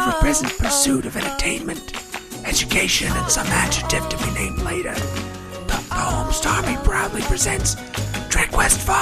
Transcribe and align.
ever-present 0.00 0.52
oh, 0.54 0.64
pursuit 0.64 1.04
of 1.04 1.14
entertainment, 1.14 1.92
education, 2.46 3.08
and 3.12 3.30
some 3.30 3.46
adjective 3.48 4.08
to 4.08 4.16
be 4.16 4.30
named 4.32 4.58
later. 4.62 4.94
The, 4.94 5.66
the 5.66 5.94
Holmes 5.94 6.40
proudly 6.84 7.20
presents 7.22 7.76
Trek 8.30 8.56
West 8.56 8.80
5, 8.80 8.96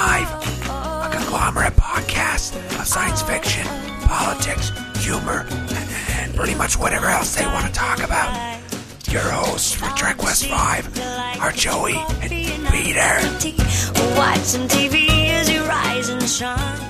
a 0.67 1.09
conglomerate 1.09 1.75
podcast 1.77 2.55
of 2.77 2.85
science 2.85 3.21
fiction, 3.21 3.65
politics, 4.01 4.71
humor, 4.97 5.45
and, 5.49 5.89
and 6.19 6.35
pretty 6.35 6.55
much 6.55 6.77
whatever 6.77 7.05
else 7.05 7.33
they 7.35 7.45
want 7.45 7.65
to 7.65 7.71
talk 7.71 7.99
about. 7.99 8.59
Your 9.09 9.21
hosts 9.21 9.73
for 9.73 9.87
Trek 9.95 10.21
West 10.21 10.47
5 10.47 10.99
are 11.39 11.51
Joey 11.53 11.95
and 11.95 12.67
Peter. 12.67 13.15
Watch 14.17 14.39
some 14.39 14.67
TV 14.67 15.07
as 15.29 15.49
you 15.49 15.63
rise 15.63 16.09
and 16.09 16.21
shine. 16.23 16.88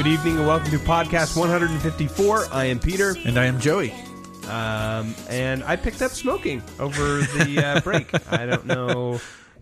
Good 0.00 0.12
evening 0.14 0.38
and 0.38 0.46
welcome 0.46 0.70
to 0.70 0.78
podcast 0.78 1.36
154. 1.36 2.46
I 2.50 2.64
am 2.64 2.78
Peter, 2.78 3.14
And 3.26 3.38
I 3.38 3.44
am 3.44 3.60
Joey. 3.60 3.92
um, 4.48 5.14
and 5.28 5.62
I 5.64 5.76
picked 5.76 6.00
up 6.00 6.10
smoking 6.10 6.62
over 6.78 7.18
the 7.18 7.62
uh, 7.62 7.80
break. 7.84 8.08
I 8.32 8.46
don't 8.46 8.64
know 8.64 9.20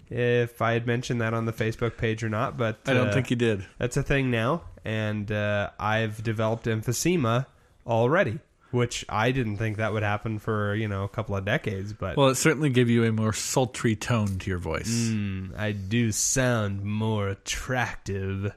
if 0.09 0.63
I 0.63 0.75
had 0.75 0.87
mentioned 0.87 1.23
that 1.23 1.35
on 1.35 1.45
the 1.45 1.53
Facebook 1.53 1.97
page 1.97 2.23
or 2.23 2.29
not, 2.29 2.57
but 2.57 2.79
I 2.87 2.95
don't 2.95 3.09
uh, 3.09 3.15
think 3.15 3.31
you 3.31 3.37
did. 3.37 3.67
that's 3.79 3.97
a 3.97 4.03
thing 4.05 4.31
now, 4.31 4.63
and 4.85 5.33
uh, 5.33 5.71
I've 5.77 6.23
developed 6.23 6.67
emphysema 6.67 7.47
already, 7.85 8.39
which 8.71 9.05
I 9.09 9.33
didn't 9.33 9.57
think 9.57 9.79
that 9.79 9.93
would 9.93 10.05
happen 10.05 10.39
for 10.39 10.73
you 10.73 10.87
know 10.87 11.03
a 11.03 11.09
couple 11.09 11.35
of 11.35 11.45
decades, 11.45 11.93
but 11.93 12.17
Well, 12.17 12.29
it 12.29 12.37
certainly 12.37 12.71
gave 12.71 12.89
you 12.89 13.03
a 13.03 13.11
more 13.11 13.33
sultry 13.33 13.97
tone 13.97 14.39
to 14.39 14.49
your 14.49 14.61
voice. 14.61 15.09
Mm, 15.11 15.59
I 15.59 15.73
do 15.73 16.13
sound 16.13 16.85
more 16.85 17.27
attractive. 17.27 18.53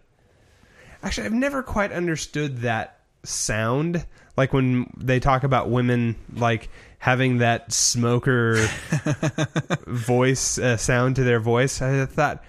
Actually, 1.04 1.26
I've 1.28 1.34
never 1.34 1.64
quite 1.64 1.91
understood 1.91 2.60
that 2.60 2.99
sound. 3.24 4.05
Like 4.38 4.54
when 4.54 4.91
they 4.98 5.20
talk 5.20 5.43
about 5.43 5.70
women, 5.70 6.16
like 6.34 6.70
having 6.99 7.40
that 7.40 7.71
smoker 7.74 8.55
voice 9.88 10.58
uh, 10.58 10.77
sound 10.77 11.16
to 11.18 11.24
their 11.24 11.40
voice. 11.40 11.82
I 11.82 12.05
thought, 12.05 12.43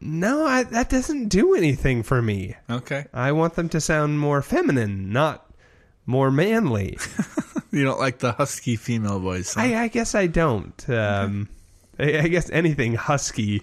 no, 0.00 0.44
I, 0.44 0.64
that 0.64 0.88
doesn't 0.88 1.28
do 1.28 1.54
anything 1.54 2.02
for 2.02 2.20
me. 2.20 2.56
Okay. 2.68 3.06
I 3.12 3.32
want 3.32 3.54
them 3.54 3.68
to 3.70 3.80
sound 3.80 4.18
more 4.18 4.42
feminine, 4.42 5.12
not 5.12 5.48
more 6.06 6.30
manly. 6.30 6.98
You 7.70 7.84
don't 7.84 8.00
like 8.00 8.18
the 8.20 8.32
husky 8.32 8.76
female 8.76 9.20
voice. 9.20 9.52
huh? 9.52 9.60
I, 9.60 9.82
I 9.82 9.88
guess 9.88 10.14
I 10.14 10.26
don't. 10.26 10.88
Um, 10.88 11.50
I, 11.98 12.20
I 12.20 12.28
guess 12.28 12.48
anything 12.48 12.94
husky 12.94 13.62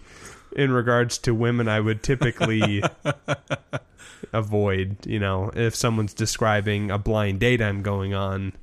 in 0.56 0.72
regards 0.72 1.18
to 1.20 1.34
women, 1.34 1.68
I 1.68 1.80
would 1.80 2.04
typically 2.04 2.84
avoid. 4.34 4.98
You 5.06 5.20
know, 5.20 5.52
if 5.56 5.76
someone's 5.76 6.14
describing 6.14 6.92
a 6.92 6.98
blind 6.98 7.40
date 7.40 7.62
I'm 7.62 7.82
going 7.82 8.14
on. 8.14 8.54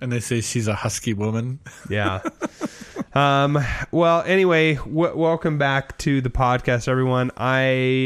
and 0.00 0.10
they 0.10 0.20
say 0.20 0.40
she's 0.40 0.66
a 0.66 0.74
husky 0.74 1.14
woman. 1.14 1.60
Yeah. 1.88 2.20
um, 3.14 3.58
well, 3.92 4.22
anyway, 4.22 4.74
w- 4.74 5.16
welcome 5.16 5.58
back 5.58 5.96
to 5.98 6.20
the 6.20 6.30
podcast, 6.30 6.88
everyone. 6.88 7.30
I 7.36 7.60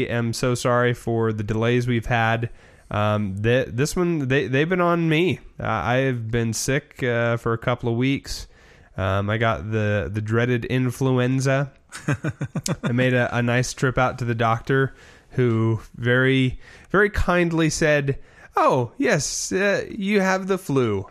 am 0.09 0.33
so 0.33 0.53
sorry 0.53 0.93
for 0.93 1.33
the 1.33 1.43
delays 1.43 1.87
we've 1.87 2.05
had. 2.05 2.49
Um, 2.91 3.41
th- 3.41 3.69
this 3.71 3.95
one, 3.95 4.27
they, 4.27 4.47
they've 4.47 4.69
been 4.69 4.79
on 4.81 5.09
me. 5.09 5.39
Uh, 5.59 5.65
I've 5.67 6.29
been 6.29 6.53
sick 6.53 7.01
uh, 7.03 7.37
for 7.37 7.53
a 7.53 7.57
couple 7.57 7.89
of 7.89 7.97
weeks. 7.97 8.47
Um, 8.95 9.29
I 9.29 9.37
got 9.37 9.71
the, 9.71 10.09
the 10.11 10.21
dreaded 10.21 10.65
influenza. 10.65 11.71
I 12.83 12.91
made 12.91 13.13
a, 13.13 13.35
a 13.35 13.41
nice 13.41 13.73
trip 13.73 13.97
out 13.97 14.19
to 14.19 14.25
the 14.25 14.35
doctor 14.35 14.93
who 15.31 15.81
very, 15.95 16.59
very 16.89 17.09
kindly 17.09 17.69
said, 17.69 18.19
Oh, 18.55 18.91
yes, 18.97 19.51
uh, 19.51 19.85
you 19.89 20.21
have 20.21 20.47
the 20.47 20.57
flu 20.57 21.05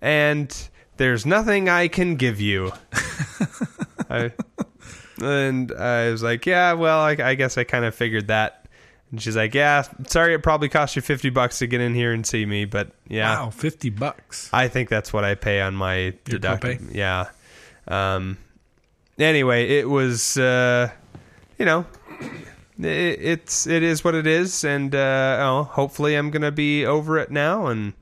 and 0.00 0.68
there's 0.96 1.26
nothing 1.26 1.68
I 1.68 1.88
can 1.88 2.16
give 2.16 2.40
you. 2.40 2.72
I, 4.10 4.32
and 5.20 5.72
I 5.72 6.10
was 6.10 6.22
like, 6.22 6.46
yeah, 6.46 6.72
well, 6.74 7.00
I, 7.00 7.16
I 7.22 7.34
guess 7.34 7.58
I 7.58 7.64
kind 7.64 7.84
of 7.84 7.94
figured 7.94 8.28
that. 8.28 8.66
And 9.10 9.20
she's 9.20 9.36
like, 9.36 9.54
yeah, 9.54 9.82
sorry, 10.06 10.34
it 10.34 10.42
probably 10.42 10.68
cost 10.68 10.96
you 10.96 11.02
50 11.02 11.30
bucks 11.30 11.58
to 11.58 11.66
get 11.66 11.80
in 11.80 11.94
here 11.94 12.12
and 12.12 12.24
see 12.24 12.46
me, 12.46 12.64
but 12.64 12.92
yeah, 13.08 13.44
Wow, 13.44 13.50
50 13.50 13.90
bucks. 13.90 14.48
I 14.52 14.68
think 14.68 14.88
that's 14.88 15.12
what 15.12 15.24
I 15.24 15.34
pay 15.34 15.60
on 15.60 15.74
my 15.74 16.14
deductible. 16.24 16.94
Yeah. 16.94 17.28
Um, 17.88 18.38
anyway, 19.18 19.68
it 19.78 19.88
was, 19.88 20.36
uh, 20.36 20.90
you 21.58 21.64
know, 21.64 21.86
it, 22.84 23.18
it's, 23.20 23.66
it 23.66 23.82
is 23.82 24.02
what 24.04 24.14
it 24.14 24.26
is. 24.26 24.64
And, 24.64 24.94
uh, 24.94 25.38
oh, 25.40 25.62
hopefully 25.64 26.14
I'm 26.14 26.30
going 26.30 26.42
to 26.42 26.52
be 26.52 26.84
over 26.86 27.18
it 27.18 27.30
now 27.30 27.66
and 27.66 27.92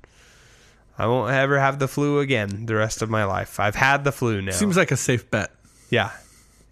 I 0.98 1.06
won't 1.06 1.30
ever 1.32 1.58
have 1.58 1.78
the 1.78 1.88
flu 1.88 2.18
again 2.20 2.66
the 2.66 2.74
rest 2.74 3.02
of 3.02 3.10
my 3.10 3.24
life. 3.24 3.60
I've 3.60 3.74
had 3.76 4.04
the 4.04 4.12
flu 4.12 4.42
now. 4.42 4.52
Seems 4.52 4.76
like 4.76 4.90
a 4.90 4.96
safe 4.96 5.30
bet. 5.30 5.50
yeah. 5.90 6.10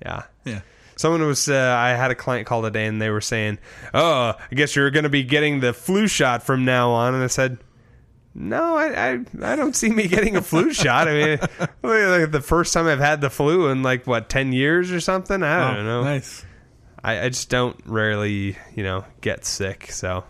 Yeah. 0.05 0.23
Yeah. 0.45 0.61
Someone 0.97 1.27
was, 1.27 1.49
uh, 1.49 1.75
I 1.79 1.91
had 1.91 2.11
a 2.11 2.15
client 2.15 2.47
call 2.47 2.63
today 2.63 2.87
and 2.87 3.03
they 3.03 3.11
were 3.11 3.21
saying, 3.21 3.59
Oh, 3.93 4.33
I 4.51 4.55
guess 4.55 4.75
you're 4.75 4.91
going 4.91 5.03
to 5.05 5.11
be 5.11 5.25
getting 5.25 5.61
the 5.61 5.73
flu 5.75 6.07
shot 6.09 6.43
from 6.43 6.65
now 6.65 6.91
on. 6.93 7.13
And 7.15 7.23
I 7.23 7.27
said, 7.27 7.59
No, 8.35 8.77
I, 8.77 9.13
I, 9.13 9.21
I 9.43 9.57
don't 9.57 9.77
see 9.77 9.91
me 9.91 10.09
getting 10.09 10.37
a 10.37 10.43
flu 10.43 10.73
shot. 10.73 11.07
I 11.07 11.13
mean, 11.13 11.39
like 11.83 12.31
the 12.31 12.41
first 12.43 12.73
time 12.73 12.87
I've 12.87 12.99
had 12.99 13.21
the 13.21 13.29
flu 13.29 13.69
in 13.69 13.83
like, 13.83 14.07
what, 14.07 14.31
10 14.31 14.53
years 14.55 14.91
or 14.91 15.01
something? 15.01 15.43
I 15.43 15.69
don't 15.75 15.81
Oh, 15.81 15.83
know. 15.85 16.03
Nice. 16.05 16.46
I, 17.07 17.27
I 17.27 17.29
just 17.29 17.49
don't 17.49 17.79
rarely, 17.87 18.57
you 18.75 18.83
know, 18.83 19.05
get 19.21 19.45
sick. 19.45 19.93
So, 19.93 20.25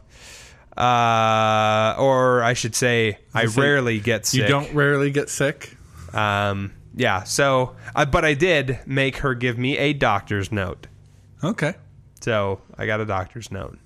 uh, 0.77 1.95
or 1.99 2.43
I 2.43 2.53
should 2.53 2.75
say, 2.75 3.19
I 3.35 3.47
rarely 3.47 3.99
get 3.99 4.27
sick. 4.27 4.43
You 4.43 4.47
don't 4.47 4.73
rarely 4.75 5.11
get 5.11 5.31
sick. 5.31 5.75
Um, 6.13 6.73
yeah. 6.95 7.23
So, 7.25 7.77
uh, 7.95 8.05
but 8.05 8.25
I 8.25 8.35
did 8.35 8.79
make 8.87 9.17
her 9.19 9.35
give 9.35 9.57
me 9.59 9.79
a 9.79 9.95
doctor's 9.95 10.53
note. 10.53 10.87
Okay. 11.43 11.75
So 12.21 12.61
I 12.77 12.87
got 12.87 13.01
a 13.01 13.07
doctor's 13.07 13.51
note. 13.51 13.79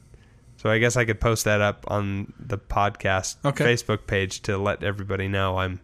So 0.57 0.69
I 0.69 0.79
guess 0.79 0.97
I 0.97 1.05
could 1.05 1.21
post 1.21 1.45
that 1.45 1.61
up 1.61 1.85
on 1.89 2.33
the 2.39 2.59
podcast 2.59 3.37
Okay. 3.45 3.65
Facebook 3.65 4.07
page 4.07 4.43
to 4.43 4.59
let 4.59 4.83
everybody 4.83 5.29
know 5.29 5.59
I'm, 5.59 5.81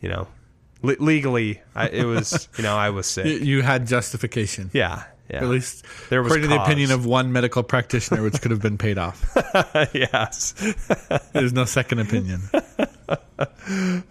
you 0.00 0.08
know, 0.08 0.28
le- 0.82 0.96
legally 1.00 1.60
I, 1.74 1.88
it 1.88 2.04
was 2.04 2.48
you 2.56 2.62
know 2.62 2.76
I 2.76 2.90
was 2.90 3.06
sick. 3.06 3.42
you 3.42 3.62
had 3.62 3.86
justification. 3.86 4.70
Yeah, 4.72 5.04
yeah. 5.30 5.42
At 5.44 5.48
least 5.48 5.84
There 6.08 6.22
was 6.22 6.32
according 6.32 6.50
to 6.50 6.56
the 6.56 6.62
opinion 6.62 6.90
of 6.90 7.06
one 7.06 7.32
medical 7.32 7.62
practitioner, 7.62 8.22
which 8.22 8.40
could 8.40 8.50
have 8.50 8.60
been 8.60 8.78
paid 8.78 8.98
off. 8.98 9.24
yes. 9.94 10.54
There's 11.32 11.52
no 11.52 11.64
second 11.64 12.00
opinion. 12.00 12.42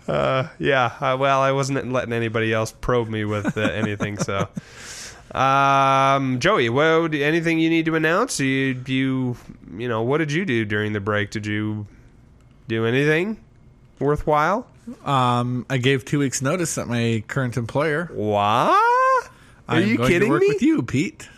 Yeah. 0.07 0.91
Uh, 0.99 1.17
well, 1.19 1.41
I 1.41 1.51
wasn't 1.51 1.91
letting 1.91 2.13
anybody 2.13 2.51
else 2.51 2.73
probe 2.81 3.09
me 3.09 3.25
with 3.25 3.57
uh, 3.57 3.61
anything. 3.61 4.17
so, 4.17 4.47
um, 5.37 6.39
Joey, 6.39 6.69
what 6.69 7.13
anything 7.13 7.59
you 7.59 7.69
need 7.69 7.85
to 7.85 7.95
announce? 7.95 8.39
You, 8.39 8.81
you, 8.87 9.37
you 9.77 9.87
know, 9.87 10.01
what 10.01 10.17
did 10.17 10.31
you 10.31 10.45
do 10.45 10.65
during 10.65 10.93
the 10.93 10.99
break? 10.99 11.29
Did 11.31 11.45
you 11.45 11.85
do 12.67 12.85
anything 12.85 13.37
worthwhile? 13.99 14.67
Um, 15.05 15.65
I 15.69 15.77
gave 15.77 16.05
two 16.05 16.19
weeks' 16.19 16.41
notice 16.41 16.77
at 16.77 16.87
my 16.87 17.23
current 17.27 17.57
employer. 17.57 18.09
What? 18.11 19.29
Are 19.69 19.77
I'm 19.77 19.87
you 19.87 19.97
going 19.97 20.09
kidding 20.09 20.27
to 20.27 20.33
work 20.33 20.41
me? 20.41 20.47
with 20.49 20.61
you, 20.61 20.81
Pete. 20.83 21.29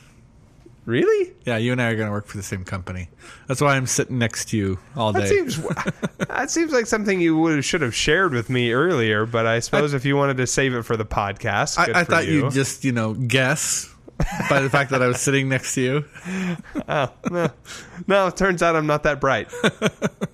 Really? 0.85 1.33
Yeah, 1.45 1.57
you 1.57 1.71
and 1.73 1.81
I 1.81 1.89
are 1.89 1.95
going 1.95 2.07
to 2.07 2.11
work 2.11 2.25
for 2.25 2.37
the 2.37 2.43
same 2.43 2.65
company. 2.65 3.09
That's 3.47 3.61
why 3.61 3.75
I'm 3.75 3.85
sitting 3.85 4.17
next 4.17 4.45
to 4.49 4.57
you 4.57 4.79
all 4.95 5.13
That 5.13 5.21
day. 5.21 5.27
seems 5.27 5.57
that 6.27 6.49
seems 6.49 6.71
like 6.73 6.87
something 6.87 7.21
you 7.21 7.37
would 7.37 7.63
should 7.63 7.81
have 7.81 7.93
shared 7.93 8.33
with 8.33 8.49
me 8.49 8.71
earlier. 8.73 9.27
But 9.27 9.45
I 9.45 9.59
suppose 9.59 9.93
if 9.93 10.05
you 10.05 10.17
wanted 10.17 10.37
to 10.37 10.47
save 10.47 10.73
it 10.73 10.81
for 10.83 10.97
the 10.97 11.05
podcast, 11.05 11.85
good 11.85 11.95
I, 11.95 11.99
I 11.99 12.03
thought 12.03 12.25
you. 12.25 12.43
you'd 12.45 12.51
just, 12.51 12.83
you 12.83 12.93
know, 12.93 13.13
guess 13.13 13.93
by 14.49 14.59
the 14.61 14.69
fact 14.71 14.89
that 14.91 15.01
I 15.03 15.07
was 15.07 15.21
sitting 15.21 15.49
next 15.49 15.75
to 15.75 15.81
you. 15.81 16.05
Oh, 16.87 17.11
no. 17.29 17.49
no, 18.07 18.27
it 18.27 18.37
turns 18.37 18.63
out 18.63 18.75
I'm 18.75 18.87
not 18.87 19.03
that 19.03 19.21
bright. 19.21 19.49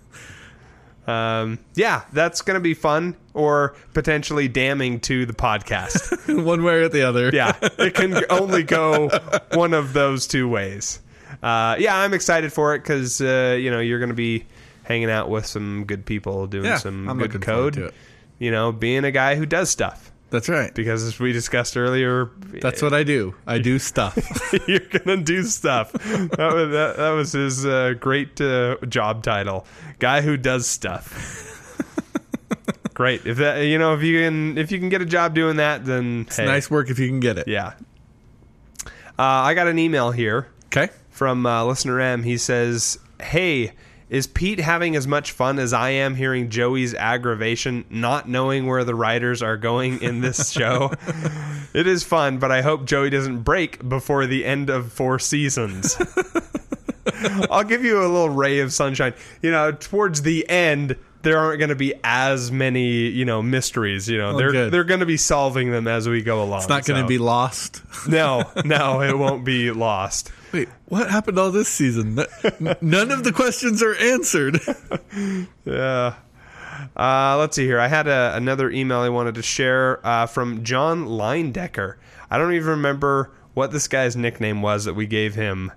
um, 1.07 1.57
yeah, 1.75 2.03
that's 2.13 2.41
going 2.41 2.55
to 2.55 2.61
be 2.61 2.73
fun 2.73 3.15
or 3.33 3.75
potentially 3.93 4.47
damning 4.47 4.99
to 5.01 5.25
the 5.25 5.33
podcast. 5.33 6.43
One 6.43 6.63
way 6.63 6.75
or 6.81 6.89
the 6.89 7.03
other. 7.07 7.29
yeah, 7.33 7.53
it 7.61 7.93
can 7.93 8.23
only 8.29 8.63
go 8.63 9.09
one 9.53 9.73
of 9.73 9.93
those 9.93 10.27
two 10.27 10.47
ways. 10.49 10.99
Uh, 11.41 11.75
yeah, 11.79 11.95
I'm 11.97 12.13
excited 12.13 12.51
for 12.51 12.75
it 12.75 12.79
because 12.79 13.21
uh, 13.21 13.57
you 13.59 13.71
know 13.71 13.79
you're 13.79 13.99
going 13.99 14.09
to 14.09 14.15
be 14.15 14.45
hanging 14.83 15.09
out 15.09 15.29
with 15.29 15.45
some 15.45 15.83
good 15.85 16.05
people 16.05 16.47
doing 16.47 16.65
Yeah, 16.65 16.77
some 16.77 17.07
I'm 17.09 17.17
good 17.17 17.33
looking 17.33 17.41
forward 17.41 17.73
code. 17.73 17.73
to 17.75 17.85
it. 17.87 17.93
You 18.39 18.51
know, 18.51 18.71
being 18.71 19.03
a 19.03 19.11
guy 19.11 19.35
who 19.35 19.45
does 19.45 19.69
stuff 19.69 20.11
That's 20.29 20.49
right. 20.49 20.73
because 20.75 21.03
as 21.03 21.19
we 21.19 21.31
discussed 21.31 21.77
earlier, 21.77 22.29
That's 22.61 22.81
what 22.81 22.93
I 22.93 23.03
do. 23.03 23.33
I 23.45 23.59
do 23.59 23.79
stuff. 23.91 24.17
you're 24.67 24.79
gonna 24.79 25.17
do 25.23 25.43
stuff. 25.43 25.93
that, 25.93 26.37
was, 26.53 26.71
that, 26.71 26.93
that 26.97 27.09
was 27.11 27.31
his 27.31 27.65
uh, 27.65 27.93
great 27.99 28.39
uh, 28.41 28.75
job 28.89 29.23
title, 29.23 29.65
guy 29.99 30.21
who 30.21 30.35
does 30.37 30.67
stuff. 30.67 31.33
Great. 32.93 33.27
If 33.27 33.37
that 33.37 33.57
you 33.61 33.77
know 33.77 33.93
if 33.93 34.01
you 34.01 34.19
can 34.21 34.57
if 34.57 34.71
you 34.71 34.79
can 34.79 34.89
get 34.89 35.03
a 35.03 35.05
job 35.05 35.35
doing 35.35 35.57
that, 35.57 35.85
then 35.85 36.21
It's 36.27 36.37
hey, 36.37 36.45
nice 36.45 36.71
work 36.71 36.89
if 36.89 36.97
you 36.97 37.07
can 37.07 37.19
get 37.19 37.37
it. 37.37 37.47
Yeah. 37.47 37.73
Uh, 39.19 39.45
I 39.45 39.53
got 39.53 39.67
an 39.67 39.77
email 39.77 40.09
here 40.09 40.47
Okay. 40.67 40.89
from 41.11 41.45
uh, 41.45 41.63
listener 41.65 41.99
M. 41.99 42.23
He 42.23 42.37
says, 42.39 42.97
"Hey, 43.21 43.73
is 44.09 44.27
Pete 44.27 44.59
having 44.59 44.95
as 44.95 45.05
much 45.05 45.31
fun 45.31 45.59
as 45.59 45.73
I 45.73 45.89
am 45.89 46.15
hearing 46.15 46.49
Joey's 46.49 46.93
aggravation, 46.93 47.85
not 47.89 48.27
knowing 48.27 48.65
where 48.65 48.83
the 48.83 48.95
writers 48.95 49.41
are 49.41 49.57
going 49.57 50.01
in 50.01 50.21
this 50.21 50.49
show? 50.51 50.91
it 51.73 51.87
is 51.87 52.03
fun, 52.03 52.37
but 52.37 52.51
I 52.51 52.61
hope 52.61 52.85
Joey 52.85 53.09
doesn't 53.09 53.41
break 53.41 53.87
before 53.87 54.25
the 54.25 54.45
end 54.45 54.69
of 54.69 54.93
four 54.93 55.19
seasons. 55.19 55.97
I'll 57.51 57.63
give 57.63 57.83
you 57.83 57.99
a 57.99 58.07
little 58.07 58.29
ray 58.29 58.59
of 58.59 58.71
sunshine. 58.71 59.13
You 59.41 59.51
know, 59.51 59.71
towards 59.71 60.21
the 60.21 60.47
end, 60.49 60.95
there 61.27 61.37
aren't 61.39 61.59
going 61.59 61.69
to 61.69 61.75
be 61.75 61.93
as 62.05 62.53
many, 62.53 63.09
you 63.09 63.25
know, 63.25 63.41
mysteries. 63.41 64.07
You 64.07 64.17
know, 64.17 64.29
Oh, 64.29 64.37
they're 64.37 64.51
good. 64.53 64.71
they're 64.71 64.85
going 64.85 65.01
to 65.01 65.05
be 65.05 65.17
solving 65.17 65.71
them 65.71 65.85
as 65.85 66.07
we 66.07 66.21
go 66.21 66.41
along. 66.41 66.59
It's 66.59 66.69
not 66.69 66.85
going 66.85 67.01
to 67.01 67.07
be 67.07 67.17
lost. 67.17 67.81
No, 68.07 68.49
no, 68.63 69.01
it 69.01 69.17
won't 69.17 69.43
be 69.43 69.71
lost. 69.71 70.31
Wait, 70.53 70.69
what 70.85 71.09
happened 71.09 71.37
all 71.37 71.51
this 71.51 71.67
season? 71.67 72.15
None 72.79 73.11
of 73.11 73.25
the 73.25 73.33
questions 73.33 73.83
are 73.83 73.95
answered. 73.95 74.59
Yeah. 75.65 76.15
Uh, 76.95 77.35
let's 77.37 77.55
see 77.57 77.65
here. 77.65 77.79
I 77.79 77.87
had 77.87 78.07
a, 78.07 78.33
another 78.35 78.69
email 78.69 78.99
I 78.99 79.09
wanted 79.09 79.35
to 79.35 79.41
share 79.41 79.99
uh, 80.05 80.27
from 80.27 80.63
John 80.63 81.05
Leindecker. 81.07 81.95
I 82.29 82.37
don't 82.37 82.53
even 82.53 82.69
remember 82.69 83.31
what 83.55 83.71
this 83.71 83.87
guy's 83.89 84.15
nickname 84.15 84.61
was 84.61 84.85
that 84.85 84.93
we 84.93 85.07
gave 85.07 85.35
him. 85.35 85.71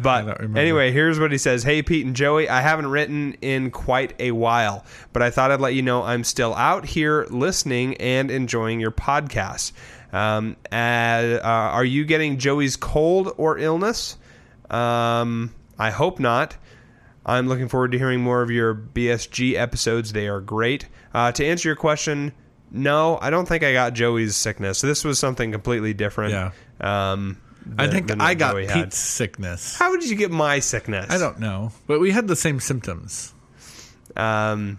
But 0.00 0.40
anyway, 0.56 0.92
here's 0.92 1.18
what 1.18 1.32
he 1.32 1.38
says 1.38 1.62
Hey, 1.62 1.82
Pete 1.82 2.04
and 2.04 2.14
Joey, 2.14 2.48
I 2.48 2.60
haven't 2.60 2.88
written 2.88 3.34
in 3.40 3.70
quite 3.70 4.14
a 4.20 4.32
while, 4.32 4.84
but 5.12 5.22
I 5.22 5.30
thought 5.30 5.50
I'd 5.50 5.60
let 5.60 5.74
you 5.74 5.82
know 5.82 6.02
I'm 6.02 6.24
still 6.24 6.54
out 6.54 6.84
here 6.84 7.26
listening 7.30 7.96
and 7.96 8.30
enjoying 8.30 8.80
your 8.80 8.90
podcast. 8.90 9.72
Um, 10.12 10.56
uh, 10.70 10.74
uh, 10.74 11.40
are 11.42 11.84
you 11.84 12.04
getting 12.04 12.38
Joey's 12.38 12.76
cold 12.76 13.34
or 13.36 13.58
illness? 13.58 14.16
Um, 14.70 15.54
I 15.78 15.90
hope 15.90 16.20
not. 16.20 16.56
I'm 17.24 17.48
looking 17.48 17.68
forward 17.68 17.92
to 17.92 17.98
hearing 17.98 18.20
more 18.20 18.42
of 18.42 18.50
your 18.50 18.74
BSG 18.74 19.54
episodes. 19.54 20.12
They 20.12 20.28
are 20.28 20.40
great. 20.40 20.86
Uh, 21.12 21.32
to 21.32 21.44
answer 21.44 21.68
your 21.68 21.76
question, 21.76 22.32
no, 22.70 23.18
I 23.20 23.30
don't 23.30 23.46
think 23.46 23.64
I 23.64 23.72
got 23.72 23.94
Joey's 23.94 24.36
sickness. 24.36 24.80
This 24.80 25.04
was 25.04 25.18
something 25.18 25.50
completely 25.50 25.92
different. 25.92 26.32
Yeah. 26.32 27.12
Um, 27.12 27.38
I 27.78 27.88
think 27.88 28.10
I 28.20 28.34
got 28.34 28.52
Joey 28.52 28.62
Pete's 28.62 28.74
had. 28.74 28.94
sickness. 28.94 29.76
How 29.76 29.96
did 29.96 30.08
you 30.08 30.16
get 30.16 30.30
my 30.30 30.60
sickness? 30.60 31.10
I 31.10 31.18
don't 31.18 31.38
know, 31.40 31.72
but 31.86 32.00
we 32.00 32.10
had 32.10 32.28
the 32.28 32.36
same 32.36 32.60
symptoms. 32.60 33.34
Um, 34.16 34.78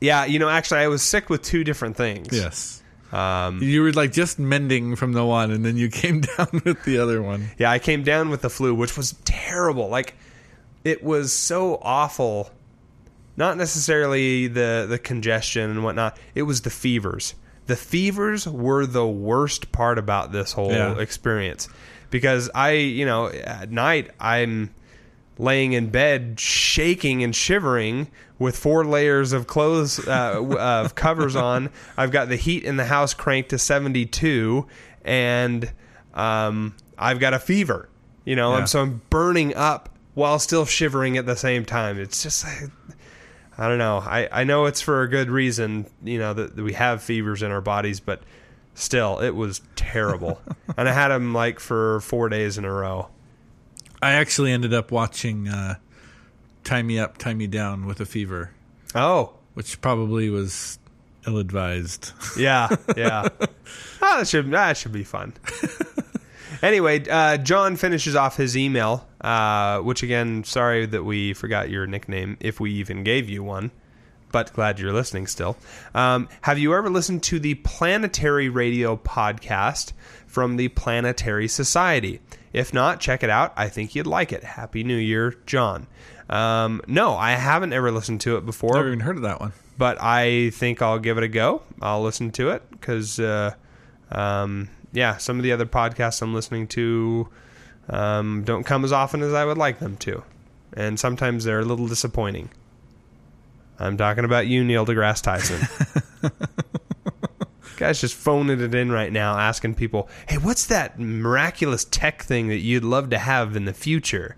yeah, 0.00 0.24
you 0.24 0.38
know, 0.38 0.48
actually, 0.48 0.80
I 0.80 0.88
was 0.88 1.02
sick 1.02 1.30
with 1.30 1.42
two 1.42 1.64
different 1.64 1.96
things. 1.96 2.28
Yes. 2.32 2.82
Um, 3.12 3.62
You 3.62 3.82
were 3.82 3.92
like 3.92 4.12
just 4.12 4.38
mending 4.38 4.96
from 4.96 5.12
the 5.12 5.24
one, 5.24 5.50
and 5.50 5.64
then 5.64 5.76
you 5.76 5.88
came 6.02 6.20
down 6.22 6.60
with 6.64 6.82
the 6.84 6.98
other 6.98 7.22
one. 7.22 7.48
Yeah, 7.58 7.70
I 7.70 7.78
came 7.78 8.02
down 8.02 8.30
with 8.30 8.42
the 8.42 8.50
flu, 8.50 8.74
which 8.74 8.96
was 8.96 9.12
terrible. 9.24 9.88
Like 9.88 10.14
it 10.84 11.02
was 11.02 11.32
so 11.32 11.78
awful. 11.82 12.50
Not 13.36 13.56
necessarily 13.58 14.48
the 14.48 14.86
the 14.88 14.98
congestion 14.98 15.70
and 15.70 15.84
whatnot. 15.84 16.18
It 16.34 16.42
was 16.42 16.62
the 16.62 16.70
fevers. 16.70 17.34
The 17.66 17.76
fevers 17.76 18.46
were 18.46 18.86
the 18.86 19.06
worst 19.06 19.72
part 19.72 19.98
about 19.98 20.32
this 20.32 20.52
whole 20.52 20.72
Yeah. 20.72 20.98
experience 20.98 21.68
because 22.10 22.48
I, 22.54 22.70
you 22.72 23.04
know, 23.06 23.28
at 23.28 23.70
night 23.70 24.10
I'm 24.20 24.70
laying 25.38 25.72
in 25.74 25.90
bed 25.90 26.38
shaking 26.40 27.22
and 27.22 27.34
shivering 27.36 28.08
with 28.38 28.56
four 28.56 28.84
layers 28.84 29.32
of 29.32 29.46
clothes 29.46 29.98
uh, 30.06 30.40
of 30.58 30.94
covers 30.94 31.34
on. 31.36 31.70
I've 31.96 32.10
got 32.10 32.28
the 32.28 32.36
heat 32.36 32.64
in 32.64 32.76
the 32.76 32.84
house 32.86 33.12
cranked 33.14 33.50
to 33.50 33.58
72 33.58 34.66
and 35.04 35.70
um, 36.14 36.74
I've 36.98 37.18
got 37.20 37.34
a 37.34 37.38
fever. 37.38 37.88
You 38.24 38.36
know, 38.36 38.52
Yeah. 38.52 38.58
and 38.60 38.68
so 38.68 38.80
I'm 38.82 39.02
burning 39.10 39.54
up 39.54 39.88
while 40.14 40.38
still 40.38 40.64
shivering 40.64 41.16
at 41.18 41.26
the 41.26 41.36
same 41.36 41.64
time. 41.64 41.98
It's 41.98 42.22
just 42.22 42.44
like 42.44 42.70
I 43.58 43.68
don't 43.68 43.78
know. 43.78 43.98
I, 43.98 44.28
I 44.30 44.44
know 44.44 44.66
it's 44.66 44.80
for 44.82 45.02
a 45.02 45.08
good 45.08 45.30
reason, 45.30 45.86
you 46.04 46.18
know, 46.18 46.34
that, 46.34 46.56
that 46.56 46.62
we 46.62 46.74
have 46.74 47.02
fevers 47.02 47.42
in 47.42 47.50
our 47.50 47.60
bodies, 47.62 48.00
but 48.00 48.20
still, 48.74 49.18
it 49.20 49.30
was 49.34 49.62
terrible. 49.76 50.40
and 50.76 50.88
I 50.88 50.92
had 50.92 51.08
them 51.08 51.32
like 51.32 51.58
for 51.60 52.00
four 52.00 52.28
days 52.28 52.58
in 52.58 52.64
a 52.64 52.72
row. 52.72 53.08
I 54.02 54.12
actually 54.12 54.52
ended 54.52 54.74
up 54.74 54.90
watching 54.92 55.48
uh, 55.48 55.76
"Tigh 56.64 56.82
Me 56.82 56.98
Up, 56.98 57.16
Tigh 57.16 57.32
Me 57.34 57.46
Down" 57.46 57.86
with 57.86 58.00
a 58.00 58.06
fever, 58.06 58.50
Oh, 58.94 59.32
which 59.54 59.80
probably 59.80 60.28
was 60.28 60.78
ill-advised. 61.26 62.12
Yeah, 62.38 62.68
yeah. 62.96 63.26
oh, 63.40 63.46
that 64.00 64.28
should 64.28 64.50
that 64.50 64.76
should 64.76 64.92
be 64.92 65.02
fun. 65.04 65.32
anyway, 66.62 67.04
uh, 67.08 67.36
John 67.38 67.76
finishes 67.76 68.14
off 68.16 68.36
his 68.36 68.56
email, 68.56 69.06
uh, 69.20 69.78
which 69.80 70.02
again, 70.02 70.44
sorry 70.44 70.86
that 70.86 71.04
we 71.04 71.32
forgot 71.34 71.70
your 71.70 71.86
nickname, 71.86 72.36
if 72.40 72.60
we 72.60 72.72
even 72.74 73.04
gave 73.04 73.28
you 73.28 73.42
one. 73.42 73.70
But 74.32 74.52
glad 74.52 74.78
you're 74.80 74.92
listening 74.92 75.28
still. 75.28 75.56
Um, 75.94 76.28
have 76.42 76.58
you 76.58 76.74
ever 76.74 76.90
listened 76.90 77.22
to 77.24 77.38
the 77.38 77.54
Planetary 77.54 78.48
Radio 78.48 78.96
podcast 78.96 79.92
from 80.26 80.56
the 80.56 80.68
Planetary 80.68 81.48
Society? 81.48 82.20
If 82.52 82.74
not, 82.74 83.00
check 83.00 83.22
it 83.22 83.30
out. 83.30 83.52
I 83.56 83.68
think 83.68 83.94
you'd 83.94 84.06
like 84.06 84.32
it. 84.32 84.42
Happy 84.42 84.82
New 84.82 84.96
Year, 84.96 85.34
John. 85.46 85.86
Um, 86.28 86.82
no, 86.86 87.14
I 87.14 87.32
haven't 87.32 87.72
ever 87.72 87.92
listened 87.92 88.20
to 88.22 88.36
it 88.36 88.44
before 88.44 88.74
Never 88.74 88.88
even 88.88 89.00
heard 89.00 89.16
of 89.16 89.22
that 89.22 89.40
one. 89.40 89.52
but 89.78 90.02
I 90.02 90.50
think 90.50 90.82
I'll 90.82 90.98
give 90.98 91.18
it 91.18 91.24
a 91.24 91.28
go. 91.28 91.62
I'll 91.80 92.02
listen 92.02 92.32
to 92.32 92.50
it 92.50 92.68
because, 92.70 93.20
uh, 93.20 93.52
um, 94.10 94.68
yeah, 94.96 95.18
some 95.18 95.36
of 95.38 95.42
the 95.42 95.52
other 95.52 95.66
podcasts 95.66 96.22
I'm 96.22 96.32
listening 96.32 96.68
to 96.68 97.28
um, 97.90 98.44
don't 98.44 98.64
come 98.64 98.82
as 98.82 98.92
often 98.92 99.20
as 99.20 99.34
I 99.34 99.44
would 99.44 99.58
like 99.58 99.78
them 99.78 99.98
to, 99.98 100.22
and 100.72 100.98
sometimes 100.98 101.44
they're 101.44 101.60
a 101.60 101.64
little 101.66 101.86
disappointing. 101.86 102.48
I'm 103.78 103.98
talking 103.98 104.24
about 104.24 104.46
you, 104.46 104.64
Neil 104.64 104.86
deGrasse 104.86 105.22
Tyson. 105.22 106.32
Guy's 107.76 108.00
just 108.00 108.14
phoning 108.14 108.58
it 108.58 108.74
in 108.74 108.90
right 108.90 109.12
now, 109.12 109.38
asking 109.38 109.74
people, 109.74 110.08
"Hey, 110.30 110.38
what's 110.38 110.64
that 110.66 110.98
miraculous 110.98 111.84
tech 111.84 112.22
thing 112.22 112.48
that 112.48 112.60
you'd 112.60 112.82
love 112.82 113.10
to 113.10 113.18
have 113.18 113.54
in 113.54 113.66
the 113.66 113.74
future?" 113.74 114.34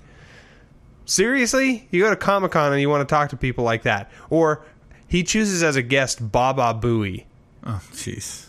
Seriously? 1.04 1.86
You 1.92 2.02
go 2.02 2.10
to 2.10 2.16
Comic 2.16 2.50
Con 2.50 2.72
and 2.72 2.80
you 2.82 2.90
want 2.90 3.08
to 3.08 3.14
talk 3.14 3.30
to 3.30 3.36
people 3.36 3.64
like 3.64 3.84
that. 3.84 4.10
Or 4.28 4.64
he 5.06 5.22
chooses 5.22 5.62
as 5.62 5.76
a 5.76 5.82
guest 5.82 6.32
Baba 6.32 6.78
Booey. 6.78 7.26
Oh, 7.64 7.80
jeez. 7.92 8.46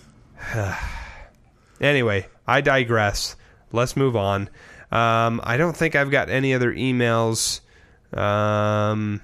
Anyway, 1.81 2.28
I 2.48 2.62
digress. 2.62 3.36
Let's 3.72 3.96
move 3.96 4.16
on. 4.16 4.50
Um, 4.92 5.40
I 5.44 5.58
don't 5.58 5.76
think 5.78 5.96
I've 5.96 6.12
got 6.12 6.30
any 6.30 6.54
other 6.54 6.74
emails. 6.74 7.62
Um, 8.14 9.21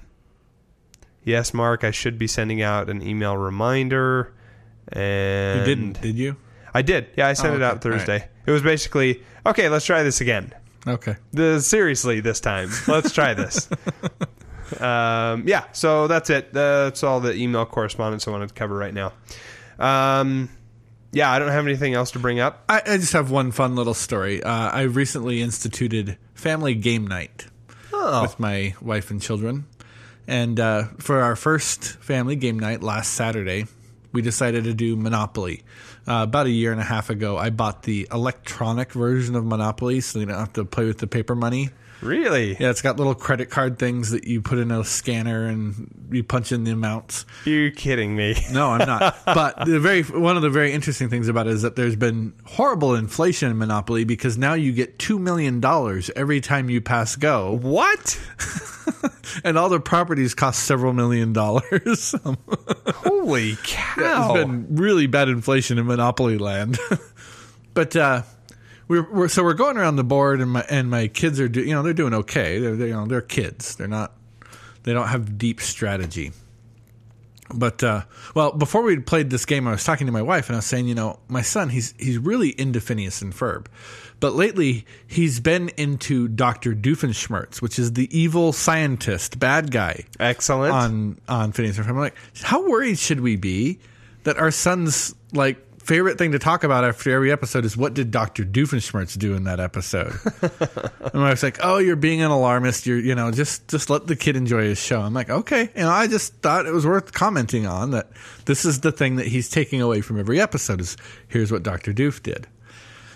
yes, 1.24 1.52
Mark, 1.52 1.82
I 1.84 1.90
should 1.90 2.18
be 2.18 2.26
sending 2.26 2.62
out 2.62 2.88
an 2.88 3.02
email 3.02 3.36
reminder. 3.36 4.32
And 4.88 5.60
You 5.60 5.66
didn't, 5.66 6.00
did 6.00 6.16
you? 6.16 6.36
I 6.72 6.82
did. 6.82 7.08
Yeah, 7.16 7.26
I 7.28 7.32
sent 7.32 7.54
Oh, 7.54 7.56
it 7.56 7.62
out 7.62 7.76
okay. 7.78 7.88
All 7.88 7.92
right. 7.92 7.98
Thursday. 8.06 8.28
It 8.46 8.50
was 8.50 8.62
basically 8.62 9.22
okay. 9.44 9.68
Let's 9.68 9.84
try 9.84 10.02
this 10.04 10.20
again. 10.20 10.52
Okay. 10.86 11.16
The, 11.32 11.60
seriously, 11.60 12.20
this 12.20 12.38
time. 12.38 12.70
Let's 12.86 13.10
try 13.12 13.34
this. 13.34 13.68
um, 14.80 15.42
yeah, 15.48 15.64
so 15.72 16.06
that's 16.06 16.30
it. 16.30 16.52
That's 16.52 17.02
all 17.02 17.18
the 17.20 17.34
email 17.34 17.66
correspondence 17.66 18.28
I 18.28 18.30
wanted 18.30 18.48
to 18.48 18.54
cover 18.54 18.76
right 18.76 18.94
now. 18.94 19.12
Um, 19.80 20.48
yeah, 21.16 21.30
I 21.32 21.38
don't 21.38 21.48
have 21.50 21.64
anything 21.66 21.94
else 21.94 22.10
to 22.10 22.18
bring 22.18 22.40
up. 22.40 22.62
I, 22.68 22.82
I 22.86 22.96
just 22.98 23.14
have 23.14 23.30
one 23.30 23.50
fun 23.50 23.74
little 23.74 23.94
story. 23.94 24.42
Uh, 24.42 24.50
I 24.70 24.82
recently 24.82 25.40
instituted 25.40 26.18
family 26.34 26.74
game 26.74 27.06
night 27.06 27.46
Oh. 27.92 28.20
with 28.22 28.38
my 28.38 28.74
wife 28.82 29.10
and 29.10 29.20
children. 29.22 29.64
And 30.28 30.60
uh, 30.60 30.84
for 30.98 31.22
our 31.22 31.34
first 31.36 31.82
family 31.98 32.36
game 32.36 32.58
night 32.58 32.82
last 32.82 33.14
Saturday, 33.14 33.64
we 34.12 34.20
decided 34.20 34.64
to 34.64 34.74
do 34.74 34.94
Monopoly. 34.94 35.62
Uh, 36.06 36.22
about 36.28 36.46
a 36.46 36.50
year 36.50 36.70
and 36.72 36.80
a 36.80 36.84
half 36.84 37.08
ago, 37.10 37.38
I 37.38 37.48
bought 37.50 37.84
the 37.84 38.06
electronic 38.12 38.92
version 38.92 39.34
of 39.36 39.44
Monopoly 39.46 40.00
so 40.02 40.18
you 40.18 40.26
don't 40.26 40.38
have 40.38 40.52
to 40.54 40.64
play 40.66 40.84
with 40.84 40.98
the 40.98 41.06
paper 41.06 41.34
money. 41.34 41.70
Really? 42.02 42.56
Yeah, 42.60 42.70
it's 42.70 42.82
got 42.82 42.96
little 42.98 43.14
credit 43.14 43.50
card 43.50 43.78
things 43.78 44.10
that 44.10 44.24
you 44.24 44.42
put 44.42 44.58
in 44.58 44.70
a 44.70 44.84
scanner 44.84 45.46
and 45.46 46.08
you 46.10 46.22
punch 46.22 46.52
in 46.52 46.64
the 46.64 46.70
amounts. 46.72 47.24
You're 47.44 47.70
kidding 47.70 48.14
me. 48.16 48.34
No, 48.52 48.70
I'm 48.70 48.86
not. 48.86 49.16
but 49.26 49.64
the 49.66 49.80
very 49.80 50.02
one 50.02 50.36
of 50.36 50.42
the 50.42 50.50
very 50.50 50.72
interesting 50.72 51.08
things 51.10 51.28
about 51.28 51.46
it 51.46 51.54
is 51.54 51.62
that 51.62 51.74
there's 51.76 51.96
been 51.96 52.32
horrible 52.44 52.94
inflation 52.94 53.50
in 53.50 53.58
Monopoly 53.58 54.04
because 54.04 54.38
now 54.38 54.54
you 54.54 54.72
get 54.72 54.98
two 54.98 55.18
million 55.18 55.60
dollars 55.60 56.10
every 56.16 56.40
time 56.40 56.70
you 56.70 56.80
pass 56.80 57.16
go, 57.16 57.56
What? 57.60 58.20
and 59.44 59.58
all 59.58 59.68
the 59.68 59.80
properties 59.80 60.34
cost 60.34 60.64
several 60.64 60.92
million 60.92 61.32
dollars. 61.32 62.14
Holy 62.94 63.56
cow. 63.64 64.34
It's 64.34 64.44
been 64.44 64.76
really 64.76 65.06
bad 65.06 65.28
inflation 65.28 65.78
in 65.78 65.86
Monopoly 65.86 66.38
land. 66.38 66.78
but 67.74 67.96
uh, 67.96 68.22
we're, 68.88 69.10
we're 69.10 69.28
so 69.28 69.42
we're 69.42 69.54
going 69.54 69.76
around 69.76 69.96
the 69.96 70.04
board, 70.04 70.40
and 70.40 70.50
my 70.50 70.64
and 70.68 70.90
my 70.90 71.08
kids 71.08 71.40
are 71.40 71.48
do, 71.48 71.60
you 71.60 71.74
know 71.74 71.82
they're 71.82 71.92
doing 71.92 72.14
okay. 72.14 72.58
They're, 72.58 72.76
they 72.76 72.88
you 72.88 72.92
know 72.92 73.06
they're 73.06 73.20
kids. 73.20 73.76
They're 73.76 73.88
not 73.88 74.12
they 74.82 74.92
don't 74.92 75.08
have 75.08 75.38
deep 75.38 75.60
strategy. 75.60 76.32
But 77.54 77.82
uh, 77.82 78.02
well, 78.34 78.52
before 78.52 78.82
we 78.82 78.98
played 78.98 79.30
this 79.30 79.44
game, 79.44 79.68
I 79.68 79.72
was 79.72 79.84
talking 79.84 80.06
to 80.06 80.12
my 80.12 80.22
wife 80.22 80.48
and 80.48 80.56
I 80.56 80.58
was 80.58 80.66
saying, 80.66 80.88
you 80.88 80.94
know, 80.94 81.18
my 81.28 81.42
son, 81.42 81.68
he's 81.68 81.94
he's 81.98 82.18
really 82.18 82.50
into 82.50 82.80
Phineas 82.80 83.22
and 83.22 83.32
Ferb, 83.32 83.66
but 84.20 84.34
lately 84.34 84.86
he's 85.06 85.40
been 85.40 85.68
into 85.76 86.28
Doctor 86.28 86.74
Doofenshmirtz, 86.74 87.62
which 87.62 87.78
is 87.78 87.92
the 87.92 88.08
evil 88.16 88.52
scientist, 88.52 89.38
bad 89.38 89.70
guy 89.70 90.04
Excellent. 90.18 90.72
on 90.72 91.20
on 91.28 91.52
Phineas 91.52 91.78
and 91.78 91.86
Ferb. 91.86 91.90
I'm 91.90 91.98
like, 91.98 92.16
how 92.42 92.68
worried 92.68 92.98
should 92.98 93.20
we 93.20 93.36
be 93.36 93.78
that 94.24 94.38
our 94.38 94.50
son's 94.50 95.14
like 95.32 95.58
favorite 95.86 96.18
thing 96.18 96.32
to 96.32 96.38
talk 96.38 96.64
about 96.64 96.84
after 96.84 97.14
every 97.14 97.30
episode 97.30 97.64
is 97.64 97.76
what 97.76 97.94
did 97.94 98.10
Doctor 98.10 98.44
Doofenshmirtz 98.44 99.16
do 99.16 99.34
in 99.34 99.44
that 99.44 99.60
episode? 99.60 100.12
and 100.42 101.14
my 101.14 101.28
wife's 101.30 101.44
like, 101.44 101.58
oh, 101.62 101.78
you're 101.78 101.94
being 101.94 102.22
an 102.22 102.32
alarmist. 102.32 102.86
You're 102.86 102.98
you 102.98 103.14
know 103.14 103.30
just 103.30 103.68
just 103.68 103.88
let 103.88 104.08
the 104.08 104.16
kid 104.16 104.36
enjoy 104.36 104.64
his 104.64 104.78
show. 104.78 105.00
I'm 105.00 105.14
like, 105.14 105.30
okay. 105.30 105.70
And 105.76 105.86
I 105.88 106.08
just 106.08 106.34
thought 106.38 106.66
it 106.66 106.72
was 106.72 106.84
worth 106.84 107.12
commenting 107.12 107.66
on 107.66 107.92
that. 107.92 108.08
This 108.46 108.64
is 108.64 108.80
the 108.80 108.90
thing 108.90 109.16
that 109.16 109.28
he's 109.28 109.48
taking 109.48 109.80
away 109.80 110.00
from 110.00 110.18
every 110.18 110.40
episode 110.40 110.80
is 110.80 110.96
here's 111.28 111.52
what 111.52 111.62
Doctor 111.62 111.92
Doof 111.92 112.20
did. 112.20 112.48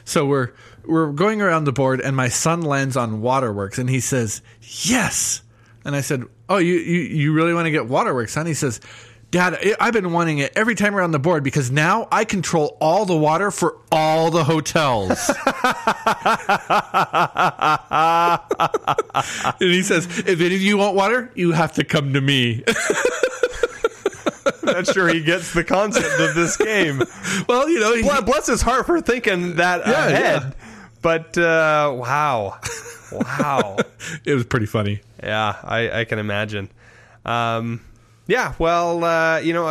So 0.05 0.25
we're 0.25 0.53
we're 0.87 1.11
going 1.11 1.43
around 1.43 1.65
the 1.65 1.73
board, 1.73 2.01
and 2.01 2.17
my 2.17 2.29
son 2.29 2.63
lands 2.63 2.97
on 2.97 3.21
Waterworks, 3.21 3.79
and 3.79 3.91
he 3.91 4.01
says, 4.01 4.43
"Yes." 4.63 5.43
And 5.85 5.97
I 5.97 6.03
said, 6.03 6.25
"Oh, 6.49 6.59
you 6.59 6.75
you, 6.75 7.01
you 7.01 7.33
really 7.33 7.53
want 7.53 7.67
to 7.67 7.71
get 7.71 7.89
Waterworks, 7.89 8.33
son?" 8.33 8.47
He 8.47 8.55
says, 8.55 8.81
"Dad, 9.31 9.59
I- 9.63 9.77
I've 9.81 9.93
been 9.93 10.13
wanting 10.13 10.39
it 10.39 10.53
every 10.57 10.75
time 10.75 10.95
we're 10.95 11.03
on 11.03 11.11
the 11.13 11.19
board 11.19 11.45
because 11.45 11.71
now 11.71 12.09
I 12.11 12.25
control 12.25 12.77
all 12.81 13.05
the 13.07 13.17
water 13.17 13.51
for 13.51 13.77
all 13.93 14.31
the 14.31 14.45
hotels." 14.45 15.19
and 19.61 19.71
he 19.71 19.83
says, 19.83 20.07
"If 20.21 20.41
any 20.41 20.55
of 20.55 20.61
you 20.61 20.79
want 20.79 20.97
water, 20.97 21.31
you 21.35 21.53
have 21.53 21.73
to 21.75 21.85
come 21.85 22.13
to 22.15 22.21
me." 22.21 22.65
not 24.63 24.87
sure 24.87 25.09
he 25.09 25.23
gets 25.23 25.53
the 25.53 25.65
concept 25.65 26.21
of 26.21 26.35
this 26.35 26.57
game. 26.57 27.03
well, 27.49 27.69
you 27.69 27.81
know, 27.81 27.95
he, 27.95 28.03
Bless 28.23 28.47
his 28.47 28.63
heart 28.63 28.87
for 28.87 29.01
thinking 29.01 29.57
that 29.57 29.81
Yeah, 29.87 30.07
ahead. 30.07 30.43
yeah. 30.43 30.51
But 31.03 31.37
uh, 31.39 31.93
wow, 31.97 32.59
wow, 33.11 33.79
it 34.25 34.35
was 34.35 34.45
pretty 34.45 34.67
funny. 34.67 35.01
yeah, 35.23 35.57
I, 35.63 36.01
I 36.01 36.05
can 36.05 36.19
imagine. 36.19 36.69
Um, 37.25 37.81
yeah, 38.31 38.55
well, 38.59 39.03
uh, 39.05 39.39
you 39.41 39.53
know, 39.53 39.67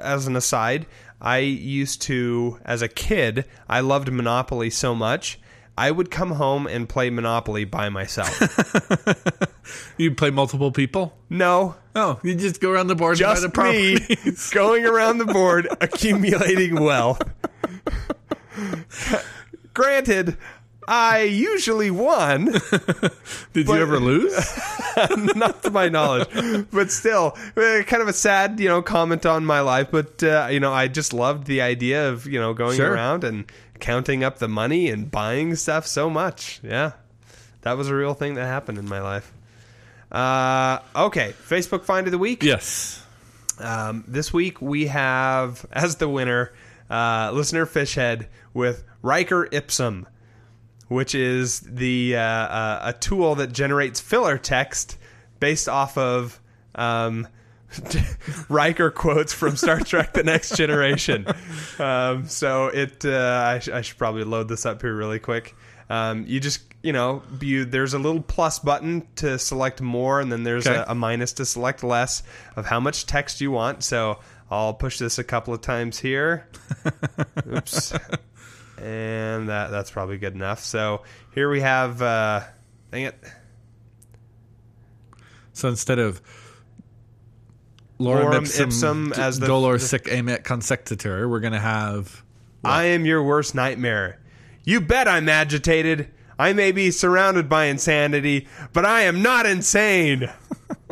as 0.00 0.26
an 0.26 0.34
aside, 0.34 0.86
I 1.20 1.38
used 1.38 2.02
to, 2.02 2.58
as 2.64 2.80
a 2.82 2.88
kid, 2.88 3.44
I 3.68 3.80
loved 3.80 4.10
Monopoly 4.10 4.70
so 4.70 4.94
much. 4.94 5.38
I 5.76 5.90
would 5.90 6.10
come 6.10 6.32
home 6.32 6.66
and 6.66 6.88
play 6.88 7.10
Monopoly 7.10 7.64
by 7.64 7.88
myself. 7.88 8.32
You 9.96 10.12
play 10.14 10.30
multiple 10.30 10.72
people. 10.72 11.16
no, 11.30 11.76
Oh, 11.94 12.18
you 12.24 12.34
just 12.34 12.60
go 12.60 12.72
around 12.72 12.88
the 12.88 12.96
board 12.96 13.20
and 13.20 13.26
buy 13.28 13.34
just 13.34 13.54
the 13.54 14.30
me 14.30 14.36
going 14.52 14.84
around 14.84 15.18
the 15.18 15.24
board 15.26 15.68
accumulating 15.80 16.80
wealth. 16.80 17.22
Granted, 19.74 20.36
I 20.88 21.22
usually 21.22 21.90
won, 21.90 22.46
Did 23.52 23.68
you 23.68 23.76
ever 23.76 23.98
lose? 24.00 24.32
not 25.36 25.62
to 25.62 25.70
my 25.70 25.88
knowledge, 25.88 26.28
but 26.72 26.90
still, 26.90 27.36
uh, 27.56 27.82
kind 27.86 28.02
of 28.02 28.08
a 28.08 28.12
sad, 28.12 28.58
you 28.60 28.68
know, 28.68 28.82
comment 28.82 29.24
on 29.26 29.44
my 29.44 29.60
life. 29.60 29.88
But 29.90 30.22
uh, 30.22 30.48
you 30.50 30.60
know, 30.60 30.72
I 30.72 30.88
just 30.88 31.12
loved 31.12 31.46
the 31.46 31.60
idea 31.62 32.08
of 32.08 32.26
you 32.26 32.40
know 32.40 32.52
going 32.54 32.76
Sure. 32.76 32.92
around 32.92 33.24
and 33.24 33.44
counting 33.80 34.22
up 34.24 34.38
the 34.38 34.48
money 34.48 34.90
and 34.90 35.10
buying 35.10 35.54
stuff 35.54 35.86
so 35.86 36.10
much. 36.10 36.60
Yeah, 36.62 36.92
that 37.62 37.76
was 37.76 37.88
a 37.88 37.94
real 37.94 38.14
thing 38.14 38.34
that 38.34 38.46
happened 38.46 38.78
in 38.78 38.88
my 38.88 39.00
life. 39.00 39.32
Uh, 40.10 40.80
okay, 40.96 41.32
Facebook 41.48 41.84
find 41.84 42.06
of 42.06 42.10
the 42.10 42.18
week. 42.18 42.42
yes. 42.42 42.98
Um, 43.58 44.02
this 44.08 44.32
week 44.32 44.60
we 44.60 44.86
have 44.88 45.64
as 45.72 45.96
the 45.96 46.08
winner 46.08 46.52
uh, 46.90 47.30
listener 47.32 47.66
Fishhead 47.66 48.26
with 48.52 48.82
Riker 49.02 49.46
Ipsum, 49.52 50.06
which 50.92 51.14
is 51.14 51.60
the 51.60 52.16
uh, 52.16 52.20
uh, 52.20 52.80
a 52.84 52.92
tool 52.92 53.34
that 53.36 53.52
generates 53.52 54.00
filler 54.00 54.38
text 54.38 54.98
based 55.40 55.68
off 55.68 55.96
of 55.98 56.40
um, 56.74 57.26
Riker 58.48 58.90
quotes 58.90 59.32
from 59.32 59.56
Star 59.56 59.80
Trek: 59.80 60.12
The 60.12 60.22
Next 60.22 60.56
Generation. 60.56 61.26
Um, 61.78 62.26
so 62.28 62.66
it 62.68 63.04
uh, 63.04 63.44
I, 63.46 63.58
sh- 63.58 63.68
I 63.68 63.80
should 63.80 63.98
probably 63.98 64.24
load 64.24 64.48
this 64.48 64.66
up 64.66 64.82
here 64.82 64.94
really 64.94 65.18
quick. 65.18 65.54
Um, 65.90 66.24
you 66.26 66.38
just 66.40 66.60
you 66.82 66.92
know 66.92 67.22
you 67.40 67.64
there's 67.64 67.94
a 67.94 67.98
little 67.98 68.22
plus 68.22 68.58
button 68.58 69.06
to 69.16 69.38
select 69.38 69.80
more, 69.80 70.20
and 70.20 70.30
then 70.30 70.42
there's 70.42 70.66
Okay. 70.66 70.76
a, 70.78 70.86
a 70.88 70.94
minus 70.94 71.32
to 71.34 71.44
select 71.46 71.82
less 71.82 72.22
of 72.56 72.66
how 72.66 72.78
much 72.80 73.06
text 73.06 73.40
you 73.40 73.50
want. 73.50 73.82
So 73.84 74.18
I'll 74.50 74.74
push 74.74 74.98
this 74.98 75.18
a 75.18 75.24
couple 75.24 75.54
of 75.54 75.60
times 75.62 75.98
here. 75.98 76.46
Oops. 77.52 77.94
And 78.82 79.48
that 79.48 79.70
that's 79.70 79.90
probably 79.90 80.18
good 80.18 80.34
enough. 80.34 80.60
So 80.60 81.02
here 81.34 81.48
we 81.48 81.60
have 81.60 82.02
uh 82.02 82.40
dang 82.90 83.04
it. 83.04 83.18
So 85.52 85.68
instead 85.68 85.98
of 85.98 86.20
lorem, 88.00 88.24
Lorem 88.24 88.42
ipsum, 88.42 88.68
ipsum 88.68 89.12
as 89.12 89.38
the- 89.38 89.46
dolor 89.46 89.74
the- 89.78 89.84
sic 89.84 90.04
emet 90.04 90.42
consectetur, 90.42 91.28
we're 91.30 91.40
going 91.40 91.52
to 91.52 91.60
have 91.60 92.24
I 92.64 92.84
am 92.84 93.04
your 93.04 93.22
worst 93.22 93.54
nightmare. 93.54 94.20
You 94.64 94.80
bet 94.80 95.08
I'm 95.08 95.28
agitated. 95.28 96.10
I 96.38 96.52
may 96.52 96.72
be 96.72 96.90
surrounded 96.90 97.48
by 97.48 97.64
insanity, 97.66 98.48
but 98.72 98.84
I 98.84 99.02
am 99.02 99.20
not 99.22 99.46
insane. 99.46 100.30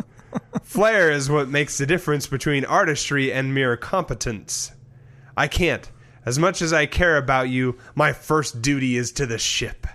Flair 0.63 1.11
is 1.11 1.29
what 1.31 1.49
makes 1.49 1.79
the 1.79 1.87
difference 1.87 2.27
between 2.27 2.65
artistry 2.65 3.33
and 3.33 3.55
mere 3.55 3.77
competence. 3.77 4.73
I 5.37 5.49
can't. 5.49 5.91
As 6.25 6.39
much 6.39 6.61
as 6.61 6.73
I 6.73 6.87
care 6.87 7.17
about 7.17 7.49
you, 7.49 7.79
my 7.95 8.13
first 8.13 8.61
duty 8.61 8.97
is 8.97 9.13
to 9.13 9.27
the 9.27 9.39
ship. 9.39 9.87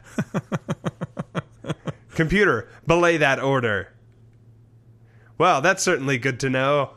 Computer, 2.15 2.67
belay 2.87 3.17
that 3.17 3.39
order. 3.39 3.93
Well, 5.37 5.61
that's 5.61 5.83
certainly 5.83 6.17
good 6.17 6.39
to 6.39 6.49
know. 6.49 6.91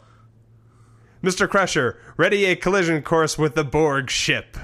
Mr. 1.23 1.49
Crusher, 1.49 1.99
ready 2.17 2.45
a 2.45 2.55
collision 2.55 3.03
course 3.03 3.37
with 3.37 3.55
the 3.55 3.65
Borg 3.65 4.09
ship. 4.09 4.57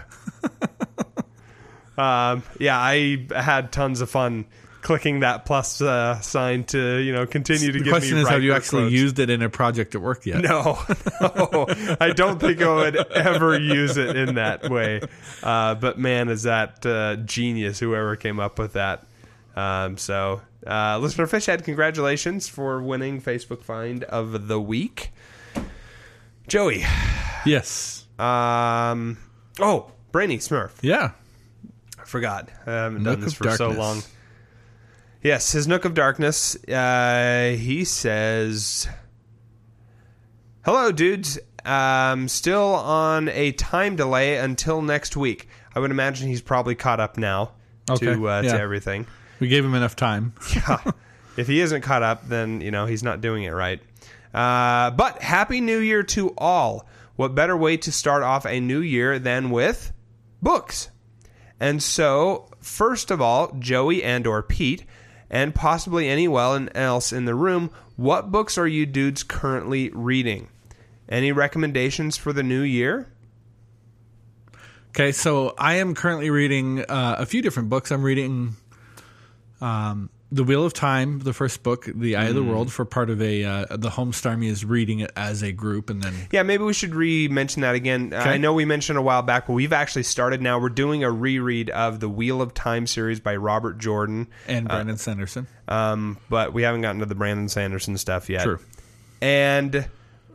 um, 1.99 2.45
yeah, 2.61 2.79
I 2.79 3.27
had 3.35 3.73
tons 3.73 4.01
of 4.01 4.09
fun 4.09 4.47
clicking 4.85 5.21
that 5.21 5.45
plus 5.47 5.81
uh, 5.81 6.21
sign 6.21 6.63
to 6.63 6.99
you 6.99 7.13
know 7.13 7.27
continue 7.27 7.73
to 7.73 7.79
the 7.79 7.85
give 7.85 7.91
question 7.93 8.15
me 8.15 8.23
is 8.23 8.29
have 8.29 8.43
you 8.45 8.53
actually 8.53 8.83
quotes. 8.83 8.93
used 8.95 9.19
it 9.19 9.31
in 9.31 9.43
a 9.43 9.49
project 9.51 9.97
at 9.97 10.01
work 10.01 10.25
yet? 10.27 10.41
No, 10.43 10.79
no, 11.21 11.67
I 12.01 12.11
don't 12.11 12.39
think 12.39 12.63
I 12.63 12.73
would 12.73 12.97
ever 13.13 13.59
use 13.59 13.97
it 13.97 14.15
in 14.15 14.37
that 14.37 14.71
way. 14.71 15.01
Uh, 15.43 15.75
but 15.75 15.99
man, 15.99 16.29
is 16.29 16.45
that 16.45 16.87
uh, 16.87 17.17
genius! 17.17 17.81
Whoever 17.81 18.15
came 18.15 18.39
up 18.39 18.59
with 18.61 18.75
that. 18.75 19.05
Um, 19.57 19.97
so, 19.99 20.43
uh, 20.67 20.99
listener 20.99 21.27
Fishhead, 21.27 21.65
congratulations 21.65 22.49
for 22.49 22.83
winning 22.83 23.21
Facebook 23.23 23.63
Find 23.63 24.05
of 24.05 24.49
the 24.49 24.61
Week. 24.61 25.11
Joey, 26.47 26.85
Yes. 27.47 28.07
um, 28.19 29.17
oh, 29.61 29.91
Brainy 30.13 30.39
Smurf. 30.39 30.73
Yeah. 30.83 31.13
I 31.99 32.05
forgot. 32.05 32.49
I 32.67 32.71
haven't 32.71 33.05
done 33.05 33.21
this 33.21 33.35
for 33.35 33.51
so 33.53 33.71
long. 33.71 34.03
Yes, 35.25 35.53
his 35.53 35.67
Nook 35.67 35.85
of 35.87 35.95
Darkness. 35.95 36.55
Uh, 36.69 37.57
he 37.59 37.85
says, 37.85 38.87
"Hello, 40.65 40.93
dudes. 40.93 41.39
Um, 41.65 42.29
still 42.29 42.75
on 42.75 43.31
a 43.31 43.53
time 43.53 43.97
delay 43.97 44.37
until 44.37 44.83
next 44.83 45.17
week. 45.17 45.49
I 45.75 45.81
would 45.81 45.91
imagine 45.91 46.29
he's 46.29 46.43
probably 46.43 46.75
caught 46.75 47.01
up 47.01 47.17
now 47.17 47.53
Okay, 47.91 48.05
to 48.15 48.29
uh, 48.29 48.43
yeah. 48.43 48.53
to 48.53 48.61
everything. 48.61 49.07
We 49.41 49.49
gave 49.49 49.65
him 49.65 49.75
enough 49.75 49.97
time. 49.97 50.35
Yeah. 50.55 50.79
if 51.39 51.47
he 51.47 51.61
isn't 51.61 51.81
caught 51.81 52.03
up, 52.03 52.29
then 52.29 52.61
you 52.61 52.71
know 52.71 52.85
he's 52.85 53.03
not 53.03 53.23
doing 53.23 53.45
it 53.45 53.53
right. 53.53 53.81
Uh, 54.35 54.91
but 54.91 55.23
happy 55.23 55.61
New 55.63 55.79
Year 55.79 56.03
to 56.03 56.35
all. 56.37 56.87
What 57.17 57.35
better 57.35 57.57
way 57.57 57.77
to 57.79 57.91
start 57.93 58.23
off 58.25 58.45
a 58.45 58.61
new 58.61 58.81
year 58.81 59.19
than 59.19 59.51
with 59.51 59.91
books? 60.43 60.91
And 61.61 61.83
so, 61.83 62.51
first 62.61 63.11
of 63.11 63.23
all, 63.23 63.53
Joey 63.59 64.03
and 64.03 64.27
or 64.27 64.43
Pete, 64.43 64.85
and 65.35 65.53
possibly 65.53 66.09
anyone 66.09 66.71
else 66.77 67.13
in 67.13 67.25
the 67.25 67.35
room, 67.35 67.71
what 67.97 68.31
books 68.31 68.57
are 68.57 68.69
you 68.69 68.87
dudes 68.87 69.25
currently 69.25 69.91
reading? 69.91 70.49
Any 71.09 71.33
recommendations 71.33 72.17
for 72.17 72.33
the 72.33 72.45
new 72.45 72.63
year? 72.63 73.09
Okay, 74.91 75.11
so 75.11 75.53
I 75.59 75.75
am 75.75 75.97
currently 75.97 76.31
reading 76.31 76.85
uh, 76.85 77.17
a 77.19 77.27
few 77.27 77.43
different 77.43 77.69
books. 77.69 77.91
I'm 77.91 78.05
reading 78.05 78.55
um, 79.61 80.09
The 80.35 80.43
Wheel 80.43 80.65
of 80.65 80.73
Time, 80.73 81.21
the 81.21 81.33
first 81.33 81.63
book, 81.63 81.85
The 81.95 82.17
Eye 82.17 82.25
of 82.25 82.35
the 82.35 82.41
Mm. 82.43 82.49
World, 82.49 82.73
for 82.73 82.85
part 82.85 83.09
of 83.09 83.23
a 83.23 83.45
uh, 83.45 83.67
the 83.77 83.91
Homestarmy 83.91 84.47
is 84.47 84.65
reading 84.65 84.99
it 84.99 85.13
as 85.15 85.43
a 85.43 85.53
group, 85.53 85.91
and 85.91 86.03
then 86.03 86.13
Yeah, 86.33 86.43
maybe 86.43 86.65
we 86.65 86.73
should 86.73 86.93
re-mention 86.95 87.63
that 87.63 87.75
again. 87.77 88.13
Uh, 88.13 88.19
Okay. 88.21 88.31
I 88.31 88.37
know 88.39 88.53
we 88.53 88.65
mentioned 88.65 88.99
a 88.99 89.03
while 89.03 89.23
back, 89.23 89.47
but 89.47 89.53
we've 89.53 89.73
actually 89.73 90.03
started 90.03 90.43
now. 90.43 90.59
We're 90.59 90.71
doing 90.71 91.05
a 91.05 91.11
reread 91.11 91.71
of 91.71 92.01
the 92.01 92.09
Wheel 92.09 92.43
of 92.43 92.53
Time 92.53 92.87
series 92.89 93.21
by 93.21 93.37
Robert 93.37 93.79
Jordan, 93.79 94.27
and 94.49 94.67
Brandon 94.67 94.97
Sanderson. 94.97 95.47
um, 95.69 96.19
but 96.29 96.53
we 96.53 96.63
haven't 96.63 96.81
gotten 96.81 96.99
to 97.01 97.07
the 97.07 97.15
Brandon 97.15 97.49
Sanderson 97.49 97.97
stuff 97.97 98.29
yet. 98.29 98.43
True. 98.43 98.59
And 99.23 99.89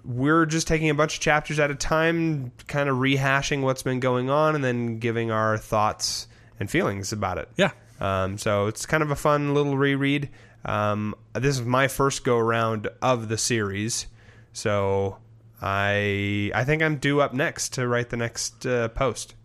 we're 0.06 0.46
just 0.46 0.68
taking 0.68 0.90
a 0.90 0.96
bunch 0.96 1.16
of 1.16 1.20
chapters 1.20 1.60
at 1.60 1.72
a 1.72 1.76
time, 1.76 2.52
kind 2.68 2.88
of 2.88 2.96
rehashing 2.98 3.62
what's 3.64 3.84
been 3.84 4.00
going 4.00 4.30
on, 4.30 4.56
and 4.56 4.64
then 4.64 5.00
giving 5.00 5.30
our 5.30 5.58
thoughts 5.58 6.28
and 6.58 6.72
feelings 6.72 7.12
about 7.12 7.38
it. 7.38 7.50
Yeah. 7.58 7.72
Um, 8.00 8.38
so 8.38 8.68
it's 8.68 8.86
kind 8.86 9.04
of 9.04 9.12
a 9.12 9.16
fun 9.16 9.54
little 9.54 9.78
reread. 9.78 10.30
Um, 10.66 11.16
this 11.34 11.60
is 11.60 11.66
my 11.66 11.88
first 11.88 12.24
go 12.24 12.38
around 12.38 12.88
of 13.02 13.30
the 13.30 13.38
series, 13.38 14.08
so 14.54 15.18
I 15.62 16.52
I 16.54 16.64
think 16.64 16.82
I'm 16.82 16.98
due 16.98 17.22
up 17.22 17.34
next 17.34 17.74
to 17.74 17.88
write 17.88 18.10
the 18.10 18.18
next 18.18 18.66
uh, 18.66 18.90
post 18.90 19.36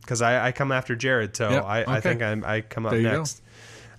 because 0.00 0.20
I, 0.22 0.48
I 0.48 0.52
come 0.52 0.72
after 0.72 0.96
Jared, 0.96 1.36
so 1.36 1.50
Yep, 1.50 1.64
I, 1.64 1.84
I 1.86 2.00
think 2.00 2.22
I'm, 2.22 2.44
I 2.44 2.60
come 2.60 2.86
up 2.86 2.94
you 2.94 3.02
go. 3.02 3.18
next. 3.18 3.40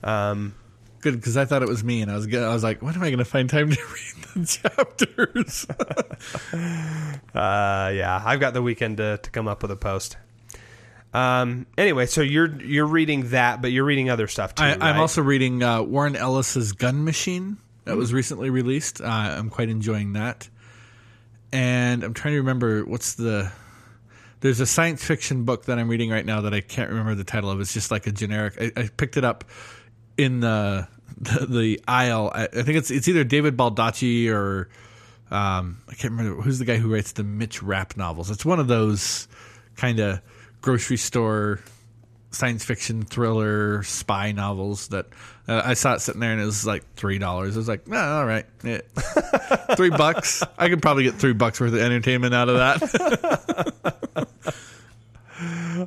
Um, 0.04 0.56
Good, 1.02 1.16
because 1.16 1.36
I 1.36 1.44
thought 1.44 1.62
it 1.64 1.68
was 1.68 1.84
me, 1.84 2.02
and 2.02 2.10
I 2.10 2.16
was 2.16 2.34
I 2.34 2.54
was 2.54 2.64
like, 2.64 2.82
when 2.82 2.96
am 2.96 3.04
I 3.04 3.10
going 3.10 3.18
to 3.18 3.26
find 3.26 3.50
time 3.50 3.70
to 3.72 3.82
read 4.36 4.46
the 4.46 4.46
chapters? 4.46 5.66
Uh, 7.34 7.92
yeah, 7.96 8.22
I've 8.24 8.40
got 8.40 8.54
the 8.54 8.62
weekend 8.62 8.98
to, 8.98 9.18
to 9.18 9.32
come 9.32 9.48
up 9.48 9.64
with 9.64 9.72
a 9.72 9.76
post. 9.76 10.18
Um, 11.14 11.68
anyway, 11.78 12.08
so 12.08 12.22
you're 12.22 12.62
you're 12.62 12.88
reading 12.88 13.30
that, 13.30 13.62
but 13.62 13.72
you're 13.72 13.86
reading 13.86 14.10
other 14.10 14.28
stuff 14.28 14.56
too. 14.56 14.64
I, 14.64 14.74
I'm 14.74 14.80
right? 14.80 14.98
also 14.98 15.22
reading 15.22 15.62
uh, 15.62 15.84
Warren 15.84 16.16
Ellis's 16.16 16.72
Gun 16.72 17.04
Machine 17.04 17.58
that 17.86 17.96
was 17.96 18.12
recently 18.12 18.50
released. 18.50 19.00
Uh, 19.00 19.06
I'm 19.06 19.50
quite 19.50 19.70
enjoying 19.70 20.14
that, 20.14 20.50
and 21.52 22.04
I'm 22.04 22.14
trying 22.14 22.34
to 22.34 22.40
remember 22.40 22.84
what's 22.84 23.14
the. 23.14 23.52
There's 24.40 24.60
a 24.60 24.66
science 24.66 25.04
fiction 25.06 25.46
book 25.46 25.66
that 25.66 25.80
I'm 25.80 25.88
reading 25.88 26.10
right 26.10 26.26
now 26.26 26.42
that 26.42 26.54
I 26.54 26.60
can't 26.60 26.90
remember 26.90 27.16
the 27.16 27.24
title 27.24 27.50
of. 27.50 27.62
It's 27.62 27.74
just 27.74 27.92
like 27.92 28.08
a 28.08 28.12
generic. 28.12 28.56
I, 28.60 28.82
I 28.82 28.90
picked 28.98 29.16
it 29.16 29.24
up 29.24 29.46
in 30.18 30.40
the 30.40 30.88
the, 31.18 31.46
the 31.46 31.82
aisle. 31.88 32.32
I, 32.34 32.46
I 32.46 32.64
think 32.64 32.78
it's 32.78 32.90
it's 32.90 33.08
either 33.08 33.24
David 33.24 33.56
Baldacci 33.56 34.30
or 34.30 34.70
um, 35.30 35.78
I 35.88 35.94
can't 35.94 36.12
remember 36.12 36.42
who's 36.42 36.60
the 36.60 36.66
guy 36.66 36.78
who 36.78 36.92
writes 36.92 37.12
the 37.12 37.24
Mitch 37.24 37.62
Rapp 37.62 37.98
novels. 37.98 38.32
It's 38.32 38.46
one 38.46 38.60
of 38.60 38.68
those 38.68 39.28
kind 39.76 40.00
of 40.00 40.22
grocery 40.64 40.98
store 40.98 41.60
science 42.32 42.66
fiction 42.66 43.04
thriller 43.04 43.84
spy 43.84 44.32
novels 44.32 44.88
that 44.88 45.06
uh, 45.48 45.62
I 45.64 45.76
saw 45.76 45.94
it 45.94 46.00
sitting 46.00 46.22
there 46.22 46.32
and 46.32 46.42
it 46.42 46.46
was 46.46 46.66
like 46.66 46.84
three 46.96 47.20
dollars. 47.20 47.56
I 47.56 47.60
was 47.60 47.68
like, 47.68 47.88
no, 47.88 48.00
all 48.00 48.26
right, 48.26 48.46
yeah. 48.64 48.80
three 49.76 49.92
bucks. 49.92 50.42
I 50.58 50.70
could 50.70 50.82
probably 50.82 51.04
get 51.04 51.16
three 51.16 51.34
bucks 51.34 51.60
worth 51.60 51.74
of 51.74 51.80
entertainment 51.80 52.34
out 52.34 52.50
of 52.50 52.56
that. 52.56 54.28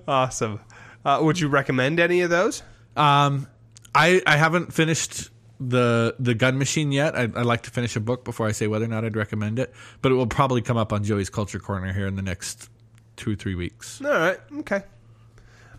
awesome. 0.09 0.61
Uh, 1.05 1.21
would 1.23 1.41
you 1.41 1.49
recommend 1.49 1.99
any 1.99 2.21
of 2.21 2.31
those? 2.31 2.63
Um, 2.97 3.49
I 3.95 4.23
I 4.27 4.37
haven't 4.37 4.73
finished 4.73 5.31
the 5.59 6.15
the 6.19 6.35
gun 6.35 6.59
machine 6.59 6.93
yet. 6.93 7.17
I, 7.17 7.23
I 7.23 7.43
like 7.43 7.63
to 7.63 7.71
finish 7.71 7.97
a 7.97 8.01
book 8.01 8.25
before 8.25 8.47
I 8.47 8.53
say 8.53 8.67
whether 8.67 8.85
or 8.85 8.89
not 8.89 9.05
I'd 9.05 9.17
recommend 9.17 9.59
it. 9.59 9.73
But 10.03 10.13
it 10.13 10.17
will 10.17 10.27
probably 10.27 10.61
come 10.61 10.77
up 10.77 10.93
on 10.93 11.03
Joey's 11.03 11.31
Culture 11.31 11.59
Corner 11.59 11.93
here 11.95 12.07
in 12.07 12.15
the 12.17 12.23
next 12.23 12.69
two 13.17 13.33
or 13.33 13.37
three 13.37 13.55
weeks. 13.55 14.01
All 14.05 14.11
right. 14.11 14.39
Okay. 14.61 14.83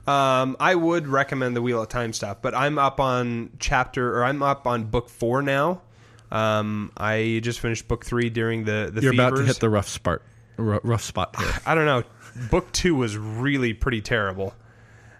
Um, 0.08 0.56
I 0.60 0.74
would 0.74 1.08
recommend 1.08 1.56
the 1.56 1.62
Wheel 1.62 1.82
of 1.82 1.90
Time 1.90 2.14
stuff, 2.14 2.38
but 2.42 2.56
I'm 2.56 2.78
up 2.80 3.00
on 3.00 3.50
chapter 3.60 4.18
or 4.18 4.24
I'm 4.24 4.42
up 4.42 4.66
on 4.66 4.86
book 4.86 5.10
four 5.10 5.42
now. 5.42 5.82
Um, 6.32 6.92
I 6.98 7.40
just 7.44 7.60
finished 7.60 7.88
book 7.88 8.06
three 8.06 8.30
during 8.30 8.64
the 8.64 8.90
the 8.94 9.02
You're 9.02 9.14
about 9.14 9.36
to 9.36 9.44
hit 9.44 9.60
the 9.60 9.70
rough 9.70 9.88
spot. 9.90 10.22
r- 10.58 10.80
Rough 10.84 11.04
spot 11.04 11.36
here. 11.38 11.52
I 11.66 11.76
don't 11.76 11.86
know. 11.86 12.04
Book 12.50 12.72
two 12.72 12.96
was 12.96 13.18
really 13.18 13.74
pretty 13.74 14.02
terrible. 14.02 14.54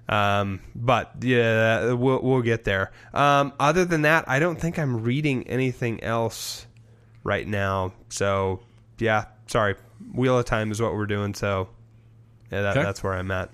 Um, 0.10 0.62
but 0.74 1.12
yeah, 1.22 1.92
we'll 1.92 2.22
we'll 2.22 2.42
get 2.42 2.64
there. 2.64 2.92
Um, 3.14 3.52
other 3.60 3.84
than 3.84 4.04
that, 4.04 4.30
I 4.30 4.40
don't 4.40 4.60
think 4.60 4.80
I'm 4.80 5.04
reading 5.04 5.48
anything 5.48 6.02
else 6.02 6.66
right 7.26 7.46
now. 7.46 7.92
So 8.08 8.62
yeah, 9.00 9.26
sorry. 9.48 9.76
Wheel 10.14 10.40
of 10.40 10.46
Time 10.46 10.72
is 10.72 10.82
what 10.82 10.94
we're 10.94 11.08
doing. 11.08 11.34
So 11.34 11.68
yeah, 12.52 12.62
that, 12.62 12.78
Okay. 12.78 12.84
that's 12.84 13.04
where 13.04 13.14
I'm 13.14 13.32
at. 13.32 13.50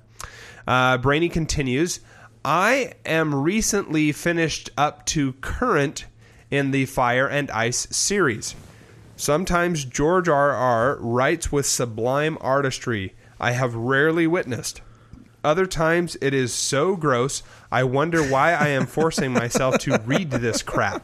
Uh, 0.67 0.97
Brainy 0.97 1.29
continues. 1.29 1.99
I 2.45 2.93
am 3.05 3.33
recently 3.35 4.11
finished 4.11 4.69
up 4.77 5.05
to 5.07 5.33
current 5.33 6.05
in 6.51 6.71
the 6.71 6.85
Fire 6.85 7.27
and 7.27 7.49
Ice 7.51 7.87
series. 7.91 8.55
Sometimes 9.15 9.85
George 9.85 10.27
R. 10.27 10.51
R. 10.51 10.97
writes 10.99 11.51
with 11.51 11.65
sublime 11.65 12.37
artistry 12.41 13.13
I 13.39 13.51
have 13.51 13.75
rarely 13.75 14.27
witnessed. 14.27 14.81
Other 15.43 15.65
times 15.65 16.15
it 16.21 16.33
is 16.33 16.53
so 16.53 16.95
gross, 16.95 17.43
I 17.71 17.83
wonder 17.83 18.23
why 18.23 18.53
I 18.53 18.69
am 18.69 18.85
forcing 18.85 19.33
myself 19.33 19.77
to 19.79 20.01
read 20.05 20.31
this 20.31 20.61
crap. 20.61 21.03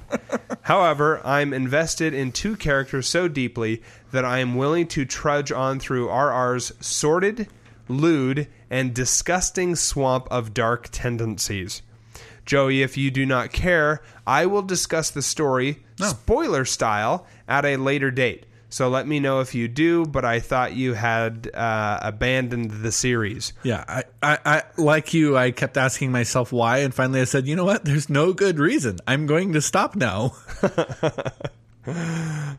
However, 0.62 1.19
I'm 1.25 1.54
invested 1.54 2.13
in 2.13 2.32
two 2.32 2.56
characters 2.56 3.08
so 3.08 3.28
deeply 3.28 3.82
that 4.12 4.23
I 4.23 4.39
am 4.39 4.56
willing 4.56 4.88
to 4.89 5.04
trudge 5.04 5.52
on 5.52 5.80
through 5.80 6.08
RR's 6.10 6.71
sordid, 6.80 7.49
lewd, 7.89 8.47
and 8.69 8.93
disgusting 8.93 9.75
swamp 9.75 10.28
of 10.32 10.54
dark 10.54 10.88
tendencies. 10.91 11.82
Joey, 12.45 12.82
if 12.82 12.97
you 12.97 13.12
do 13.12 13.25
not 13.25 13.52
care, 13.52 14.02
I 14.25 14.45
will 14.45 14.62
discuss 14.62 15.12
the 15.12 15.21
story, 15.21 15.84
spoiler 15.99 16.65
style, 16.65 17.28
at 17.47 17.65
a 17.65 17.78
later 17.78 18.10
date. 18.12 18.45
So 18.69 18.88
let 18.88 19.08
me 19.08 19.19
know 19.19 19.39
if 19.39 19.56
you 19.56 19.67
do, 19.67 20.06
but 20.06 20.23
I 20.23 20.39
thought 20.39 20.73
you 20.73 20.93
had 20.93 21.49
uh, 21.54 21.99
abandoned 22.02 22.69
the 22.69 22.91
series. 22.91 23.54
Yeah, 23.63 23.84
I, 23.88 24.04
I, 24.21 24.38
I 24.45 24.63
like 24.78 25.13
you. 25.13 25.36
I 25.36 25.52
kept 25.52 25.75
asking 25.75 26.12
myself 26.12 26.52
why, 26.52 26.80
and 26.80 26.93
finally 26.93 27.21
I 27.21 27.23
said, 27.23 27.47
you 27.47 27.56
know 27.56 27.65
what? 27.65 27.84
There's 27.86 28.10
no 28.10 28.32
good 28.32 28.60
reason. 28.60 28.99
I'm 29.08 29.25
going 29.25 29.54
to 29.54 29.62
stop 29.62 29.95
now. 29.95 30.34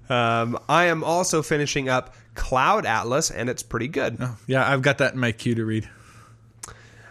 Um, 0.09 0.59
I 0.69 0.87
am 0.87 1.05
also 1.05 1.41
finishing 1.41 1.89
up 1.89 2.15
Cloud 2.41 2.87
Atlas, 2.87 3.31
and 3.31 3.51
it's 3.51 3.63
pretty 3.63 3.87
good. 3.87 4.19
yeah, 4.47 4.67
I've 4.67 4.81
got 4.81 4.97
that 4.99 5.13
in 5.13 5.21
my 5.21 5.31
queue 5.31 5.55
to 5.55 5.65
read. 5.65 5.89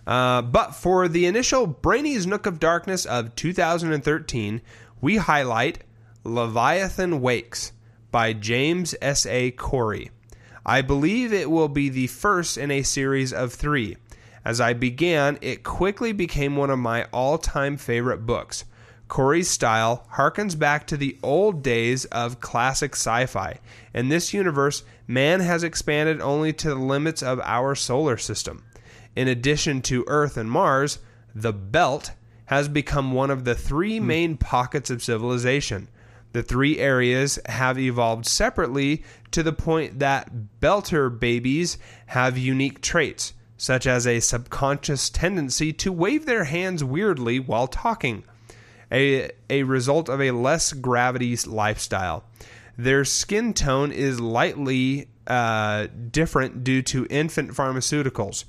Uh, 0.08 0.42
but 0.42 0.72
for 0.72 1.08
the 1.08 1.28
initial 1.28 1.68
Brainy's 1.68 2.26
Nook 2.26 2.48
of 2.48 2.60
Darkness 2.60 3.06
of 3.06 3.36
2013, 3.36 4.60
we 5.02 5.18
highlight 5.18 5.84
Leviathan 6.24 7.22
Wakes 7.22 7.74
by 8.10 8.34
James 8.34 8.96
S. 9.04 9.28
A. 9.28 9.52
Corey. 9.52 10.10
I 10.65 10.82
believe 10.82 11.32
it 11.32 11.52
will 11.52 11.70
be 11.70 11.89
the 11.89 12.08
first 12.08 12.58
in 12.58 12.72
a 12.72 12.82
series 12.82 13.32
of 13.32 13.54
three. 13.54 13.98
As 14.44 14.60
I 14.60 14.74
began, 14.74 15.38
it 15.42 15.63
quickly 15.63 16.12
became 16.12 16.56
one 16.56 16.72
of 16.72 16.80
my 16.80 17.06
all 17.13 17.38
time 17.38 17.78
favorite 17.78 18.26
books. 18.26 18.65
Corey's 19.10 19.50
style 19.50 20.08
harkens 20.13 20.58
back 20.58 20.88
to 20.88 20.95
the 20.95 21.17
old 21.22 21.62
days 21.63 22.06
of 22.06 22.39
classic 22.39 22.93
sci 22.95 23.26
fi. 23.26 23.60
In 23.93 24.08
this 24.08 24.34
universe, 24.34 24.84
man 25.08 25.41
has 25.41 25.63
expanded 25.63 26.22
only 26.22 26.54
to 26.54 26.69
the 26.69 26.76
limits 26.76 27.22
of 27.22 27.41
our 27.43 27.76
solar 27.76 28.17
system. 28.17 28.63
In 29.15 29.28
addition 29.28 29.82
to 29.82 30.06
Earth 30.08 30.38
and 30.38 30.50
Mars, 30.50 31.00
the 31.34 31.52
Belt 31.52 32.12
has 32.45 32.67
become 32.67 33.12
one 33.12 33.32
of 33.32 33.45
the 33.45 33.56
three 33.56 33.98
hmm. 33.98 34.08
main 34.08 34.38
pockets 34.38 34.89
of 34.89 35.04
civilization. 35.04 35.88
The 36.32 36.43
three 36.43 36.78
areas 36.78 37.39
have 37.48 37.80
evolved 37.80 38.28
separately 38.28 39.04
to 39.32 39.41
the 39.41 39.52
point 39.52 39.98
that 40.00 40.32
Belter 40.62 41.10
babies 41.10 41.80
have 42.08 42.38
unique 42.38 42.82
traits, 42.82 43.34
such 43.58 43.88
as 43.88 44.06
a 44.06 44.19
subconscious 44.19 45.10
tendency 45.10 45.74
to 45.74 45.91
wave 45.91 46.28
their 46.28 46.43
hands 46.43 46.84
weirdly 46.84 47.39
while 47.39 47.67
talking, 47.67 48.24
a, 48.91 49.32
a 49.49 49.63
result 49.63 50.10
of 50.10 50.21
a 50.21 50.32
less 50.32 50.73
gravity 50.73 51.36
lifestyle. 51.47 52.23
Their 52.78 53.06
skin 53.06 53.54
tone 53.54 53.91
is 53.91 54.19
lightly 54.19 55.10
uh, 55.28 55.88
different 56.12 56.63
due 56.63 56.82
to 56.84 57.08
infant 57.10 57.52
pharmaceuticals. 57.52 58.45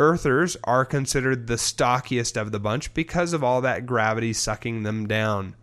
Earthers 0.00 0.56
are 0.64 0.84
considered 0.84 1.46
the 1.46 1.58
stockiest 1.58 2.36
of 2.36 2.52
the 2.52 2.60
bunch 2.60 2.92
because 2.94 3.32
of 3.32 3.42
all 3.42 3.60
that 3.62 3.86
gravity 3.86 4.32
sucking 4.32 4.82
them 4.82 5.08
down. 5.08 5.56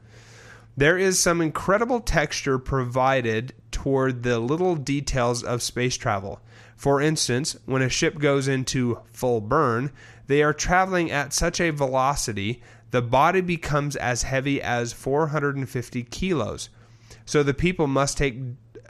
There 0.78 0.98
is 0.98 1.20
some 1.20 1.40
incredible 1.40 2.02
texture 2.02 2.60
provided 2.60 3.54
toward 3.72 4.24
the 4.24 4.40
little 4.40 4.76
details 4.76 5.42
of 5.42 5.62
space 5.62 5.96
travel. 5.96 6.42
For 6.76 7.02
instance, 7.02 7.56
when 7.66 7.82
a 7.82 7.88
ship 7.88 8.20
goes 8.20 8.50
into 8.50 9.00
full 9.14 9.40
burn, 9.40 9.92
they 10.28 10.44
are 10.44 10.54
traveling 10.54 11.12
at 11.12 11.32
such 11.32 11.62
a 11.62 11.70
velocity 11.70 12.62
the 12.96 13.02
body 13.02 13.42
becomes 13.42 13.98
as 13.98 14.24
heavy 14.24 14.62
as 14.62 14.94
450 14.94 16.04
kilos. 16.04 16.70
So 17.26 17.44
the 17.44 17.54
people 17.54 17.88
must 17.88 18.18
take 18.18 18.38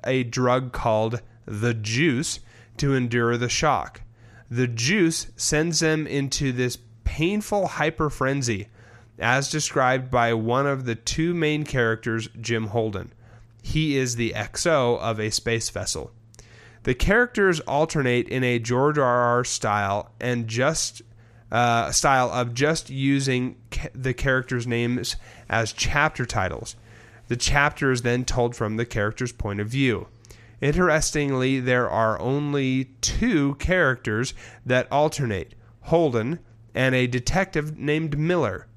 a 0.04 0.22
drug 0.22 0.72
called 0.74 1.24
the 1.48 1.74
juice 1.74 2.40
to 2.78 2.94
endure 2.94 3.36
the 3.36 3.50
shock. 3.50 4.02
The 4.48 4.68
juice 4.68 5.32
sends 5.36 5.80
them 5.80 6.06
into 6.06 6.52
this 6.52 6.78
painful 7.04 7.66
hyper 7.66 8.12
frenzy, 8.12 8.68
as 9.18 9.50
described 9.50 10.12
by 10.12 10.36
one 10.36 10.68
of 10.68 10.86
the 10.86 10.94
two 10.94 11.34
main 11.34 11.64
characters, 11.64 12.30
Jim 12.40 12.68
Holden. 12.68 13.12
He 13.64 13.98
is 13.98 14.18
the 14.18 14.34
XO 14.36 15.00
of 15.00 15.20
a 15.20 15.32
space 15.32 15.72
vessel. 15.72 16.12
The 16.84 16.94
characters 16.94 17.60
alternate 17.62 18.30
in 18.30 18.44
a 18.44 18.60
George 18.60 19.00
R. 19.00 19.22
R. 19.22 19.44
style 19.44 20.12
and 20.20 20.48
just 20.48 21.02
uh, 21.56 21.90
style 21.90 22.30
of 22.32 22.54
just 22.54 22.90
using 22.90 23.56
ca- 23.72 23.88
the 23.94 24.14
characters' 24.14 24.68
names 24.68 25.16
as 25.50 25.72
chapter 25.72 26.26
titles. 26.26 26.76
The 27.30 27.38
chapter 27.38 27.92
is 27.94 28.02
then 28.02 28.26
told 28.26 28.58
from 28.58 28.76
the 28.76 28.86
character's 28.86 29.32
point 29.32 29.62
of 29.62 29.70
view. 29.70 30.08
Interestingly, 30.60 31.62
there 31.62 31.90
are 31.90 32.20
only 32.20 32.90
two 33.00 33.56
characters 33.56 34.34
that 34.66 34.92
alternate 34.92 35.56
Holden 35.84 36.40
and 36.74 36.94
a 36.94 37.08
detective 37.08 37.78
named 37.78 38.20
Miller. 38.20 38.68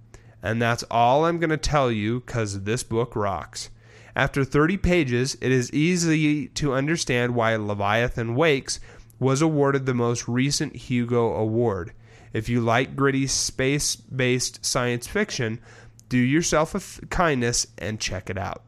And 0.40 0.62
that's 0.62 0.84
all 0.88 1.24
I'm 1.24 1.40
going 1.40 1.50
to 1.50 1.56
tell 1.56 1.90
you 1.90 2.20
because 2.20 2.62
this 2.62 2.84
book 2.84 3.16
rocks. 3.16 3.70
After 4.14 4.44
30 4.44 4.76
pages, 4.76 5.36
it 5.40 5.50
is 5.50 5.72
easy 5.72 6.46
to 6.50 6.74
understand 6.74 7.34
why 7.34 7.56
Leviathan 7.56 8.36
Wakes 8.36 8.78
was 9.18 9.42
awarded 9.42 9.84
the 9.84 9.94
most 9.94 10.28
recent 10.28 10.76
Hugo 10.76 11.34
Award. 11.34 11.92
If 12.32 12.48
you 12.48 12.60
like 12.60 12.94
gritty 12.96 13.26
space 13.26 13.96
based 13.96 14.64
science 14.64 15.06
fiction, 15.06 15.60
do 16.08 16.18
yourself 16.18 16.74
a 16.74 16.78
f- 16.78 17.00
kindness 17.10 17.66
and 17.78 18.00
check 18.00 18.30
it 18.30 18.38
out. 18.38 18.62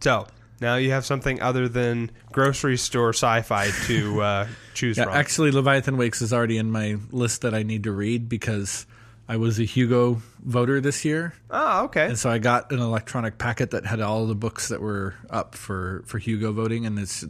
So, 0.00 0.26
now 0.60 0.76
you 0.76 0.90
have 0.92 1.04
something 1.04 1.40
other 1.42 1.68
than 1.68 2.10
grocery 2.32 2.76
store 2.76 3.10
sci 3.10 3.42
fi 3.42 3.70
to 3.86 4.20
uh, 4.22 4.48
choose 4.74 4.96
Yeah, 4.96 5.04
from. 5.04 5.14
actually, 5.14 5.50
Leviathan 5.50 5.96
Wakes 5.96 6.22
is 6.22 6.32
already 6.32 6.58
in 6.58 6.70
my 6.70 6.96
list 7.10 7.42
that 7.42 7.54
I 7.54 7.62
need 7.62 7.84
to 7.84 7.92
read 7.92 8.28
because 8.28 8.86
I 9.28 9.36
was 9.36 9.58
a 9.60 9.64
Hugo 9.64 10.20
voter 10.44 10.80
this 10.80 11.04
year, 11.04 11.34
oh, 11.50 11.84
okay. 11.84 12.06
and 12.06 12.18
so 12.18 12.28
I 12.30 12.38
got 12.38 12.72
an 12.72 12.80
electronic 12.80 13.38
packet 13.38 13.70
that 13.70 13.86
had 13.86 14.00
all 14.00 14.26
the 14.26 14.34
books 14.34 14.68
that 14.68 14.80
were 14.80 15.14
up 15.28 15.54
for 15.54 16.02
for 16.06 16.18
Hugo 16.18 16.50
voting, 16.52 16.84
and 16.84 16.98
it's 16.98 17.24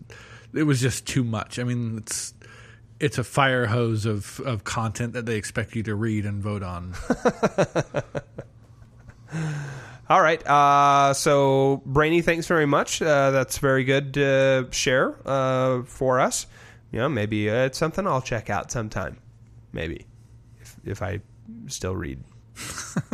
it 0.55 0.63
was 0.63 0.81
just 0.81 1.07
too 1.07 1.23
much. 1.23 1.59
I 1.59 1.65
mean, 1.65 1.99
it's 1.99 2.33
it's 3.01 3.19
a 3.19 3.25
fire 3.25 3.67
hose 3.67 4.07
of 4.07 4.41
of 4.41 4.65
content 4.65 5.15
that 5.15 5.27
they 5.27 5.37
expect 5.37 5.75
you 5.75 5.83
to 5.85 5.95
read 5.95 6.27
and 6.27 6.43
vote 6.43 6.63
on. 6.63 6.95
All 10.09 10.21
right. 10.21 10.45
Uh, 10.45 11.15
so, 11.15 11.83
Brainy, 11.87 12.21
thanks 12.21 12.49
very 12.49 12.67
much. 12.67 13.01
Uh, 13.01 13.31
that's 13.31 13.59
very 13.59 13.85
good 13.85 14.15
to 14.15 14.67
share 14.73 15.15
uh, 15.25 15.85
for 15.85 16.19
us. 16.19 16.47
You 16.91 16.99
know, 16.99 17.09
maybe 17.09 17.49
uh, 17.49 17.67
it's 17.67 17.79
something 17.79 18.05
I'll 18.07 18.21
check 18.21 18.51
out 18.51 18.73
sometime. 18.73 19.19
Maybe 19.73 20.07
if 20.61 20.77
if 20.85 21.03
I 21.03 21.21
still 21.69 21.95
read. 21.95 22.25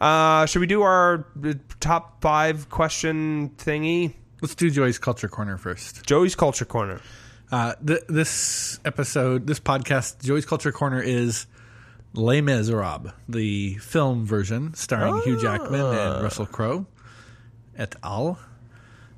uh, 0.00 0.46
should 0.46 0.60
we 0.60 0.66
do 0.66 0.82
our 0.82 1.26
uh, 1.44 1.52
top 1.78 2.22
five 2.22 2.70
question 2.70 3.50
thingy? 3.58 4.14
Let's 4.40 4.54
do 4.54 4.70
Joey's 4.70 4.98
Culture 4.98 5.28
Corner 5.28 5.58
first. 5.58 6.06
Joey's 6.06 6.34
Culture 6.34 6.64
Corner. 6.64 7.02
Uh, 7.52 7.74
th- 7.86 8.02
this 8.08 8.80
episode, 8.84 9.46
this 9.46 9.60
podcast, 9.60 10.22
Joey's 10.22 10.46
Culture 10.46 10.72
Corner 10.72 11.00
is 11.00 11.46
Les 12.14 12.40
Miserables, 12.40 13.12
the 13.28 13.74
film 13.74 14.24
version 14.26 14.74
starring 14.74 15.22
Hugh 15.22 15.40
Jackman 15.40 15.80
and 15.80 16.22
Russell 16.22 16.46
Crowe 16.46 16.86
et 17.76 17.94
al. 18.02 18.38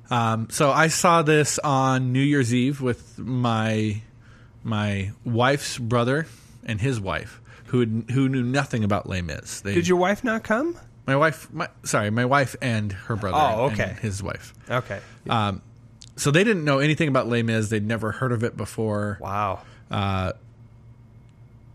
Um, 0.09 0.49
so 0.49 0.71
I 0.71 0.87
saw 0.87 1.21
this 1.21 1.59
on 1.59 2.11
New 2.13 2.21
Year's 2.21 2.53
Eve 2.53 2.81
with 2.81 3.19
my 3.19 4.01
my 4.63 5.11
wife's 5.23 5.77
brother 5.77 6.27
and 6.65 6.81
his 6.81 6.99
wife, 6.99 7.41
who 7.67 7.79
had, 7.79 8.05
who 8.11 8.27
knew 8.29 8.43
nothing 8.43 8.83
about 8.83 9.07
Les 9.07 9.21
Mis. 9.21 9.61
They, 9.61 9.73
Did 9.73 9.87
your 9.87 9.97
wife 9.97 10.23
not 10.23 10.43
come? 10.43 10.77
my 11.05 11.15
wife? 11.15 11.51
My, 11.53 11.69
sorry, 11.83 12.09
my 12.09 12.25
wife 12.25 12.55
and 12.61 12.91
her 12.91 13.15
brother. 13.15 13.37
Oh, 13.37 13.67
and 13.67 13.73
okay. 13.79 13.95
his 14.01 14.21
wife. 14.21 14.53
Okay. 14.69 14.99
Um, 15.29 15.61
so 16.17 16.31
they 16.31 16.43
didn't 16.43 16.65
know 16.65 16.79
anything 16.79 17.07
about 17.07 17.27
Les 17.27 17.43
Mis. 17.43 17.69
They'd 17.69 17.85
never 17.85 18.11
heard 18.11 18.31
of 18.31 18.43
it 18.43 18.57
before. 18.57 19.17
wow. 19.21 19.61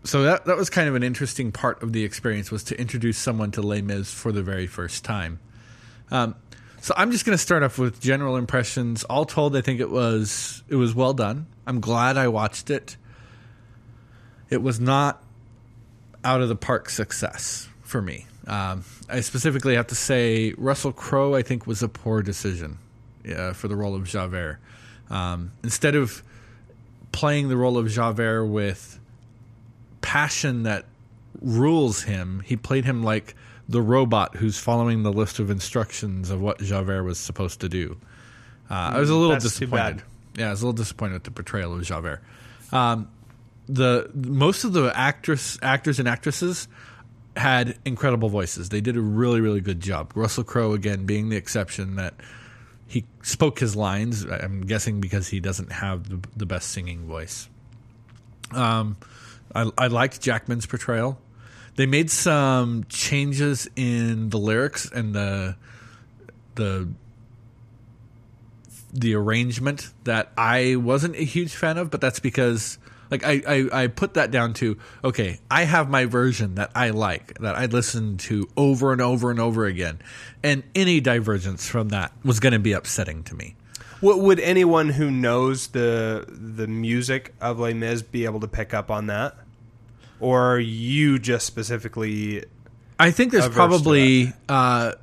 so 0.03 0.23
that 0.23 0.45
that 0.45 0.57
was 0.57 0.69
kind 0.69 0.89
of 0.89 0.95
an 0.95 1.03
interesting 1.03 1.51
part 1.51 1.81
of 1.81 1.93
the 1.93 2.03
experience 2.03 2.51
was 2.51 2.63
to 2.65 2.79
introduce 2.79 3.17
someone 3.17 3.51
to 3.51 3.61
Les 3.61 3.81
Mis 3.81 4.13
for 4.13 4.31
the 4.31 4.43
very 4.43 4.67
first 4.67 5.05
time. 5.05 5.39
Um, 6.11 6.35
so 6.81 6.93
I'm 6.97 7.11
just 7.11 7.25
going 7.25 7.37
to 7.37 7.41
start 7.41 7.63
off 7.63 7.79
with 7.79 8.01
general 8.01 8.35
impressions. 8.35 9.05
All 9.05 9.23
told, 9.23 9.55
I 9.55 9.61
think 9.61 9.79
it 9.79 9.89
was 9.89 10.61
it 10.67 10.75
was 10.75 10.93
well 10.93 11.13
done. 11.13 11.47
I'm 11.65 11.79
glad 11.79 12.17
I 12.17 12.27
watched 12.27 12.69
it. 12.69 12.97
It 14.49 14.61
was 14.61 14.79
not 14.79 15.23
out 16.25 16.41
of 16.41 16.49
the 16.49 16.55
park 16.55 16.89
success 16.89 17.69
for 17.81 18.01
me. 18.01 18.27
Um, 18.45 18.83
I 19.07 19.21
specifically 19.21 19.75
have 19.75 19.87
to 19.87 19.95
say 19.95 20.53
Russell 20.57 20.91
Crowe. 20.91 21.33
I 21.33 21.43
think 21.43 21.65
was 21.65 21.81
a 21.81 21.87
poor 21.87 22.21
decision 22.21 22.77
uh, 23.29 23.53
for 23.53 23.67
the 23.67 23.75
role 23.75 23.95
of 23.95 24.05
Javert. 24.05 24.59
Um, 25.09 25.51
instead 25.63 25.95
of 25.95 26.23
playing 27.11 27.49
the 27.49 27.57
role 27.57 27.77
of 27.77 27.87
Javert 27.89 28.45
with 28.47 28.99
passion 30.01 30.63
that 30.63 30.85
rules 31.41 32.03
him, 32.03 32.41
he 32.45 32.55
played 32.55 32.85
him 32.85 33.03
like 33.03 33.35
the 33.69 33.81
robot 33.81 34.35
who's 34.35 34.57
following 34.57 35.03
the 35.03 35.11
list 35.11 35.39
of 35.39 35.49
instructions 35.49 36.29
of 36.29 36.41
what 36.41 36.59
Javert 36.59 37.03
was 37.03 37.17
supposed 37.17 37.61
to 37.61 37.69
do. 37.69 37.97
Uh, 38.69 38.73
I 38.73 38.99
was 38.99 39.09
a 39.09 39.15
little 39.15 39.31
That's 39.31 39.45
disappointed. 39.45 40.03
Yeah, 40.35 40.47
I 40.47 40.51
was 40.51 40.61
a 40.61 40.65
little 40.65 40.77
disappointed 40.77 41.13
with 41.13 41.23
the 41.23 41.31
portrayal 41.31 41.73
of 41.73 41.83
Javert. 41.83 42.21
Um, 42.71 43.09
the 43.67 44.09
most 44.13 44.63
of 44.63 44.73
the 44.73 44.91
actress 44.95 45.57
actors 45.61 45.99
and 45.99 46.07
actresses 46.07 46.67
had 47.37 47.77
incredible 47.85 48.29
voices. 48.29 48.69
They 48.69 48.81
did 48.81 48.97
a 48.97 49.01
really 49.01 49.41
really 49.41 49.61
good 49.61 49.79
job. 49.79 50.11
Russell 50.15 50.43
Crowe 50.43 50.73
again 50.73 51.05
being 51.05 51.29
the 51.29 51.37
exception 51.37 51.95
that 51.95 52.15
he 52.93 53.05
spoke 53.23 53.57
his 53.57 53.75
lines. 53.75 54.23
I'm 54.23 54.61
guessing 54.61 55.01
because 55.01 55.27
he 55.27 55.39
doesn't 55.39 55.71
have 55.71 56.09
the, 56.09 56.27
the 56.37 56.45
best 56.45 56.69
singing 56.69 57.07
voice. 57.07 57.49
Um, 58.51 58.97
I, 59.55 59.71
I 59.79 59.87
liked 59.87 60.21
Jackman's 60.21 60.67
portrayal. 60.67 61.17
They 61.75 61.87
made 61.87 62.11
some 62.11 62.85
changes 62.89 63.67
in 63.75 64.29
the 64.29 64.37
lyrics 64.37 64.91
and 64.91 65.15
the 65.15 65.55
the 66.53 66.87
the 68.93 69.15
arrangement 69.15 69.89
that 70.03 70.31
I 70.37 70.75
wasn't 70.75 71.15
a 71.15 71.23
huge 71.23 71.55
fan 71.55 71.79
of, 71.79 71.89
but 71.89 71.99
that's 71.99 72.19
because 72.19 72.77
like 73.13 73.23
I, 73.23 73.41
I, 73.47 73.83
I 73.83 73.87
put 73.87 74.15
that 74.15 74.31
down 74.31 74.53
to 74.55 74.77
okay, 75.03 75.39
I 75.51 75.63
have 75.63 75.89
my 75.89 76.05
version 76.05 76.55
that 76.55 76.71
I 76.73 76.89
like, 76.89 77.37
that 77.39 77.55
I 77.55 77.67
listen 77.67 78.17
to 78.17 78.49
over 78.57 78.91
and 78.91 79.01
over 79.01 79.29
and 79.29 79.39
over 79.39 79.65
again. 79.65 79.99
And 80.41 80.63
any 80.73 80.99
divergence 80.99 81.67
from 81.67 81.89
that 81.89 82.11
was 82.23 82.39
gonna 82.39 82.59
be 82.59 82.73
upsetting 82.73 83.23
to 83.25 83.35
me. 83.35 83.55
What 84.01 84.19
would 84.19 84.39
anyone 84.39 84.89
who 84.89 85.11
knows 85.11 85.67
the 85.67 86.25
the 86.27 86.67
music 86.67 87.33
of 87.39 87.59
Les 87.59 87.73
Mis 87.73 88.01
be 88.01 88.25
able 88.25 88.39
to 88.39 88.47
pick 88.47 88.73
up 88.73 88.89
on 88.89 89.07
that? 89.07 89.35
Or 90.19 90.53
are 90.53 90.59
you 90.59 91.19
just 91.19 91.45
specifically 91.45 92.43
I 92.99 93.11
think 93.11 93.31
there's 93.31 93.49
probably 93.49 94.33
uh, 94.49 94.93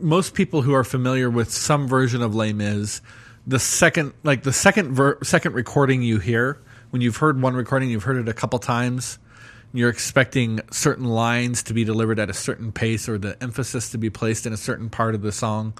most 0.00 0.34
people 0.34 0.62
who 0.62 0.74
are 0.74 0.84
familiar 0.84 1.30
with 1.30 1.52
some 1.52 1.88
version 1.88 2.22
of 2.22 2.34
Les 2.34 2.52
Mis. 2.52 3.00
The 3.46 3.58
second, 3.60 4.12
like 4.24 4.42
the 4.42 4.52
second 4.52 4.92
ver- 4.92 5.18
second 5.22 5.54
recording 5.54 6.02
you 6.02 6.18
hear, 6.18 6.58
when 6.90 7.02
you've 7.02 7.16
heard 7.16 7.40
one 7.40 7.54
recording, 7.54 7.90
you've 7.90 8.04
heard 8.04 8.16
it 8.16 8.28
a 8.28 8.34
couple 8.34 8.58
times. 8.58 9.18
You're 9.72 9.90
expecting 9.90 10.60
certain 10.70 11.04
lines 11.04 11.62
to 11.64 11.74
be 11.74 11.84
delivered 11.84 12.18
at 12.18 12.30
a 12.30 12.34
certain 12.34 12.72
pace, 12.72 13.08
or 13.08 13.18
the 13.18 13.36
emphasis 13.42 13.90
to 13.90 13.98
be 13.98 14.10
placed 14.10 14.46
in 14.46 14.52
a 14.52 14.56
certain 14.56 14.88
part 14.88 15.14
of 15.14 15.22
the 15.22 15.32
song, 15.32 15.74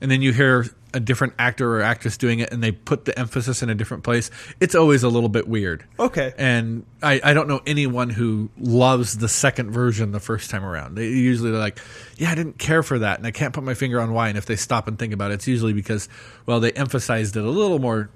and 0.00 0.10
then 0.10 0.22
you 0.22 0.32
hear 0.32 0.66
a 0.94 1.00
different 1.00 1.34
actor 1.38 1.76
or 1.76 1.82
actress 1.82 2.16
doing 2.16 2.38
it, 2.38 2.50
and 2.52 2.62
they 2.62 2.72
put 2.72 3.04
the 3.04 3.18
emphasis 3.18 3.62
in 3.62 3.68
a 3.68 3.74
different 3.74 4.02
place. 4.02 4.30
It's 4.60 4.74
always 4.74 5.02
a 5.02 5.10
little 5.10 5.28
bit 5.28 5.46
weird. 5.46 5.84
Okay. 5.98 6.32
And 6.38 6.86
I, 7.02 7.20
I 7.22 7.34
don't 7.34 7.48
know 7.48 7.60
anyone 7.66 8.08
who 8.08 8.48
loves 8.58 9.18
the 9.18 9.28
second 9.28 9.72
version 9.72 10.12
the 10.12 10.20
first 10.20 10.50
time 10.50 10.64
around. 10.64 10.94
They 10.94 11.08
usually 11.08 11.50
they're 11.50 11.60
like, 11.60 11.78
yeah, 12.16 12.30
I 12.30 12.34
didn't 12.34 12.58
care 12.58 12.82
for 12.82 12.98
that, 13.00 13.18
and 13.18 13.26
I 13.26 13.30
can't 13.30 13.52
put 13.52 13.62
my 13.62 13.74
finger 13.74 14.00
on 14.00 14.12
why. 14.12 14.28
And 14.28 14.38
if 14.38 14.46
they 14.46 14.56
stop 14.56 14.88
and 14.88 14.98
think 14.98 15.12
about 15.12 15.32
it, 15.32 15.34
it's 15.34 15.46
usually 15.46 15.74
because, 15.74 16.08
well, 16.46 16.60
they 16.60 16.72
emphasized 16.72 17.36
it 17.36 17.44
a 17.44 17.50
little 17.50 17.78
more, 17.78 18.08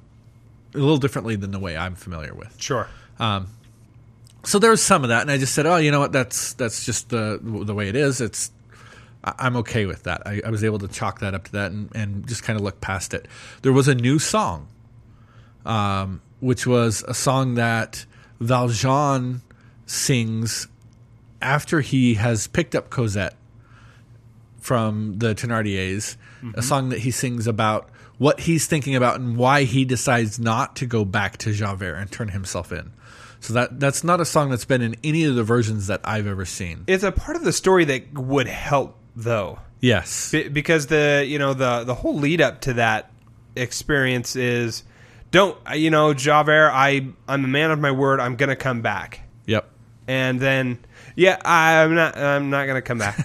a 0.74 0.78
little 0.78 0.98
differently 0.98 1.36
than 1.36 1.50
the 1.50 1.58
way 1.58 1.76
I'm 1.76 1.94
familiar 1.94 2.34
with. 2.34 2.60
Sure. 2.60 2.88
So 4.44 4.58
there 4.58 4.70
was 4.70 4.82
some 4.82 5.02
of 5.02 5.08
that, 5.10 5.22
and 5.22 5.30
I 5.30 5.36
just 5.36 5.54
said, 5.54 5.66
oh, 5.66 5.76
you 5.76 5.90
know 5.90 6.00
what? 6.00 6.12
That's 6.12 6.54
that's 6.54 6.86
just 6.86 7.10
the 7.10 7.38
the 7.42 7.74
way 7.74 7.88
it 7.88 7.96
is. 7.96 8.20
It's 8.20 8.50
I'm 9.22 9.56
okay 9.56 9.84
with 9.84 10.04
that. 10.04 10.26
I, 10.26 10.40
I 10.44 10.50
was 10.50 10.64
able 10.64 10.78
to 10.78 10.88
chalk 10.88 11.20
that 11.20 11.34
up 11.34 11.44
to 11.44 11.52
that 11.52 11.72
and, 11.72 11.94
and 11.94 12.26
just 12.26 12.42
kind 12.42 12.58
of 12.58 12.64
look 12.64 12.80
past 12.80 13.12
it. 13.12 13.28
There 13.62 13.72
was 13.72 13.86
a 13.86 13.94
new 13.94 14.18
song, 14.18 14.68
um, 15.66 16.22
which 16.40 16.66
was 16.66 17.04
a 17.06 17.12
song 17.12 17.54
that 17.56 18.06
Valjean 18.40 19.42
sings 19.84 20.68
after 21.42 21.82
he 21.82 22.14
has 22.14 22.46
picked 22.46 22.74
up 22.74 22.88
Cosette 22.88 23.34
from 24.58 25.18
the 25.18 25.34
Thenardiers, 25.34 26.16
a 26.54 26.62
song 26.62 26.90
that 26.90 27.00
he 27.00 27.10
sings 27.10 27.46
about 27.46 27.90
what 28.20 28.40
he's 28.40 28.66
thinking 28.66 28.94
about 28.94 29.18
and 29.18 29.38
why 29.38 29.62
he 29.64 29.82
decides 29.86 30.38
not 30.38 30.76
to 30.76 30.84
go 30.84 31.06
back 31.06 31.38
to 31.38 31.52
Javert 31.54 31.94
and 31.94 32.12
turn 32.12 32.28
himself 32.28 32.70
in. 32.70 32.92
So 33.40 33.54
that 33.54 33.80
that's 33.80 34.04
not 34.04 34.20
a 34.20 34.26
song 34.26 34.50
that's 34.50 34.66
been 34.66 34.82
in 34.82 34.94
any 35.02 35.24
of 35.24 35.36
the 35.36 35.42
versions 35.42 35.86
that 35.86 36.02
I've 36.04 36.26
ever 36.26 36.44
seen. 36.44 36.84
It's 36.86 37.02
a 37.02 37.12
part 37.12 37.38
of 37.38 37.44
the 37.44 37.52
story 37.54 37.86
that 37.86 38.12
would 38.12 38.46
help 38.46 38.98
though. 39.16 39.60
Yes. 39.80 40.32
Be- 40.32 40.48
because 40.48 40.88
the 40.88 41.24
you 41.26 41.38
know 41.38 41.54
the 41.54 41.84
the 41.84 41.94
whole 41.94 42.14
lead 42.18 42.42
up 42.42 42.60
to 42.62 42.74
that 42.74 43.10
experience 43.56 44.36
is 44.36 44.82
don't 45.30 45.56
you 45.74 45.90
know 45.90 46.12
Javert 46.12 46.72
I 46.74 47.06
I'm 47.26 47.44
a 47.46 47.48
man 47.48 47.70
of 47.70 47.78
my 47.78 47.90
word 47.90 48.20
I'm 48.20 48.36
gonna 48.36 48.54
come 48.54 48.82
back 48.82 49.22
Yep. 49.46 49.66
and 50.06 50.38
then 50.38 50.78
yeah 51.16 51.38
I'm 51.42 51.94
not 51.94 52.18
I'm 52.18 52.50
not 52.50 52.66
gonna 52.66 52.82
come 52.82 52.98
back 52.98 53.16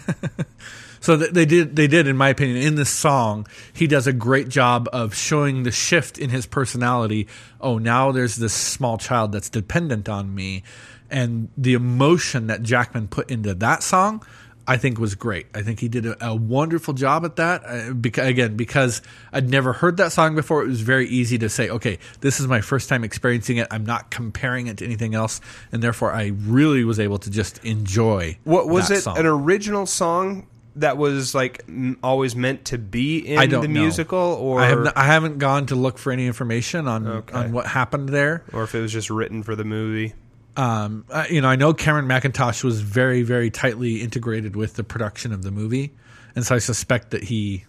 So 1.06 1.18
they 1.18 1.46
did. 1.46 1.76
They 1.76 1.86
did, 1.86 2.08
in 2.08 2.18
my 2.18 2.30
opinion, 2.30 2.58
in 2.58 2.74
this 2.74 2.89
song, 2.89 3.46
he 3.74 3.86
does 3.86 4.08
a 4.08 4.12
great 4.12 4.50
job 4.50 4.89
of 4.91 5.13
showing 5.13 5.62
the 5.62 5.70
shift 5.70 6.18
in 6.18 6.32
his 6.32 6.48
personality. 6.48 7.28
Oh, 7.62 7.78
now 7.78 8.12
there's 8.12 8.38
this 8.38 8.56
small 8.56 8.98
child 8.98 9.32
that's 9.32 9.52
dependent 9.52 10.10
on 10.10 10.34
me, 10.34 10.63
and 11.12 11.50
the 11.56 11.76
emotion 11.76 12.48
that 12.48 12.63
Jackman 12.63 13.08
put 13.08 13.30
into 13.30 13.54
that 13.54 13.84
song, 13.84 14.26
I 14.68 14.78
think 14.78 14.98
was 14.98 15.13
great. 15.13 15.46
I 15.54 15.62
think 15.62 15.80
he 15.80 15.89
did 15.89 16.08
a, 16.08 16.30
a 16.30 16.36
wonderful 16.36 16.96
job 16.96 17.24
at 17.24 17.36
that. 17.36 17.63
Uh, 17.63 17.94
beca- 17.94 18.26
again, 18.26 18.58
because 18.58 19.04
I'd 19.32 19.48
never 19.48 19.74
heard 19.74 19.98
that 19.98 20.12
song 20.12 20.34
before, 20.34 20.63
it 20.63 20.68
was 20.68 20.82
very 20.82 21.08
easy 21.08 21.38
to 21.38 21.50
say, 21.50 21.70
okay, 21.70 22.00
this 22.22 22.39
is 22.39 22.48
my 22.48 22.62
first 22.62 22.89
time 22.89 23.04
experiencing 23.04 23.58
it. 23.58 23.68
I'm 23.70 23.86
not 23.86 24.10
comparing 24.10 24.65
it 24.65 24.78
to 24.78 24.86
anything 24.86 25.13
else, 25.13 25.39
and 25.72 25.84
therefore, 25.84 26.13
I 26.13 26.32
really 26.36 26.84
was 26.84 27.00
able 27.00 27.20
to 27.20 27.30
just 27.30 27.63
enjoy. 27.63 28.39
What 28.44 28.68
was 28.68 28.89
it? 28.89 29.02
song. 29.02 29.20
An 29.20 29.28
original 29.28 29.86
song 29.86 30.48
that 30.77 30.97
was 30.97 31.33
like 31.33 31.63
m- 31.67 31.97
always 32.03 32.35
meant 32.35 32.65
to 32.65 32.77
be 32.77 33.19
in 33.19 33.38
I 33.39 33.45
don't 33.45 33.61
the 33.61 33.67
know. 33.67 33.81
musical, 33.81 34.17
or 34.19 34.59
I, 34.61 34.67
have 34.67 34.85
n- 34.88 34.93
I 34.95 35.05
haven't 35.05 35.38
gone 35.38 35.65
to 35.67 35.75
look 35.75 35.97
for 35.97 36.11
any 36.11 36.27
information 36.27 36.88
on 36.88 37.07
Okay. 37.07 37.33
on 37.38 37.51
what 37.53 37.65
happened 37.67 38.09
there. 38.09 38.43
or 38.53 38.63
if 38.63 38.75
it 38.75 38.81
was 38.81 38.91
just 38.91 39.09
written 39.09 39.43
for 39.43 39.55
the 39.55 39.63
movie. 39.63 40.13
Um, 40.57 41.03
you 41.29 41.41
know, 41.41 41.49
I 41.49 41.55
know 41.57 41.73
Cameron 41.73 42.07
Mackintosh 42.07 42.63
was 42.63 42.79
very, 42.79 43.23
very 43.23 43.49
tightly 43.49 44.01
integrated 44.01 44.55
with 44.55 44.75
the 44.75 44.83
production 44.85 45.33
of 45.33 45.41
the 45.43 45.51
movie, 45.51 45.91
and 46.35 46.45
so 46.45 46.55
I 46.55 46.59
suspect 46.59 47.11
that 47.11 47.23
he 47.25 47.65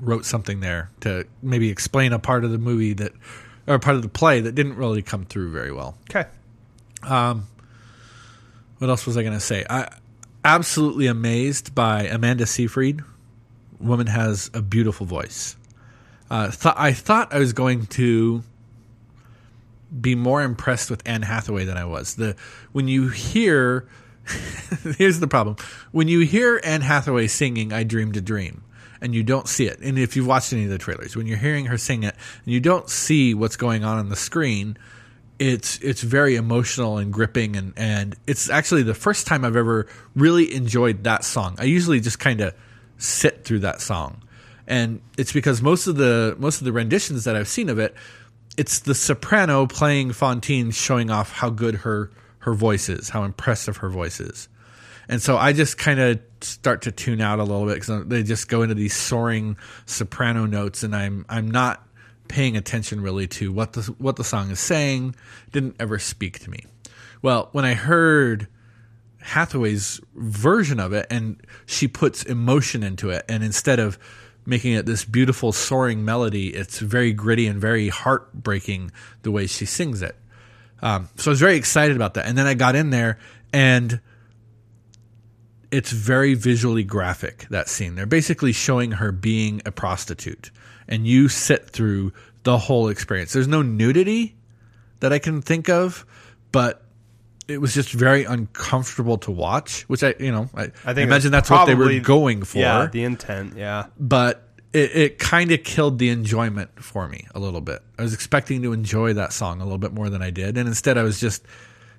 wrote 0.00 0.24
something 0.24 0.60
there 0.60 0.90
to 1.00 1.26
maybe 1.42 1.68
explain 1.70 2.12
a 2.14 2.18
part 2.18 2.44
of 2.44 2.50
the 2.52 2.58
movie 2.58 2.92
that, 2.94 3.12
or 3.66 3.74
a 3.74 3.78
part 3.78 3.96
of 3.96 4.02
the 4.02 4.08
play 4.08 4.40
that 4.40 4.54
didn't 4.54 4.76
really 4.76 5.02
come 5.02 5.24
through 5.24 5.50
very 5.52 5.72
well. 5.72 5.96
Okay. 6.10 6.26
What 8.78 8.90
else 8.90 9.06
was 9.06 9.16
I 9.16 9.22
going 9.22 9.34
to 9.34 9.40
say? 9.40 9.64
I 9.68 9.88
absolutely 10.46 11.08
amazed 11.08 11.74
by 11.74 12.04
Amanda 12.04 12.46
Seyfried. 12.46 13.02
Woman 13.80 14.06
has 14.06 14.48
a 14.54 14.62
beautiful 14.62 15.04
voice. 15.04 15.56
Uh, 16.30 16.52
th- 16.52 16.74
I 16.78 16.92
thought 16.92 17.34
I 17.34 17.40
was 17.40 17.52
going 17.52 17.86
to 17.86 18.44
be 20.00 20.14
more 20.14 20.42
impressed 20.42 20.88
with 20.88 21.02
Anne 21.04 21.22
Hathaway 21.22 21.64
than 21.64 21.76
I 21.76 21.84
was. 21.84 22.14
The 22.14 22.36
when 22.70 22.86
you 22.86 23.08
hear, 23.08 23.88
here's 24.96 25.18
the 25.18 25.26
problem: 25.26 25.56
when 25.90 26.06
you 26.06 26.20
hear 26.20 26.60
Anne 26.62 26.82
Hathaway 26.82 27.26
singing 27.26 27.72
"I 27.72 27.82
Dreamed 27.82 28.16
a 28.16 28.20
Dream." 28.20 28.62
And 28.98 29.14
you 29.14 29.22
don't 29.22 29.46
see 29.46 29.66
it. 29.66 29.78
And 29.80 29.98
if 29.98 30.16
you've 30.16 30.26
watched 30.26 30.54
any 30.54 30.64
of 30.64 30.70
the 30.70 30.78
trailers, 30.78 31.14
when 31.14 31.26
you're 31.26 31.36
hearing 31.36 31.66
her 31.66 31.76
sing 31.76 32.02
it 32.02 32.14
and 32.44 32.54
you 32.54 32.60
don't 32.60 32.88
see 32.88 33.34
what's 33.34 33.56
going 33.56 33.84
on 33.84 33.98
on 33.98 34.08
the 34.08 34.16
screen, 34.16 34.78
it's 35.38 35.78
it's 35.78 36.02
very 36.02 36.36
emotional 36.36 36.98
and 36.98 37.12
gripping 37.12 37.56
and 37.56 37.72
and 37.76 38.16
it's 38.26 38.48
actually 38.48 38.82
the 38.82 38.94
first 38.94 39.26
time 39.26 39.44
I've 39.44 39.56
ever 39.56 39.86
really 40.14 40.54
enjoyed 40.54 41.04
that 41.04 41.24
song. 41.24 41.56
I 41.58 41.64
usually 41.64 42.00
just 42.00 42.18
kind 42.18 42.40
of 42.40 42.54
sit 42.98 43.44
through 43.44 43.60
that 43.60 43.80
song. 43.80 44.22
And 44.66 45.00
it's 45.16 45.32
because 45.32 45.62
most 45.62 45.86
of 45.86 45.96
the 45.96 46.34
most 46.38 46.60
of 46.60 46.64
the 46.64 46.72
renditions 46.72 47.24
that 47.24 47.36
I've 47.36 47.48
seen 47.48 47.68
of 47.68 47.78
it, 47.78 47.94
it's 48.56 48.80
the 48.80 48.94
soprano 48.94 49.66
playing 49.66 50.12
Fontaine 50.12 50.70
showing 50.70 51.10
off 51.10 51.32
how 51.32 51.50
good 51.50 51.76
her 51.76 52.10
her 52.40 52.54
voice 52.54 52.88
is, 52.88 53.10
how 53.10 53.24
impressive 53.24 53.78
her 53.78 53.90
voice 53.90 54.20
is. 54.20 54.48
And 55.08 55.22
so 55.22 55.36
I 55.36 55.52
just 55.52 55.78
kind 55.78 56.00
of 56.00 56.20
start 56.40 56.82
to 56.82 56.92
tune 56.92 57.20
out 57.20 57.38
a 57.38 57.44
little 57.44 57.66
bit 57.66 57.74
because 57.74 58.06
they 58.06 58.22
just 58.22 58.48
go 58.48 58.62
into 58.62 58.74
these 58.74 58.94
soaring 58.94 59.56
soprano 59.84 60.46
notes, 60.46 60.82
and 60.82 60.96
I'm 60.96 61.24
I'm 61.28 61.50
not 61.50 61.85
paying 62.28 62.56
attention 62.56 63.00
really 63.00 63.26
to 63.28 63.52
what 63.52 63.72
the 63.72 63.82
what 63.98 64.16
the 64.16 64.24
song 64.24 64.50
is 64.50 64.60
saying. 64.60 65.14
Didn't 65.52 65.76
ever 65.80 65.98
speak 65.98 66.38
to 66.40 66.50
me. 66.50 66.64
Well, 67.22 67.48
when 67.52 67.64
I 67.64 67.74
heard 67.74 68.48
Hathaway's 69.20 70.00
version 70.14 70.78
of 70.78 70.92
it, 70.92 71.06
and 71.10 71.40
she 71.64 71.88
puts 71.88 72.22
emotion 72.22 72.82
into 72.82 73.10
it, 73.10 73.24
and 73.28 73.42
instead 73.42 73.78
of 73.78 73.98
making 74.44 74.74
it 74.74 74.86
this 74.86 75.04
beautiful 75.04 75.50
soaring 75.50 76.04
melody, 76.04 76.48
it's 76.48 76.78
very 76.78 77.12
gritty 77.12 77.46
and 77.46 77.60
very 77.60 77.88
heartbreaking 77.88 78.92
the 79.22 79.32
way 79.32 79.46
she 79.46 79.66
sings 79.66 80.02
it. 80.02 80.14
Um, 80.82 81.08
so 81.16 81.30
I 81.30 81.32
was 81.32 81.40
very 81.40 81.56
excited 81.56 81.96
about 81.96 82.14
that, 82.14 82.26
and 82.26 82.38
then 82.38 82.46
I 82.46 82.54
got 82.54 82.76
in 82.76 82.90
there 82.90 83.18
and 83.52 84.00
it's 85.70 85.90
very 85.90 86.34
visually 86.34 86.84
graphic 86.84 87.46
that 87.50 87.68
scene 87.68 87.94
they're 87.94 88.06
basically 88.06 88.52
showing 88.52 88.92
her 88.92 89.10
being 89.10 89.62
a 89.64 89.72
prostitute 89.72 90.50
and 90.88 91.06
you 91.06 91.28
sit 91.28 91.68
through 91.70 92.12
the 92.44 92.56
whole 92.58 92.88
experience 92.88 93.32
there's 93.32 93.48
no 93.48 93.62
nudity 93.62 94.34
that 95.00 95.12
i 95.12 95.18
can 95.18 95.42
think 95.42 95.68
of 95.68 96.06
but 96.52 96.82
it 97.48 97.60
was 97.60 97.74
just 97.74 97.92
very 97.92 98.24
uncomfortable 98.24 99.18
to 99.18 99.30
watch 99.30 99.82
which 99.82 100.02
i 100.04 100.14
you 100.18 100.30
know 100.32 100.48
i, 100.54 100.64
I 100.84 100.94
think 100.94 101.06
imagine 101.08 101.30
that's 101.32 101.48
that's 101.48 101.50
what 101.50 101.66
they 101.66 101.74
were 101.74 101.98
going 102.00 102.42
for 102.44 102.58
Yeah, 102.58 102.86
the 102.86 103.04
intent. 103.04 103.56
Yeah. 103.56 103.86
but 103.98 104.42
it, 104.72 104.96
it 104.96 105.18
kind 105.18 105.52
of 105.52 105.62
killed 105.64 105.98
the 105.98 106.08
enjoyment 106.10 106.82
for 106.82 107.08
me 107.08 107.26
a 107.34 107.38
little 107.40 107.60
bit 107.60 107.82
i 107.98 108.02
was 108.02 108.14
expecting 108.14 108.62
to 108.62 108.72
enjoy 108.72 109.12
that 109.14 109.32
song 109.32 109.60
a 109.60 109.64
little 109.64 109.78
bit 109.78 109.92
more 109.92 110.08
than 110.10 110.22
i 110.22 110.30
did 110.30 110.56
and 110.58 110.68
instead 110.68 110.96
i 110.98 111.02
was 111.02 111.18
just 111.20 111.42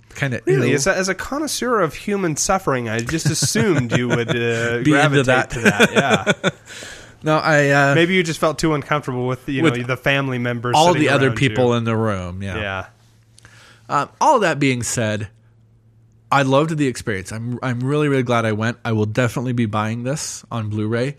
kind 0.09 0.33
of 0.33 0.41
Really, 0.47 0.73
as, 0.73 0.87
a, 0.87 0.95
as 0.95 1.09
a 1.09 1.13
connoisseur 1.13 1.79
of 1.81 1.93
human 1.93 2.37
suffering, 2.37 2.89
I 2.89 2.99
just 2.99 3.27
assumed 3.27 3.95
you 3.95 4.07
would 4.07 4.29
uh, 4.29 4.33
Be 4.33 4.37
into 4.77 4.83
gravitate 4.91 5.25
that. 5.25 5.49
to 5.51 5.59
that. 5.59 5.91
Yeah, 5.93 6.49
no 7.23 7.37
i 7.37 7.69
uh, 7.69 7.95
maybe 7.95 8.13
you 8.15 8.23
just 8.23 8.39
felt 8.39 8.59
too 8.59 8.73
uncomfortable 8.73 9.27
with 9.27 9.47
you 9.49 9.61
know 9.61 9.69
the 9.69 9.97
family 9.97 10.37
members, 10.37 10.75
all 10.77 10.93
the 10.93 11.09
other 11.09 11.31
people 11.31 11.67
you. 11.67 11.73
in 11.73 11.83
the 11.83 11.95
room 11.95 12.41
yeah 12.41 12.57
Yeah, 12.57 12.85
Um, 13.89 14.09
all 14.19 14.39
that 14.39 14.59
being 14.59 14.83
said, 14.83 15.29
I 16.31 16.41
loved 16.41 16.77
the 16.77 16.87
experience. 16.87 17.31
I'm 17.31 17.59
I'm 17.63 17.79
really 17.79 18.07
really 18.09 18.23
glad 18.23 18.45
I 18.45 18.51
went. 18.51 18.77
I 18.83 18.91
will 18.91 19.05
definitely 19.05 19.53
be 19.53 19.65
buying 19.65 20.03
this 20.03 20.43
on 20.51 20.69
Blu-ray. 20.69 21.15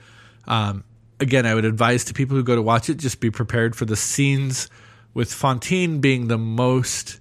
Um, 0.46 0.84
again, 1.20 1.46
I 1.46 1.54
would 1.54 1.64
advise 1.64 2.04
to 2.04 2.14
people 2.14 2.36
who 2.36 2.42
go 2.42 2.54
to 2.56 2.62
watch 2.62 2.88
it 2.90 2.96
just 2.98 3.20
be 3.20 3.30
prepared 3.30 3.74
for 3.74 3.84
the 3.84 3.96
scenes 3.96 4.68
with 5.14 5.32
Fontaine 5.32 6.00
being 6.00 6.28
the 6.28 6.38
most 6.38 7.20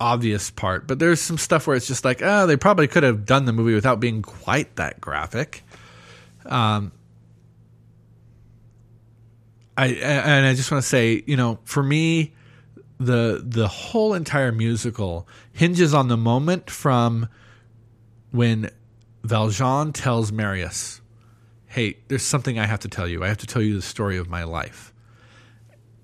obvious 0.00 0.50
part. 0.50 0.86
But 0.86 0.98
there's 0.98 1.20
some 1.20 1.38
stuff 1.38 1.66
where 1.66 1.76
it's 1.76 1.86
just 1.86 2.04
like, 2.04 2.20
oh, 2.22 2.46
they 2.46 2.56
probably 2.56 2.88
could 2.88 3.02
have 3.02 3.24
done 3.24 3.44
the 3.44 3.52
movie 3.52 3.74
without 3.74 4.00
being 4.00 4.22
quite 4.22 4.76
that 4.76 5.00
graphic. 5.00 5.63
Um, 6.46 6.92
I 9.76 9.86
and 9.88 10.46
I 10.46 10.54
just 10.54 10.70
want 10.70 10.82
to 10.82 10.88
say, 10.88 11.22
you 11.26 11.36
know, 11.36 11.58
for 11.64 11.82
me, 11.82 12.32
the 12.98 13.42
the 13.44 13.68
whole 13.68 14.14
entire 14.14 14.52
musical 14.52 15.28
hinges 15.52 15.94
on 15.94 16.08
the 16.08 16.16
moment 16.16 16.70
from 16.70 17.28
when 18.30 18.70
Valjean 19.24 19.92
tells 19.92 20.30
Marius, 20.30 21.00
"Hey, 21.66 21.98
there's 22.08 22.22
something 22.22 22.58
I 22.58 22.66
have 22.66 22.80
to 22.80 22.88
tell 22.88 23.08
you. 23.08 23.24
I 23.24 23.28
have 23.28 23.38
to 23.38 23.46
tell 23.46 23.62
you 23.62 23.74
the 23.74 23.82
story 23.82 24.16
of 24.16 24.28
my 24.28 24.44
life." 24.44 24.92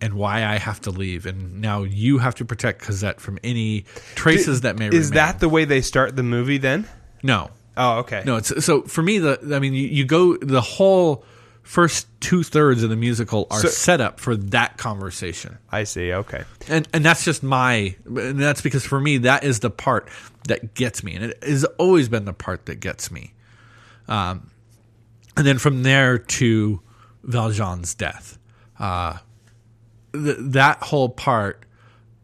And 0.03 0.15
why 0.15 0.47
I 0.47 0.57
have 0.57 0.81
to 0.83 0.91
leave, 0.91 1.27
and 1.27 1.61
now 1.61 1.83
you 1.83 2.19
have 2.19 2.35
to 2.37 2.45
protect 2.47 2.81
Cosette 2.83 3.21
from 3.21 3.39
any 3.45 3.85
traces 4.15 4.63
that 4.63 4.79
may 4.79 4.87
is 4.87 5.11
remain. 5.11 5.11
that 5.13 5.41
the 5.41 5.49
way 5.49 5.67
they 5.67 5.83
start 5.83 6.17
the 6.17 6.23
movie? 6.23 6.57
Then? 6.59 6.87
no? 7.23 7.51
Oh, 7.83 7.99
okay. 8.01 8.23
No, 8.27 8.37
it's 8.37 8.65
so 8.65 8.83
for 8.83 9.03
me. 9.03 9.19
The 9.19 9.39
I 9.55 9.59
mean, 9.59 9.73
you, 9.75 9.87
you 9.89 10.05
go 10.05 10.37
the 10.37 10.61
whole 10.61 11.25
first 11.63 12.07
two 12.21 12.43
thirds 12.43 12.83
of 12.83 12.91
the 12.91 12.97
musical 12.97 13.47
are 13.51 13.61
So- 13.61 13.69
set 13.69 14.01
up 14.01 14.19
for 14.21 14.37
that 14.37 14.77
conversation, 14.77 15.57
I 15.71 15.85
see. 15.85 16.13
Okay. 16.13 16.45
and 16.69 16.87
and 16.93 17.05
that's 17.05 17.25
just 17.25 17.43
my. 17.43 17.95
And 18.05 18.39
that's 18.41 18.61
because 18.61 18.85
for 18.85 19.01
me 19.01 19.19
that 19.19 19.45
is 19.45 19.61
the 19.61 19.71
part 19.71 20.09
that 20.49 20.75
gets 20.75 21.03
me, 21.03 21.15
and 21.15 21.25
it 21.27 21.43
has 21.45 21.65
always 21.79 22.09
been 22.09 22.25
the 22.27 22.33
part 22.35 22.67
that 22.67 22.81
gets 22.81 23.11
me. 23.11 23.33
Um, 24.09 24.51
and 25.37 25.47
then 25.47 25.59
from 25.59 25.83
there 25.83 26.19
to 26.19 26.81
Valjean's 27.23 27.95
death, 27.95 28.39
uh, 28.79 29.19
th- 30.13 30.37
that 30.39 30.83
whole 30.83 31.09
part, 31.09 31.65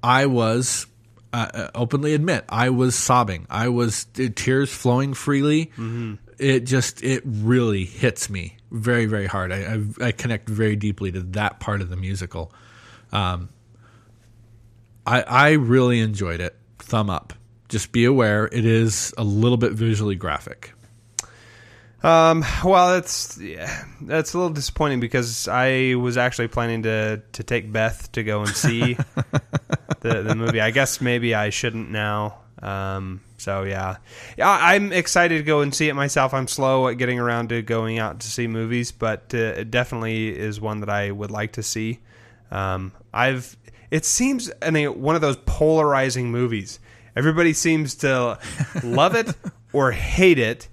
I 0.03 0.27
was. 0.27 0.87
Uh, 1.33 1.69
openly 1.75 2.15
admit 2.15 2.45
I 2.49 2.71
was 2.71 2.95
sobbing. 2.95 3.47
I 3.51 3.69
was 3.69 4.07
uh, 4.19 4.29
tears 4.35 4.73
flowing 4.73 5.12
freely. 5.15 5.71
It 6.39 6.61
just 6.61 7.03
it 7.03 7.23
really 7.25 7.85
hits 7.85 8.31
me 8.31 8.57
very 8.71 9.07
very 9.07 9.27
hard. 9.27 9.53
I, 9.53 9.81
I 10.01 10.07
I 10.09 10.12
connect 10.12 10.49
very 10.49 10.77
deeply 10.77 11.12
to 11.12 11.21
that 11.21 11.61
part 11.61 11.81
of 11.83 11.89
the 11.89 11.97
musical. 11.97 12.53
Um, 13.12 13.49
I 15.07 15.23
I 15.23 15.51
really 15.53 16.01
enjoyed 16.01 16.41
it. 16.41 16.57
Thumb 16.79 17.11
up. 17.11 17.33
Just 17.69 17.91
be 17.93 18.05
aware 18.05 18.47
it 18.47 18.65
is 18.65 19.12
a 19.19 19.25
little 19.25 19.59
bit 19.59 19.73
visually 19.73 20.15
graphic. 20.15 20.73
Um, 22.03 22.45
well, 22.65 22.95
that's 22.95 23.37
yeah, 23.39 23.85
that's 24.03 24.33
a 24.35 24.39
little 24.39 24.53
disappointing 24.53 25.01
because 25.01 25.49
I 25.49 25.95
was 25.95 26.17
actually 26.17 26.49
planning 26.49 26.85
to 26.85 27.23
to 27.33 27.43
take 27.43 27.73
Beth 27.73 28.12
to 28.12 28.23
go 28.23 28.43
and 28.43 28.51
see 28.51 28.97
the 30.09 30.23
the 30.23 30.35
movie. 30.35 30.61
I 30.61 30.71
guess 30.71 31.01
maybe 31.01 31.35
I 31.35 31.51
shouldn't 31.51 31.90
now. 31.90 32.38
Um, 32.62 33.21
so 33.38 33.64
yeah, 33.64 33.97
yeah, 34.38 34.49
I'm 34.49 34.92
excited 34.92 35.37
to 35.38 35.42
go 35.45 35.61
and 35.61 35.75
see 35.75 35.88
it 35.88 35.95
myself. 35.95 36.33
I'm 36.33 36.49
slow 36.49 36.88
at 36.88 36.95
getting 36.99 37.19
around 37.19 37.51
to 37.51 37.61
going 37.62 37.99
out 37.99 38.21
to 38.21 38.27
see 38.31 38.47
movies, 38.47 38.92
but 38.92 39.33
uh, 39.35 39.38
it 39.38 39.71
definitely 39.71 40.37
is 40.37 40.61
one 40.61 40.81
that 40.81 40.88
I 40.88 41.11
would 41.11 41.31
like 41.31 41.53
to 41.53 41.62
see. 41.62 42.01
Um, 42.51 42.92
I've 43.12 43.57
it 43.90 44.05
seems 44.05 44.51
I 44.62 44.71
mean, 44.71 45.01
one 45.01 45.14
of 45.14 45.21
those 45.21 45.37
polarizing 45.45 46.31
movies. 46.31 46.81
Everybody 47.14 47.53
seems 47.53 47.95
to 47.97 48.38
love 48.83 49.14
it 49.14 49.35
or 49.73 49.90
hate 49.92 50.38
it 50.38 50.69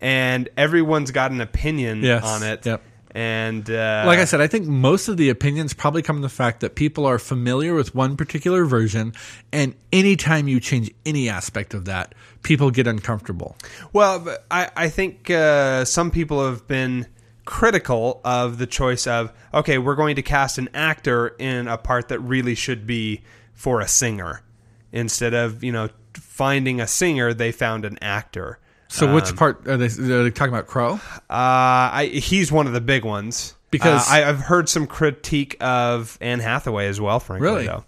and 0.00 0.48
everyone's 0.56 1.10
got 1.12 1.30
an 1.30 1.40
opinion 1.40 2.02
Yes. 2.02 2.24
on 2.24 2.42
it. 2.42 2.66
Yep. 2.66 2.82
And 3.14 3.70
uh, 3.70 4.02
like 4.06 4.18
I 4.18 4.24
said, 4.24 4.40
I 4.40 4.48
think 4.48 4.66
most 4.66 5.06
of 5.06 5.16
the 5.16 5.30
opinions 5.30 5.72
probably 5.72 6.02
come 6.02 6.16
from 6.16 6.22
the 6.22 6.28
fact 6.28 6.60
that 6.60 6.74
people 6.74 7.06
are 7.06 7.20
familiar 7.20 7.72
with 7.72 7.94
one 7.94 8.16
particular 8.16 8.64
version, 8.64 9.12
and 9.52 9.76
anytime 9.92 10.48
you 10.48 10.58
change 10.58 10.90
any 11.06 11.28
aspect 11.28 11.74
of 11.74 11.84
that, 11.84 12.14
people 12.42 12.72
get 12.72 12.88
uncomfortable. 12.88 13.56
Well, 13.92 14.36
I, 14.50 14.68
I 14.74 14.88
think 14.88 15.30
uh, 15.30 15.84
some 15.84 16.10
people 16.10 16.44
have 16.44 16.66
been 16.66 17.06
critical 17.44 18.20
of 18.24 18.58
the 18.58 18.66
choice 18.66 19.06
of, 19.06 19.32
okay, 19.52 19.78
we're 19.78 19.94
going 19.94 20.16
to 20.16 20.22
cast 20.22 20.58
an 20.58 20.68
actor 20.74 21.36
in 21.38 21.68
a 21.68 21.78
part 21.78 22.08
that 22.08 22.18
really 22.18 22.56
should 22.56 22.84
be 22.84 23.22
for 23.52 23.80
a 23.80 23.86
singer. 23.86 24.42
Instead 24.90 25.34
of, 25.34 25.62
you 25.62 25.70
know, 25.70 25.88
finding 26.14 26.80
a 26.80 26.86
singer, 26.86 27.32
they 27.32 27.52
found 27.52 27.84
an 27.84 27.96
actor. 28.02 28.58
So, 28.94 29.12
which 29.14 29.34
part 29.36 29.66
are 29.66 29.76
they, 29.76 29.86
are 29.86 30.22
they 30.24 30.30
talking 30.30 30.52
about? 30.54 30.66
Crowe? 30.66 30.94
Uh, 30.94 31.00
I, 31.30 32.10
he's 32.12 32.52
one 32.52 32.66
of 32.66 32.72
the 32.72 32.80
big 32.80 33.04
ones. 33.04 33.54
Because- 33.70 34.08
Uh, 34.08 34.14
I, 34.14 34.28
I've 34.28 34.38
heard 34.40 34.68
some 34.68 34.86
critique 34.86 35.56
of 35.60 36.16
Anne 36.20 36.40
Hathaway 36.40 36.86
as 36.86 37.00
well, 37.00 37.18
frankly, 37.20 37.48
Really? 37.48 37.66
though. 37.66 37.84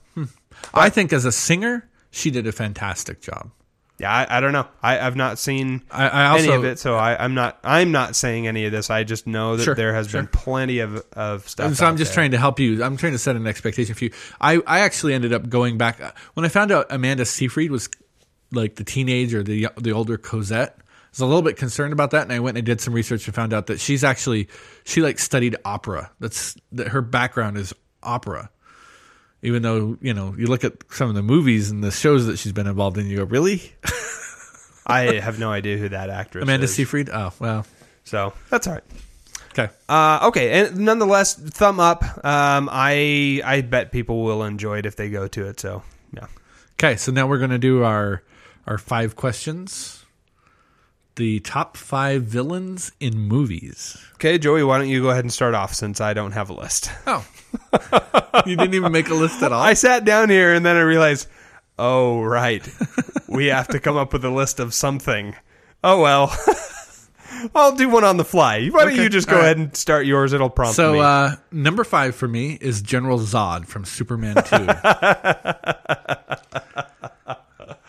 I 0.74 0.88
think 0.90 1.12
as 1.12 1.24
a 1.24 1.32
singer, 1.32 1.88
she 2.10 2.30
did 2.30 2.46
a 2.46 2.52
fantastic 2.52 3.20
job. 3.20 3.50
Yeah, 3.98 4.12
I, 4.12 4.38
I 4.38 4.40
don't 4.40 4.52
know. 4.52 4.66
I, 4.82 4.98
I've 4.98 5.16
not 5.16 5.38
seen 5.38 5.82
I- 5.90 6.08
I 6.08 6.26
also- 6.26 6.44
any 6.44 6.52
of 6.54 6.64
it, 6.64 6.78
so 6.78 6.96
I, 6.96 7.22
I'm 7.22 7.34
not. 7.34 7.58
I'm 7.64 7.92
not 7.92 8.14
saying 8.16 8.46
any 8.46 8.66
of 8.66 8.72
this. 8.72 8.90
I 8.90 9.04
just 9.04 9.26
know 9.26 9.56
that 9.56 9.62
Sure, 9.64 9.74
there 9.74 9.94
has 9.94 10.10
sure. 10.10 10.20
been 10.20 10.28
plenty 10.28 10.80
of 10.80 11.02
of 11.14 11.48
stuff. 11.48 11.66
And 11.68 11.76
so 11.76 11.86
I'm 11.86 11.96
just 11.96 12.10
there. 12.10 12.16
trying 12.16 12.30
to 12.32 12.38
help 12.38 12.58
you. 12.60 12.82
I'm 12.84 12.96
trying 12.98 13.12
to 13.12 13.18
set 13.18 13.36
an 13.36 13.46
expectation 13.46 13.94
for 13.94 14.04
you. 14.04 14.10
I, 14.40 14.60
I 14.66 14.80
actually 14.80 15.14
ended 15.14 15.32
up 15.32 15.48
going 15.48 15.78
back 15.78 15.98
when 16.34 16.44
I 16.44 16.48
found 16.48 16.72
out 16.72 16.86
Amanda 16.90 17.24
Seyfried 17.24 17.70
was 17.70 17.88
like 18.52 18.74
the 18.74 18.84
teenage 18.84 19.32
or 19.32 19.42
the 19.42 19.68
the 19.78 19.92
older 19.92 20.18
Cosette. 20.18 20.76
Was 21.16 21.22
a 21.22 21.26
little 21.26 21.40
bit 21.40 21.56
concerned 21.56 21.94
about 21.94 22.10
that, 22.10 22.24
and 22.24 22.32
I 22.32 22.40
went 22.40 22.58
and 22.58 22.62
I 22.62 22.66
did 22.66 22.78
some 22.82 22.92
research 22.92 23.26
and 23.26 23.34
found 23.34 23.54
out 23.54 23.68
that 23.68 23.80
she's 23.80 24.04
actually 24.04 24.48
she 24.84 25.00
like 25.00 25.18
studied 25.18 25.56
opera. 25.64 26.10
That's 26.20 26.56
that 26.72 26.88
her 26.88 27.00
background 27.00 27.56
is 27.56 27.72
opera. 28.02 28.50
Even 29.40 29.62
though 29.62 29.96
you 30.02 30.12
know 30.12 30.34
you 30.36 30.46
look 30.46 30.62
at 30.62 30.74
some 30.90 31.08
of 31.08 31.14
the 31.14 31.22
movies 31.22 31.70
and 31.70 31.82
the 31.82 31.90
shows 31.90 32.26
that 32.26 32.38
she's 32.38 32.52
been 32.52 32.66
involved 32.66 32.98
in, 32.98 33.06
you 33.06 33.16
go, 33.16 33.24
really, 33.24 33.72
I 34.86 35.18
have 35.20 35.38
no 35.38 35.50
idea 35.50 35.78
who 35.78 35.88
that 35.88 36.10
actress 36.10 36.42
Amanda 36.42 36.64
is. 36.64 36.74
Seyfried? 36.74 37.08
Oh 37.10 37.32
well, 37.38 37.66
So 38.04 38.34
that's 38.50 38.66
all 38.66 38.74
right. 38.74 38.84
okay. 39.52 39.68
Uh, 39.88 40.20
okay, 40.24 40.60
and 40.60 40.76
nonetheless, 40.80 41.34
thumb 41.34 41.80
up. 41.80 42.02
Um, 42.26 42.68
I 42.70 43.40
I 43.42 43.62
bet 43.62 43.90
people 43.90 44.22
will 44.22 44.44
enjoy 44.44 44.78
it 44.80 44.86
if 44.86 44.96
they 44.96 45.08
go 45.08 45.28
to 45.28 45.46
it. 45.48 45.60
So 45.60 45.82
yeah. 46.12 46.26
Okay, 46.74 46.96
so 46.96 47.10
now 47.10 47.26
we're 47.26 47.38
going 47.38 47.50
to 47.50 47.58
do 47.58 47.84
our 47.84 48.22
our 48.66 48.76
five 48.76 49.16
questions. 49.16 49.95
The 51.16 51.40
top 51.40 51.76
five 51.78 52.22
villains 52.24 52.92
in 53.00 53.18
movies. 53.18 53.96
Okay, 54.16 54.36
Joey, 54.38 54.62
why 54.62 54.76
don't 54.78 54.88
you 54.88 55.00
go 55.02 55.08
ahead 55.10 55.24
and 55.24 55.32
start 55.32 55.54
off 55.54 55.72
since 55.74 56.00
I 56.00 56.12
don't 56.12 56.32
have 56.32 56.50
a 56.50 56.52
list. 56.52 56.90
Oh, 57.06 57.24
you 58.46 58.54
didn't 58.56 58.74
even 58.74 58.92
make 58.92 59.08
a 59.08 59.14
list 59.14 59.42
at 59.42 59.50
all. 59.52 59.62
I 59.62 59.72
sat 59.74 60.04
down 60.04 60.28
here 60.28 60.52
and 60.52 60.64
then 60.64 60.76
I 60.76 60.80
realized, 60.82 61.26
oh 61.78 62.20
right, 62.22 62.66
we 63.28 63.46
have 63.46 63.68
to 63.68 63.80
come 63.80 63.96
up 63.96 64.12
with 64.12 64.24
a 64.26 64.30
list 64.30 64.60
of 64.60 64.74
something. 64.74 65.34
Oh 65.82 66.00
well. 66.02 66.36
I'll 67.54 67.74
do 67.76 67.88
one 67.90 68.02
on 68.04 68.16
the 68.16 68.24
fly. 68.24 68.66
Why 68.68 68.84
don't 68.84 68.92
Okay, 68.94 69.02
you 69.04 69.08
just 69.10 69.28
go 69.28 69.36
right. 69.36 69.44
ahead 69.44 69.58
and 69.58 69.76
start 69.76 70.06
yours? 70.06 70.32
It'll 70.32 70.48
prompt 70.50 70.74
so 70.76 70.94
me. 70.94 71.00
uh, 71.00 71.36
number 71.52 71.84
five 71.84 72.14
for 72.14 72.26
me 72.26 72.56
is 72.60 72.80
General 72.82 73.18
Zod 73.18 73.66
from 73.66 73.84
Superman 73.84 74.36
Two. 74.44 74.66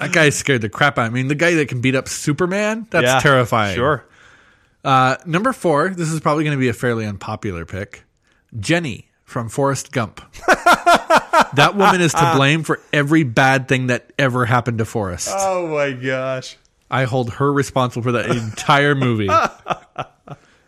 that 0.08 0.13
guy 0.13 0.30
scared 0.30 0.62
the 0.62 0.70
crap 0.70 0.98
out. 0.98 1.08
of 1.08 1.13
me. 1.13 1.20
I 1.20 1.24
mean, 1.24 1.28
the 1.28 1.36
guy 1.36 1.56
that 1.56 1.67
can 1.70 1.82
beat 1.82 1.96
up 1.96 2.08
Superman—that's 2.08 3.04
Yeah, 3.06 3.20
terrifying. 3.20 3.76
Sure. 3.76 4.06
Uh, 4.84 5.17
number 5.26 5.54
four. 5.54 5.89
This 5.89 6.10
is 6.10 6.20
probably 6.20 6.43
going 6.43 6.56
to 6.58 6.60
be 6.60 6.70
a 6.70 6.74
fairly 6.74 7.06
unpopular 7.06 7.65
pick. 7.65 8.04
Jenny 8.60 9.10
from 9.24 9.50
Forrest 9.50 9.91
Gump. 9.91 10.22
that 10.48 11.74
woman 11.76 12.00
is 12.02 12.13
to 12.13 12.34
blame 12.36 12.63
for 12.63 12.80
every 12.93 13.24
bad 13.24 13.67
thing 13.67 13.88
that 13.88 14.12
ever 14.17 14.46
happened 14.46 14.78
to 14.78 14.86
Forrest. 14.86 15.30
Oh 15.32 15.67
my 15.67 15.91
gosh. 15.91 16.56
I 16.89 17.04
hold 17.04 17.34
her 17.34 17.52
responsible 17.52 18.04
for 18.04 18.13
that 18.13 18.30
entire 18.30 18.96
movie. 18.96 19.30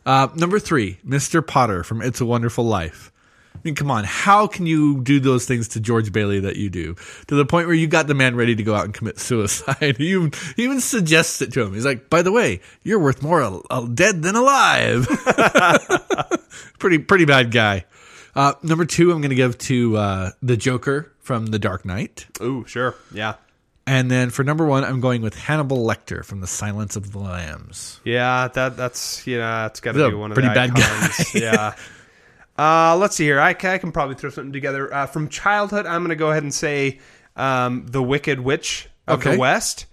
Uh, 0.06 0.28
number 0.34 0.58
three, 0.58 0.97
Mr. 1.06 1.45
Potter 1.45 1.84
from 1.84 2.02
It's 2.02 2.19
a 2.19 2.25
Wonderful 2.25 2.63
Life. 2.65 3.12
I 3.60 3.62
mean, 3.65 3.76
come 3.76 3.91
on, 3.91 4.06
how 4.06 4.48
can 4.48 4.65
you 4.65 5.02
do 5.02 5.19
those 5.19 5.45
things 5.45 5.67
to 5.69 5.82
George 5.82 6.13
Bailey 6.13 6.39
that 6.39 6.56
you 6.56 6.69
do 6.69 6.95
to 7.28 7.36
the 7.36 7.45
point 7.45 7.67
where 7.67 7.76
you 7.76 7.88
got 7.88 8.08
the 8.08 8.13
man 8.13 8.38
ready 8.38 8.56
to 8.56 8.63
go 8.63 8.74
out 8.74 8.86
and 8.86 8.93
commit 8.93 9.19
suicide? 9.19 9.98
He 9.98 10.12
even, 10.12 10.32
even 10.56 10.80
suggests 10.80 11.41
it 11.41 11.52
to 11.54 11.62
him. 11.62 11.74
He's 11.74 11.86
like, 11.86 12.10
"By 12.10 12.22
the 12.22 12.32
way, 12.32 12.62
you're 12.84 13.00
worth 13.00 13.22
more 13.22 13.41
al- 13.43 13.65
al- 13.69 13.88
dead 13.88 14.22
than 14.22 14.38
alive." 14.38 15.08
pretty 16.80 17.00
pretty 17.00 17.26
bad 17.26 17.52
guy. 17.52 17.84
Uh, 18.34 18.54
number 18.63 18.86
two, 18.86 19.12
I'm 19.12 19.19
going 19.19 19.32
to 19.32 19.36
give 19.36 19.58
to 19.58 19.98
uh, 19.98 20.32
the 20.41 20.56
Joker 20.56 21.12
from 21.19 21.48
The 21.48 21.60
Dark 21.60 21.84
Knight. 21.84 22.28
Ooh, 22.41 22.63
sure. 22.65 22.95
Yeah. 23.12 23.36
And 23.89 24.10
then 24.12 24.30
for 24.30 24.43
number 24.43 24.65
one, 24.65 24.84
I'm 24.84 25.02
going 25.02 25.24
with 25.24 25.34
Hannibal 25.34 25.84
Lecter 25.86 26.24
from 26.24 26.41
The 26.41 26.48
Silence 26.48 26.95
of 26.95 27.12
the 27.12 27.17
Lambs. 27.17 28.00
Yeah, 28.04 28.48
that 28.50 28.78
that's 28.78 29.26
yeah, 29.26 29.63
that's 29.63 29.80
got 29.80 29.93
to 29.93 30.10
be 30.10 30.15
one 30.15 30.32
of 30.32 30.36
pretty 30.36 30.50
the 30.50 30.54
bad 30.54 30.72
icons. 30.78 31.34
yeah. 31.34 31.76
Uh, 32.60 32.98
let's 32.98 33.15
see 33.15 33.24
here. 33.24 33.39
I, 33.39 33.52
I 33.52 33.78
can 33.78 33.91
probably 33.93 34.15
throw 34.15 34.30
something 34.30 34.52
together 34.52 34.93
uh, 34.93 35.06
from 35.06 35.30
childhood. 35.30 35.86
I'm 35.86 36.02
going 36.02 36.10
to 36.10 36.15
go 36.17 36.30
ahead 36.32 36.43
and 36.43 36.54
say 36.54 37.00
um, 37.38 37.86
the 37.88 38.04
Wicked 38.04 38.41
Witch 38.41 38.89
of 39.08 39.19
Okay. 39.22 39.32
the 39.36 39.39
West. 39.39 39.86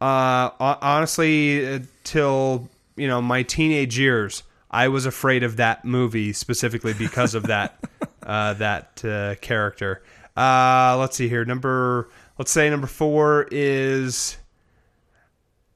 Uh, 0.00 0.50
honestly, 0.60 1.66
uh, 1.66 1.78
till 2.04 2.68
you 2.96 3.08
know 3.08 3.22
my 3.22 3.42
teenage 3.42 3.98
years, 3.98 4.42
I 4.70 4.88
was 4.88 5.06
afraid 5.06 5.42
of 5.42 5.56
that 5.56 5.84
movie 5.84 6.32
specifically 6.34 6.92
because 6.92 7.34
of 7.34 7.44
that 7.44 7.82
uh, 8.22 8.52
that 8.54 9.02
uh, 9.04 9.34
character. 9.40 10.02
Uh, 10.36 10.96
let's 11.00 11.16
see 11.16 11.28
here. 11.28 11.44
Number, 11.44 12.10
let's 12.38 12.52
say 12.52 12.68
number 12.70 12.86
four 12.86 13.48
is 13.50 14.36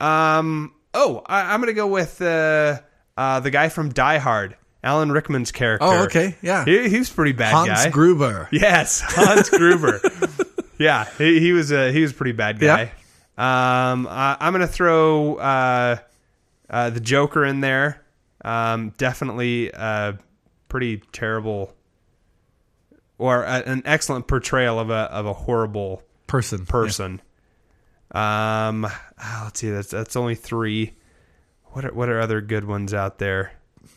um. 0.01 0.75
Oh, 0.95 1.23
I, 1.27 1.55
I'm 1.55 1.61
gonna 1.61 1.73
go 1.73 1.87
with 1.87 2.21
uh, 2.21 2.81
uh, 3.17 3.41
the 3.41 3.51
guy 3.51 3.71
from 3.71 3.89
Die 3.89 4.19
Hard, 4.19 4.57
Alan 4.85 5.13
Rickman's 5.13 5.53
character. 5.53 5.87
Oh, 5.87 6.05
okay, 6.05 6.37
yeah. 6.43 6.65
He, 6.65 6.89
he 6.89 6.99
was 6.99 7.11
a 7.11 7.15
pretty 7.15 7.33
bad 7.33 7.53
guy. 7.53 7.67
Hans 7.67 7.85
guy. 7.85 7.91
Gruber. 7.91 8.49
Yes, 8.51 9.01
Hans 9.07 9.49
Gruber. 9.51 10.01
yeah, 10.79 11.05
he, 11.19 11.39
he 11.41 11.53
was 11.53 11.71
a 11.71 11.93
he 11.93 12.03
was 12.03 12.11
a 12.11 12.15
pretty 12.15 12.33
bad 12.33 12.59
guy. 12.59 12.93
Um, 13.39 14.07
I, 14.11 14.37
I'm 14.41 14.53
gonna 14.53 14.67
throw 14.67 15.37
uh, 15.37 15.97
uh, 16.69 16.91
the 16.91 17.01
Joker 17.01 17.45
in 17.45 17.61
there. 17.61 18.03
Um, 18.45 18.93
definitely 18.99 19.73
uh, 19.73 20.15
pretty 20.69 20.99
terrible, 21.13 21.75
or 23.19 23.45
a, 23.45 23.63
an 23.67 23.83
excellent 23.85 24.27
portrayal 24.27 24.79
of 24.81 24.91
a 24.91 24.95
of 25.13 25.27
a 25.27 25.33
horrible 25.33 26.03
Person. 26.27 26.65
person. 26.67 27.21
Um, 28.11 28.87
ah, 29.19 29.43
let's 29.45 29.61
see. 29.61 29.71
That's 29.71 29.91
that's 29.91 30.17
only 30.17 30.35
three. 30.35 30.95
What 31.67 31.85
are 31.85 31.93
what 31.95 32.09
are 32.09 32.21
other 32.21 32.41
good 32.41 32.65
ones 32.65 32.93
out 32.93 33.19
there? 33.19 33.53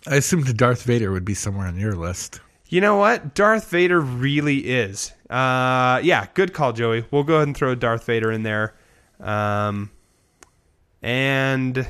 I 0.07 0.15
assumed 0.15 0.55
Darth 0.57 0.83
Vader 0.83 1.11
would 1.11 1.25
be 1.25 1.33
somewhere 1.33 1.67
on 1.67 1.77
your 1.77 1.95
list. 1.95 2.39
You 2.67 2.81
know 2.81 2.97
what? 2.97 3.35
Darth 3.35 3.69
Vader 3.69 3.99
really 3.99 4.57
is. 4.59 5.11
Uh, 5.29 5.99
yeah, 6.03 6.27
good 6.33 6.53
call, 6.53 6.73
Joey. 6.73 7.05
We'll 7.11 7.23
go 7.23 7.35
ahead 7.35 7.47
and 7.47 7.57
throw 7.57 7.75
Darth 7.75 8.05
Vader 8.05 8.31
in 8.31 8.43
there. 8.43 8.75
Um, 9.19 9.91
and 11.01 11.87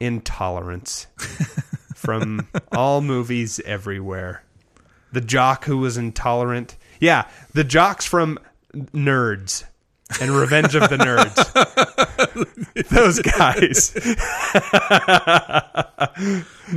intolerance 0.00 1.06
from 1.94 2.48
all 2.72 3.00
movies 3.00 3.60
everywhere. 3.64 4.44
The 5.12 5.20
jock 5.20 5.64
who 5.64 5.78
was 5.78 5.96
intolerant. 5.96 6.76
Yeah, 7.00 7.28
the 7.52 7.64
jocks 7.64 8.04
from 8.04 8.38
Nerds 8.72 9.64
and 10.20 10.30
Revenge 10.30 10.74
of 10.74 10.88
the 10.88 10.96
Nerds. 10.96 11.34
Those 12.90 13.20
guys. 13.20 13.90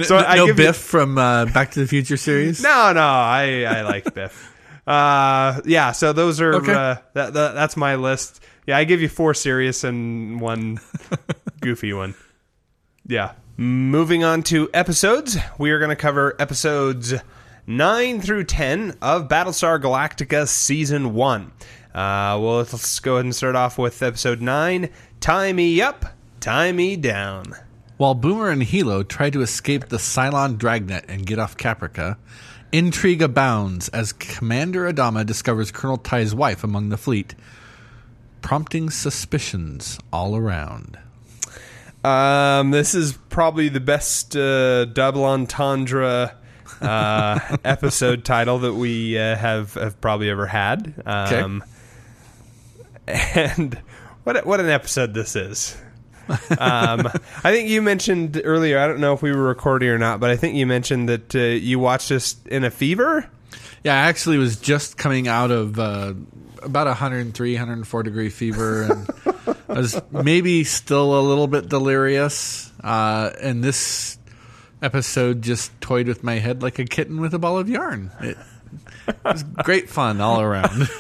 so 0.08 0.20
no 0.20 0.26
I 0.26 0.36
give 0.38 0.48
you- 0.48 0.54
Biff 0.54 0.78
from 0.78 1.18
uh, 1.18 1.46
Back 1.46 1.72
to 1.72 1.80
the 1.80 1.88
Future 1.88 2.18
series. 2.18 2.62
no, 2.62 2.94
no, 2.94 3.02
I 3.02 3.64
I 3.68 3.82
like 3.82 4.14
Biff. 4.14 4.54
Uh, 4.86 5.60
yeah. 5.66 5.92
So 5.92 6.14
those 6.14 6.40
are 6.40 6.54
Okay. 6.56 6.72
uh, 6.74 6.96
that, 7.14 7.34
that 7.34 7.56
that's 7.56 7.76
my 7.78 7.96
list. 7.96 8.42
Yeah, 8.66 8.78
I 8.78 8.84
give 8.86 9.02
you 9.02 9.10
four 9.10 9.34
serious 9.34 9.84
and 9.84 10.40
one 10.40 10.80
goofy 11.62 11.94
one. 11.94 12.16
Yeah. 13.06 13.34
Moving 13.58 14.24
on 14.24 14.44
to 14.44 14.70
episodes, 14.74 15.36
we 15.58 15.72
are 15.72 15.80
going 15.80 15.90
to 15.90 15.96
cover 15.96 16.36
episodes 16.40 17.14
nine 17.66 18.22
through 18.22 18.44
ten 18.46 18.96
of 19.02 19.28
Battlestar 19.28 19.82
Galactica 19.82 20.48
season 20.48 21.14
one. 21.16 21.52
Uh, 21.98 22.38
well, 22.40 22.58
let's 22.58 23.00
go 23.00 23.14
ahead 23.16 23.26
and 23.26 23.36
start 23.36 23.56
off 23.56 23.80
with 23.80 24.04
episode 24.04 24.40
nine. 24.40 24.88
Tigh 25.20 25.52
me 25.52 25.82
up, 25.82 26.06
Tigh 26.40 26.72
me 26.72 26.96
down. 26.96 27.56
While 27.98 28.14
Boomer 28.14 28.52
and 28.52 28.62
Helo 28.62 29.02
try 29.08 29.32
to 29.32 29.42
escape 29.42 29.88
the 29.88 29.98
Cylon 29.98 30.60
dragnet 30.60 31.06
and 31.08 31.26
get 31.26 31.40
off 31.40 31.58
Caprica, 31.58 32.18
intrigue 32.72 33.24
abounds 33.24 33.90
as 33.90 34.14
Commander 34.14 34.94
Adama 34.94 35.26
discovers 35.26 35.72
Colonel 35.72 35.98
Tigh's 35.98 36.36
wife 36.36 36.64
among 36.64 36.90
the 36.90 36.98
fleet, 36.98 37.34
prompting 38.44 38.92
suspicions 38.92 39.98
all 40.14 40.36
around. 40.36 41.00
Um, 42.04 42.70
this 42.70 42.94
is 42.94 43.18
probably 43.30 43.70
the 43.70 43.80
best 43.80 44.36
uh, 44.38 44.86
double 44.86 45.26
entendre 45.26 46.36
uh, 46.80 47.58
episode 47.66 48.24
title 48.24 48.60
that 48.60 48.76
we 48.76 49.18
uh, 49.18 49.36
have 49.36 49.74
have 49.74 50.00
probably 50.00 50.30
ever 50.30 50.46
had. 50.46 50.94
Um, 51.04 51.64
And 53.08 53.80
what 54.24 54.46
what 54.46 54.60
an 54.60 54.70
episode 54.70 55.14
this 55.14 55.36
is. 55.36 55.78
um, 56.28 56.38
I 56.60 57.52
think 57.52 57.70
you 57.70 57.82
mentioned 57.82 58.42
earlier. 58.44 58.80
I 58.80 58.88
don't 58.88 59.00
know 59.00 59.14
if 59.14 59.22
we 59.22 59.32
were 59.32 59.44
recording 59.44 59.90
or 59.90 59.98
not, 59.98 60.20
but 60.20 60.30
I 60.30 60.36
think 60.36 60.56
you 60.56 60.68
mentioned 60.68 61.08
that 61.10 61.36
uh, 61.36 61.40
you 61.40 61.80
watched 61.80 62.10
this 62.10 62.36
in 62.48 62.64
a 62.64 62.72
fever. 62.72 63.30
Yeah, 63.84 63.94
I 63.94 64.08
actually 64.08 64.38
was 64.38 64.58
just 64.60 64.98
coming 64.98 65.28
out 65.28 65.52
of 65.52 65.80
uh, 65.80 66.14
about 66.62 66.88
103, 66.88 67.54
104 67.54 68.04
degree 68.04 68.30
fever, 68.30 68.84
and 68.84 69.10
I 69.70 69.74
was 69.80 70.02
maybe 70.12 70.64
still 70.66 71.18
a 71.18 71.22
little 71.22 71.48
bit 71.48 71.70
delirious. 71.70 72.72
Uh, 72.84 73.32
and 73.42 73.64
this 73.64 74.18
episode 74.82 75.42
just 75.42 75.80
toyed 75.82 76.08
with 76.08 76.24
my 76.24 76.36
head 76.36 76.62
like 76.62 76.80
a 76.80 76.86
kitten 76.86 77.22
with 77.22 77.34
a 77.34 77.40
ball 77.40 77.58
of 77.58 77.70
yarn. 77.70 78.12
It, 78.20 78.38
was 79.24 79.44
great 79.44 79.90
fun 79.90 80.22
all 80.22 80.42
around. 80.42 80.88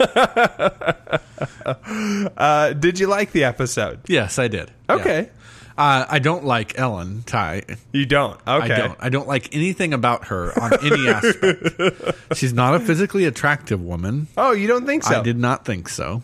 Uh, 2.38 2.74
did 2.74 3.00
you 3.00 3.08
like 3.08 3.32
the 3.32 3.44
episode? 3.44 4.00
yes, 4.08 4.40
I 4.40 4.48
did. 4.48 4.72
Yeah. 4.90 4.96
Okay, 4.96 5.30
Uh, 5.78 6.06
I 6.10 6.18
don't 6.20 6.44
like 6.46 6.78
Ellen 6.80 7.22
Tigh. 7.24 7.64
you 7.92 8.06
don't. 8.06 8.40
Okay, 8.48 8.74
I 8.74 8.78
don't. 8.78 8.98
I 9.00 9.10
don't 9.10 9.28
like 9.28 9.54
anything 9.56 9.94
about 9.94 10.26
her 10.28 10.58
on 10.60 10.74
any 10.84 11.08
aspect. 11.08 12.18
She's 12.38 12.54
not 12.54 12.74
a 12.76 12.80
physically 12.80 13.26
attractive 13.26 13.82
woman. 13.82 14.28
Oh, 14.38 14.52
you 14.54 14.68
don't 14.68 14.86
think 14.86 15.04
so? 15.04 15.20
I 15.20 15.24
did 15.24 15.38
not 15.38 15.66
think 15.66 15.90
so. 15.90 16.24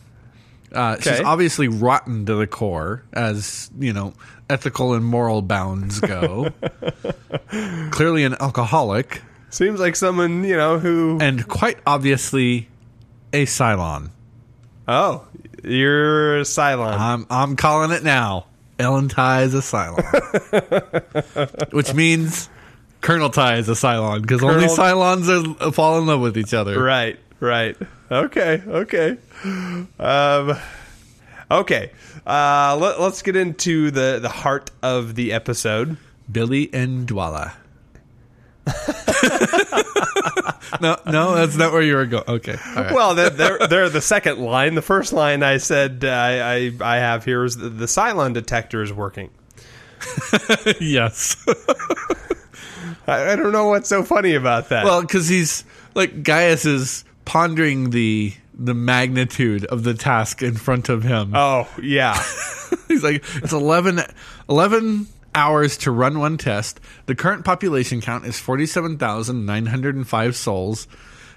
Uh, 0.72 0.98
She's 1.00 1.20
obviously 1.20 1.68
rotten 1.68 2.26
to 2.26 2.34
the 2.36 2.48
core, 2.48 3.04
as 3.14 3.70
you 3.78 3.94
know, 3.94 4.14
ethical 4.50 4.94
and 4.96 5.06
moral 5.06 5.44
bounds 5.44 6.00
go. 6.00 6.50
Clearly, 7.92 8.24
an 8.24 8.36
alcoholic, 8.40 9.22
Seems 9.54 9.80
like 9.80 9.96
someone 9.96 10.44
you 10.44 10.58
know 10.58 10.80
who. 10.80 11.20
and 11.22 11.48
quite 11.48 11.78
obviously, 11.86 12.70
a 13.32 13.46
Cylon. 13.46 14.10
Oh, 14.88 15.28
you're 15.64 16.40
a 16.40 16.42
Cylon. 16.42 16.98
I'm 16.98 17.28
I'm 17.30 17.56
calling 17.56 17.92
it 17.92 18.04
now. 18.04 18.48
Ellen 18.80 19.10
Tigh 19.10 19.44
is 19.44 19.54
a 19.54 19.60
Cylon, 19.60 20.02
which 21.72 21.94
means 21.94 22.50
Colonel 23.02 23.30
Tigh 23.30 23.58
is 23.58 23.70
a 23.70 23.74
Cylon 23.74 24.24
because 24.24 24.42
only 24.42 24.68
Colonel- 24.68 24.76
Cylons 24.76 25.62
are, 25.62 25.72
fall 25.72 26.00
in 26.00 26.08
love 26.08 26.20
with 26.20 26.36
each 26.36 26.56
other. 26.56 26.82
Right, 26.82 27.20
right. 27.40 27.78
Okay, 28.10 28.64
okay. 28.66 29.18
Um, 30.00 30.58
okay. 31.52 31.92
Uh, 32.26 32.76
let, 32.82 33.00
let's 33.00 33.22
get 33.22 33.36
into 33.36 33.92
the, 33.92 34.18
the 34.20 34.30
heart 34.30 34.72
of 34.82 35.14
the 35.14 35.32
episode. 35.32 35.98
Billy 36.32 36.74
and 36.74 37.08
Dualla. 37.08 37.54
No, 40.82 40.98
no, 41.06 41.36
that's 41.36 41.58
not 41.58 41.74
where 41.74 41.82
you 41.82 41.96
were 41.96 42.06
going. 42.06 42.24
Okay, 42.28 42.56
all 42.76 42.84
right. 42.84 42.94
Well, 42.94 43.16
they're, 43.16 43.58
they're, 43.68 43.90
the 43.90 44.02
second 44.02 44.40
line. 44.40 44.76
The 44.76 44.82
first 44.82 45.12
line 45.14 45.44
I 45.44 45.58
said 45.58 46.04
uh, 46.06 46.10
I, 46.10 46.54
I, 46.56 46.72
I 46.82 46.98
have 46.98 47.26
here 47.26 47.44
is 47.44 47.58
the, 47.58 47.70
the 47.70 47.86
Cylon 47.86 48.34
detector 48.34 48.82
is 48.82 48.94
working. 48.94 49.30
yes. 50.80 51.36
I, 53.08 53.32
I 53.32 53.36
don't 53.36 53.52
know 53.52 53.68
what's 53.68 53.90
so 53.90 54.04
funny 54.04 54.36
about 54.36 54.70
that. 54.70 54.86
well, 54.86 55.02
because 55.02 55.28
he's 55.28 55.66
like 55.94 56.24
Gaius 56.24 56.66
is 56.66 57.06
pondering 57.26 57.90
the 57.90 58.34
the 58.54 58.74
magnitude 58.74 59.66
of 59.66 59.84
the 59.84 59.94
task 59.94 60.42
in 60.42 60.56
front 60.56 60.90
of 60.90 61.04
him. 61.04 61.34
oh, 61.36 61.68
yeah. 61.82 62.14
He's 62.88 63.04
like, 63.04 63.24
it's 63.38 63.54
11, 63.54 64.02
11 64.48 65.08
hours 65.36 65.78
to 65.80 65.92
run 65.92 66.20
one 66.20 66.38
test. 66.38 66.80
The 67.06 67.16
current 67.16 67.46
population 67.46 68.02
count 68.02 68.26
is 68.26 68.40
47,905 68.40 70.36
souls. 70.36 70.88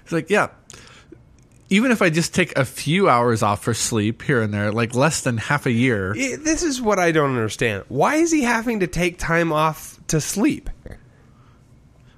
It's 0.03 0.11
like, 0.11 0.29
yeah. 0.29 0.47
Even 1.69 1.91
if 1.91 2.01
I 2.01 2.09
just 2.09 2.33
take 2.33 2.57
a 2.57 2.63
few 2.63 3.09
hours 3.09 3.43
off 3.43 3.61
for 3.63 3.73
sleep 3.73 4.21
here 4.21 4.41
and 4.41 4.53
there, 4.53 4.71
like 4.71 4.95
less 4.95 5.21
than 5.21 5.37
half 5.37 5.65
a 5.65 5.71
year, 5.71 6.13
I- 6.15 6.37
this 6.39 6.63
is 6.63 6.81
what 6.81 6.97
I 6.97 7.11
don't 7.11 7.31
understand. 7.31 7.83
Why 7.89 8.15
is 8.15 8.31
he 8.31 8.43
having 8.43 8.79
to 8.79 8.87
take 8.87 9.17
time 9.17 9.51
off 9.51 9.99
to 10.07 10.21
sleep? 10.21 10.69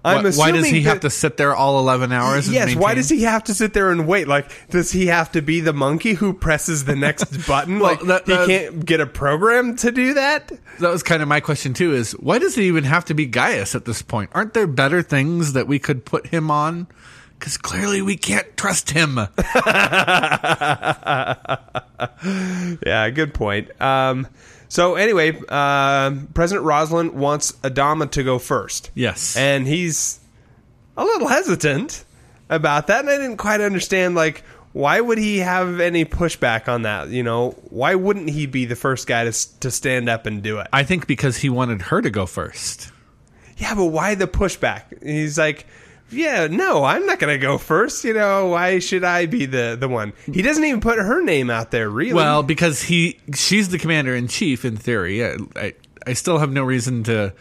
I'm 0.03 0.23
why, 0.23 0.31
why 0.31 0.51
does 0.51 0.67
he 0.67 0.83
have 0.83 1.01
to 1.01 1.09
sit 1.09 1.35
there 1.37 1.53
all 1.55 1.79
11 1.79 2.11
hours? 2.11 2.49
Yes, 2.49 2.73
why 2.75 2.93
does 2.93 3.09
he 3.09 3.23
have 3.23 3.43
to 3.45 3.53
sit 3.53 3.73
there 3.73 3.91
and 3.91 4.07
wait? 4.07 4.27
Like, 4.27 4.49
does 4.69 4.91
he 4.91 5.07
have 5.07 5.31
to 5.33 5.41
be 5.41 5.59
the 5.59 5.73
monkey 5.73 6.13
who 6.13 6.33
presses 6.33 6.85
the 6.85 6.95
next 6.95 7.25
button? 7.47 7.79
Well, 7.79 7.97
like, 8.03 8.25
that- 8.25 8.27
he 8.27 8.45
can't 8.47 8.85
get 8.85 9.01
a 9.01 9.05
program 9.05 9.75
to 9.77 9.91
do 9.91 10.13
that? 10.13 10.51
That 10.79 10.91
was 10.91 11.03
kind 11.03 11.21
of 11.21 11.27
my 11.27 11.41
question 11.41 11.73
too. 11.73 11.93
Is 11.93 12.13
why 12.13 12.39
does 12.39 12.57
it 12.57 12.61
even 12.61 12.85
have 12.85 13.03
to 13.05 13.13
be 13.13 13.25
Gaius 13.25 13.75
at 13.75 13.83
this 13.85 14.01
point? 14.01 14.29
Aren't 14.33 14.53
there 14.53 14.67
better 14.67 15.01
things 15.01 15.51
that 15.53 15.67
we 15.67 15.79
could 15.79 16.05
put 16.05 16.27
him 16.27 16.49
on? 16.49 16.87
Because 17.37 17.57
clearly 17.57 18.01
we 18.01 18.15
can't 18.17 18.55
trust 18.57 18.91
him. 18.91 19.17
Yeah, 22.85 23.09
good 23.09 23.33
point. 23.33 23.69
Um, 23.81 24.27
so 24.69 24.95
anyway, 24.95 25.37
um 25.49 26.29
President 26.33 26.65
Roslin 26.65 27.15
wants 27.19 27.51
Adama 27.63 28.09
to 28.11 28.23
go 28.23 28.39
first. 28.39 28.91
Yes. 28.95 29.35
and 29.35 29.67
he's 29.67 30.19
a 30.95 31.03
little 31.03 31.27
hesitant 31.27 32.05
about 32.49 32.87
that, 32.87 33.01
and 33.01 33.09
I 33.09 33.17
didn't 33.17 33.37
quite 33.37 33.59
understand 33.59 34.15
like. 34.15 34.43
Why 34.71 35.01
would 35.01 35.17
he 35.17 35.39
have 35.39 35.79
any 35.79 36.05
pushback 36.05 36.67
on 36.67 36.83
that? 36.83 37.09
You 37.09 37.23
know, 37.23 37.55
why 37.71 37.95
wouldn't 37.95 38.29
he 38.29 38.45
be 38.45 38.65
the 38.65 38.75
first 38.75 39.07
guy 39.07 39.23
to 39.23 39.59
to 39.61 39.71
stand 39.71 40.07
up 40.07 40.27
and 40.27 40.43
do 40.43 40.59
it? 40.59 40.67
I 40.71 40.83
think 40.83 41.07
because 41.07 41.37
he 41.37 41.49
wanted 41.49 41.81
her 41.81 42.03
to 42.03 42.11
go 42.11 42.27
first. 42.27 42.91
Yeah, 43.57 43.73
but 43.73 43.85
why 43.85 44.13
the 44.13 44.27
pushback? 44.27 45.01
He's 45.03 45.39
like, 45.39 45.65
yeah, 46.11 46.47
no, 46.47 46.83
I'm 46.83 47.05
not 47.05 47.19
going 47.19 47.33
to 47.33 47.41
go 47.41 47.57
first. 47.57 48.03
You 48.03 48.13
know, 48.13 48.47
why 48.47 48.79
should 48.79 49.03
I 49.03 49.25
be 49.25 49.45
the 49.45 49.77
the 49.79 49.87
one? 49.87 50.13
He 50.31 50.41
doesn't 50.41 50.63
even 50.63 50.81
put 50.81 50.97
her 50.97 51.21
name 51.23 51.49
out 51.49 51.71
there, 51.71 51.89
really. 51.89 52.13
Well, 52.13 52.43
because 52.43 52.81
he 52.83 53.19
she's 53.35 53.69
the 53.69 53.77
commander 53.79 54.15
in 54.15 54.27
chief 54.27 54.65
in 54.65 54.77
theory. 54.77 55.25
I, 55.25 55.37
I 55.55 55.73
I 56.07 56.13
still 56.13 56.37
have 56.39 56.51
no 56.51 56.63
reason 56.63 57.03
to 57.03 57.33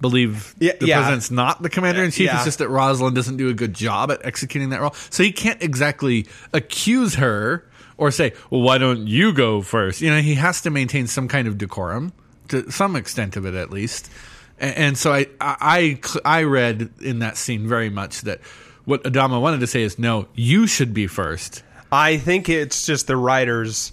believe 0.00 0.54
Yeah, 0.58 0.72
the 0.78 0.86
yeah. 0.88 0.96
president's 0.96 1.30
not 1.30 1.62
the 1.62 1.70
commander 1.70 2.02
in 2.04 2.10
chief. 2.10 2.26
Yeah. 2.26 2.36
It's 2.36 2.44
just 2.44 2.58
that 2.58 2.68
Roslin 2.68 3.14
doesn't 3.14 3.36
do 3.38 3.48
a 3.48 3.54
good 3.54 3.72
job 3.74 4.10
at 4.10 4.24
executing 4.24 4.70
that 4.70 4.80
role. 4.80 4.94
So 5.10 5.22
he 5.22 5.32
can't 5.32 5.62
exactly 5.62 6.26
accuse 6.52 7.14
her 7.14 7.64
or 7.96 8.10
say, 8.10 8.32
"Well, 8.50 8.60
why 8.60 8.78
don't 8.78 9.06
you 9.06 9.32
go 9.32 9.62
first? 9.62 10.00
You 10.02 10.10
know, 10.10 10.20
he 10.20 10.34
has 10.34 10.60
to 10.62 10.70
maintain 10.70 11.06
some 11.06 11.28
kind 11.28 11.48
of 11.48 11.56
decorum 11.56 12.12
to 12.48 12.70
some 12.70 12.94
extent 12.96 13.36
of 13.36 13.46
it, 13.46 13.54
at 13.54 13.70
least. 13.70 14.10
And, 14.58 14.76
and 14.76 14.98
so 14.98 15.12
I, 15.12 15.26
I 15.40 16.00
I 16.24 16.42
read 16.44 16.90
in 17.00 17.20
that 17.20 17.36
scene 17.36 17.68
very 17.68 17.90
much 17.90 18.22
that 18.22 18.40
what 18.84 19.04
Adama 19.04 19.40
wanted 19.40 19.60
to 19.60 19.66
say 19.66 19.82
is, 19.82 19.98
"No, 19.98 20.28
you 20.34 20.66
should 20.66 20.94
be 20.94 21.06
first. 21.06 21.62
I 21.92 22.16
think 22.16 22.48
it's 22.48 22.86
just 22.86 23.06
the 23.06 23.16
writers 23.16 23.92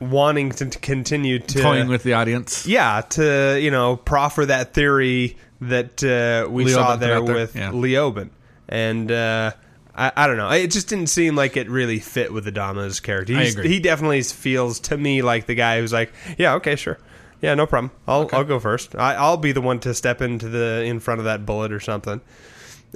wanting 0.00 0.50
to 0.50 0.66
continue 0.66 1.38
to 1.38 1.62
toying 1.62 1.88
with 1.88 2.02
the 2.02 2.14
audience." 2.14 2.66
yeah, 2.66 3.02
to 3.10 3.58
you 3.60 3.70
know 3.70 3.96
proffer 3.96 4.46
that 4.46 4.74
theory 4.74 5.36
that 5.60 6.02
uh, 6.02 6.48
we 6.50 6.64
Leoben 6.64 6.72
saw 6.72 6.96
there 6.96 7.20
there, 7.20 7.34
with 7.34 7.54
yeah. 7.54 7.70
Leoben, 7.70 8.30
and 8.68 9.10
uh, 9.12 9.52
I, 9.94 10.12
I 10.16 10.26
don't 10.26 10.36
know. 10.36 10.50
It 10.50 10.70
just 10.70 10.88
didn't 10.88 11.08
seem 11.08 11.36
like 11.36 11.56
it 11.56 11.68
really 11.68 12.00
fit 12.00 12.32
with 12.32 12.46
Adama's 12.46 13.00
character. 13.00 13.36
I 13.36 13.44
agree. 13.44 13.68
He 13.68 13.80
definitely 13.80 14.22
feels 14.22 14.80
to 14.80 14.96
me 14.96 15.22
like 15.22 15.46
the 15.46 15.54
guy 15.54 15.80
who's 15.80 15.92
like, 15.92 16.12
yeah, 16.36 16.54
okay, 16.54 16.76
sure. 16.76 16.98
Yeah, 17.40 17.54
no 17.54 17.66
problem. 17.66 17.90
I'll 18.06 18.28
I'll 18.32 18.44
go 18.44 18.58
first. 18.58 18.94
I, 18.96 19.14
I'll 19.14 19.36
be 19.36 19.52
the 19.52 19.60
one 19.60 19.78
to 19.80 19.92
step 19.94 20.22
into 20.22 20.48
the 20.48 20.82
in 20.84 21.00
front 21.00 21.20
of 21.20 21.24
that 21.26 21.44
bullet 21.44 21.72
or 21.72 21.80
something. 21.80 22.20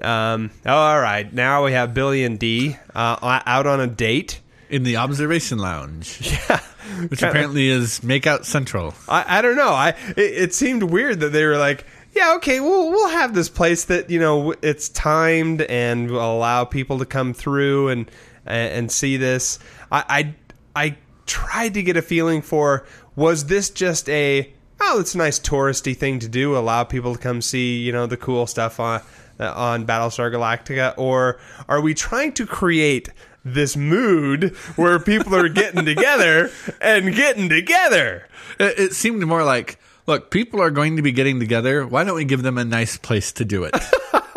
Um, 0.02 0.50
all 0.64 1.00
right, 1.00 1.30
now 1.32 1.64
we 1.64 1.72
have 1.72 1.92
Billy 1.92 2.24
and 2.24 2.38
Dee 2.38 2.76
uh, 2.94 3.40
out 3.44 3.66
on 3.66 3.80
a 3.80 3.86
date. 3.88 4.40
in 4.70 4.84
the 4.84 4.96
observation 4.96 5.58
lounge, 5.58 6.20
Yeah, 6.48 6.60
which 7.08 7.18
Kinda- 7.20 7.30
apparently 7.30 7.68
is 7.68 8.00
Makeout 8.00 8.44
Central. 8.44 8.94
I, 9.08 9.38
I 9.38 9.42
don't 9.42 9.56
know. 9.56 9.70
I 9.72 9.88
it, 10.16 10.18
it 10.18 10.54
seemed 10.54 10.84
weird 10.84 11.20
that 11.20 11.30
they 11.30 11.44
were 11.44 11.58
like, 11.58 11.84
yeah, 12.14 12.34
okay, 12.36 12.60
we'll 12.60 12.90
we'll 12.90 13.08
have 13.08 13.34
this 13.34 13.48
place 13.48 13.84
that 13.86 14.08
you 14.08 14.20
know 14.20 14.54
it's 14.62 14.88
timed 14.88 15.62
and 15.62 16.10
will 16.10 16.32
allow 16.36 16.64
people 16.64 16.98
to 17.00 17.04
come 17.06 17.34
through 17.34 17.88
and 17.88 18.10
and, 18.46 18.72
and 18.72 18.92
see 18.92 19.16
this. 19.16 19.58
I, 19.90 20.34
I 20.76 20.84
I 20.84 20.96
tried 21.26 21.74
to 21.74 21.82
get 21.82 21.96
a 21.96 22.02
feeling 22.02 22.40
for 22.40 22.86
was 23.18 23.46
this 23.46 23.68
just 23.68 24.08
a 24.08 24.48
oh 24.80 25.00
it's 25.00 25.16
a 25.16 25.18
nice 25.18 25.40
touristy 25.40 25.94
thing 25.94 26.20
to 26.20 26.28
do 26.28 26.56
allow 26.56 26.84
people 26.84 27.14
to 27.14 27.20
come 27.20 27.42
see 27.42 27.78
you 27.78 27.90
know 27.90 28.06
the 28.06 28.16
cool 28.16 28.46
stuff 28.46 28.78
on 28.78 29.02
uh, 29.40 29.52
on 29.56 29.84
Battlestar 29.84 30.32
Galactica 30.32 30.94
or 30.96 31.40
are 31.68 31.80
we 31.80 31.94
trying 31.94 32.32
to 32.34 32.46
create 32.46 33.08
this 33.44 33.76
mood 33.76 34.54
where 34.76 35.00
people 35.00 35.34
are 35.34 35.48
getting 35.48 35.84
together 35.84 36.48
and 36.80 37.12
getting 37.12 37.48
together 37.48 38.28
It, 38.60 38.78
it 38.78 38.92
seemed 38.92 39.24
more 39.26 39.42
like, 39.42 39.80
look, 40.06 40.30
people 40.30 40.60
are 40.60 40.70
going 40.70 40.96
to 40.96 41.02
be 41.02 41.12
getting 41.12 41.40
together. 41.40 41.86
Why 41.86 42.04
don't 42.04 42.14
we 42.14 42.24
give 42.24 42.42
them 42.42 42.58
a 42.58 42.64
nice 42.64 42.96
place 42.98 43.32
to 43.32 43.44
do 43.44 43.64
it? 43.64 43.74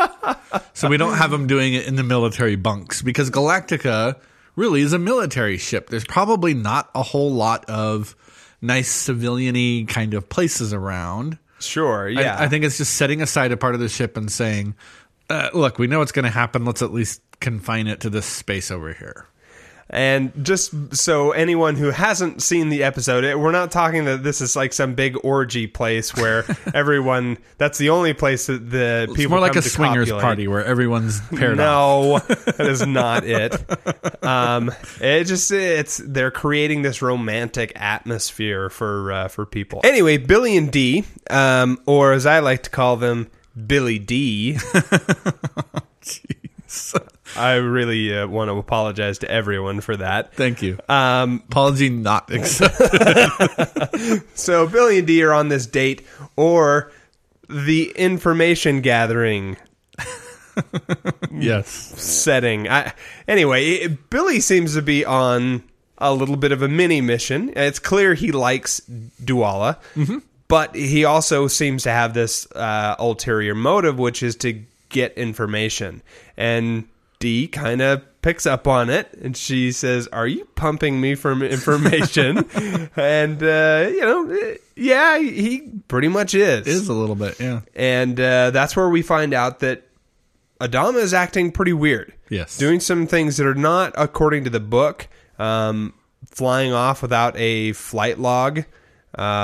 so 0.74 0.88
we 0.88 0.98
don't 0.98 1.18
have 1.18 1.32
them 1.32 1.46
doing 1.46 1.74
it 1.74 1.88
in 1.88 1.96
the 1.96 2.04
military 2.04 2.56
bunks 2.56 3.02
because 3.02 3.30
Galactica 3.30 4.18
really 4.56 4.82
is 4.82 4.94
a 4.94 5.00
military 5.00 5.58
ship. 5.58 5.90
There's 5.90 6.06
probably 6.06 6.54
not 6.54 6.90
a 6.96 7.04
whole 7.04 7.32
lot 7.32 7.66
of 7.66 8.16
nice 8.62 8.90
civilian-y 8.90 9.86
kind 9.88 10.14
of 10.14 10.30
places 10.30 10.74
around. 10.74 11.38
Sure. 11.60 12.08
I- 12.08 12.12
Yeah. 12.12 12.36
I, 12.40 12.48
think 12.48 12.64
it's 12.66 12.78
just 12.78 12.96
setting 12.96 13.22
aside 13.22 13.52
a 13.52 13.58
part 13.58 13.76
of 13.76 13.82
the 13.82 13.90
ship 13.90 14.18
and 14.18 14.32
saying, 14.32 14.76
uh, 15.30 15.50
"Look, 15.54 15.78
we 15.80 15.88
know 15.88 16.00
what's 16.00 16.12
going 16.12 16.26
to 16.26 16.32
happen. 16.32 16.66
Let's 16.66 16.82
at 16.82 16.92
least 16.94 17.22
confine 17.40 17.88
it 17.88 18.00
to 18.02 18.10
this 18.10 18.26
space 18.26 18.72
over 18.72 18.94
here." 18.94 19.26
And 19.94 20.32
just 20.46 20.96
so 20.96 21.32
anyone 21.32 21.76
who 21.76 21.90
hasn't 21.92 22.42
seen 22.42 22.70
the 22.70 22.84
episode, 22.84 23.26
it- 23.26 23.38
we're 23.38 23.52
not 23.52 23.72
talking 23.72 24.06
that 24.06 24.24
this 24.24 24.40
is 24.40 24.56
like 24.56 24.72
some 24.72 24.96
big 24.96 25.18
orgy 25.24 25.68
place 25.68 26.16
where 26.16 26.46
everyone. 26.74 27.38
That's 27.58 27.78
the 27.78 27.90
only 27.90 28.14
place 28.14 28.48
that 28.48 28.70
the 28.70 29.08
It's 29.10 29.18
people 29.18 29.32
more 29.32 29.40
like 29.42 29.52
come 29.52 29.60
a 29.60 29.62
swingers 29.64 30.08
copulate. 30.08 30.24
party 30.24 30.48
where 30.48 30.64
everyone's 30.66 31.20
paired 31.36 31.60
off. 31.60 32.28
No, 32.30 32.36
that 32.54 32.68
is 32.68 32.86
not 32.88 33.26
it. 33.26 33.56
Um, 34.24 34.72
it 35.02 35.24
just 35.24 35.52
it's 35.52 35.98
they're 35.98 36.30
creating 36.32 36.84
this 36.84 37.02
romantic 37.02 37.74
atmosphere 37.76 38.70
for 38.70 39.12
uh, 39.12 39.28
for 39.30 39.48
people. 39.48 39.82
Anyway, 39.84 40.18
Billy 40.18 40.56
and 40.58 40.72
D, 40.72 41.04
um, 41.32 41.82
or 41.88 42.14
as 42.14 42.28
I 42.28 42.38
like 42.40 42.62
to 42.64 42.70
call 42.70 42.98
them, 42.98 43.30
Billy 43.68 43.98
D. 43.98 44.58
I 47.36 47.56
really 47.56 48.16
uh, 48.16 48.28
want 48.28 48.50
to 48.50 48.58
apologize 48.58 49.20
to 49.20 49.32
everyone 49.32 49.82
for 49.82 49.98
that. 49.98 50.34
Thank 50.34 50.62
you. 50.62 50.78
Um, 50.90 51.44
Apology 51.48 51.90
not 51.90 52.32
accepted. 52.32 54.24
so 54.34 54.68
Billy 54.68 55.00
and 55.00 55.08
Dee 55.08 55.24
are 55.24 55.34
on 55.34 55.50
this 55.50 55.66
date 55.66 56.06
or 56.36 56.92
the 57.50 57.92
information 57.96 58.82
gathering 58.82 59.58
yes. 61.32 61.70
setting. 61.70 62.68
I, 62.68 62.94
anyway, 63.28 63.66
it- 63.66 64.10
Billy 64.10 64.40
seems 64.40 64.76
to 64.76 64.82
be 64.82 65.06
on 65.06 65.64
a 65.98 66.14
little 66.14 66.36
bit 66.36 66.52
of 66.52 66.62
a 66.62 66.68
mini 66.68 67.00
mission. 67.02 67.54
It's 67.56 67.80
clear 67.80 68.14
he 68.14 68.32
likes 68.32 68.82
Dualla, 69.24 69.78
but 70.48 70.76
he 70.76 71.06
also 71.06 71.48
seems 71.48 71.84
to 71.84 71.92
have 71.92 72.14
this 72.14 72.52
uh, 72.54 72.96
ulterior 72.98 73.54
motive, 73.54 74.00
which 74.00 74.24
is 74.24 74.36
to 74.38 74.64
get 74.92 75.14
information. 75.18 76.02
And 76.38 76.88
Dee 77.20 77.48
kind 77.48 77.82
of 77.82 78.04
picks 78.22 78.46
up 78.46 78.68
on 78.68 78.90
it, 78.90 79.14
and 79.22 79.36
she 79.36 79.72
says, 79.72 80.08
"Are 80.08 80.28
you 80.28 80.46
pumping 80.56 81.00
me 81.02 81.16
for 81.16 81.32
information?" 81.44 82.50
and 82.96 83.42
uh, 83.44 83.88
you 83.90 84.02
know, 84.02 84.56
yeah, 84.76 85.20
he 85.20 85.70
pretty 85.88 86.08
much 86.08 86.34
is. 86.34 86.68
Is 86.68 86.88
a 86.88 86.94
little 86.94 87.16
bit, 87.16 87.40
yeah. 87.40 87.62
And 87.76 88.20
uh, 88.20 88.52
that's 88.52 88.76
where 88.76 88.90
we 88.90 89.02
find 89.02 89.34
out 89.34 89.60
that 89.60 89.88
Adama 90.60 90.98
is 90.98 91.14
acting 91.14 91.52
pretty 91.52 91.74
weird. 91.74 92.14
Yes. 92.30 92.58
Doing 92.58 92.80
some 92.80 93.08
things 93.08 93.38
that 93.38 93.46
are 93.48 93.56
not 93.56 93.94
according 93.98 94.44
to 94.46 94.50
the 94.50 94.60
book. 94.60 95.08
Um, 95.40 95.94
flying 96.30 96.72
off 96.72 97.02
without 97.02 97.36
a 97.36 97.74
flight 97.74 98.20
log 98.20 98.60
uh, 98.60 98.64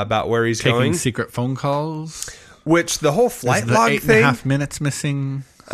about 0.05 0.29
where 0.29 0.45
he's 0.45 0.59
Taking 0.59 0.71
going. 0.79 0.93
secret 0.93 1.31
phone 1.31 1.55
calls. 1.55 2.29
Which 2.68 2.99
the 2.99 3.13
whole 3.13 3.30
flight 3.30 3.65
the 3.65 3.74
log 3.74 3.91
eight 3.91 4.01
and 4.01 4.09
a 4.09 4.13
thing, 4.13 4.24
half 4.24 4.45
minutes 4.45 4.82
missing. 4.82 5.43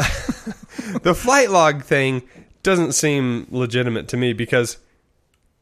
the 1.01 1.15
flight 1.15 1.49
log 1.49 1.83
thing 1.83 2.21
doesn't 2.61 2.93
seem 2.93 3.47
legitimate 3.49 4.07
to 4.09 4.17
me 4.17 4.33
because 4.33 4.77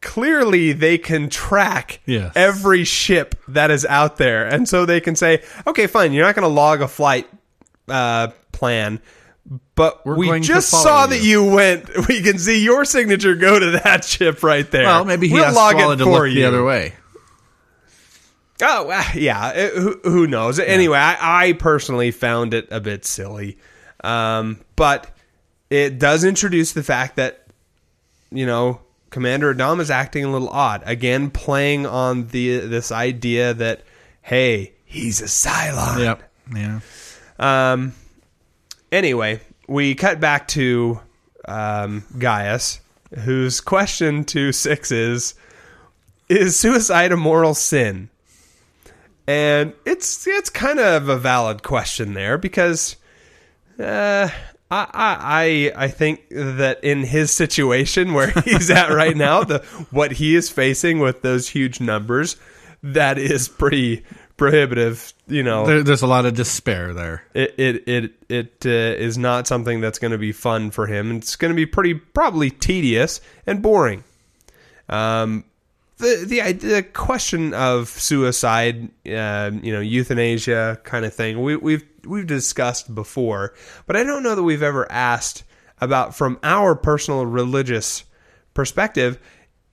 clearly 0.00 0.72
they 0.72 0.98
can 0.98 1.28
track 1.28 2.00
Yes. 2.06 2.32
every 2.34 2.84
ship 2.84 3.34
that 3.48 3.70
is 3.70 3.84
out 3.86 4.16
there. 4.16 4.46
And 4.46 4.68
so 4.68 4.84
they 4.84 5.00
can 5.00 5.16
say, 5.16 5.42
okay, 5.66 5.86
fine, 5.86 6.12
you're 6.12 6.24
not 6.24 6.34
going 6.34 6.42
to 6.48 6.52
log 6.52 6.82
a 6.82 6.88
flight 6.88 7.28
uh, 7.88 8.28
plan. 8.52 9.00
But 9.74 10.04
We're 10.06 10.16
we 10.16 10.40
just 10.40 10.70
saw 10.70 11.04
you." 11.04 11.10
that 11.10 11.22
you 11.22 11.44
went. 11.44 11.90
We 12.08 12.22
can 12.22 12.38
see 12.38 12.62
your 12.62 12.84
signature 12.84 13.34
go 13.34 13.58
to 13.58 13.70
that 13.82 14.04
ship 14.04 14.42
right 14.42 14.70
there. 14.70 14.84
Well, 14.84 15.04
maybe 15.04 15.28
he 15.28 15.34
we'll 15.34 15.44
asked 15.46 15.56
log 15.56 15.74
it 15.76 15.96
to 15.98 16.04
for 16.04 16.10
look 16.10 16.28
you. 16.28 16.34
the 16.34 16.44
other 16.44 16.64
way. 16.64 16.94
Oh, 18.62 18.90
uh, 18.90 19.02
yeah. 19.14 19.46
uh, 19.46 19.68
Who, 19.80 20.00
who 20.04 20.26
knows? 20.26 20.58
Anyway, 20.58 20.98
I, 20.98 21.48
I 21.48 21.52
personally 21.54 22.10
found 22.10 22.54
it 22.54 22.68
a 22.70 22.80
bit 22.80 23.04
silly. 23.04 23.58
Um, 24.04 24.60
but 24.76 25.10
it 25.70 25.98
does 25.98 26.24
introduce 26.24 26.72
the 26.72 26.82
fact 26.82 27.16
that, 27.16 27.46
you 28.30 28.46
know, 28.46 28.80
Commander 29.10 29.50
Adam 29.50 29.80
is 29.80 29.90
acting 29.90 30.24
a 30.24 30.30
little 30.30 30.48
odd. 30.48 30.82
Again, 30.86 31.30
playing 31.30 31.86
on 31.86 32.28
the 32.28 32.60
this 32.60 32.90
idea 32.90 33.52
that, 33.54 33.82
hey, 34.22 34.72
he's 34.84 35.20
a 35.20 35.26
Cylon. 35.26 35.98
Yep. 35.98 36.32
Yeah. 36.54 36.80
Um, 37.38 37.92
anyway, 38.90 39.40
we 39.68 39.94
cut 39.94 40.18
back 40.18 40.48
to 40.48 41.00
um, 41.46 42.04
Gaius, 42.18 42.80
whose 43.18 43.60
question 43.60 44.24
to 44.24 44.52
Six 44.52 44.90
is 44.90 45.34
Is 46.28 46.58
suicide 46.58 47.12
a 47.12 47.16
moral 47.16 47.54
sin? 47.54 48.08
And 49.26 49.72
it's 49.86 50.26
it's 50.26 50.50
kind 50.50 50.80
of 50.80 51.08
a 51.08 51.16
valid 51.16 51.62
question 51.62 52.14
there 52.14 52.38
because 52.38 52.96
uh, 53.78 54.28
I, 54.70 54.86
I 54.90 55.72
I 55.84 55.88
think 55.88 56.28
that 56.30 56.82
in 56.82 57.04
his 57.04 57.30
situation 57.30 58.14
where 58.14 58.30
he's 58.44 58.70
at 58.70 58.88
right 58.88 59.16
now, 59.16 59.44
the 59.44 59.58
what 59.90 60.12
he 60.12 60.34
is 60.34 60.50
facing 60.50 60.98
with 60.98 61.22
those 61.22 61.48
huge 61.48 61.80
numbers, 61.80 62.36
that 62.82 63.16
is 63.18 63.48
pretty 63.48 64.04
prohibitive. 64.36 65.12
You 65.28 65.44
know, 65.44 65.66
There, 65.66 65.82
there's 65.84 66.02
a 66.02 66.06
lot 66.08 66.26
of 66.26 66.34
despair 66.34 66.92
there. 66.92 67.24
it 67.32 67.54
it 67.58 67.88
it 67.88 68.12
it 68.28 68.66
uh, 68.66 68.98
is 69.00 69.16
not 69.16 69.46
something 69.46 69.80
that's 69.80 70.00
going 70.00 70.12
to 70.12 70.18
be 70.18 70.32
fun 70.32 70.72
for 70.72 70.86
him. 70.88 71.12
It's 71.16 71.36
going 71.36 71.52
to 71.52 71.56
be 71.56 71.66
pretty 71.66 71.94
probably 71.94 72.50
tedious 72.50 73.20
and 73.46 73.62
boring. 73.62 74.02
Um, 74.88 75.44
the 76.02 76.24
the 76.26 76.42
idea- 76.42 76.74
the 76.76 76.82
question 76.82 77.54
of 77.54 77.88
suicide, 77.88 78.90
uh, 79.06 79.50
you 79.62 79.72
know, 79.72 79.80
euthanasia 79.80 80.80
kind 80.84 81.04
of 81.04 81.14
thing. 81.14 81.40
We, 81.40 81.56
we've 81.56 81.84
we've 82.04 82.26
discussed 82.26 82.94
before, 82.94 83.54
but 83.86 83.96
I 83.96 84.04
don't 84.04 84.22
know 84.22 84.34
that 84.34 84.42
we've 84.42 84.62
ever 84.62 84.90
asked 84.92 85.44
about 85.80 86.14
from 86.14 86.38
our 86.42 86.74
personal 86.74 87.24
religious 87.24 88.04
perspective. 88.52 89.18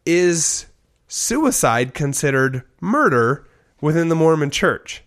Is 0.06 0.66
suicide 1.08 1.94
considered 1.94 2.64
murder 2.80 3.48
within 3.82 4.10
the 4.10 4.16
Mormon 4.16 4.50
Church? 4.50 5.04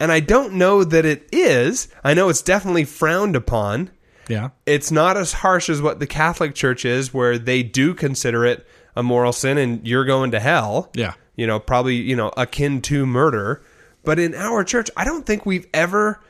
And 0.00 0.12
I 0.12 0.20
don't 0.20 0.54
know 0.54 0.84
that 0.84 1.04
it 1.04 1.28
is. 1.32 1.88
I 2.04 2.14
know 2.14 2.28
it's 2.28 2.42
definitely 2.42 2.84
frowned 2.84 3.34
upon. 3.34 3.90
Yeah. 4.28 4.50
It's 4.66 4.90
not 4.90 5.16
as 5.16 5.32
harsh 5.32 5.68
as 5.68 5.80
what 5.80 6.00
the 6.00 6.06
Catholic 6.06 6.54
Church 6.54 6.84
is, 6.84 7.14
where 7.14 7.38
they 7.38 7.62
do 7.62 7.94
consider 7.94 8.44
it 8.44 8.66
a 8.98 9.02
moral 9.02 9.32
sin 9.32 9.58
and 9.58 9.86
you're 9.86 10.04
going 10.04 10.32
to 10.32 10.40
hell. 10.40 10.90
Yeah. 10.92 11.14
You 11.36 11.46
know, 11.46 11.60
probably, 11.60 11.94
you 11.94 12.16
know, 12.16 12.32
akin 12.36 12.82
to 12.82 13.06
murder. 13.06 13.62
But 14.02 14.18
in 14.18 14.34
our 14.34 14.64
church, 14.64 14.90
I 14.96 15.04
don't 15.04 15.24
think 15.24 15.46
we've 15.46 15.68
ever, 15.72 16.20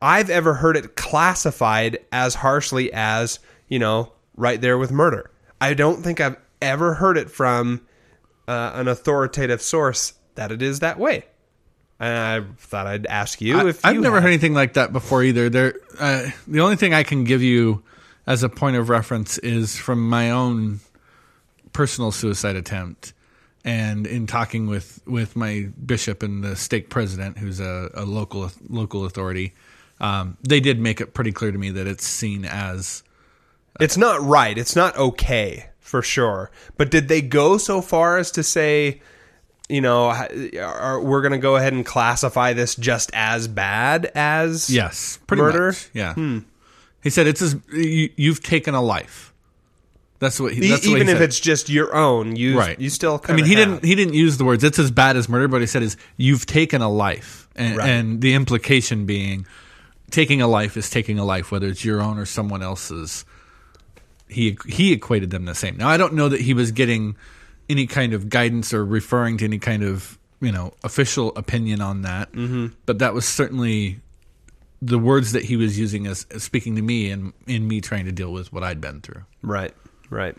I've 0.00 0.30
ever 0.30 0.54
heard 0.54 0.78
it 0.78 0.96
classified 0.96 1.98
as 2.10 2.34
harshly 2.34 2.90
as, 2.94 3.40
you 3.68 3.78
know, 3.78 4.12
right 4.36 4.58
there 4.58 4.78
with 4.78 4.90
murder. 4.90 5.30
I 5.60 5.74
don't 5.74 6.02
think 6.02 6.18
I've 6.18 6.38
ever 6.62 6.94
heard 6.94 7.18
it 7.18 7.30
from 7.30 7.82
uh, 8.46 8.70
an 8.74 8.88
authoritative 8.88 9.60
source 9.60 10.14
that 10.36 10.50
it 10.50 10.62
is 10.62 10.80
that 10.80 10.98
way. 10.98 11.26
And 12.00 12.16
I 12.16 12.54
thought 12.56 12.86
I'd 12.86 13.04
ask 13.04 13.42
you 13.42 13.58
I, 13.58 13.68
if 13.68 13.84
I've 13.84 13.96
you 13.96 14.00
never 14.00 14.22
heard 14.22 14.28
anything 14.28 14.54
like 14.54 14.74
that 14.74 14.94
before 14.94 15.22
either. 15.22 15.50
There, 15.50 15.74
uh, 16.00 16.30
the 16.46 16.60
only 16.60 16.76
thing 16.76 16.94
I 16.94 17.02
can 17.02 17.24
give 17.24 17.42
you 17.42 17.82
as 18.26 18.42
a 18.42 18.48
point 18.48 18.76
of 18.76 18.88
reference 18.88 19.36
is 19.36 19.76
from 19.76 20.08
my 20.08 20.30
own 20.30 20.80
personal 21.78 22.10
suicide 22.10 22.56
attempt, 22.56 23.12
and 23.64 24.04
in 24.04 24.26
talking 24.26 24.66
with 24.66 25.00
with 25.06 25.36
my 25.36 25.68
bishop 25.86 26.24
and 26.24 26.42
the 26.42 26.56
stake 26.56 26.90
president, 26.90 27.38
who's 27.38 27.60
a, 27.60 27.88
a 27.94 28.04
local 28.04 28.50
local 28.68 29.04
authority. 29.04 29.54
Um, 30.00 30.36
they 30.42 30.58
did 30.58 30.80
make 30.80 31.00
it 31.00 31.14
pretty 31.14 31.30
clear 31.30 31.52
to 31.52 31.58
me 31.58 31.70
that 31.70 31.86
it's 31.86 32.04
seen 32.04 32.44
as 32.44 33.04
It's 33.78 33.96
not 33.96 34.20
right. 34.20 34.58
It's 34.58 34.74
not 34.74 34.96
okay 34.96 35.70
for 35.78 36.02
sure. 36.02 36.50
But 36.76 36.90
did 36.90 37.06
they 37.06 37.22
go 37.22 37.58
so 37.58 37.80
far 37.80 38.18
as 38.18 38.32
to 38.32 38.42
say, 38.42 39.00
you 39.68 39.80
know, 39.80 40.10
are, 40.60 41.00
we're 41.00 41.22
going 41.22 41.32
to 41.32 41.38
go 41.38 41.56
ahead 41.56 41.72
and 41.72 41.86
classify 41.86 42.54
this 42.54 42.74
just 42.74 43.10
as 43.14 43.46
bad 43.48 44.10
as 44.14 44.68
yes, 44.68 45.18
pretty 45.26 45.42
murder? 45.42 45.68
much. 45.68 45.90
Yeah, 45.94 46.40
he 47.02 47.10
said 47.10 47.26
it's 47.26 47.42
as 47.42 47.56
you, 47.72 48.10
you've 48.16 48.42
taken 48.42 48.74
a 48.74 48.82
life. 48.82 49.32
That's 50.20 50.40
what 50.40 50.52
he. 50.52 50.68
That's 50.68 50.82
what 50.82 50.88
he 50.88 50.94
even 50.96 51.08
if 51.08 51.18
said. 51.18 51.22
it's 51.22 51.38
just 51.40 51.68
your 51.68 51.94
own, 51.94 52.34
you 52.36 52.58
right 52.58 52.78
you 52.80 52.90
still. 52.90 53.20
i 53.28 53.32
mean 53.34 53.44
he 53.44 53.54
have. 53.54 53.68
didn't 53.68 53.84
he 53.84 53.94
didn't 53.94 54.14
use 54.14 54.36
the 54.38 54.44
words 54.44 54.64
it's 54.64 54.78
as 54.78 54.90
bad 54.90 55.16
as 55.16 55.28
murder 55.28 55.46
but 55.48 55.60
he 55.60 55.66
said 55.66 55.82
is 55.82 55.96
you've 56.16 56.44
taken 56.46 56.82
a 56.82 56.88
life 56.90 57.48
and, 57.56 57.76
Right. 57.76 57.88
and 57.88 58.20
the 58.20 58.34
implication 58.34 59.06
being 59.06 59.46
taking 60.10 60.40
a 60.42 60.48
life 60.48 60.76
is 60.76 60.90
taking 60.90 61.18
a 61.18 61.24
life 61.24 61.50
whether 61.52 61.66
it's 61.68 61.84
your 61.84 62.00
own 62.00 62.18
or 62.18 62.24
someone 62.26 62.62
else's 62.62 63.24
he 64.28 64.58
he 64.66 64.92
equated 64.92 65.30
them 65.30 65.44
the 65.44 65.54
same 65.54 65.76
now 65.76 65.88
i 65.88 65.96
don't 65.96 66.14
know 66.14 66.28
that 66.28 66.40
he 66.40 66.52
was 66.54 66.72
getting 66.72 67.16
any 67.68 67.86
kind 67.86 68.12
of 68.12 68.28
guidance 68.28 68.72
or 68.74 68.84
referring 68.84 69.36
to 69.38 69.44
any 69.44 69.58
kind 69.58 69.82
of 69.82 70.18
you 70.40 70.50
know 70.52 70.72
official 70.84 71.32
opinion 71.36 71.80
on 71.80 72.02
that 72.02 72.30
mm-hmm. 72.32 72.66
but 72.86 72.98
that 72.98 73.14
was 73.14 73.26
certainly 73.26 74.00
the 74.80 74.98
words 74.98 75.32
that 75.32 75.44
he 75.44 75.56
was 75.56 75.78
using 75.78 76.06
as, 76.06 76.24
as 76.30 76.42
speaking 76.44 76.76
to 76.76 76.82
me 76.82 77.10
and 77.10 77.32
in 77.46 77.66
me 77.66 77.80
trying 77.80 78.04
to 78.04 78.12
deal 78.12 78.32
with 78.32 78.52
what 78.52 78.62
i'd 78.62 78.80
been 78.80 79.00
through 79.00 79.22
Right, 79.42 79.72
right. 80.10 80.36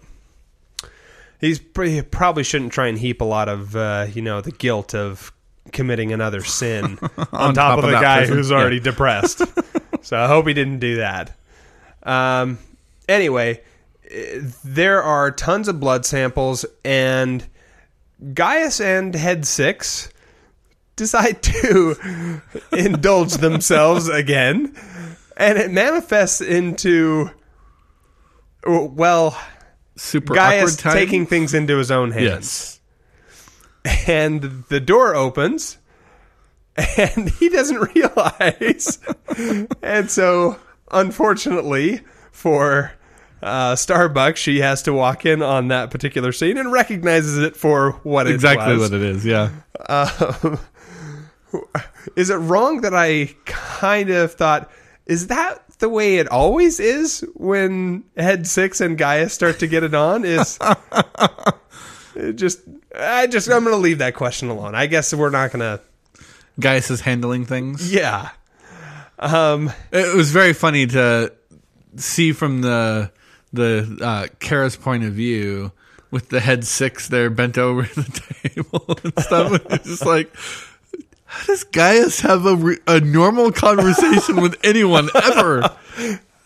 he's 1.39 1.59
he 1.75 2.01
probably 2.01 2.43
shouldn't 2.43 2.71
try 2.73 2.87
and 2.87 2.97
heap 2.97 3.21
a 3.21 3.25
lot 3.25 3.49
of 3.49 3.75
uh, 3.75 4.07
you 4.13 4.21
know 4.21 4.41
the 4.41 4.51
guilt 4.51 4.93
of 4.95 5.31
committing 5.71 6.11
another 6.11 6.41
sin 6.43 6.97
on, 7.31 7.53
top, 7.53 7.77
of, 7.79 7.85
the 7.85 7.91
that 7.91 8.01
guy 8.01 8.25
who's 8.25 8.49
Yeah. 8.49 8.57
already 8.57 8.79
depressed. 8.79 9.41
so 10.01 10.17
I 10.17 10.27
hope 10.27 10.47
he 10.47 10.53
didn't 10.53 10.79
do 10.79 10.97
that. 10.97 11.35
Um, 12.03 12.57
anyway, 13.07 13.61
eh, 14.09 14.41
there 14.63 15.03
are 15.03 15.29
tons 15.31 15.67
of 15.67 15.79
blood 15.79 16.05
samples, 16.05 16.65
and 16.83 17.45
Gaius 18.33 18.81
and 18.81 19.13
Head 19.13 19.45
Six 19.45 20.09
decide 20.95 21.41
to 21.43 22.41
indulge 22.71 23.33
themselves 23.35 24.07
again, 24.09 24.75
and 25.37 25.57
it 25.57 25.71
manifests 25.71 26.41
into 26.41 27.29
well, 28.65 29.37
Super 29.99 30.33
Gaius 30.33 30.73
awkward 30.73 30.79
time. 30.79 30.93
taking 30.93 31.25
things 31.25 31.53
into 31.53 31.77
his 31.77 31.91
own 31.91 32.11
hands 32.11 32.79
yes. 33.85 34.07
and 34.07 34.41
the 34.69 34.79
door 34.79 35.15
opens 35.15 35.77
and 36.97 37.29
he 37.31 37.49
doesn't 37.49 37.77
realize 37.95 38.99
and 39.81 40.09
so 40.09 40.57
unfortunately 40.91 42.01
for 42.31 42.93
uh, 43.41 43.73
Starbucks, 43.73 44.35
she 44.37 44.59
has 44.59 44.81
to 44.83 44.91
walk 44.93 45.25
in 45.25 45.41
on 45.41 45.69
that 45.69 45.91
particular 45.91 46.31
scene 46.33 46.57
and 46.57 46.71
recognizes 46.73 47.37
it 47.37 47.55
for 47.55 47.93
what 48.03 48.27
it 48.27 48.33
Exactly 48.33 48.73
was. 48.75 48.91
what 48.91 48.93
it 48.99 49.01
is. 49.01 49.25
Yeah. 49.25 49.49
Um, 49.87 50.59
is 52.17 52.29
it 52.29 52.35
wrong 52.35 52.81
that 52.81 52.93
I 52.93 53.33
kind 53.45 54.09
of 54.09 54.33
thought, 54.33 54.69
is 55.05 55.27
that 55.27 55.63
the 55.79 55.89
way 55.89 56.17
it 56.17 56.27
always 56.27 56.79
is 56.79 57.25
when 57.33 58.03
Head 58.15 58.47
Six 58.47 58.81
and 58.81 58.97
Gaia 58.97 59.29
start 59.29 59.59
to 59.59 59.67
get 59.67 59.83
it 59.83 59.93
on? 59.93 60.25
Is 60.25 60.59
just 62.35 62.61
I 62.95 63.27
just 63.27 63.49
I'm 63.49 63.63
going 63.63 63.75
to 63.75 63.81
leave 63.81 63.99
that 63.99 64.15
question 64.15 64.49
alone. 64.49 64.75
I 64.75 64.85
guess 64.85 65.13
we're 65.13 65.29
not 65.29 65.51
going 65.51 65.61
to. 65.61 65.81
Gaius 66.59 66.91
is 66.91 67.01
handling 67.01 67.45
things. 67.45 67.91
Yeah. 67.91 68.29
Um. 69.17 69.71
It 69.91 70.15
was 70.15 70.31
very 70.31 70.53
funny 70.53 70.87
to 70.87 71.33
see 71.95 72.33
from 72.33 72.61
the 72.61 73.11
the 73.53 73.97
uh, 74.01 74.27
Kara's 74.39 74.75
point 74.75 75.03
of 75.03 75.13
view 75.13 75.71
with 76.11 76.29
the 76.29 76.39
head 76.39 76.65
six 76.65 77.07
there 77.07 77.29
bent 77.29 77.57
over 77.57 77.83
the 77.95 78.21
table 78.43 78.85
and 79.03 79.13
stuff. 79.19 79.61
It's 79.71 79.87
just 79.87 80.05
like, 80.05 80.35
how 81.29 81.45
does 81.45 81.63
Gaius 81.63 82.19
have 82.21 82.45
a, 82.47 82.55
re- 82.55 82.79
a 82.87 82.99
normal 82.99 83.51
conversation 83.51 84.41
with 84.41 84.55
anyone 84.63 85.09
ever? 85.15 85.61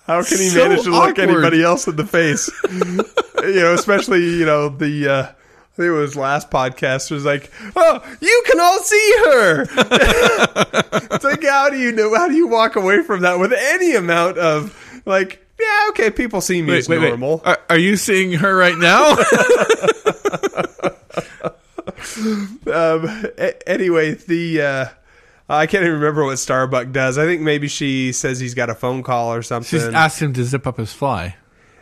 How 0.05 0.21
can 0.23 0.38
he 0.38 0.49
So 0.49 0.67
manage 0.67 0.84
to 0.84 0.91
look 0.91 1.17
anybody 1.17 1.63
else 1.63 1.88
in 1.88 1.95
the 1.95 2.05
face? 2.05 2.51
you 2.69 3.61
know, 3.61 3.73
especially 3.73 4.19
you 4.38 4.45
know 4.45 4.69
the. 4.69 5.07
Uh, 5.09 5.23
I 5.23 5.75
think 5.75 5.88
it 5.88 5.91
was 5.91 6.15
last 6.15 6.51
podcast 6.51 7.09
was 7.09 7.25
like, 7.25 7.49
oh, 7.75 7.99
you 8.21 8.43
can 8.45 8.59
all 8.59 8.77
see 8.79 9.13
her. 9.25 9.61
it's 11.15 11.23
like, 11.23 11.43
how 11.43 11.71
do 11.71 11.79
you 11.79 11.91
know? 11.91 12.13
How 12.13 12.27
do 12.27 12.36
you 12.36 12.45
walk 12.47 12.75
away 12.75 13.01
from 13.01 13.21
that 13.21 13.39
with 13.39 13.53
any 13.53 13.95
amount 13.95 14.38
of 14.38 14.77
like, 15.07 15.43
yeah, 15.59 15.88
okay, 15.89 16.11
people 16.11 16.41
see 16.41 16.61
me 16.61 16.77
as 16.77 16.88
normal. 16.89 17.41
Are, 17.45 17.57
are 17.69 17.77
you 17.77 17.95
seeing 17.97 18.34
her 18.34 18.55
right 18.55 18.77
now? 18.77 19.15
Um, 22.18 23.06
a- 23.38 23.70
anyway, 23.70 24.14
the 24.16 24.62
uh, 24.62 24.86
I 25.49 25.68
can't 25.68 25.84
even 25.84 25.95
remember 25.99 26.26
what 26.26 26.38
Starbuck 26.39 26.91
does. 26.91 27.18
I 27.18 27.26
think 27.26 27.41
maybe 27.41 27.68
she 27.68 28.12
says 28.12 28.39
he's 28.39 28.54
got 28.54 28.70
a 28.70 28.76
phone 28.76 29.04
call 29.04 29.34
or 29.34 29.41
something. 29.41 29.80
She's 29.80 29.88
asked 29.88 30.22
him 30.22 30.34
to 30.34 30.43
zip 30.43 30.66
up 30.68 30.78
his 30.78 30.91
fly. 30.93 31.36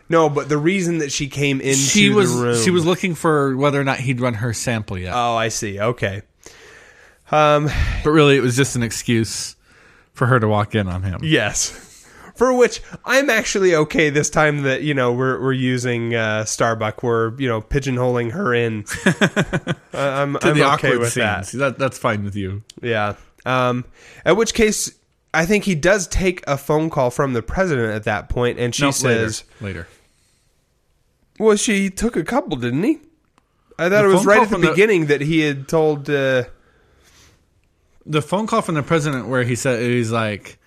no, 0.09 0.29
but 0.29 0.49
the 0.49 0.57
reason 0.57 0.97
that 0.99 1.11
she 1.11 1.27
came 1.27 1.61
into 1.61 1.75
She 1.77 2.09
was 2.09 2.35
the 2.35 2.43
room, 2.43 2.63
she 2.63 2.71
was 2.71 2.85
looking 2.85 3.15
for 3.15 3.55
whether 3.55 3.79
or 3.79 3.83
not 3.83 3.99
he'd 3.99 4.19
run 4.19 4.35
her 4.35 4.53
sample 4.53 4.97
yet. 4.97 5.13
Oh, 5.15 5.35
I 5.35 5.47
see. 5.49 5.79
Okay. 5.79 6.21
Um. 7.31 7.69
but 8.03 8.11
really, 8.11 8.35
it 8.35 8.41
was 8.41 8.55
just 8.57 8.75
an 8.75 8.83
excuse 8.83 9.55
for 10.13 10.27
her 10.27 10.39
to 10.39 10.47
walk 10.47 10.75
in 10.75 10.87
on 10.87 11.03
him. 11.03 11.21
Yes. 11.23 11.87
For 12.41 12.51
which 12.51 12.81
I'm 13.05 13.29
actually 13.29 13.75
okay 13.75 14.09
this 14.09 14.27
time 14.31 14.63
that 14.63 14.81
you 14.81 14.95
know 14.95 15.13
we're 15.13 15.39
we're 15.39 15.53
using 15.53 16.15
uh, 16.15 16.43
Starbuck. 16.45 17.03
We're 17.03 17.37
you 17.39 17.47
know 17.47 17.61
pigeonholing 17.61 18.31
her 18.31 18.51
in. 18.51 18.83
I- 19.93 20.21
I'm, 20.23 20.33
To 20.39 20.47
I'm 20.47 20.55
the 20.57 20.63
okay 20.63 20.63
awkward 20.63 20.99
with 21.01 21.13
scenes. 21.13 21.51
that. 21.51 21.57
That, 21.59 21.77
that's 21.77 21.99
fine 21.99 22.23
with 22.23 22.35
you. 22.35 22.63
Yeah. 22.81 23.13
Um. 23.45 23.85
At 24.25 24.37
which 24.37 24.55
case, 24.55 24.91
I 25.35 25.45
think 25.45 25.65
he 25.65 25.75
does 25.75 26.07
take 26.07 26.43
a 26.47 26.57
phone 26.57 26.89
call 26.89 27.11
from 27.11 27.33
the 27.33 27.43
president 27.43 27.93
at 27.93 28.05
that 28.05 28.27
point, 28.27 28.57
and 28.57 28.73
she 28.73 28.85
No, 28.85 28.89
says, 28.91 29.43
later. 29.59 29.81
later. 29.83 29.87
"Well, 31.37 31.57
she 31.57 31.91
took 31.91 32.15
a 32.15 32.23
couple, 32.23 32.57
didn't 32.57 32.81
he?" 32.81 33.01
I 33.77 33.83
thought 33.89 34.01
The 34.01 34.09
it 34.09 34.13
was 34.13 34.25
right 34.25 34.41
at 34.41 34.49
the- 34.49 34.57
beginning 34.57 35.05
that 35.05 35.21
he 35.21 35.41
had 35.41 35.67
told. 35.67 36.09
Uh, 36.09 36.45
The 38.07 38.23
phone 38.23 38.47
call 38.47 38.63
from 38.63 38.73
the 38.73 38.81
president 38.81 39.27
where 39.27 39.43
he 39.43 39.53
said 39.55 39.79
he's 39.79 40.09
like, 40.11 40.57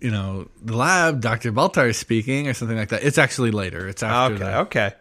you 0.00 0.10
know, 0.10 0.48
the 0.62 0.76
lab, 0.76 1.20
Dr. 1.20 1.52
Baltar 1.52 1.88
is 1.90 1.96
speaking 1.96 2.48
or 2.48 2.54
something 2.54 2.76
like 2.76 2.88
that. 2.90 3.02
It's 3.04 3.18
actually 3.18 3.50
later. 3.50 3.88
It's 3.88 4.02
after 4.02 4.34
Okay, 4.34 4.44
that. 4.44 4.58
okay. 4.60 4.92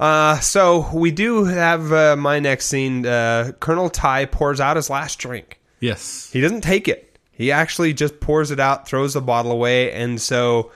Uh, 0.00 0.40
so 0.40 0.90
we 0.92 1.10
do 1.10 1.44
have 1.44 1.92
uh, 1.92 2.16
my 2.16 2.40
next 2.40 2.66
scene. 2.66 3.06
Uh, 3.06 3.52
Colonel 3.60 3.88
Tigh 3.90 4.24
pours 4.26 4.60
out 4.60 4.76
his 4.76 4.90
last 4.90 5.18
drink. 5.18 5.60
Yes. 5.80 6.30
He 6.32 6.40
doesn't 6.40 6.62
take 6.62 6.88
it. 6.88 7.16
He 7.30 7.52
actually 7.52 7.92
just 7.94 8.18
pours 8.20 8.50
it 8.50 8.58
out, 8.60 8.88
throws 8.88 9.14
the 9.14 9.20
bottle 9.20 9.52
away, 9.52 9.92
and 9.92 10.20
so 10.20 10.70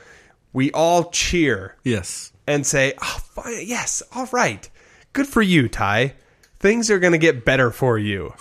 we 0.53 0.71
all 0.73 1.11
cheer 1.11 1.77
Yes. 1.85 2.33
and 2.47 2.67
say, 2.67 2.95
oh, 3.01 3.21
fine, 3.33 3.63
"Yes, 3.67 4.03
all 4.15 4.27
right, 4.33 4.69
good 5.13 5.27
for 5.29 5.41
you, 5.43 5.69
Tigh. 5.69 6.15
Things 6.59 6.91
are 6.91 6.99
going 6.99 7.13
to 7.13 7.19
get 7.19 7.45
better 7.45 7.71
for 7.71 7.97
you." 7.97 8.35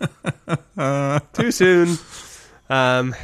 Too 1.32 1.50
soon. 1.50 1.98
Um, 2.68 3.14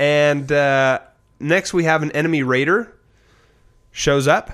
and 0.00 0.50
uh, 0.50 1.00
next 1.38 1.74
we 1.74 1.84
have 1.84 2.02
an 2.02 2.10
enemy 2.12 2.42
raider 2.42 2.90
shows 3.92 4.26
up. 4.26 4.50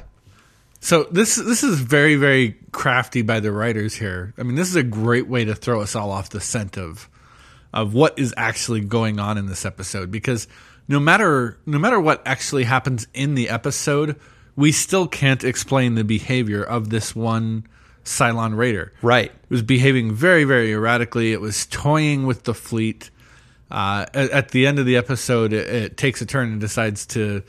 So 0.80 1.04
this 1.04 1.36
this 1.36 1.62
is 1.62 1.80
very 1.80 2.16
very 2.16 2.56
crafty 2.72 3.22
by 3.22 3.38
the 3.38 3.52
writers 3.52 3.94
here. 3.94 4.34
I 4.36 4.42
mean, 4.42 4.56
this 4.56 4.68
is 4.68 4.76
a 4.76 4.82
great 4.82 5.28
way 5.28 5.44
to 5.44 5.54
throw 5.54 5.80
us 5.80 5.94
all 5.94 6.10
off 6.10 6.30
the 6.30 6.40
scent 6.40 6.76
of 6.76 7.08
of 7.72 7.94
what 7.94 8.18
is 8.18 8.34
actually 8.36 8.80
going 8.80 9.20
on 9.20 9.38
in 9.38 9.46
this 9.46 9.64
episode 9.64 10.10
because 10.10 10.48
no 10.88 10.98
matter 10.98 11.58
no 11.64 11.78
matter 11.78 12.00
what 12.00 12.22
actually 12.26 12.64
happens 12.64 13.06
in 13.14 13.36
the 13.36 13.48
episode, 13.48 14.18
we 14.56 14.72
still 14.72 15.06
can't 15.06 15.44
explain 15.44 15.94
the 15.94 16.04
behavior 16.04 16.62
of 16.62 16.90
this 16.90 17.14
one 17.14 17.68
Cylon 18.04 18.56
raider. 18.56 18.92
Right. 19.00 19.30
It 19.30 19.50
was 19.50 19.62
behaving 19.62 20.12
very, 20.12 20.42
very 20.42 20.72
erratically. 20.72 21.32
It 21.32 21.40
was 21.40 21.66
toying 21.66 22.26
with 22.26 22.44
the 22.44 22.54
fleet. 22.54 23.10
Uh, 23.70 24.06
at, 24.14 24.30
at 24.30 24.48
the 24.50 24.66
end 24.66 24.78
of 24.78 24.86
the 24.86 24.96
episode, 24.96 25.52
it, 25.52 25.68
it 25.68 25.96
takes 25.96 26.20
a 26.22 26.26
turn 26.26 26.52
and 26.52 26.60
decides 26.60 27.06
to 27.06 27.42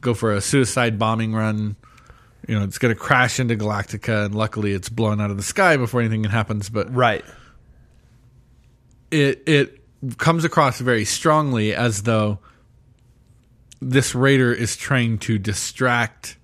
go 0.00 0.14
for 0.14 0.32
a 0.32 0.40
suicide 0.40 0.98
bombing 0.98 1.32
run. 1.32 1.76
You 2.48 2.58
know, 2.58 2.64
it's 2.64 2.78
going 2.78 2.94
to 2.94 2.98
crash 3.00 3.38
into 3.38 3.54
Galactica, 3.56 4.26
and 4.26 4.34
luckily, 4.34 4.72
it's 4.72 4.88
blown 4.88 5.20
out 5.20 5.30
of 5.30 5.36
the 5.36 5.42
sky 5.42 5.76
before 5.76 6.00
anything 6.00 6.24
happens. 6.24 6.68
But 6.68 6.92
Right. 6.94 7.24
it 9.10 9.42
it 9.46 9.80
comes 10.18 10.44
across 10.44 10.80
very 10.80 11.04
strongly 11.04 11.74
as 11.74 12.02
though 12.04 12.38
this 13.80 14.14
raider 14.14 14.52
is 14.52 14.76
trying 14.76 15.18
to 15.18 15.38
distract 15.38 16.36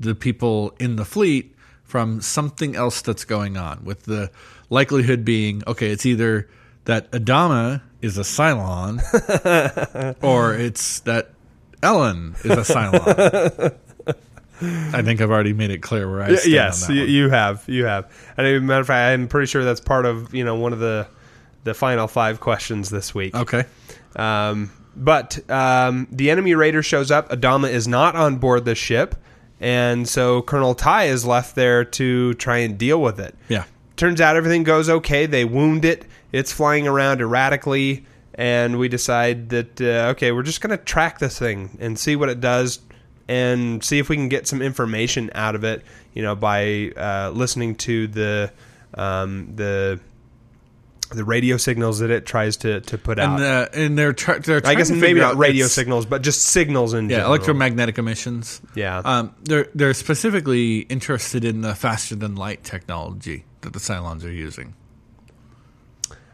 the 0.00 0.14
people 0.14 0.74
in 0.78 0.96
the 0.96 1.04
fleet 1.04 1.54
from 1.84 2.20
something 2.20 2.74
else 2.76 3.02
that's 3.02 3.24
going 3.24 3.56
on 3.56 3.84
with 3.84 4.02
the 4.04 4.30
likelihood 4.68 5.24
being 5.24 5.62
okay 5.66 5.90
it's 5.90 6.04
either 6.06 6.48
that 6.86 7.10
Adama 7.12 7.80
is 8.02 8.18
a 8.18 8.22
Cylon 8.22 9.00
or 10.22 10.54
it's 10.54 11.00
that 11.00 11.30
Ellen 11.82 12.34
is 12.44 12.50
a 12.50 12.74
Cylon. 12.74 13.74
I 14.94 15.02
think 15.02 15.20
I've 15.20 15.30
already 15.30 15.52
made 15.52 15.70
it 15.70 15.78
clear 15.78 16.08
where 16.10 16.22
I 16.22 16.34
stand 16.36 16.52
yes, 16.52 16.88
on 16.88 16.94
you 16.94 17.30
have. 17.30 17.64
You 17.66 17.86
have. 17.86 18.12
And 18.36 18.46
as 18.46 18.58
a 18.58 18.60
matter 18.60 18.80
of 18.80 18.86
fact, 18.86 19.12
I'm 19.12 19.26
pretty 19.26 19.46
sure 19.46 19.64
that's 19.64 19.80
part 19.80 20.06
of 20.06 20.34
you 20.34 20.44
know 20.44 20.56
one 20.56 20.72
of 20.72 20.78
the 20.78 21.08
the 21.64 21.74
final 21.74 22.06
five 22.06 22.40
questions 22.40 22.90
this 22.90 23.14
week. 23.14 23.34
Okay. 23.34 23.64
Um, 24.14 24.70
but 24.94 25.38
um, 25.50 26.06
the 26.10 26.30
enemy 26.30 26.54
raider 26.54 26.82
shows 26.82 27.10
up. 27.10 27.30
Adama 27.30 27.70
is 27.70 27.88
not 27.88 28.14
on 28.14 28.36
board 28.36 28.64
the 28.64 28.74
ship, 28.74 29.16
and 29.60 30.08
so 30.08 30.42
Colonel 30.42 30.74
Tigh 30.74 31.04
is 31.04 31.24
left 31.24 31.54
there 31.54 31.84
to 31.84 32.34
try 32.34 32.58
and 32.58 32.78
deal 32.78 33.00
with 33.00 33.18
it. 33.18 33.34
Yeah. 33.48 33.64
Turns 33.96 34.20
out 34.20 34.36
everything 34.36 34.64
goes 34.64 34.88
okay. 34.88 35.26
They 35.26 35.44
wound 35.44 35.84
it. 35.84 36.04
It's 36.32 36.52
flying 36.52 36.88
around 36.88 37.20
erratically, 37.20 38.06
and 38.34 38.78
we 38.78 38.88
decide 38.88 39.50
that 39.50 39.80
uh, 39.80 40.10
okay, 40.12 40.32
we're 40.32 40.42
just 40.42 40.60
going 40.60 40.76
to 40.76 40.82
track 40.82 41.18
this 41.18 41.38
thing 41.38 41.76
and 41.80 41.98
see 41.98 42.16
what 42.16 42.28
it 42.30 42.40
does, 42.40 42.80
and 43.28 43.84
see 43.84 43.98
if 43.98 44.08
we 44.08 44.16
can 44.16 44.28
get 44.28 44.46
some 44.48 44.62
information 44.62 45.30
out 45.34 45.54
of 45.54 45.64
it. 45.64 45.82
You 46.14 46.22
know, 46.22 46.34
by 46.34 46.90
uh, 46.96 47.30
listening 47.34 47.74
to 47.76 48.06
the 48.06 48.52
um, 48.94 49.54
the 49.56 50.00
the 51.10 51.24
radio 51.24 51.58
signals 51.58 51.98
that 51.98 52.10
it 52.10 52.24
tries 52.24 52.56
to 52.58 52.80
to 52.80 52.96
put 52.96 53.18
out. 53.18 53.34
And, 53.38 53.42
uh, 53.44 53.68
and 53.74 53.98
they're, 53.98 54.14
try- 54.14 54.38
they're 54.38 54.56
I 54.56 54.60
trying 54.60 54.78
guess 54.78 54.88
to 54.88 54.94
maybe 54.94 55.06
figure 55.08 55.22
not 55.22 55.32
out 55.32 55.38
radio 55.38 55.66
signals, 55.66 56.06
but 56.06 56.22
just 56.22 56.42
signals 56.46 56.94
in 56.94 57.10
Yeah, 57.10 57.16
general. 57.18 57.34
electromagnetic 57.34 57.98
emissions. 57.98 58.62
Yeah. 58.74 58.98
Um, 59.04 59.34
they're 59.44 59.68
they're 59.74 59.92
specifically 59.94 60.78
interested 60.80 61.44
in 61.44 61.60
the 61.60 61.74
faster 61.74 62.14
than 62.16 62.34
light 62.34 62.64
technology 62.64 63.44
that 63.60 63.74
the 63.74 63.78
Cylons 63.78 64.24
are 64.24 64.30
using. 64.32 64.74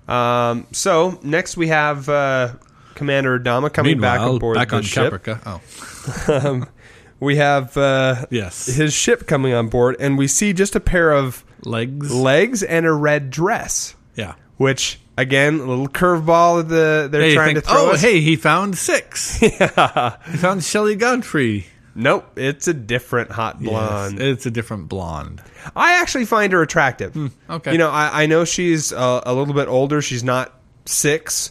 Um, 0.08 0.66
so 0.72 1.18
next 1.22 1.56
we 1.56 1.68
have 1.68 2.08
uh, 2.08 2.54
Commander 2.94 3.38
Adama 3.38 3.72
coming 3.72 4.00
back 4.00 4.20
Meanwhile, 4.20 4.36
aboard 4.36 4.54
back 4.56 4.70
the 4.70 4.76
on 4.76 4.82
ship. 4.82 5.12
Caprica. 5.12 5.40
Oh, 5.46 6.66
We 7.20 7.36
have 7.36 7.76
uh, 7.76 8.26
Yes. 8.30 8.66
his 8.66 8.94
ship 8.94 9.26
coming 9.26 9.52
on 9.52 9.68
board, 9.68 9.96
and 9.98 10.16
we 10.16 10.28
see 10.28 10.52
just 10.52 10.76
a 10.76 10.80
pair 10.80 11.10
of 11.10 11.44
legs. 11.64 12.14
legs 12.14 12.62
and 12.62 12.86
a 12.86 12.92
red 12.92 13.30
dress, 13.30 13.96
yeah. 14.14 14.34
which 14.56 15.00
again, 15.16 15.54
a 15.58 15.64
little 15.64 15.88
curveball 15.88 16.68
that 16.68 17.10
they're 17.10 17.20
Hey, 17.22 17.34
trying 17.34 17.54
think, 17.56 17.64
to 17.64 17.70
throw 17.72 17.86
oh, 17.88 17.90
us. 17.94 18.00
hey, 18.02 18.20
he 18.20 18.36
found 18.36 18.78
six. 18.78 19.42
yeah. 19.42 20.16
He 20.30 20.36
found 20.36 20.62
Shelley 20.62 20.94
Godfrey. 20.94 21.66
Nope, 21.98 22.38
it's 22.38 22.68
a 22.68 22.74
different 22.74 23.32
hot 23.32 23.60
blonde. 23.60 24.20
Yes, 24.20 24.22
it's 24.22 24.46
a 24.46 24.52
different 24.52 24.88
blonde. 24.88 25.42
I 25.74 26.00
actually 26.00 26.26
find 26.26 26.52
her 26.52 26.62
attractive. 26.62 27.12
Hmm, 27.12 27.26
okay. 27.50 27.72
You 27.72 27.78
know, 27.78 27.90
I, 27.90 28.22
I 28.22 28.26
know 28.26 28.44
she's 28.44 28.92
a, 28.92 29.22
a 29.26 29.34
little 29.34 29.52
bit 29.52 29.66
older. 29.66 30.00
She's 30.00 30.22
not 30.22 30.54
six, 30.84 31.50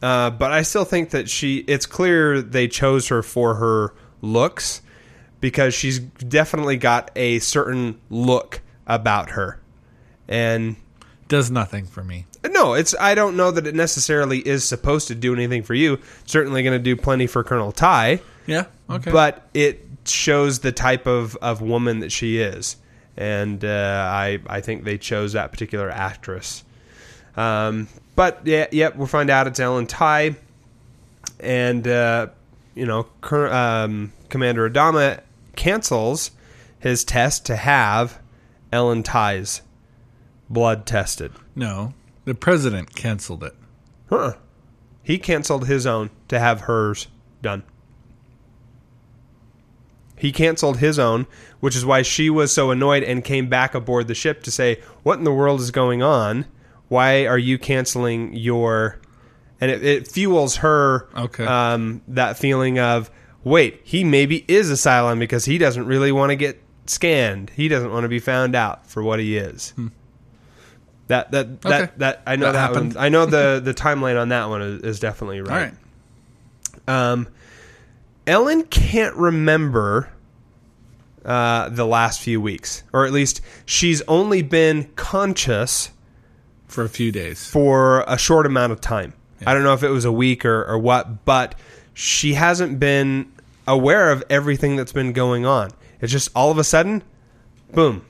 uh, 0.00 0.30
but 0.30 0.52
I 0.52 0.62
still 0.62 0.84
think 0.84 1.10
that 1.10 1.28
she. 1.28 1.58
It's 1.66 1.86
clear 1.86 2.40
they 2.40 2.68
chose 2.68 3.08
her 3.08 3.24
for 3.24 3.56
her 3.56 3.92
looks 4.20 4.82
because 5.40 5.74
she's 5.74 5.98
definitely 5.98 6.76
got 6.76 7.10
a 7.16 7.40
certain 7.40 8.00
look 8.08 8.60
about 8.86 9.30
her, 9.30 9.60
and 10.28 10.76
Does 11.26 11.50
nothing 11.50 11.86
for 11.86 12.04
me. 12.04 12.26
no, 12.48 12.74
it's. 12.74 12.94
I 13.00 13.16
don't 13.16 13.36
know 13.36 13.50
that 13.50 13.66
it 13.66 13.74
necessarily 13.74 14.38
is 14.46 14.62
supposed 14.62 15.08
to 15.08 15.16
do 15.16 15.34
anything 15.34 15.64
for 15.64 15.74
you. 15.74 15.98
Certainly 16.24 16.62
going 16.62 16.78
to 16.78 16.82
do 16.82 16.94
plenty 16.94 17.26
for 17.26 17.42
Colonel 17.42 17.72
Tigh. 17.72 18.20
Yeah. 18.46 18.66
Okay. 18.96 19.10
but 19.10 19.48
it 19.54 19.86
shows 20.04 20.60
the 20.60 20.72
type 20.72 21.06
of, 21.06 21.36
of 21.36 21.62
woman 21.62 22.00
that 22.00 22.12
she 22.12 22.38
is, 22.38 22.76
and 23.16 23.64
uh, 23.64 24.08
I 24.10 24.40
I 24.46 24.60
think 24.60 24.84
they 24.84 24.98
chose 24.98 25.32
that 25.34 25.50
particular 25.52 25.90
actress. 25.90 26.64
Um, 27.36 27.88
but 28.16 28.40
yeah, 28.44 28.66
yep, 28.72 28.96
we'll 28.96 29.06
find 29.06 29.30
out 29.30 29.46
it's 29.46 29.60
Ellen 29.60 29.86
Tigh, 29.86 30.36
and 31.40 31.86
uh, 31.86 32.28
you 32.74 32.86
know, 32.86 33.06
Cur- 33.20 33.52
um, 33.52 34.12
Commander 34.28 34.68
Adama 34.68 35.20
cancels 35.56 36.30
his 36.78 37.04
test 37.04 37.46
to 37.46 37.56
have 37.56 38.18
Ellen 38.72 39.02
Tigh's 39.02 39.62
blood 40.50 40.84
tested. 40.86 41.32
no, 41.54 41.94
the 42.24 42.34
president 42.34 42.94
canceled 42.94 43.42
it. 43.44 43.54
Huh. 44.08 44.34
He 45.02 45.18
canceled 45.18 45.66
his 45.66 45.86
own 45.86 46.10
to 46.28 46.38
have 46.38 46.62
hers 46.62 47.08
done. 47.40 47.64
He 50.22 50.30
canceled 50.30 50.78
his 50.78 51.00
own, 51.00 51.26
which 51.58 51.74
is 51.74 51.84
why 51.84 52.02
she 52.02 52.30
was 52.30 52.52
so 52.52 52.70
annoyed 52.70 53.02
and 53.02 53.24
came 53.24 53.48
back 53.48 53.74
aboard 53.74 54.06
the 54.06 54.14
ship 54.14 54.44
to 54.44 54.52
say, 54.52 54.80
What 55.02 55.18
in 55.18 55.24
the 55.24 55.32
world 55.32 55.60
is 55.60 55.72
going 55.72 56.00
on? 56.00 56.46
Why 56.86 57.26
are 57.26 57.38
you 57.38 57.58
canceling 57.58 58.32
your. 58.34 59.00
And 59.60 59.68
it, 59.70 59.84
it 59.84 60.08
fuels 60.08 60.56
her 60.56 61.08
Okay. 61.16 61.44
um, 61.44 62.02
that 62.06 62.36
feeling 62.38 62.78
of, 62.78 63.10
wait, 63.42 63.80
he 63.82 64.04
maybe 64.04 64.44
is 64.46 64.70
a 64.70 64.74
Cylon 64.74 65.18
because 65.18 65.44
he 65.44 65.58
doesn't 65.58 65.86
really 65.86 66.12
want 66.12 66.30
to 66.30 66.36
get 66.36 66.60
scanned. 66.86 67.50
He 67.56 67.66
doesn't 67.66 67.90
want 67.92 68.04
to 68.04 68.08
be 68.08 68.18
found 68.20 68.54
out 68.54 68.86
for 68.86 69.02
what 69.02 69.18
he 69.18 69.36
is. 69.36 69.72
That 71.08 71.32
that 71.32 71.60
that 71.62 71.62
Hmm. 71.62 71.72
Okay. 71.82 71.92
that 71.98 72.22
I 72.26 72.36
know 72.36 72.46
That 72.46 72.52
that, 72.52 72.58
happened. 72.60 72.94
one. 72.94 73.04
I 73.04 73.08
know 73.08 73.26
the 73.26 73.60
the 73.64 73.74
timeline 73.74 74.20
on 74.20 74.28
that 74.28 74.48
one 74.48 74.62
is, 74.62 74.82
is 74.82 75.00
definitely 75.00 75.40
All 75.40 75.46
right. 75.46 75.72
right. 76.86 77.10
Um, 77.12 77.26
Ellen 78.26 78.62
can't 78.64 79.14
remember 79.16 80.10
uh, 81.24 81.68
the 81.68 81.84
last 81.86 82.20
few 82.20 82.40
weeks, 82.40 82.82
or 82.92 83.06
at 83.06 83.12
least 83.12 83.40
she's 83.64 84.02
only 84.02 84.42
been 84.42 84.84
conscious 84.96 85.90
For 86.68 86.84
a 86.84 86.88
few 86.88 87.12
days. 87.12 87.48
for 87.48 88.02
a 88.06 88.16
short 88.18 88.46
amount 88.46 88.72
of 88.72 88.80
time. 88.80 89.12
I 89.44 89.54
don't 89.54 89.64
know 89.64 89.74
if 89.74 89.82
it 89.82 89.88
was 89.88 90.04
a 90.04 90.12
week 90.12 90.44
or, 90.44 90.64
or 90.64 90.78
what, 90.78 91.24
but 91.24 91.56
she 91.94 92.34
hasn't 92.34 92.78
been 92.78 93.32
aware 93.66 94.10
of 94.12 94.22
everything 94.30 94.76
that's 94.76 94.92
been 94.92 95.12
going 95.12 95.44
on. 95.44 95.70
It's 96.00 96.12
just 96.12 96.30
all 96.34 96.50
of 96.52 96.58
a 96.58 96.64
sudden, 96.64 97.02
boom, 97.72 98.04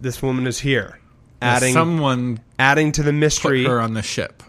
this 0.00 0.20
woman 0.22 0.46
is 0.48 0.58
here, 0.60 0.98
adding 1.40 1.72
Someone 1.72 2.40
adding 2.58 2.90
to 2.92 3.02
the 3.04 3.12
mystery. 3.12 3.64
her 3.64 3.80
on 3.80 3.94
the 3.94 4.02
ship. 4.02 4.42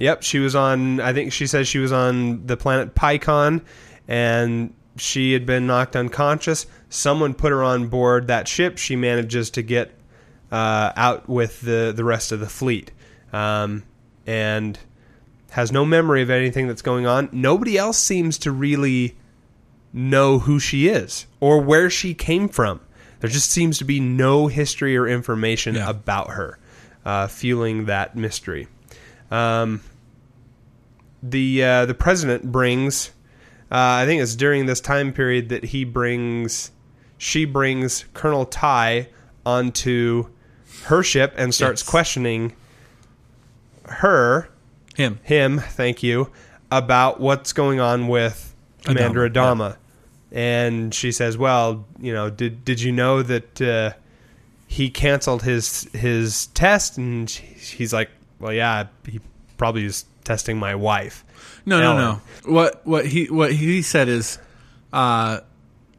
Yep, 0.00 0.22
she 0.22 0.38
was 0.40 0.54
on. 0.56 0.98
I 1.00 1.12
think 1.12 1.32
she 1.32 1.46
says 1.46 1.68
she 1.68 1.78
was 1.78 1.92
on 1.92 2.46
the 2.46 2.56
planet 2.56 2.94
Picon, 2.94 3.62
and 4.10 4.74
she 4.96 5.32
had 5.32 5.46
been 5.46 5.66
knocked 5.66 5.94
unconscious. 5.96 6.66
Someone 6.90 7.32
put 7.32 7.52
her 7.52 7.62
on 7.62 7.86
board 7.86 8.26
that 8.26 8.48
ship. 8.48 8.76
She 8.76 8.96
manages 8.96 9.48
to 9.50 9.62
get 9.62 9.92
uh, 10.52 10.92
out 10.96 11.28
with 11.28 11.60
the 11.62 11.92
the 11.96 12.04
rest 12.04 12.32
of 12.32 12.40
the 12.40 12.48
fleet, 12.48 12.90
um, 13.32 13.84
and 14.26 14.78
has 15.52 15.72
no 15.72 15.84
memory 15.86 16.22
of 16.22 16.30
anything 16.30 16.66
that's 16.66 16.82
going 16.82 17.06
on. 17.06 17.28
Nobody 17.32 17.78
else 17.78 17.98
seems 17.98 18.36
to 18.38 18.52
really 18.52 19.16
know 19.92 20.38
who 20.40 20.58
she 20.60 20.86
is 20.88 21.26
or 21.40 21.60
where 21.60 21.88
she 21.90 22.14
came 22.14 22.48
from. 22.48 22.80
There 23.20 23.30
just 23.30 23.50
seems 23.50 23.78
to 23.78 23.84
be 23.84 24.00
no 24.00 24.46
history 24.48 24.96
or 24.96 25.06
information 25.06 25.74
Yeah. 25.74 25.90
about 25.90 26.30
her, 26.30 26.58
uh, 27.04 27.26
fueling 27.26 27.86
that 27.86 28.16
mystery. 28.16 28.66
Um, 29.30 29.82
the 31.22 31.62
uh, 31.64 31.86
the 31.86 31.94
president 31.94 32.50
brings, 32.50 33.10
uh, 33.70 34.02
I 34.02 34.06
think 34.06 34.22
it's 34.22 34.34
during 34.34 34.66
this 34.66 34.80
time 34.80 35.12
period 35.12 35.48
that 35.50 35.64
he 35.64 35.84
brings, 35.84 36.70
she 37.18 37.44
brings 37.44 38.04
Colonel 38.14 38.44
Tigh 38.46 39.08
onto 39.46 40.28
her 40.84 41.02
ship 41.02 41.34
and 41.36 41.54
starts 41.54 41.82
Yes. 41.82 41.88
questioning 41.88 42.54
her 43.86 44.48
Him. 44.96 45.18
him, 45.22 45.58
thank 45.58 46.02
you, 46.02 46.30
about 46.70 47.20
what's 47.20 47.52
going 47.52 47.80
on 47.80 48.08
with 48.08 48.54
Commander 48.84 49.28
Adama, 49.28 49.32
Adama. 49.72 49.76
And 50.32 50.94
she 50.94 51.10
says, 51.10 51.36
"Well, 51.36 51.84
you 51.98 52.12
know, 52.12 52.30
did 52.30 52.64
did 52.64 52.80
you 52.80 52.92
know 52.92 53.20
that 53.22 53.60
uh, 53.60 53.92
he 54.68 54.88
canceled 54.88 55.42
his 55.42 55.88
his 55.92 56.46
test?" 56.48 56.96
And 56.98 57.28
he's 57.28 57.92
like, 57.92 58.10
"Well, 58.38 58.52
yeah, 58.52 58.86
he 59.06 59.20
probably 59.56 59.84
is 59.86 60.04
testing 60.22 60.56
my 60.56 60.74
wife." 60.76 61.24
No, 61.66 61.80
no, 61.80 61.96
no. 61.96 62.20
What 62.52 62.86
what 62.86 63.06
he 63.06 63.26
what 63.26 63.52
he 63.52 63.82
said 63.82 64.08
is, 64.08 64.38
uh, 64.92 65.40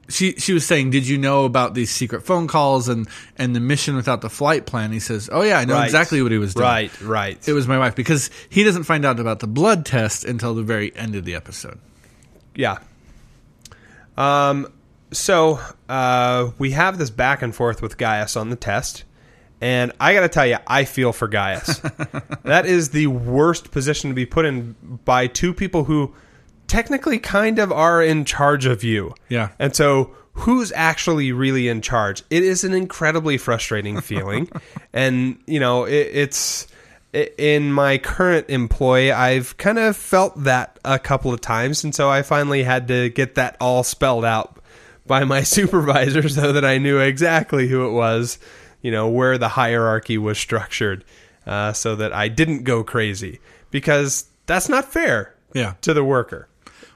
she 0.10 0.34
she 0.34 0.54
was 0.54 0.66
saying, 0.66 0.90
did 0.90 1.08
you 1.08 1.18
know 1.18 1.46
about 1.46 1.74
these 1.74 1.90
secret 1.92 2.26
phone 2.26 2.48
calls 2.48 2.90
and 2.90 3.08
and 3.38 3.56
the 3.56 3.60
mission 3.60 3.96
without 3.96 4.22
the 4.22 4.30
flight 4.30 4.66
plan? 4.66 4.92
He 4.92 5.00
says, 5.00 5.30
oh 5.32 5.42
yeah, 5.44 5.58
I 5.60 5.66
know 5.66 5.76
Right. 5.76 5.86
exactly 5.86 6.22
what 6.22 6.32
he 6.32 6.38
was 6.38 6.54
doing. 6.54 6.66
Right, 6.66 7.02
right. 7.02 7.48
It 7.48 7.54
was 7.54 7.68
my 7.68 7.78
wife 7.78 7.96
because 7.96 8.30
he 8.50 8.64
doesn't 8.64 8.84
find 8.84 9.06
out 9.06 9.20
about 9.20 9.40
the 9.40 9.48
blood 9.48 9.86
test 9.86 10.26
until 10.26 10.54
the 10.56 10.64
very 10.64 10.94
end 10.96 11.16
of 11.16 11.24
the 11.26 11.36
episode. 11.36 11.80
Yeah. 12.56 12.80
Um. 14.18 14.72
So 15.14 15.60
uh, 15.90 16.52
we 16.58 16.72
have 16.72 16.98
this 16.98 17.10
back 17.10 17.42
and 17.42 17.54
forth 17.54 17.82
with 17.82 17.98
Gaius 17.98 18.36
on 18.38 18.50
the 18.50 18.56
test, 18.56 19.04
and 19.62 19.92
I 20.00 20.14
got 20.14 20.22
to 20.22 20.30
tell 20.30 20.48
you, 20.48 20.58
I 20.66 20.86
feel 20.86 21.14
for 21.14 21.28
Gaius. 21.28 21.78
that 22.44 22.66
is 22.66 22.90
the 22.90 23.08
worst 23.08 23.72
position 23.72 24.10
to 24.10 24.16
be 24.16 24.26
put 24.26 24.46
in 24.46 24.76
by 25.06 25.28
two 25.28 25.54
people 25.54 25.84
who 25.84 26.14
technically 26.66 27.20
kind 27.20 27.60
of 27.60 27.72
are 27.72 28.02
in 28.02 28.26
charge 28.26 28.66
of 28.66 28.84
you. 28.84 29.14
Yeah. 29.30 29.50
And 29.60 29.76
so, 29.76 30.16
who's 30.34 30.72
actually 30.72 31.32
really 31.32 31.68
in 31.68 31.82
charge? 31.82 32.24
It 32.30 32.44
is 32.44 32.64
an 32.64 32.74
incredibly 32.74 33.38
frustrating 33.38 34.02
feeling, 34.02 34.50
and 34.94 35.38
you 35.46 35.60
know, 35.60 35.84
it, 35.84 36.10
it's 36.12 36.68
in 37.14 37.72
my 37.72 37.98
current 37.98 38.50
employ. 38.50 39.14
I've 39.14 39.58
kind 39.58 39.78
of 39.78 39.96
felt 39.96 40.44
that 40.44 40.80
a 40.84 40.98
couple 40.98 41.34
of 41.34 41.42
times, 41.42 41.84
and 41.84 41.94
so 41.94 42.10
I 42.10 42.24
finally 42.24 42.64
had 42.64 42.88
to 42.88 43.10
get 43.10 43.36
that 43.36 43.58
all 43.60 43.84
spelled 43.84 44.26
out 44.26 44.58
by 45.06 45.24
my 45.24 45.44
supervisor, 45.44 46.28
so 46.30 46.54
that 46.54 46.66
I 46.66 46.80
knew 46.80 47.00
exactly 47.00 47.68
who 47.68 47.86
it 47.86 47.92
was. 47.92 48.40
You 48.82 48.92
know, 48.92 49.08
where 49.10 49.38
the 49.38 49.50
hierarchy 49.50 50.18
was 50.18 50.38
structured, 50.38 51.06
uh, 51.46 51.74
so 51.74 51.96
that 51.96 52.14
I 52.14 52.28
didn't 52.28 52.64
go 52.64 52.84
crazy 52.84 53.40
because 53.70 54.26
that's 54.48 54.70
not 54.70 54.92
fair 54.92 55.36
Yeah. 55.54 55.74
to 55.82 55.94
the 55.94 56.04
worker. 56.04 56.48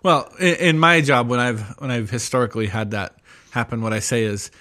Well, 0.04 0.32
in, 0.40 0.56
in 0.56 0.80
my 0.80 1.02
job, 1.02 1.28
when 1.30 1.40
I've 1.40 1.62
when 1.80 1.92
I've 1.92 2.10
historically 2.10 2.68
had 2.68 2.92
that 2.92 3.16
happen, 3.52 3.82
what 3.82 3.94
I 3.94 4.00
say 4.00 4.24
is, 4.24 4.52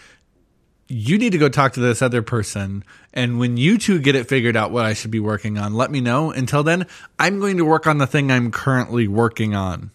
you 0.87 1.17
need 1.19 1.33
to 1.33 1.39
go 1.39 1.49
talk 1.49 1.73
to 1.75 1.81
this 1.81 2.03
other 2.03 2.21
person, 2.23 2.85
and 3.15 3.39
when 3.39 3.57
you 3.57 3.79
two 3.79 3.99
get 3.99 4.15
it 4.15 4.29
figured 4.29 4.55
out, 4.57 4.71
what 4.71 4.85
I 4.85 4.93
should 4.93 5.11
be 5.11 5.21
working 5.21 5.57
on, 5.57 5.73
let 5.75 5.91
me 5.91 6.01
know. 6.01 6.31
Until 6.31 6.63
then, 6.63 6.87
I'm 7.19 7.41
going 7.41 7.57
to 7.57 7.65
work 7.65 7.87
on 7.87 7.99
the 7.99 8.07
thing 8.07 8.31
I'm 8.31 8.51
currently 8.51 9.09
working 9.09 9.55
on. 9.55 9.91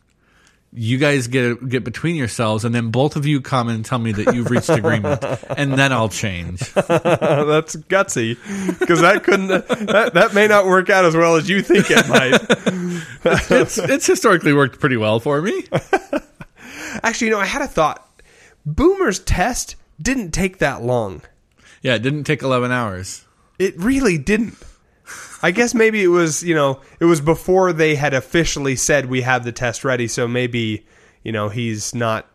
You 0.72 1.00
guys 1.00 1.28
get 1.28 1.68
get 1.68 1.84
between 1.84 2.16
yourselves, 2.16 2.64
and 2.64 2.76
then 2.76 2.92
both 2.92 3.16
of 3.16 3.26
you 3.26 3.42
come 3.42 3.70
and 3.70 3.84
tell 3.84 3.98
me 3.98 4.12
that 4.12 4.36
you've 4.36 4.52
reached 4.52 4.70
agreement, 4.70 5.24
and 5.58 5.74
then 5.74 5.92
I'll 5.92 6.10
change. 6.10 6.60
That's 6.74 7.76
gutsy 7.76 8.38
because 8.80 9.02
that 9.02 9.24
couldn't 9.24 9.48
that, 9.48 10.12
that 10.14 10.34
may 10.36 10.48
not 10.48 10.68
work 10.68 10.92
out 10.92 11.06
as 11.06 11.16
well 11.16 11.38
as 11.38 11.50
you 11.50 11.64
think 11.64 11.88
it 11.90 12.08
might. 12.08 12.40
It's, 13.52 13.78
it's 13.78 14.08
historically 14.08 14.54
worked 14.54 14.80
pretty 14.80 14.96
well 14.96 15.20
for 15.20 15.42
me. 15.42 15.66
Actually, 17.04 17.28
you 17.28 17.34
know, 17.34 17.40
I 17.40 17.46
had 17.46 17.62
a 17.62 17.68
thought. 17.68 18.06
Boomer's 18.66 19.20
test 19.20 19.76
didn't 20.02 20.32
take 20.32 20.60
that 20.60 20.82
long. 20.82 21.22
Yeah, 21.82 21.96
it 21.96 22.02
didn't 22.02 22.24
take 22.24 22.42
eleven 22.42 22.72
hours. 22.72 23.26
It 23.58 23.78
really 23.78 24.18
didn't. 24.18 24.56
I 25.42 25.52
guess 25.52 25.74
maybe 25.74 26.04
it 26.04 26.08
was, 26.08 26.44
you 26.44 26.56
know, 26.56 26.82
it 27.00 27.06
was 27.06 27.22
before 27.22 27.74
they 27.74 27.96
had 27.96 28.14
officially 28.14 28.76
said 28.76 29.06
we 29.06 29.22
have 29.22 29.44
the 29.44 29.52
test 29.52 29.86
ready, 29.86 30.08
so 30.08 30.28
maybe, 30.28 30.86
you 31.24 31.32
know, 31.32 31.50
he's 31.50 31.96
not 31.96 32.30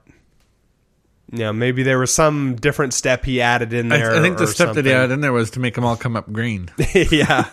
you 1.34 1.40
know, 1.40 1.52
maybe 1.52 1.82
there 1.82 1.98
was 1.98 2.14
some 2.14 2.54
different 2.54 2.94
step 2.94 3.24
he 3.24 3.40
added 3.40 3.72
in 3.72 3.90
I, 3.90 3.96
there. 3.96 4.14
I 4.14 4.20
think 4.20 4.38
the 4.38 4.46
step 4.46 4.68
that 4.68 4.74
something. 4.74 4.84
he 4.84 4.90
had 4.90 5.10
in 5.10 5.20
there 5.20 5.32
was 5.32 5.50
to 5.52 5.60
make 5.60 5.74
them 5.74 5.84
all 5.84 5.96
come 5.96 6.16
up 6.16 6.32
green. 6.32 6.70
yeah. 6.94 7.50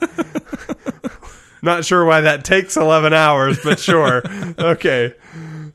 Not 1.64 1.86
sure 1.86 2.06
why 2.06 2.22
that 2.22 2.43
takes 2.43 2.78
11 2.78 3.14
hours, 3.14 3.60
but 3.64 3.80
sure. 3.80 4.22
okay. 4.60 5.14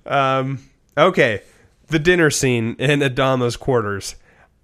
Um, 0.05 0.61
okay. 0.97 1.43
The 1.89 1.99
dinner 1.99 2.31
scene 2.31 2.77
in 2.79 3.01
Adama's 3.01 3.57
quarters. 3.57 4.15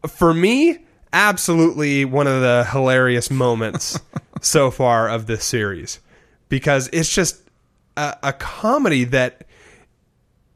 For 0.08 0.32
me, 0.34 0.78
absolutely 1.12 2.04
one 2.04 2.26
of 2.28 2.40
the 2.42 2.66
hilarious 2.70 3.30
moments 3.30 3.98
so 4.42 4.70
far 4.70 5.08
of 5.08 5.26
this 5.26 5.44
series 5.44 6.00
because 6.50 6.88
it's 6.92 7.08
just 7.12 7.40
a, 7.96 8.16
a 8.22 8.32
comedy 8.34 9.04
that 9.04 9.46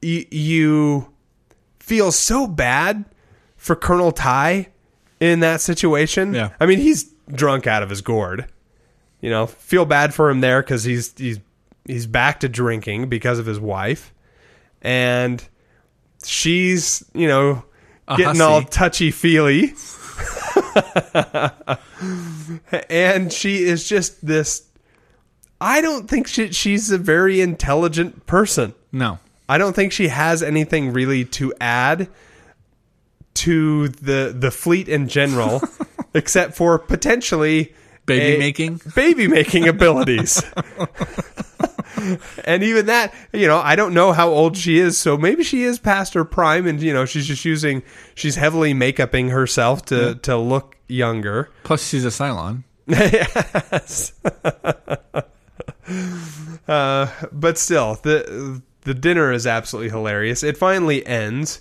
y- 0.03 0.27
you 0.31 1.11
feel 1.81 2.13
so 2.13 2.47
bad 2.47 3.05
for 3.57 3.75
Colonel 3.75 4.13
Tigh 4.13 4.69
in 5.21 5.41
that 5.41 5.61
situation. 5.61 6.35
Yeah. 6.35 6.51
I 6.61 6.67
mean, 6.67 6.79
he's 6.81 7.05
drunk 7.33 7.67
out 7.67 7.83
of 7.83 7.91
his 7.91 8.01
gourd. 8.03 8.47
You 9.21 9.31
know, 9.31 9.47
feel 9.47 9.85
bad 9.87 10.13
for 10.13 10.29
him 10.31 10.41
there 10.41 10.63
because 10.63 10.85
he's 10.85 11.17
he's 11.17 11.41
he's 11.87 12.07
back 12.07 12.41
to 12.41 12.49
drinking 12.49 13.09
because 13.09 13.39
of 13.39 13.47
his 13.47 13.59
wife, 13.59 14.13
and 14.83 15.43
she's 16.25 17.03
you 17.15 17.27
know 17.27 17.65
A 18.09 18.17
getting 18.19 18.41
all 18.43 18.63
touchy 18.63 19.11
feely, 19.11 19.69
and 22.91 23.33
she 23.33 23.65
is 23.65 23.89
just 23.89 24.25
this. 24.25 24.65
I 25.61 25.81
don't 25.81 26.09
think 26.09 26.27
she, 26.27 26.53
she's 26.53 26.91
a 26.91 26.99
very 26.99 27.41
intelligent 27.41 28.27
person. 28.27 28.75
No, 28.93 29.19
I 29.49 29.59
don't 29.59 29.75
think 29.75 29.93
she 29.93 30.09
has 30.09 30.43
anything 30.43 30.93
really 30.93 31.25
to 31.27 31.53
add 31.61 32.09
to 33.35 33.89
the 33.89 34.35
the 34.39 34.51
fleet 34.51 34.89
in 34.89 35.09
general, 35.09 35.63
except 36.15 36.55
for 36.55 36.79
potentially 36.79 37.75
Baby 38.07 38.39
making? 38.39 38.81
baby 38.95 39.27
making 39.27 39.67
abilities. 39.67 40.41
and 42.45 42.63
even 42.63 42.87
that, 42.87 43.15
you 43.33 43.47
know, 43.47 43.59
I 43.59 43.77
don't 43.77 43.95
know 43.95 44.13
how 44.13 44.29
old 44.29 44.57
she 44.57 44.79
is, 44.79 44.99
so 44.99 45.17
maybe 45.17 45.43
she 45.43 45.63
is 45.63 45.79
past 45.79 46.15
her 46.15 46.25
prime, 46.25 46.67
and 46.67 46.83
you 46.83 46.93
know, 46.93 47.05
she's 47.05 47.27
just 47.27 47.45
using, 47.45 47.83
she's 48.15 48.37
heavily 48.37 48.75
makeuping 48.75 49.31
herself 49.31 49.85
to 49.87 50.17
to 50.17 50.37
look 50.37 50.77
younger. 50.89 51.51
plus 51.65 51.87
she's 51.87 52.05
a 52.05 52.09
Cylon. 52.09 52.65
yes. 52.87 54.13
uh, 56.69 57.09
but 57.33 57.59
still, 57.59 57.99
the 58.03 58.63
the 58.83 58.95
dinner 58.95 59.33
is 59.33 59.47
absolutely 59.47 59.91
hilarious. 59.91 60.43
It 60.43 60.57
finally 60.57 61.07
ends, 61.07 61.61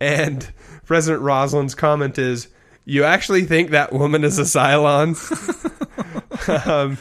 and 0.00 0.50
President 0.84 1.24
Roslin's 1.24 1.74
comment 1.74 2.18
is, 2.18 2.48
"You 2.84 3.04
actually 3.04 3.44
think 3.44 3.70
that 3.70 3.92
woman 3.92 4.24
is 4.24 4.38
a 4.38 4.42
Cylon?" 4.42 5.16
um, 6.66 6.98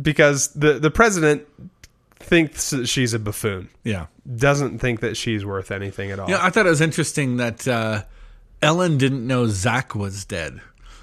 because 0.00 0.48
the 0.48 0.74
the 0.78 0.90
president 0.90 1.46
thinks 2.18 2.70
that 2.70 2.88
she's 2.88 3.12
a 3.12 3.18
buffoon, 3.18 3.68
Yeah. 3.84 4.06
doesn't 4.36 4.78
think 4.78 5.00
that 5.00 5.16
she's 5.16 5.44
worth 5.44 5.70
anything 5.70 6.10
at 6.10 6.18
all. 6.18 6.28
Yeah, 6.30 6.38
I 6.42 6.50
thought 6.50 6.64
it 6.66 6.70
was 6.70 6.80
interesting 6.80 7.36
that 7.36 7.68
uh, 7.68 8.04
Ellen 8.62 8.96
didn't 8.96 9.26
know 9.26 9.46
Zak 9.46 9.94
was 9.94 10.24
dead. 10.24 10.60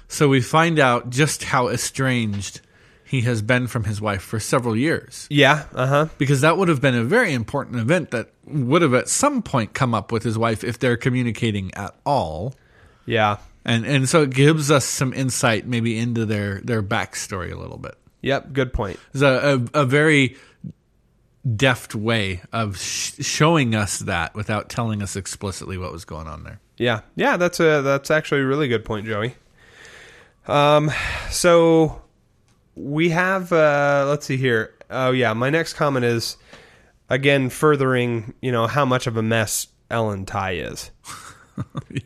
So 0.08 0.28
we 0.28 0.40
find 0.40 0.78
out 0.80 1.10
just 1.10 1.44
how 1.44 1.68
estranged 1.68 2.60
he 3.04 3.20
has 3.22 3.40
been 3.40 3.66
from 3.66 3.84
his 3.84 4.00
wife 4.00 4.22
for 4.22 4.40
several 4.40 4.76
years. 4.76 5.26
yeah, 5.30 5.64
uh 5.74 5.86
huh. 5.86 6.06
Because 6.18 6.40
that 6.40 6.56
would 6.58 6.68
have 6.68 6.80
been 6.80 6.94
a 6.94 7.04
very 7.04 7.32
important 7.34 7.76
event 7.78 8.10
that 8.10 8.30
would 8.46 8.82
have 8.82 8.94
at 8.94 9.08
some 9.08 9.42
point 9.42 9.74
come 9.74 9.94
up 9.94 10.10
with 10.10 10.22
his 10.24 10.36
wife 10.36 10.64
if 10.64 10.78
they're 10.78 10.96
communicating 10.96 11.72
at 11.74 11.94
all. 12.04 12.54
Yeah. 13.06 13.36
And 13.64 13.86
and 13.86 14.08
so 14.08 14.22
it 14.22 14.30
gives 14.30 14.70
us 14.72 14.84
some 14.84 15.12
insight 15.14 15.66
maybe 15.66 15.96
into 15.96 16.26
their, 16.26 16.60
their 16.62 16.82
backstory 16.82 17.52
a 17.52 17.56
little 17.56 17.78
bit. 17.78 17.94
Yep. 18.22 18.52
Good 18.52 18.72
point. 18.72 18.98
It's 19.12 19.22
a, 19.22 19.60
a, 19.74 19.82
a 19.82 19.84
very 19.84 20.36
deft 21.56 21.94
way 21.94 22.40
of 22.52 22.78
sh- 22.78 23.14
showing 23.20 23.74
us 23.74 23.98
that 24.00 24.34
without 24.34 24.68
telling 24.68 25.02
us 25.02 25.16
explicitly 25.16 25.76
what 25.76 25.92
was 25.92 26.04
going 26.04 26.26
on 26.28 26.44
there. 26.44 26.60
Yeah, 26.78 27.00
yeah, 27.16 27.36
that's 27.36 27.60
a 27.60 27.82
that's 27.82 28.10
actually 28.10 28.40
a 28.40 28.46
really 28.46 28.68
good 28.68 28.84
point, 28.84 29.06
Joey. 29.06 29.34
Um, 30.46 30.90
so 31.30 32.02
we 32.74 33.10
have 33.10 33.52
uh, 33.52 34.06
let's 34.08 34.26
see 34.26 34.36
here. 34.36 34.74
Oh 34.90 35.10
yeah, 35.10 35.32
my 35.32 35.50
next 35.50 35.74
comment 35.74 36.04
is 36.04 36.36
again 37.08 37.50
furthering 37.50 38.34
you 38.40 38.52
know 38.52 38.66
how 38.66 38.84
much 38.84 39.06
of 39.06 39.16
a 39.16 39.22
mess 39.22 39.66
Ellen 39.90 40.24
Tigh 40.26 40.52
is. 40.52 40.90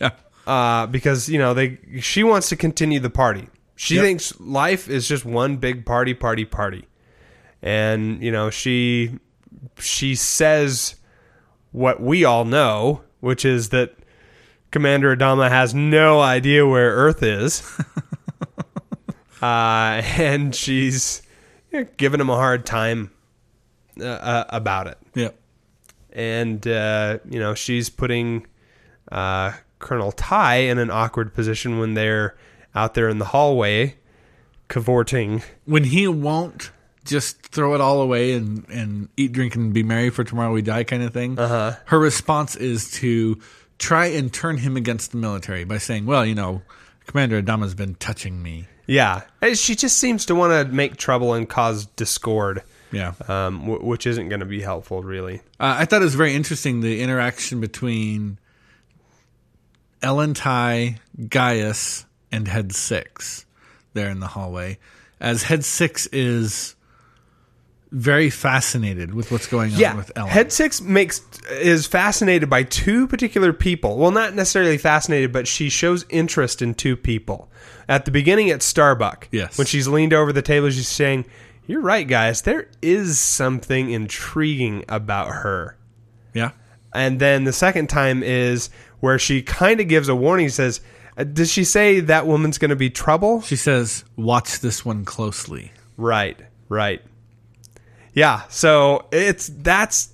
Yeah. 0.00 0.10
Uh, 0.44 0.86
because 0.88 1.28
you 1.28 1.38
know 1.38 1.54
they 1.54 1.78
she 2.00 2.24
wants 2.24 2.48
to 2.48 2.56
continue 2.56 2.98
the 2.98 3.10
party. 3.10 3.48
She 3.76 3.96
Yep. 3.96 4.04
thinks 4.04 4.40
life 4.40 4.88
is 4.88 5.06
just 5.06 5.24
one 5.24 5.56
big 5.58 5.84
party, 5.86 6.14
party, 6.14 6.44
party, 6.46 6.86
and 7.62 8.22
you 8.22 8.32
know 8.32 8.48
she 8.50 9.18
she 9.78 10.14
says 10.14 10.96
what 11.72 12.00
we 12.00 12.24
all 12.24 12.44
know, 12.46 13.02
which 13.20 13.44
is 13.44 13.68
that 13.70 13.94
Commander 14.70 15.14
Adama 15.14 15.48
has 15.50 15.74
no 15.74 16.20
idea 16.20 16.66
where 16.66 16.90
Earth 16.90 17.22
is, 17.22 17.62
uh, 19.42 20.00
and 20.18 20.54
she's 20.54 21.22
you 21.72 21.80
know, 21.82 21.88
giving 21.96 22.20
him 22.20 22.30
a 22.30 22.36
hard 22.36 22.64
time 22.66 23.10
uh, 24.00 24.04
uh, 24.06 24.44
about 24.48 24.86
it 24.86 24.98
Yeah. 25.14 25.30
and 26.12 26.66
uh, 26.66 27.18
you 27.28 27.38
know 27.38 27.54
she's 27.54 27.90
putting 27.90 28.46
uh, 29.12 29.52
Colonel 29.78 30.12
Tigh 30.12 30.56
in 30.70 30.78
an 30.78 30.90
awkward 30.90 31.34
position 31.34 31.78
when 31.78 31.94
they're 31.94 32.36
out 32.76 32.94
there 32.94 33.08
in 33.08 33.18
the 33.18 33.24
hallway 33.26 33.96
cavorting. 34.68 35.42
when 35.64 35.84
he 35.84 36.06
won't 36.06 36.70
just 37.04 37.40
throw 37.46 37.74
it 37.74 37.80
all 37.80 38.00
away 38.00 38.32
and, 38.34 38.68
and 38.68 39.08
eat, 39.16 39.32
drink, 39.32 39.54
and 39.54 39.72
be 39.72 39.82
merry 39.84 40.10
for 40.10 40.24
tomorrow 40.24 40.52
we 40.52 40.60
die 40.62 40.82
kind 40.84 41.02
of 41.04 41.12
thing, 41.12 41.38
uh-huh. 41.38 41.72
her 41.86 41.98
response 41.98 42.56
is 42.56 42.90
to 42.90 43.38
try 43.78 44.06
and 44.06 44.32
turn 44.32 44.58
him 44.58 44.76
against 44.76 45.12
the 45.12 45.16
military 45.16 45.62
by 45.64 45.78
saying, 45.78 46.04
well, 46.06 46.26
you 46.26 46.34
know, 46.34 46.62
Commander 47.06 47.40
Adama's 47.40 47.74
been 47.74 47.94
touching 47.94 48.42
me. 48.42 48.66
Yeah, 48.88 49.22
And 49.40 49.56
she 49.58 49.74
just 49.76 49.98
seems 49.98 50.26
to 50.26 50.34
want 50.34 50.52
to 50.68 50.72
make 50.72 50.96
trouble 50.96 51.34
and 51.34 51.48
cause 51.48 51.86
discord, 51.86 52.62
Yeah. 52.92 53.14
um, 53.28 53.60
w- 53.66 53.84
which 53.84 54.06
isn't 54.06 54.28
going 54.28 54.40
to 54.40 54.46
be 54.46 54.60
helpful, 54.62 55.02
really. 55.02 55.36
Uh, 55.60 55.76
I 55.78 55.84
thought 55.84 56.02
it 56.02 56.04
was 56.04 56.14
very 56.14 56.34
interesting 56.34 56.80
the 56.80 57.02
interaction 57.02 57.60
between 57.60 58.38
Ellen 60.02 60.34
Tigh, 60.34 60.98
Gaius, 61.28 62.05
and 62.32 62.48
Head 62.48 62.74
Six 62.74 63.46
there 63.94 64.10
in 64.10 64.20
the 64.20 64.26
hallway, 64.28 64.78
as 65.20 65.44
Head 65.44 65.64
Six 65.64 66.06
is 66.12 66.74
very 67.92 68.28
fascinated 68.30 69.14
with 69.14 69.30
what's 69.30 69.46
going 69.46 69.72
on 69.72 69.78
Yeah, 69.78 69.94
with 69.94 70.10
Ellen. 70.16 70.30
Head 70.30 70.52
Six 70.52 70.80
makes 70.80 71.22
is 71.50 71.86
fascinated 71.86 72.50
by 72.50 72.64
two 72.64 73.06
particular 73.06 73.52
people. 73.52 73.96
Well, 73.96 74.10
not 74.10 74.34
necessarily 74.34 74.76
fascinated, 74.76 75.32
but 75.32 75.46
she 75.46 75.68
shows 75.68 76.04
interest 76.08 76.60
in 76.60 76.74
two 76.74 76.96
people. 76.96 77.48
At 77.88 78.04
the 78.04 78.10
beginning, 78.10 78.50
at 78.50 78.62
Starbuck, 78.62 79.28
Yes. 79.30 79.56
when 79.56 79.66
she's 79.68 79.86
leaned 79.86 80.12
over 80.12 80.32
the 80.32 80.42
table, 80.42 80.68
she's 80.70 80.88
saying, 80.88 81.26
"You're 81.66 81.80
right, 81.80 82.06
Gaius. 82.06 82.40
There 82.40 82.66
is 82.82 83.20
something 83.20 83.90
intriguing 83.90 84.84
about 84.88 85.28
her." 85.28 85.76
yeah, 86.34 86.50
And 86.92 87.18
then 87.20 87.44
the 87.44 87.52
second 87.52 87.88
time 87.88 88.22
is 88.22 88.68
where 89.00 89.18
she 89.18 89.42
kind 89.42 89.80
of 89.80 89.86
gives 89.88 90.08
a 90.08 90.16
warning. 90.16 90.48
Says, 90.48 90.80
uh, 91.16 91.24
"Does 91.24 91.50
she 91.50 91.64
say 91.64 92.00
that 92.00 92.26
woman's 92.26 92.58
going 92.58 92.70
to 92.70 92.76
be 92.76 92.90
trouble?" 92.90 93.42
she 93.42 93.56
says, 93.56 94.04
"Watch 94.16 94.60
this 94.60 94.84
one 94.84 95.04
closely." 95.04 95.72
Right, 95.96 96.38
right. 96.68 97.02
Yeah, 98.12 98.42
so 98.48 99.06
it's 99.12 99.48
that's 99.48 100.10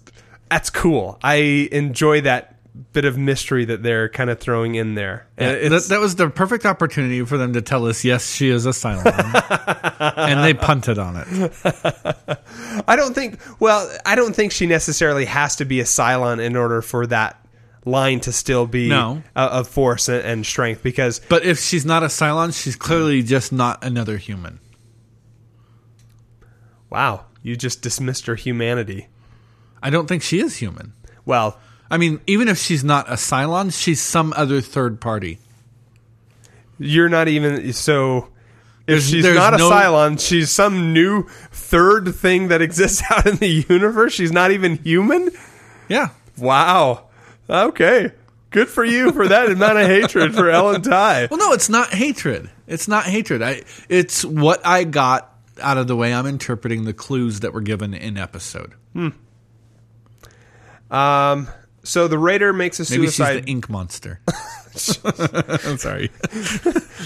that's 0.51 0.71
cool. 0.71 1.19
I 1.23 1.69
enjoy 1.73 2.23
that 2.23 2.53
bit 2.93 3.05
of 3.05 3.19
mystery 3.19 3.65
that 3.67 3.83
they're 3.83 4.09
kind 4.09 4.31
of 4.31 4.39
throwing 4.39 4.75
in 4.75 4.95
there. 4.95 5.27
And 5.37 5.73
that, 5.73 5.85
that 5.85 6.01
was 6.01 6.17
the 6.17 6.31
perfect 6.31 6.65
opportunity 6.65 7.25
for 7.25 7.37
them 7.37 7.53
to 7.53 7.63
tell 7.63 7.87
us, 7.87 8.05
yes, 8.05 8.33
she 8.35 8.49
is 8.49 8.67
a 8.67 8.71
Cylon. 8.71 9.05
and 10.17 10.43
they 10.43 10.55
punted 10.55 10.99
on 10.99 11.17
it. 11.17 12.39
I 12.87 12.97
don't 12.97 13.15
think. 13.15 13.41
Well, 13.61 13.91
I 14.07 14.15
don't 14.15 14.35
think 14.35 14.53
she 14.53 14.67
necessarily 14.67 15.27
has 15.27 15.57
to 15.57 15.65
be 15.65 15.81
a 15.81 15.85
Cylon 15.85 16.43
in 16.43 16.57
order 16.57 16.83
for 16.83 17.07
that 17.09 17.42
line 17.85 18.21
to 18.21 18.33
still 18.33 18.67
be 18.67 18.89
No. 18.89 19.23
a- 19.35 19.41
of 19.41 19.69
force 19.69 20.09
and, 20.09 20.23
and 20.25 20.47
strength. 20.47 20.83
Because 20.83 21.21
But 21.29 21.45
if 21.45 21.59
she's 21.61 21.85
not 21.85 22.03
a 22.03 22.07
Cylon, 22.07 22.55
she's 22.61 22.77
clearly 22.77 23.23
just 23.23 23.53
not 23.53 23.83
another 23.85 24.17
human. 24.19 24.61
wow, 26.91 27.25
you 27.43 27.57
just 27.57 27.83
dismissed 27.83 28.27
her 28.27 28.35
humanity. 28.35 29.09
I 29.83 29.91
don't 29.91 30.07
think 30.07 30.23
she 30.23 30.41
is 30.41 30.57
human. 30.57 30.93
Well, 31.25 31.59
I 31.91 31.99
mean, 31.99 32.21
even 32.27 32.49
if 32.49 32.59
she's 32.59 32.85
not 32.85 33.09
a 33.09 33.15
Cylon, 33.15 33.73
she's 33.77 34.01
some 34.01 34.33
other 34.37 34.61
third 34.61 35.01
party. 35.01 35.39
you're 36.79 37.09
not 37.09 37.29
even 37.29 37.73
so. 37.73 38.29
If 38.85 38.87
There's- 38.87 39.05
she's 39.09 39.23
there's 39.23 39.37
not 39.37 39.55
a 39.55 39.59
no- 39.59 39.71
Cylon, 39.71 40.19
she's 40.19 40.51
some 40.51 40.93
new 40.93 41.29
third 41.53 42.13
thing 42.15 42.49
that 42.49 42.61
exists 42.61 43.03
out 43.11 43.27
in 43.27 43.37
the 43.37 43.65
universe. 43.69 44.13
She's 44.13 44.33
not 44.33 44.51
even 44.51 44.77
human. 44.79 45.31
Yeah. 45.89 46.09
Wow. 46.37 47.05
Okay. 47.53 48.13
Good 48.51 48.69
for 48.69 48.85
you 48.85 49.13
for 49.13 49.29
that 49.29 49.51
amount 49.51 49.79
of 49.79 49.87
hatred 49.87 50.35
for 50.35 50.51
Ellen 50.51 50.83
Tigh. 50.83 51.29
Well, 51.31 51.39
no, 51.39 51.53
it's 51.53 51.69
not 51.69 51.89
hatred. 51.93 52.51
It's 52.67 52.89
not 52.89 53.05
hatred. 53.05 53.43
I. 53.43 53.63
It's 53.89 54.25
what 54.25 54.65
I 54.67 54.85
got 54.85 55.31
out 55.61 55.79
of 55.79 55.87
the 55.87 55.97
way 55.97 56.13
I'm 56.13 56.27
interpreting 56.27 56.85
the 56.85 56.93
clues 56.93 57.41
that 57.41 57.53
were 57.53 57.61
given 57.61 57.95
in 57.95 58.17
episode. 58.19 58.75
Hmm. 58.95 59.09
Um. 60.91 61.49
So 61.85 62.09
the 62.09 62.19
Raider 62.19 62.53
makes 62.53 62.79
a 62.79 62.85
suicide. 62.85 63.25
Maybe 63.25 63.39
she's 63.39 63.45
the 63.45 63.51
ink 63.51 63.71
monster. 63.71 64.21
I'm 64.29 65.79
sorry. 65.79 66.11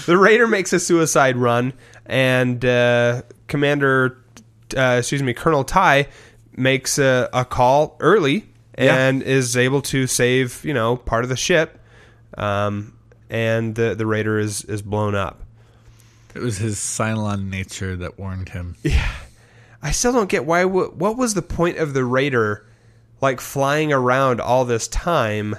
the 0.05 0.17
Raider 0.17 0.47
makes 0.47 0.71
a 0.73 0.79
suicide 0.79 1.37
run, 1.37 1.73
and 2.05 2.63
uh, 2.63 3.23
Commander, 3.47 4.17
uh, 4.75 4.97
excuse 4.99 5.23
me, 5.23 5.33
Colonel 5.33 5.63
Tigh 5.63 6.07
makes 6.55 6.99
a, 6.99 7.29
a 7.33 7.43
call 7.45 7.97
early 7.99 8.45
and 8.77 9.23
is 9.23 9.57
able 9.57 9.81
to 9.83 10.07
save 10.07 10.63
you 10.63 10.73
know 10.73 10.97
part 10.97 11.23
of 11.23 11.29
the 11.29 11.35
ship, 11.37 11.79
um, 12.37 12.93
and 13.29 13.75
the 13.75 13.95
the 13.95 14.05
Raider 14.05 14.37
is 14.39 14.63
is 14.65 14.81
blown 14.81 15.15
up. 15.15 15.41
It 16.35 16.39
was 16.41 16.57
his 16.57 16.77
Cylon 16.77 17.49
nature 17.49 17.95
that 17.95 18.19
warned 18.19 18.49
him. 18.49 18.75
Yeah, 18.83 19.09
I 19.81 19.91
still 19.91 20.11
don't 20.13 20.29
get 20.29 20.45
why. 20.45 20.63
w- 20.63 20.91
What 20.91 21.17
was 21.17 21.33
the 21.33 21.41
point 21.41 21.77
of 21.77 21.93
the 21.93 22.03
Raider, 22.05 22.65
like 23.21 23.41
flying 23.41 23.91
around 23.93 24.39
all 24.41 24.65
this 24.65 24.87
time? 24.87 25.55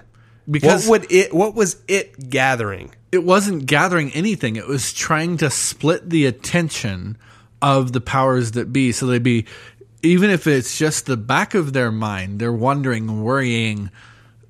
Because 0.50 0.88
what 0.88 1.02
would 1.02 1.12
it? 1.12 1.34
What 1.34 1.54
was 1.54 1.76
it 1.88 2.30
gathering? 2.30 2.92
it 3.10 3.24
wasn't 3.24 3.64
gathering 3.64 4.12
anything. 4.12 4.56
It 4.56 4.68
was 4.68 4.92
trying 4.92 5.38
to 5.38 5.48
split 5.50 6.10
the 6.10 6.26
attention 6.26 7.16
of 7.62 7.92
the 7.92 8.00
powers 8.02 8.52
that 8.52 8.70
be. 8.72 8.92
So 8.92 9.06
they'd 9.06 9.22
be, 9.22 9.46
even 10.02 10.30
if 10.30 10.46
it's 10.46 10.78
just 10.78 11.06
the 11.06 11.16
back 11.16 11.54
of 11.54 11.72
their 11.72 11.90
mind, 11.90 12.40
they're 12.40 12.52
wondering, 12.52 13.22
worrying, 13.22 13.90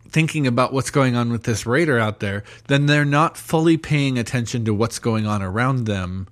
thinking 0.08 0.46
about 0.46 0.72
what's 0.72 0.90
going 0.90 1.16
on 1.16 1.30
with 1.30 1.44
this 1.44 1.66
raider 1.66 1.98
out 1.98 2.20
there, 2.20 2.44
then 2.66 2.86
they're 2.86 3.04
not 3.04 3.36
fully 3.36 3.76
paying 3.76 4.18
attention 4.18 4.64
to 4.64 4.74
what's 4.74 4.98
going 4.98 5.26
on 5.26 5.42
around 5.42 5.86
them. 5.86 6.28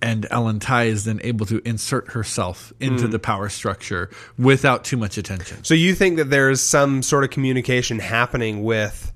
And 0.00 0.26
Ellen 0.30 0.60
Tigh 0.60 0.84
is 0.84 1.04
then 1.04 1.20
able 1.24 1.46
to 1.46 1.62
insert 1.64 2.12
herself 2.12 2.72
into 2.78 3.04
hmm. 3.04 3.10
the 3.10 3.18
power 3.18 3.48
structure 3.48 4.10
without 4.38 4.84
too 4.84 4.98
much 4.98 5.16
attention. 5.16 5.64
So 5.64 5.72
you 5.72 5.94
think 5.94 6.16
that 6.18 6.28
there 6.28 6.50
is 6.50 6.60
some 6.60 7.02
sort 7.02 7.24
of 7.24 7.30
communication 7.30 7.98
happening 7.98 8.62
with 8.62 9.12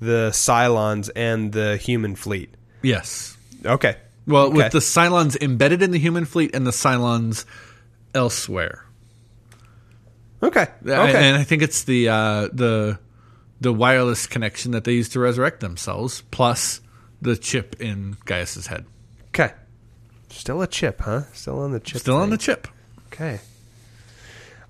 the 0.00 0.30
Cylons 0.32 1.10
and 1.14 1.52
the 1.52 1.76
human 1.76 2.16
fleet? 2.16 2.52
Yes. 2.82 3.36
Okay. 3.64 3.96
Well, 4.26 4.46
Okay. 4.46 4.56
with 4.56 4.72
the 4.72 4.80
Cylons 4.80 5.40
embedded 5.40 5.80
in 5.80 5.92
the 5.92 5.98
human 5.98 6.24
fleet 6.24 6.54
and 6.54 6.66
the 6.66 6.72
Cylons 6.72 7.44
elsewhere. 8.12 8.84
Okay. 10.42 10.66
I- 10.86 11.10
And 11.10 11.36
I 11.36 11.44
think 11.44 11.62
it's 11.62 11.84
the 11.84 12.08
uh, 12.08 12.48
the 12.52 12.98
the 13.60 13.72
wireless 13.72 14.26
connection 14.26 14.72
that 14.72 14.84
they 14.84 14.92
use 14.92 15.08
to 15.10 15.20
resurrect 15.20 15.60
themselves, 15.60 16.22
plus 16.32 16.80
the 17.20 17.36
chip 17.36 17.80
in 17.80 18.16
Gaius's 18.24 18.66
head. 18.66 18.84
okay. 19.28 19.52
Still 20.30 20.62
a 20.62 20.66
chip, 20.66 21.02
huh? 21.02 21.22
Still 21.34 21.60
on 21.60 21.72
the 21.72 21.78
chip. 21.80 22.00
Still 22.00 22.16
on 22.16 22.30
the 22.30 22.38
chip. 22.38 22.66
Okay. 23.12 23.38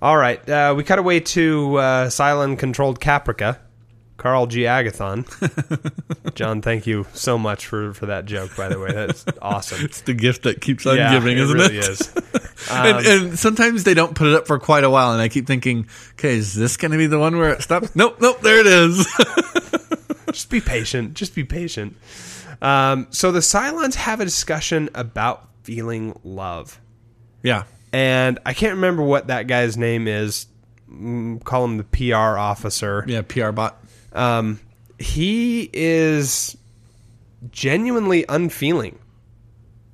All 0.01 0.17
right. 0.17 0.47
Uh, 0.49 0.73
we 0.75 0.83
cut 0.83 0.99
away 0.99 1.21
to 1.21 1.77
uh, 1.77 2.07
Cylon 2.09 2.59
controlled 2.59 2.99
Caprica. 2.99 3.59
Carl 4.17 4.47
G. 4.47 4.61
Agathon. 4.61 5.25
John, 6.35 6.61
thank 6.61 6.87
you 6.87 7.05
so 7.13 7.37
much 7.37 7.65
for, 7.65 7.93
for 7.93 8.05
that 8.07 8.25
joke, 8.25 8.55
by 8.55 8.69
the 8.69 8.79
way. 8.79 8.91
That's 8.91 9.25
awesome. 9.41 9.83
It's 9.83 10.01
the 10.01 10.13
gift 10.13 10.43
that 10.43 10.61
keeps 10.61 10.85
on 10.85 10.97
yeah, 10.97 11.11
giving, 11.13 11.37
it 11.37 11.41
isn't 11.41 11.57
really 11.57 11.77
it? 11.77 11.89
is. 11.89 12.13
and, 12.71 13.05
and 13.05 13.39
sometimes 13.39 13.83
they 13.83 13.93
don't 13.93 14.15
put 14.15 14.27
it 14.27 14.33
up 14.35 14.47
for 14.47 14.59
quite 14.59 14.83
a 14.83 14.89
while, 14.89 15.11
and 15.13 15.21
I 15.21 15.29
keep 15.29 15.47
thinking, 15.47 15.87
okay, 16.13 16.35
is 16.35 16.53
this 16.53 16.77
going 16.77 16.91
to 16.91 16.97
be 16.97 17.07
the 17.07 17.19
one 17.19 17.37
where 17.37 17.49
it 17.53 17.61
stops? 17.63 17.95
nope, 17.95 18.17
nope, 18.21 18.39
there 18.41 18.59
it 18.59 18.67
is. 18.67 19.05
Just 20.31 20.49
be 20.49 20.61
patient. 20.61 21.13
Just 21.15 21.35
be 21.35 21.43
patient. 21.43 21.95
Um, 22.61 23.07
so 23.09 23.31
the 23.31 23.39
Cylons 23.39 23.95
have 23.95 24.19
a 24.21 24.25
discussion 24.25 24.89
about 24.95 25.47
feeling 25.63 26.17
love. 26.23 26.79
yeah. 27.41 27.63
And 27.91 28.39
I 28.43 28.53
can't 28.55 28.73
remember 28.75 29.03
what 29.03 29.27
that 29.27 29.45
guy's 29.45 29.77
name 29.77 30.07
is. 30.07 30.47
Mm, 30.91 31.43
Call 31.43 31.63
him 31.65 31.77
the 31.77 31.83
PR 31.83 32.39
officer. 32.39 33.05
Yeah, 33.07 33.21
PR 33.21 33.51
bot. 33.51 33.82
Um, 34.13 34.59
he 34.99 35.69
is 35.73 36.55
genuinely 37.51 38.25
unfeeling. 38.29 38.99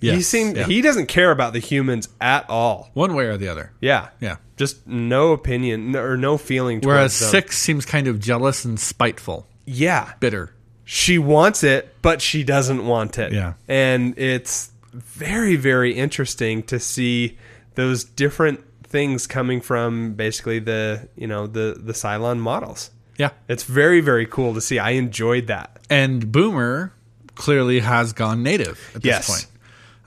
Yes. 0.01 0.15
he 0.15 0.21
seemed 0.21 0.55
yeah. 0.55 0.65
he 0.65 0.81
doesn't 0.81 1.07
care 1.07 1.29
about 1.29 1.51
the 1.51 1.59
humans 1.59 2.07
at 2.21 2.49
all. 2.49 2.89
One 2.93 3.15
way 3.15 3.25
or 3.25 3.35
the 3.37 3.49
other. 3.49 3.73
Yeah, 3.81 4.09
Yeah. 4.21 4.37
just 4.55 4.87
no 4.87 5.33
opinion 5.33 5.93
or 5.95 6.15
no 6.15 6.37
feeling. 6.37 6.79
Whereas 6.81 7.11
towards 7.19 7.31
them. 7.31 7.41
Six 7.41 7.57
seems 7.57 7.85
kind 7.85 8.07
of 8.07 8.19
jealous 8.19 8.63
and 8.63 8.79
spiteful, 8.79 9.45
yeah, 9.65 10.13
bitter. 10.21 10.53
she 10.85 11.17
wants 11.17 11.63
it, 11.65 11.93
but 12.01 12.21
she 12.21 12.43
doesn't 12.45 12.85
want 12.85 13.17
it. 13.17 13.33
Yeah. 13.33 13.53
and 13.67 14.17
it's 14.17 14.71
very 14.93 15.55
very 15.57 15.91
interesting 15.93 16.63
to 16.63 16.79
see 16.79 17.37
those 17.75 18.03
different 18.05 18.63
things 18.83 19.27
coming 19.27 19.59
from 19.61 20.13
basically 20.13 20.59
the 20.59 21.09
you 21.17 21.27
know 21.27 21.45
the 21.45 21.75
the 21.77 21.93
Cylon 21.93 22.39
models. 22.39 22.89
Yeah. 23.19 23.29
It's 23.47 23.63
very 23.63 24.01
very 24.01 24.25
cool 24.25 24.55
to 24.55 24.61
see. 24.61 24.79
I 24.79 24.91
enjoyed 24.91 25.45
that. 25.47 25.77
And 25.91 26.31
Boomer 26.31 26.91
clearly 27.35 27.81
has 27.81 28.13
gone 28.13 28.41
native 28.41 28.79
at 28.95 29.01
this 29.03 29.05
Yes. 29.09 29.27
point. 29.29 29.47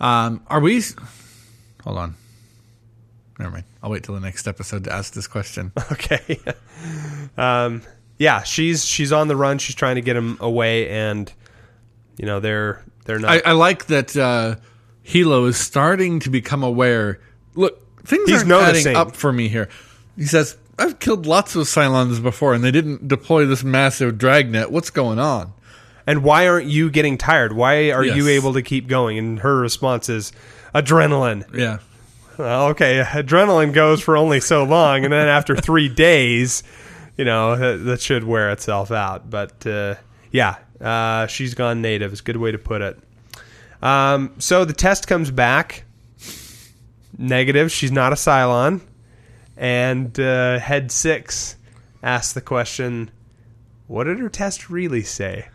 Um, 0.01 0.43
are 0.49 0.59
we? 0.61 0.83
Hold 1.85 1.99
on. 1.99 2.15
Never 3.39 3.51
mind. 3.53 3.65
I'll 3.83 3.91
wait 3.91 4.03
till 4.05 4.15
the 4.15 4.21
next 4.21 4.47
episode 4.49 4.85
to 4.85 4.93
ask 4.93 5.13
this 5.15 5.27
question. 5.27 5.73
Okay. 5.93 6.39
um, 7.37 7.83
yeah, 8.19 8.43
she's 8.43 8.85
she's 8.85 9.13
on 9.13 9.29
the 9.29 9.37
run. 9.37 9.59
She's 9.59 9.75
trying 9.75 9.97
to 9.97 10.01
get 10.01 10.17
him 10.17 10.37
away, 10.41 10.89
and 10.89 11.33
you 12.17 12.27
know 12.27 12.41
they're 12.41 12.83
they're 13.05 13.19
not. 13.19 13.31
I, 13.31 13.43
I 13.47 13.53
like 13.53 13.87
that 13.87 14.17
uh, 14.17 14.57
Helo 15.07 15.49
is 15.49 15.57
starting 15.57 16.21
to 16.21 16.31
become 16.31 16.63
aware. 16.63 17.21
Look, 17.55 18.05
things 18.07 18.29
He's 18.31 18.43
are 18.43 18.47
noticing. 18.47 18.93
adding 18.95 18.97
up 18.97 19.17
for 19.17 19.33
me 19.33 19.49
here. 19.49 19.69
He 20.17 20.25
says, 20.27 20.57
"I've 20.79 20.99
killed 20.99 21.27
lots 21.27 21.55
of 21.57 21.67
Cylons 21.67 22.23
before, 22.23 22.55
and 22.55 22.63
they 22.63 22.71
didn't 22.71 23.09
deploy 23.09 23.47
this 23.47 23.63
massive 23.65 24.19
dragnet. 24.19 24.71
What's 24.71 24.91
going 24.91 25.19
on?" 25.19 25.53
and 26.07 26.23
why 26.23 26.49
aren't 26.49 26.67
you 26.67 26.91
getting 26.91 27.19
tired? 27.19 27.53
Why 27.53 27.91
are 27.91 28.05
you 28.05 28.29
able 28.29 28.55
to 28.55 28.63
keep 28.63 28.89
going? 28.89 29.19
And 29.19 29.39
her 29.41 29.57
response 29.57 30.09
is 30.09 30.33
adrenaline. 30.75 31.45
Yeah. 31.57 31.79
Well, 32.39 32.69
okay, 32.69 33.03
adrenaline 33.07 33.73
goes 33.73 34.01
for 34.01 34.17
only 34.17 34.41
so 34.41 34.65
long, 34.65 35.05
and 35.05 35.13
then 35.13 35.29
after 35.29 35.55
three 35.55 35.89
days, 36.09 36.63
you 37.17 37.25
know 37.25 37.57
that, 37.57 37.85
that 37.85 38.01
should 38.01 38.25
wear 38.25 38.51
itself 38.51 38.91
out. 38.91 39.29
But 39.31 39.67
uh, 39.67 39.97
yeah, 40.31 40.57
uh, 40.81 41.27
she's 41.27 41.55
gone 41.55 41.83
native. 41.83 42.13
Is 42.13 42.21
a 42.21 42.23
good 42.23 42.39
way 42.39 42.51
to 42.51 42.59
put 42.59 42.81
it. 42.81 42.99
Um, 43.83 44.35
so 44.39 44.65
the 44.65 44.73
test 44.73 45.07
comes 45.07 45.31
back 45.31 45.85
negative. 47.19 47.71
She's 47.71 47.93
not 47.93 48.13
a 48.13 48.17
Cylon, 48.17 48.81
and 49.57 50.19
uh, 50.19 50.59
Head 50.59 50.91
Six 50.91 51.57
asks 52.03 52.33
the 52.33 52.41
question, 52.41 53.11
"What 53.87 54.05
did 54.05 54.19
her 54.19 54.29
test 54.29 54.71
really 54.71 55.03
say?" 55.03 55.49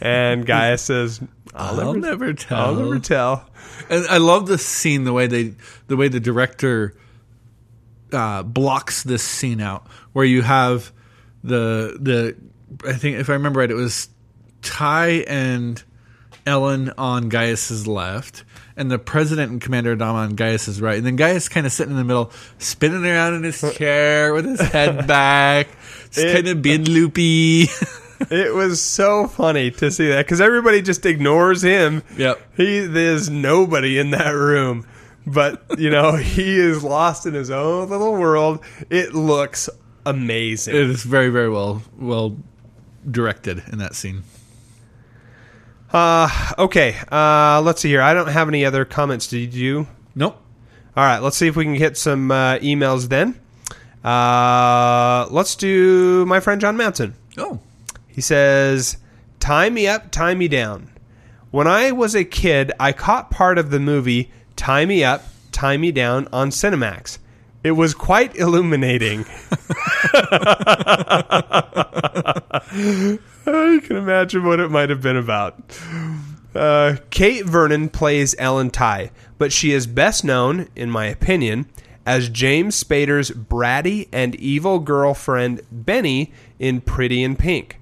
And 0.00 0.46
Gaius 0.46 0.82
says, 0.82 1.20
"I'll, 1.54 1.80
I'll 1.80 1.94
never, 1.94 2.26
never 2.26 2.32
tell. 2.34 2.58
I'll 2.58 2.74
never 2.74 2.98
tell." 2.98 3.48
And 3.88 4.06
I 4.06 4.18
love 4.18 4.46
this 4.46 4.64
scene 4.64 5.04
the 5.04 5.12
way 5.12 5.26
they 5.26 5.54
the 5.86 5.96
way 5.96 6.08
the 6.08 6.20
director 6.20 6.94
uh, 8.12 8.42
blocks 8.42 9.02
this 9.02 9.22
scene 9.22 9.60
out 9.60 9.86
where 10.12 10.24
you 10.24 10.42
have 10.42 10.92
the 11.44 11.96
the 12.00 12.36
I 12.88 12.94
think 12.94 13.18
if 13.18 13.30
I 13.30 13.34
remember 13.34 13.60
right 13.60 13.70
it 13.70 13.74
was 13.74 14.08
Tigh 14.62 15.24
and 15.26 15.82
Ellen 16.46 16.92
on 16.98 17.28
Gaius's 17.28 17.86
left 17.86 18.44
and 18.78 18.90
the 18.90 18.98
president 18.98 19.50
and 19.52 19.60
Commander 19.60 19.94
Adama 19.96 20.14
on 20.14 20.34
Gaius's 20.36 20.80
right 20.80 20.96
and 20.96 21.06
then 21.06 21.16
Gaius 21.16 21.48
kind 21.48 21.66
of 21.66 21.72
sitting 21.72 21.90
in 21.92 21.98
the 21.98 22.04
middle 22.04 22.30
spinning 22.58 23.04
around 23.04 23.34
in 23.34 23.42
his 23.42 23.60
chair 23.76 24.32
with 24.32 24.44
his 24.46 24.60
head 24.60 25.06
back 25.06 25.68
just 26.10 26.18
It- 26.18 26.34
kind 26.34 26.48
of 26.48 26.62
being 26.62 26.84
loopy 26.84 27.66
it 28.30 28.52
was 28.54 28.80
so 28.80 29.26
funny 29.28 29.70
to 29.70 29.90
see 29.90 30.08
that 30.08 30.24
because 30.26 30.40
everybody 30.40 30.82
just 30.82 31.06
ignores 31.06 31.62
him. 31.62 32.02
Yep. 32.16 32.40
He 32.56 32.80
there's 32.80 33.30
nobody 33.30 33.96
in 33.96 34.10
that 34.10 34.30
room, 34.32 34.88
but 35.24 35.62
you 35.78 35.88
know 35.88 36.16
he 36.16 36.56
is 36.58 36.82
lost 36.82 37.26
in 37.26 37.34
his 37.34 37.48
own 37.50 37.88
little 37.88 38.12
world. 38.16 38.64
It 38.90 39.14
looks 39.14 39.68
amazing. 40.04 40.74
It 40.74 40.82
is 40.90 41.04
very, 41.04 41.28
very 41.28 41.48
well 41.48 41.82
well 41.96 42.36
directed 43.08 43.62
in 43.70 43.78
that 43.78 43.94
scene. 43.94 44.24
Uh, 45.92 46.28
okay. 46.58 46.96
Uh, 47.10 47.62
let's 47.62 47.80
see 47.80 47.88
here. 47.88 48.02
I 48.02 48.14
don't 48.14 48.28
have 48.28 48.48
any 48.48 48.64
other 48.64 48.84
comments. 48.84 49.28
Did 49.28 49.54
you? 49.54 49.86
Nope. 50.14 50.40
All 50.96 51.04
right. 51.04 51.20
Let's 51.20 51.36
see 51.36 51.46
if 51.46 51.56
we 51.56 51.64
can 51.64 51.76
get 51.76 51.96
some 51.96 52.30
uh, 52.30 52.58
emails 52.58 53.08
then. 53.08 53.40
Uh, 54.04 55.26
let's 55.30 55.56
do 55.56 56.24
my 56.26 56.40
friend 56.40 56.60
John 56.60 56.76
Manson. 56.76 57.14
Oh. 57.36 57.60
He 58.06 58.20
says, 58.20 58.98
Tie 59.40 59.70
me 59.70 59.86
up, 59.86 60.10
tie 60.10 60.34
me 60.34 60.48
down. 60.48 60.90
When 61.50 61.66
I 61.66 61.92
was 61.92 62.14
a 62.14 62.24
kid, 62.24 62.72
I 62.78 62.92
caught 62.92 63.30
part 63.30 63.58
of 63.58 63.70
the 63.70 63.80
movie 63.80 64.30
Tie 64.56 64.84
Me 64.84 65.02
Up, 65.02 65.22
Tie 65.52 65.78
Me 65.78 65.92
Down 65.92 66.28
on 66.32 66.50
Cinemax. 66.50 67.18
It 67.64 67.72
was 67.72 67.94
quite 67.94 68.36
illuminating. 68.36 69.20
you 73.72 73.80
can 73.80 73.96
imagine 73.96 74.44
what 74.44 74.60
it 74.60 74.70
might 74.70 74.90
have 74.90 75.00
been 75.02 75.16
about. 75.16 75.78
Uh, 76.54 76.96
Kate 77.10 77.44
Vernon 77.44 77.88
plays 77.88 78.34
Ellen 78.38 78.70
Tigh, 78.70 79.10
but 79.38 79.52
she 79.52 79.72
is 79.72 79.86
best 79.86 80.24
known, 80.24 80.68
in 80.74 80.90
my 80.90 81.06
opinion, 81.06 81.66
as 82.06 82.28
James 82.28 82.82
Spader's 82.82 83.30
bratty 83.30 84.08
and 84.12 84.34
evil 84.36 84.78
girlfriend 84.78 85.60
Benny 85.70 86.32
in 86.58 86.80
Pretty 86.80 87.22
in 87.22 87.36
Pink. 87.36 87.78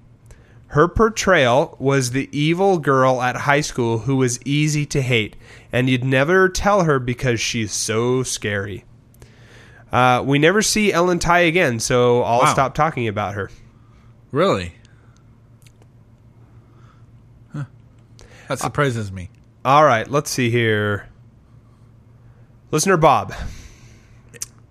Her 0.69 0.89
portrayal 0.89 1.77
was 1.79 2.11
the 2.11 2.29
evil 2.37 2.79
girl 2.79 3.23
at 3.23 3.37
high 3.37 3.61
school 3.61 4.01
who 4.01 4.17
was 4.17 4.41
easy 4.45 4.85
to 4.87 5.01
hate, 5.01 5.37
and 5.73 5.89
you'd 5.89 6.05
never 6.05 6.49
tell 6.49 6.85
her 6.85 6.99
because 6.99 7.41
she's 7.41 7.73
so 7.73 8.23
scary. 8.25 8.85
Uh, 9.93 10.23
we 10.27 10.39
never 10.41 10.61
see 10.63 10.93
Ellen 10.93 11.21
Tigh 11.21 11.39
again, 11.47 11.79
so 11.79 12.23
I'll 12.25 12.41
Wow. 12.41 12.53
stop 12.53 12.75
talking 12.75 13.07
about 13.07 13.35
her. 13.35 13.49
Really? 14.33 14.75
That 18.49 18.59
surprises 18.59 19.11
me. 19.11 19.31
All 19.65 19.85
right, 19.85 20.09
let's 20.09 20.31
see 20.31 20.51
here. 20.51 21.09
Listener 22.71 22.97
Bob. 22.97 23.35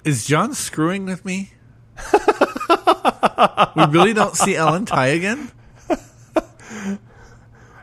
Is 0.04 0.26
John 0.26 0.54
screwing 0.54 1.06
with 1.06 1.26
me? 1.26 1.52
we 3.76 3.86
really 3.88 4.14
don't 4.14 4.36
see 4.36 4.56
Ellen 4.56 4.86
Tigh 4.86 5.08
again? 5.08 5.52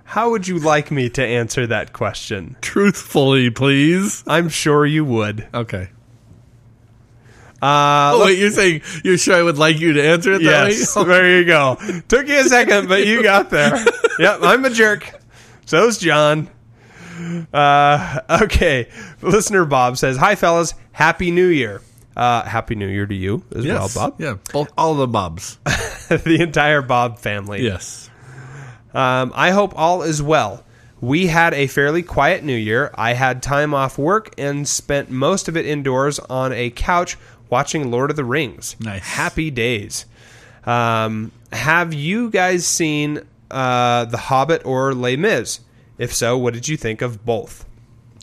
How 0.04 0.30
would 0.30 0.46
you 0.46 0.58
like 0.58 0.90
me 0.90 1.08
to 1.10 1.24
answer 1.24 1.66
that 1.66 1.92
question? 1.94 2.56
Truthfully, 2.60 3.48
please. 3.50 4.22
I'm 4.26 4.50
sure 4.50 4.84
you 4.84 5.04
would. 5.06 5.48
Okay. 5.54 5.88
Uh, 7.62 8.12
Oh, 8.14 8.22
wait, 8.26 8.38
you're 8.38 8.50
saying 8.50 8.82
you're 9.04 9.16
sure 9.16 9.36
I 9.36 9.42
would 9.42 9.56
like 9.56 9.78
you 9.80 9.94
to 9.94 10.02
answer 10.02 10.32
it 10.34 10.42
that 10.42 10.68
yes, 10.70 10.94
way? 10.96 11.04
there 11.04 11.38
you 11.38 11.44
go. 11.46 11.76
Took 12.08 12.28
you 12.28 12.40
a 12.40 12.44
second, 12.44 12.88
but 12.88 13.06
you 13.06 13.22
got 13.22 13.48
there. 13.50 13.72
yep, 14.18 14.40
I'm 14.42 14.64
a 14.66 14.70
jerk. 14.70 15.21
So's 15.66 15.98
John. 15.98 16.48
Uh, 17.52 18.20
okay, 18.42 18.88
listener 19.20 19.64
Bob 19.64 19.96
says, 19.98 20.16
"Hi 20.16 20.34
fellas, 20.34 20.74
happy 20.92 21.30
New 21.30 21.46
Year." 21.48 21.80
Uh, 22.16 22.42
happy 22.42 22.74
New 22.74 22.88
Year 22.88 23.06
to 23.06 23.14
you 23.14 23.42
as 23.54 23.64
Yes. 23.64 23.94
well, 23.96 24.10
Bob. 24.10 24.20
Yeah, 24.20 24.34
both, 24.52 24.70
all 24.76 24.94
the 24.94 25.06
Bobs. 25.06 25.58
the 26.08 26.38
entire 26.40 26.82
Bob 26.82 27.18
family. 27.18 27.62
yes. 27.62 28.10
Um, 28.94 29.32
I 29.34 29.50
hope 29.50 29.72
all 29.76 30.02
is 30.02 30.20
well. 30.22 30.62
We 31.00 31.26
had 31.26 31.54
a 31.54 31.66
fairly 31.66 32.02
quiet 32.02 32.44
New 32.44 32.56
Year. 32.56 32.90
I 32.94 33.14
had 33.14 33.42
time 33.42 33.72
off 33.72 33.96
work 33.98 34.34
and 34.38 34.68
spent 34.68 35.10
most 35.10 35.48
of 35.48 35.56
it 35.56 35.64
indoors 35.64 36.18
on 36.18 36.52
a 36.52 36.68
couch 36.70 37.16
watching 37.48 37.90
Lord 37.90 38.10
of 38.10 38.16
the 38.16 38.24
Rings. 38.24 38.76
Nice. 38.78 39.02
Happy 39.02 39.50
days. 39.50 40.04
Um, 40.64 41.32
have 41.52 41.94
you 41.94 42.30
guys 42.30 42.66
seen 42.66 43.20
uh, 43.52 44.06
The 44.06 44.16
Hobbit 44.16 44.62
or 44.64 44.94
Les 44.94 45.16
Mis? 45.16 45.60
If 45.98 46.12
so, 46.12 46.36
what 46.38 46.54
did 46.54 46.66
you 46.68 46.76
think 46.76 47.02
of 47.02 47.24
both? 47.24 47.64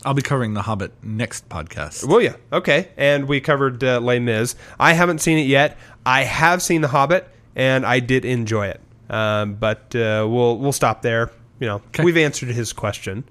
I'll 0.05 0.13
be 0.13 0.21
covering 0.21 0.53
The 0.53 0.61
Hobbit 0.63 0.91
next 1.03 1.47
podcast. 1.49 2.07
Will 2.07 2.21
you? 2.21 2.33
Okay. 2.51 2.89
And 2.97 3.27
we 3.27 3.41
covered 3.41 3.83
uh, 3.83 3.99
Les 3.99 4.19
Mis. 4.19 4.55
I 4.79 4.93
haven't 4.93 5.19
seen 5.19 5.37
it 5.37 5.47
yet. 5.47 5.77
I 6.05 6.23
have 6.23 6.61
seen 6.61 6.81
The 6.81 6.87
Hobbit, 6.87 7.27
and 7.55 7.85
I 7.85 7.99
did 7.99 8.25
enjoy 8.25 8.67
it. 8.67 8.81
Um, 9.09 9.55
but 9.55 9.93
uh, 9.95 10.25
we'll 10.29 10.57
we'll 10.57 10.71
stop 10.71 11.01
there. 11.01 11.31
You 11.59 11.67
know, 11.67 11.75
Okay. 11.87 12.03
we've 12.03 12.17
answered 12.17 12.49
his 12.49 12.71
question. 12.73 13.23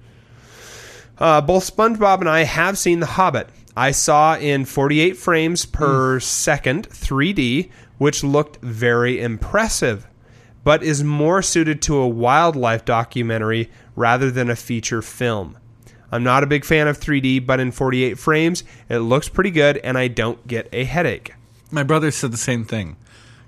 Uh, 1.17 1.41
both 1.41 1.75
SpongeBob 1.75 2.19
and 2.19 2.29
I 2.29 2.43
have 2.43 2.77
seen 2.77 2.99
The 2.99 3.05
Hobbit. 3.05 3.49
I 3.75 3.91
saw 3.91 4.35
in 4.37 4.65
48 4.65 5.17
frames 5.17 5.65
per 5.65 6.19
second 6.19 6.87
3D, 6.89 7.69
which 7.97 8.23
looked 8.23 8.57
very 8.61 9.19
impressive, 9.21 10.05
but 10.63 10.83
is 10.83 11.03
more 11.03 11.41
suited 11.41 11.81
to 11.83 11.97
a 11.97 12.07
wildlife 12.07 12.85
documentary 12.85 13.69
rather 13.95 14.31
than 14.31 14.49
a 14.49 14.55
feature 14.55 15.01
film. 15.01 15.57
I'm 16.11 16.23
not 16.23 16.43
a 16.43 16.47
big 16.47 16.65
fan 16.65 16.87
of 16.87 16.99
3D, 16.99 17.45
but 17.45 17.59
in 17.59 17.71
48 17.71 18.17
frames, 18.17 18.63
it 18.89 18.99
looks 18.99 19.29
pretty 19.29 19.51
good 19.51 19.77
and 19.77 19.97
I 19.97 20.07
don't 20.07 20.45
get 20.47 20.67
a 20.73 20.83
headache. 20.83 21.33
My 21.71 21.83
brother 21.83 22.11
said 22.11 22.31
the 22.31 22.37
same 22.37 22.65
thing. 22.65 22.97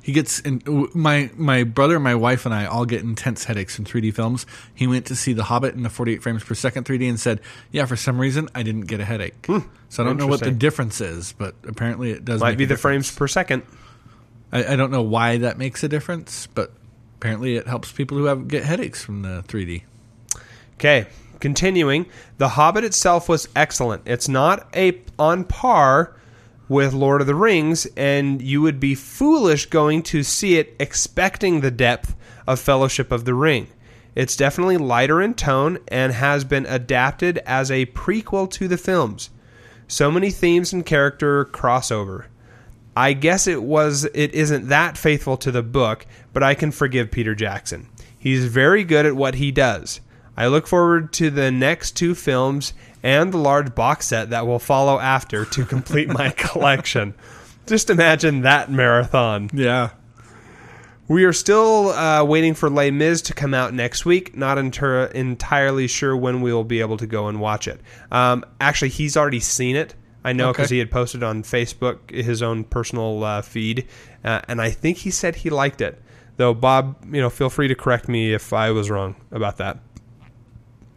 He 0.04 0.14
gets 0.14 0.40
in, 0.40 0.64
my 0.96 1.30
my 1.36 1.64
brother, 1.64 2.00
my 2.00 2.16
wife, 2.16 2.48
and 2.48 2.56
I 2.56 2.66
all 2.66 2.86
get 2.86 3.02
intense 3.02 3.44
headaches 3.44 3.76
from 3.76 3.86
3D 3.86 4.14
films. 4.16 4.48
He 4.74 4.88
went 4.88 5.06
to 5.08 5.16
see 5.16 5.34
The 5.34 5.44
Hobbit 5.44 5.76
in 5.76 5.84
the 5.84 5.92
48 5.92 6.24
frames 6.24 6.44
per 6.44 6.56
second 6.56 6.86
3D 6.86 7.08
and 7.08 7.20
said, 7.20 7.40
"Yeah, 7.72 7.86
for 7.86 7.96
some 7.96 8.20
reason 8.20 8.50
I 8.56 8.64
didn't 8.64 8.88
get 8.88 9.00
a 9.00 9.06
headache." 9.06 9.46
Hmm. 9.46 9.60
so 9.90 10.02
I 10.02 10.06
don't 10.08 10.18
know 10.18 10.26
what 10.26 10.40
the 10.40 10.50
difference 10.50 11.02
is, 11.02 11.34
but 11.34 11.54
apparently 11.68 12.10
it 12.10 12.26
does. 12.26 12.42
Might 12.42 12.58
be 12.58 12.66
the 12.66 12.70
difference. 12.70 13.10
frames 13.10 13.16
per 13.16 13.28
second. 13.28 13.62
I, 14.52 14.74
I 14.74 14.76
don't 14.76 14.90
know 14.90 15.04
why 15.04 15.38
that 15.38 15.60
makes 15.60 15.84
a 15.84 15.88
difference, 15.88 16.48
but 16.48 16.72
apparently 17.22 17.56
it 17.56 17.68
helps 17.68 17.92
people 17.92 18.18
who 18.18 18.26
have 18.26 18.48
get 18.48 18.64
headaches 18.64 19.04
from 19.04 19.22
the 19.22 19.44
3D. 19.48 19.84
Okay, 20.74 21.06
continuing. 21.40 22.08
The 22.40 22.50
Hobbit 22.50 22.84
itself 22.84 23.30
was 23.30 23.48
excellent. 23.56 24.02
It's 24.08 24.28
not 24.28 24.68
a 24.76 25.00
on 25.20 25.44
par 25.44 26.18
with 26.68 26.94
Lord 26.94 27.22
of 27.22 27.28
the 27.28 27.36
Rings, 27.36 27.86
and 27.96 28.42
you 28.42 28.64
would 28.64 28.80
be 28.80 28.96
foolish 28.96 29.68
going 29.68 30.02
to 30.04 30.24
see 30.24 30.58
it 30.58 30.76
expecting 30.80 31.62
the 31.62 31.70
depth 31.70 32.16
of 32.48 32.60
Fellowship 32.60 33.12
of 33.12 33.26
the 33.26 33.36
Ring. 33.36 33.68
It's 34.16 34.36
definitely 34.36 34.78
lighter 34.78 35.22
in 35.22 35.36
tone 35.36 35.78
and 35.90 36.14
has 36.14 36.44
been 36.44 36.66
adapted 36.66 37.38
as 37.46 37.70
a 37.70 37.86
prequel 37.86 38.50
to 38.54 38.68
the 38.68 38.78
films. 38.78 39.30
So 39.88 40.10
many 40.10 40.32
themes 40.32 40.74
and 40.74 40.84
character 40.84 41.46
crossover. 41.46 42.26
I 42.96 43.14
guess 43.14 43.48
it 43.48 43.64
was 43.64 44.06
it 44.14 44.34
isn't 44.34 44.68
that 44.68 44.98
faithful 44.98 45.38
to 45.38 45.52
the 45.52 45.64
book, 45.64 46.06
but 46.34 46.44
I 46.44 46.56
can 46.56 46.72
forgive 46.72 47.12
Peter 47.12 47.36
Jackson. 47.36 47.88
He's 48.18 48.46
very 48.46 48.84
good 48.84 49.06
at 49.06 49.16
what 49.16 49.36
he 49.36 49.52
does. 49.52 50.02
I 50.38 50.48
look 50.48 50.68
forward 50.68 51.14
to 51.14 51.30
the 51.30 51.52
next 51.52 51.92
two 51.92 52.16
films 52.16 52.74
and 53.04 53.32
the 53.32 53.38
large 53.38 53.74
box 53.76 54.08
set 54.08 54.30
that 54.30 54.48
will 54.48 54.60
follow 54.60 55.00
after 55.00 55.46
to 55.46 55.66
complete 55.68 56.10
my 56.10 56.30
collection. 56.32 57.14
Just 57.66 57.90
imagine 57.90 58.42
that 58.42 58.72
marathon. 58.72 59.50
Yeah. 59.54 59.92
We 61.08 61.26
are 61.26 61.34
still 61.34 61.90
uh, 61.90 62.24
waiting 62.24 62.54
for 62.54 62.70
Les 62.70 62.90
Mis 62.90 63.22
to 63.24 63.34
come 63.34 63.54
out 63.54 63.74
next 63.74 64.06
week. 64.06 64.36
Not 64.36 64.58
entirely 64.58 65.88
sure 65.88 66.16
when 66.16 66.42
we 66.42 66.54
will 66.54 66.64
be 66.64 66.80
able 66.80 66.98
to 66.98 67.08
go 67.08 67.28
and 67.28 67.42
watch 67.42 67.68
it. 67.68 67.82
Um, 68.12 68.46
actually, 68.62 68.90
he's 68.90 69.18
already 69.18 69.42
seen 69.42 69.76
it. 69.76 69.94
I 70.24 70.34
know 70.34 70.52
because 70.52 70.68
Okay. 70.68 70.76
he 70.76 70.80
had 70.80 70.92
posted 70.92 71.24
on 71.24 71.44
Facebook 71.44 72.12
his 72.12 72.42
own 72.44 72.64
personal 72.64 73.24
uh, 73.24 73.42
feed, 73.42 73.88
uh, 74.24 74.42
and 74.48 74.62
I 74.62 74.70
think 74.70 74.98
he 74.98 75.12
said 75.12 75.38
he 75.38 75.50
liked 75.50 75.82
it. 75.82 76.02
Though 76.38 76.54
Bob, 76.54 76.96
you 77.14 77.22
know, 77.22 77.30
feel 77.30 77.50
free 77.50 77.68
to 77.68 77.76
correct 77.76 78.08
me 78.08 78.34
if 78.34 78.54
I 78.54 78.72
was 78.72 78.90
wrong 78.90 79.16
about 79.32 79.58
that. 79.58 79.80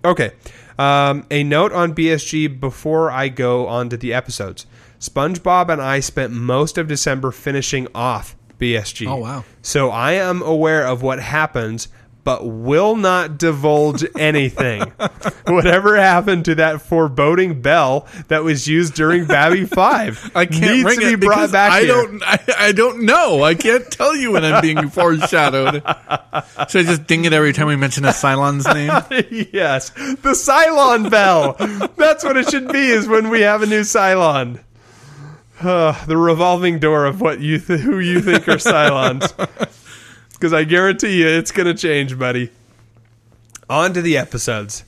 Okay. 0.04 0.32
Um, 0.78 1.26
a 1.30 1.44
note 1.44 1.72
on 1.72 1.94
BSG 1.94 2.60
before 2.60 3.10
I 3.10 3.28
go 3.28 3.66
on 3.66 3.88
to 3.90 3.96
the 3.96 4.12
episodes. 4.12 4.66
SpongeBob 5.00 5.68
and 5.70 5.80
I 5.80 6.00
spent 6.00 6.32
most 6.32 6.78
of 6.78 6.88
December 6.88 7.30
finishing 7.30 7.88
off 7.94 8.36
BSG. 8.58 9.06
Oh, 9.08 9.16
wow. 9.16 9.44
So 9.62 9.90
I 9.90 10.12
am 10.12 10.42
aware 10.42 10.86
of 10.86 11.02
what 11.02 11.20
happens, 11.20 11.88
but 12.24 12.46
will 12.46 12.96
not 12.96 13.38
divulge 13.38 14.04
anything. 14.18 14.80
Whatever 15.46 15.96
happened 15.96 16.46
to 16.46 16.54
that 16.56 16.80
foreboding 16.80 17.60
bell 17.60 18.06
that 18.28 18.42
was 18.42 18.66
used 18.66 18.94
during 18.94 19.26
Babby 19.26 19.64
Five? 19.66 20.30
I 20.34 20.46
can't 20.46 20.62
needs 20.62 20.94
to 20.94 21.00
be 21.00 21.12
it 21.12 21.20
brought 21.20 21.52
back 21.52 21.72
I 21.72 21.80
here. 21.80 21.88
don't. 21.88 22.22
I, 22.24 22.38
I 22.58 22.72
don't 22.72 23.02
know. 23.04 23.42
I 23.42 23.54
can't 23.54 23.88
tell 23.90 24.16
you 24.16 24.32
when 24.32 24.44
I'm 24.44 24.62
being 24.62 24.88
foreshadowed. 24.90 25.74
Should 25.74 25.84
I 25.84 26.82
just 26.88 27.06
ding 27.06 27.26
it 27.26 27.32
every 27.32 27.52
time 27.52 27.66
we 27.66 27.76
mention 27.76 28.04
a 28.04 28.08
Cylon's 28.08 28.66
name? 28.66 28.90
yes, 29.52 29.90
the 29.90 30.32
Cylon 30.34 31.10
bell. 31.10 31.56
That's 31.96 32.24
what 32.24 32.36
it 32.36 32.48
should 32.50 32.68
be. 32.72 32.88
Is 32.88 33.06
when 33.06 33.28
we 33.28 33.42
have 33.42 33.62
a 33.62 33.66
new 33.66 33.82
Cylon. 33.82 34.60
Uh, 35.60 36.04
the 36.06 36.16
revolving 36.16 36.78
door 36.78 37.04
of 37.06 37.20
what 37.20 37.40
you 37.40 37.58
th- 37.58 37.80
who 37.80 37.98
you 37.98 38.20
think 38.20 38.48
are 38.48 38.56
Cylons. 38.56 39.30
Because 40.34 40.52
I 40.52 40.64
guarantee 40.64 41.20
you 41.20 41.28
it's 41.28 41.52
going 41.52 41.66
to 41.66 41.74
change, 41.74 42.18
buddy. 42.18 42.50
On 43.70 43.92
to 43.94 44.02
the 44.02 44.18
episodes. 44.18 44.84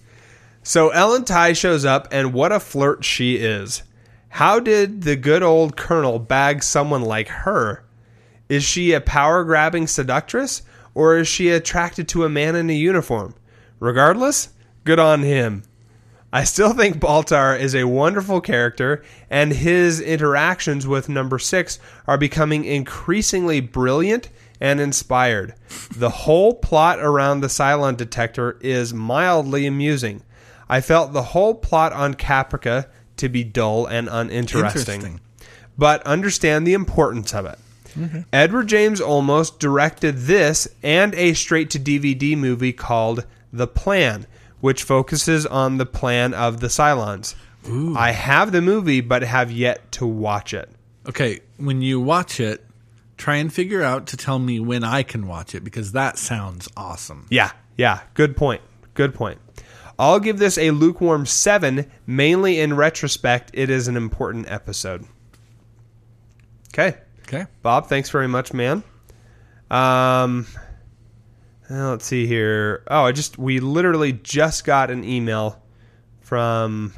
So 0.62 0.90
Ellen 0.90 1.24
Tigh 1.24 1.54
shows 1.54 1.84
up, 1.84 2.08
and 2.10 2.34
what 2.34 2.52
a 2.52 2.60
flirt 2.60 3.04
she 3.04 3.36
is. 3.36 3.82
How 4.28 4.60
did 4.60 5.02
the 5.02 5.16
good 5.16 5.42
old 5.42 5.76
Colonel 5.76 6.18
bag 6.18 6.62
someone 6.62 7.02
like 7.02 7.28
her? 7.28 7.84
Is 8.48 8.64
she 8.64 8.92
a 8.92 9.00
power 9.00 9.44
grabbing 9.44 9.86
seductress, 9.86 10.62
or 10.94 11.16
is 11.16 11.28
she 11.28 11.50
attracted 11.50 12.08
to 12.08 12.24
a 12.24 12.28
man 12.28 12.54
in 12.54 12.68
a 12.68 12.74
uniform? 12.74 13.34
Regardless, 13.80 14.50
good 14.84 14.98
on 14.98 15.22
him. 15.22 15.62
I 16.32 16.44
still 16.44 16.72
think 16.72 16.98
Baltar 16.98 17.58
is 17.58 17.74
a 17.74 17.84
wonderful 17.84 18.40
character, 18.40 19.02
and 19.30 19.52
his 19.52 20.00
interactions 20.00 20.86
with 20.86 21.08
number 21.08 21.38
six 21.38 21.78
are 22.06 22.18
becoming 22.18 22.64
increasingly 22.64 23.60
brilliant 23.60 24.28
and 24.60 24.80
inspired. 24.80 25.54
The 25.94 26.10
whole 26.10 26.54
plot 26.54 26.98
around 27.00 27.40
the 27.40 27.48
Cylon 27.48 27.96
detector 27.96 28.58
is 28.60 28.94
mildly 28.94 29.66
amusing. 29.66 30.22
I 30.68 30.80
felt 30.80 31.12
the 31.12 31.22
whole 31.22 31.54
plot 31.54 31.92
on 31.92 32.14
Caprica 32.14 32.86
to 33.18 33.28
be 33.28 33.44
dull 33.44 33.86
and 33.86 34.08
uninteresting, 34.10 35.20
but 35.78 36.02
understand 36.06 36.66
the 36.66 36.74
importance 36.74 37.34
of 37.34 37.46
it. 37.46 37.58
Mm-hmm. 37.96 38.20
Edward 38.32 38.66
James 38.66 39.00
Olmos 39.00 39.56
directed 39.58 40.18
this 40.18 40.68
and 40.82 41.14
a 41.14 41.32
straight 41.34 41.70
to 41.70 41.78
DVD 41.78 42.36
movie 42.36 42.72
called 42.72 43.24
The 43.52 43.66
Plan, 43.66 44.26
which 44.60 44.82
focuses 44.82 45.46
on 45.46 45.78
the 45.78 45.86
plan 45.86 46.34
of 46.34 46.60
the 46.60 46.66
Cylons. 46.66 47.34
I 47.96 48.12
have 48.12 48.52
the 48.52 48.62
movie, 48.62 49.00
but 49.00 49.22
have 49.22 49.50
yet 49.50 49.90
to 49.92 50.06
watch 50.06 50.52
it. 50.54 50.70
Okay, 51.08 51.40
when 51.56 51.82
you 51.82 52.00
watch 52.00 52.38
it, 52.38 52.64
try 53.16 53.36
and 53.36 53.52
figure 53.52 53.82
out 53.82 54.06
to 54.08 54.16
tell 54.16 54.38
me 54.38 54.60
when 54.60 54.84
I 54.84 55.02
can 55.02 55.26
watch 55.26 55.54
it 55.54 55.64
because 55.64 55.92
that 55.92 56.18
sounds 56.18 56.68
awesome. 56.76 57.26
Yeah, 57.30 57.52
yeah, 57.76 58.00
good 58.14 58.36
point. 58.36 58.62
Good 58.94 59.14
point. 59.14 59.38
I'll 59.98 60.20
give 60.20 60.38
this 60.38 60.58
a 60.58 60.70
lukewarm 60.72 61.24
7, 61.24 61.90
mainly 62.06 62.60
in 62.60 62.74
retrospect, 62.74 63.50
it 63.54 63.70
is 63.70 63.88
an 63.88 63.96
important 63.96 64.50
episode. 64.50 65.06
Okay. 66.72 66.98
Okay. 67.22 67.46
Bob, 67.62 67.88
thanks 67.88 68.10
very 68.10 68.28
much, 68.28 68.52
man. 68.52 68.82
Um, 69.70 70.46
uh, 71.68 71.90
let's 71.90 72.04
see 72.04 72.26
here. 72.26 72.84
Oh, 72.88 73.04
I 73.04 73.12
just 73.12 73.38
we 73.38 73.58
literally 73.58 74.12
just 74.12 74.64
got 74.64 74.90
an 74.90 75.02
email 75.02 75.60
from 76.20 76.92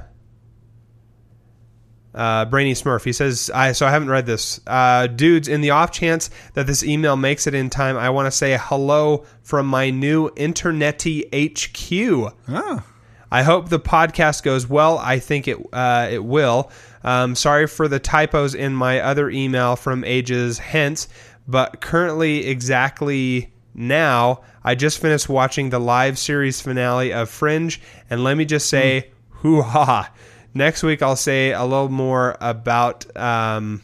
uh, 2.19 2.45
Brainy 2.47 2.75
Smurf. 2.75 3.05
He 3.05 3.13
says, 3.13 3.51
"I 3.55 3.73
so 3.73 3.87
I 3.87 3.91
haven't 3.91 4.11
read 4.11 4.27
this, 4.27 4.61
uh, 4.67 5.07
dudes. 5.07 5.49
In 5.49 5.61
the 5.61 5.71
off 5.71 5.93
chance 5.93 6.29
that 6.55 6.67
this 6.67 6.83
email 6.83 7.17
makes 7.17 7.47
it 7.47 7.55
in 7.55 7.71
time, 7.71 7.97
I 7.97 8.11
want 8.11 8.27
to 8.27 8.31
say 8.31 8.59
hello 8.61 9.25
from 9.43 9.67
my 9.67 9.91
new 9.91 10.29
internety 10.31 11.25
HQ. 11.33 12.35
Oh. 12.49 12.83
I 13.31 13.43
hope 13.43 13.69
the 13.69 13.79
podcast 13.79 14.43
goes 14.43 14.67
well. 14.67 14.99
I 14.99 15.19
think 15.19 15.49
it 15.49 15.59
uh, 15.73 16.09
it 16.11 16.25
will. 16.25 16.71
Um, 17.05 17.35
sorry 17.37 17.67
for 17.67 17.87
the 17.87 18.01
typos 18.01 18.55
in 18.55 18.75
my 18.75 19.01
other 19.01 19.31
email 19.31 19.77
from 19.77 20.03
ages 20.05 20.59
hence, 20.59 21.09
but 21.47 21.81
currently, 21.81 22.47
exactly 22.47 23.53
now, 23.75 24.41
I 24.65 24.75
just 24.75 24.99
finished 24.99 25.29
watching 25.29 25.71
the 25.71 25.79
live 25.79 26.19
series 26.19 26.61
finale 26.61 27.13
of 27.13 27.31
Fringe, 27.31 27.81
and 28.11 28.25
let 28.25 28.37
me 28.37 28.45
just 28.45 28.69
say, 28.69 29.13
hoo 29.29 29.63
ha! 29.63 30.11
Next 30.55 30.83
week, 30.83 31.03
I'll 31.03 31.17
say 31.17 31.53
a 31.53 31.63
little 31.65 31.89
more 31.89 32.37
about. 32.41 33.17
Um, 33.17 33.83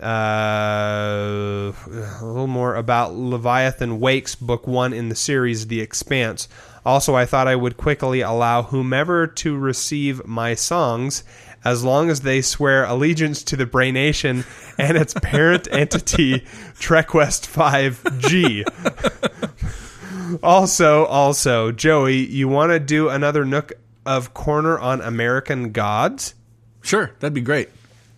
uh, 0.00 1.72
a 1.72 2.20
little 2.20 2.46
more 2.46 2.74
about 2.74 3.14
Leviathan 3.14 3.98
Wakes, 3.98 4.34
book 4.34 4.66
one 4.66 4.92
in 4.92 5.08
the 5.08 5.14
series, 5.14 5.68
The 5.68 5.80
Expanse. 5.80 6.48
Also, 6.84 7.14
I 7.16 7.24
thought 7.24 7.48
I 7.48 7.56
would 7.56 7.78
quickly 7.78 8.20
allow 8.20 8.62
whomever 8.62 9.26
to 9.26 9.56
receive 9.56 10.26
my 10.26 10.54
songs 10.54 11.24
as 11.64 11.82
long 11.82 12.10
as 12.10 12.20
they 12.20 12.40
swear 12.42 12.84
allegiance 12.84 13.42
to 13.42 13.56
the 13.56 13.66
Bray 13.66 13.90
Nation 13.90 14.44
and 14.78 14.96
its 14.96 15.14
parent 15.14 15.66
entity, 15.72 16.40
TrekWest 16.78 17.48
5G. 17.48 18.64
also, 20.42 21.06
also, 21.06 21.72
Joey, 21.72 22.18
you 22.18 22.46
want 22.48 22.70
to 22.70 22.78
do 22.78 23.08
another 23.08 23.44
Nook 23.44 23.72
of 24.06 24.32
Corner 24.34 24.78
on 24.78 25.00
American 25.00 25.72
Gods? 25.72 26.34
Sure, 26.82 27.10
that'd 27.20 27.34
be 27.34 27.40
great. 27.40 27.68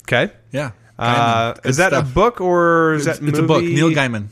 Okay. 0.03 0.33
Yeah. 0.53 0.73
Uh, 0.99 1.55
is 1.65 1.77
that 1.77 1.93
a 1.93 2.03
book 2.03 2.41
or 2.41 2.95
is 2.95 3.07
It's, 3.07 3.19
that 3.19 3.29
it's 3.29 3.39
a 3.39 3.43
book. 3.43 3.63
Neil 3.63 3.91
Gaiman. 3.91 4.29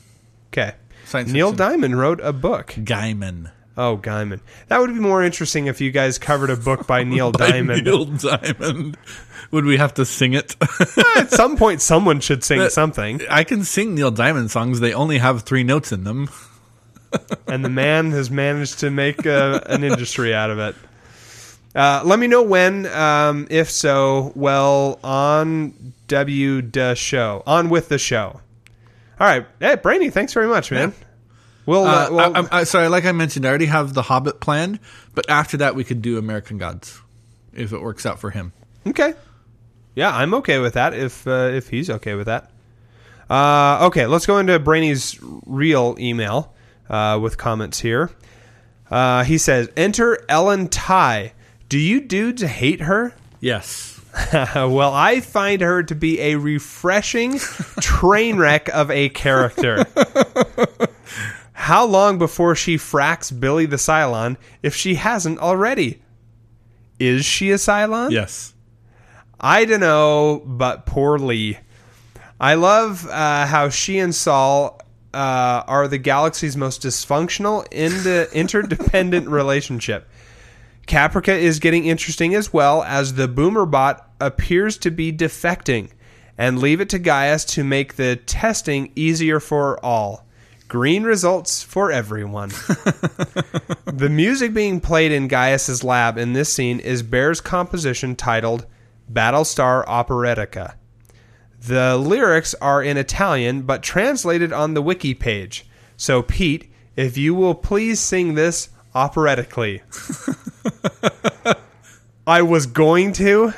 Okay. 0.53 0.75
Science 1.05 1.31
Neil 1.31 1.51
fiction. 1.51 1.69
Diamond 1.69 1.99
wrote 1.99 2.21
a 2.21 2.33
book. 2.33 2.69
Gaiman. 2.77 3.51
Oh, 3.77 3.99
Gaiman. 3.99 4.41
That 4.69 4.81
would 4.81 4.93
be 4.93 4.99
more 5.01 5.23
interesting 5.23 5.67
if 5.67 5.81
you 5.81 5.91
guys 5.91 6.19
covered 6.19 6.51
a 6.51 6.57
book 6.57 6.87
by 6.87 7.05
Neil 7.05 7.31
By 7.31 7.51
Diamond. 7.51 7.85
Neil 7.85 8.05
Diamond. 8.07 8.97
Would 9.53 9.65
we 9.65 9.77
have 9.77 9.95
to 9.95 10.05
sing 10.05 10.33
it? 10.33 10.57
At 11.17 11.31
some 11.31 11.57
point, 11.57 11.81
someone 11.83 12.21
should 12.21 12.43
sing 12.43 12.69
something, 12.71 13.21
I 13.31 13.45
can 13.45 13.63
sing 13.63 13.95
Neil 13.95 14.11
Diamond 14.11 14.51
songs. 14.51 14.81
They 14.81 14.93
only 14.93 15.19
have 15.19 15.43
three 15.43 15.63
notes 15.63 15.93
in 15.93 16.05
them. 16.05 16.29
and 17.47 17.65
the 17.65 17.69
man 17.71 18.11
has 18.11 18.31
managed 18.31 18.81
to 18.81 18.91
make 18.91 19.25
uh 19.27 19.61
an 19.67 19.85
industry 19.91 20.35
out 20.35 20.51
of 20.51 20.59
it. 20.59 20.75
Uh, 21.77 22.01
let 22.07 22.19
me 22.19 22.27
know 22.27 22.43
when, 22.43 22.87
um, 22.87 23.47
if 23.51 23.71
so, 23.71 24.33
well, 24.35 24.99
on 25.05 25.93
W 26.09 26.63
the 26.63 26.95
show, 26.95 27.43
on 27.47 27.69
with 27.69 27.89
the 27.91 27.99
show. 27.99 28.41
All 29.21 29.27
right, 29.27 29.47
hey, 29.61 29.75
Brainy, 29.77 30.09
thanks 30.11 30.33
very 30.33 30.47
much, 30.49 30.71
man. 30.71 30.95
We'll, 31.67 31.85
uh, 31.85 32.07
Uh, 32.07 32.13
well, 32.13 32.33
I, 32.33 32.37
I'm- 32.39 32.49
I, 32.51 32.65
sorry, 32.65 32.89
like 32.89 33.05
I 33.05 33.13
mentioned, 33.13 33.45
I 33.45 33.51
already 33.51 33.67
have 33.67 33.93
The 33.93 34.03
Hobbit 34.03 34.41
planned, 34.41 34.81
but 35.15 35.29
after 35.29 35.59
that, 35.59 35.75
we 35.75 35.85
could 35.85 36.01
do 36.01 36.17
American 36.17 36.57
Gods 36.59 36.99
if 37.53 37.73
it 37.73 37.83
works 37.83 38.07
out 38.07 38.19
for 38.21 38.31
him. 38.31 38.53
Okay. 38.87 39.13
Yeah, 39.95 40.15
I'm 40.17 40.33
okay 40.35 40.59
with 40.59 40.75
that 40.75 40.95
if 40.95 41.27
uh, 41.27 41.51
if 41.53 41.69
he's 41.69 41.91
okay 41.91 42.15
with 42.15 42.27
that. 42.27 42.51
Uh, 43.29 43.87
okay, 43.87 44.07
let's 44.07 44.25
go 44.27 44.39
into 44.39 44.59
Brainy's 44.59 45.19
real 45.47 45.97
email 45.99 46.55
uh, 46.89 47.19
with 47.21 47.37
comments 47.39 47.81
here. 47.81 48.11
Uh, 48.91 49.25
he 49.25 49.39
says, 49.39 49.69
"Enter 49.77 50.19
Ellen 50.29 50.69
Tigh. 50.69 51.33
Do 51.69 51.79
you 51.79 52.01
dudes 52.01 52.43
hate 52.43 52.83
her? 52.83 53.15
Yes. 53.41 54.01
well, 54.33 54.93
I 54.95 55.21
find 55.21 55.61
her 55.61 55.83
to 55.83 55.95
be 55.95 56.21
a 56.21 56.37
refreshing 56.37 57.39
train 57.81 58.39
wreck 58.39 58.69
of 58.69 58.91
a 58.91 59.09
character. 59.09 59.85
How 61.53 61.85
long 61.85 62.19
before 62.19 62.55
she 62.55 62.77
fracks 62.77 63.39
Billy 63.39 63.67
the 63.67 63.77
Cylon 63.77 64.37
if 64.63 64.75
she 64.75 64.95
hasn't 64.95 65.39
already? 65.41 66.01
Is 66.99 67.25
she 67.25 67.51
a 67.51 67.57
Cylon? 67.57 68.11
Yes. 68.11 68.55
I 69.41 69.65
don't 69.65 69.81
know, 69.81 70.43
but 70.47 70.87
poor 70.87 71.19
Lee. 71.19 71.59
I 72.41 72.55
love 72.55 73.07
uh, 73.07 73.47
how 73.47 73.69
she 73.69 73.99
and 73.99 74.15
Saul 74.15 74.81
uh, 75.13 75.65
are 75.67 75.89
the 75.89 75.99
galaxy's 75.99 76.57
most 76.57 76.83
dysfunctional 76.83 77.67
ind- 77.73 78.31
interdependent 78.33 79.29
relationship. 79.29 80.09
Caprica 80.87 81.37
is 81.37 81.59
getting 81.59 81.87
interesting 81.87 82.35
as 82.35 82.53
well 82.53 82.83
as 82.85 83.15
the 83.15 83.27
boomer 83.29 83.67
bot 83.67 84.09
appears 84.21 84.79
to 84.79 84.91
be 84.91 85.13
defecting, 85.13 85.91
and 86.39 86.61
leave 86.61 86.81
it 86.81 86.89
to 86.91 86.99
Gaius 86.99 87.45
to 87.47 87.65
make 87.65 87.97
the 87.97 88.17
testing 88.17 88.93
easier 88.95 89.41
for 89.41 89.85
all. 89.85 90.27
Green 90.69 91.05
results 91.05 91.63
for 91.63 91.93
everyone. 91.93 92.49
the 93.87 94.09
music 94.11 94.53
being 94.53 94.81
played 94.81 95.13
in 95.13 95.29
Gaius's 95.29 95.85
lab 95.85 96.19
in 96.19 96.33
this 96.33 96.53
scene 96.53 96.81
is 96.81 97.03
Bear's 97.03 97.41
composition 97.41 98.17
titled 98.17 98.67
Battlestar 99.11 99.85
Operatica. 99.87 100.75
The 101.61 101.97
lyrics 101.97 102.55
are 102.61 102.83
in 102.83 102.97
Italian 102.97 103.63
but 103.63 103.83
translated 103.83 104.53
on 104.53 104.75
the 104.75 104.83
wiki 104.83 105.15
page. 105.15 105.67
So, 105.97 106.23
Pete, 106.23 106.71
if 106.97 107.17
you 107.17 107.35
will 107.35 107.55
please 107.55 108.01
sing 108.01 108.35
this 108.35 108.69
operatically. 108.95 109.83
I 112.27 112.43
was 112.43 112.67
going 112.67 113.13
to. 113.15 113.53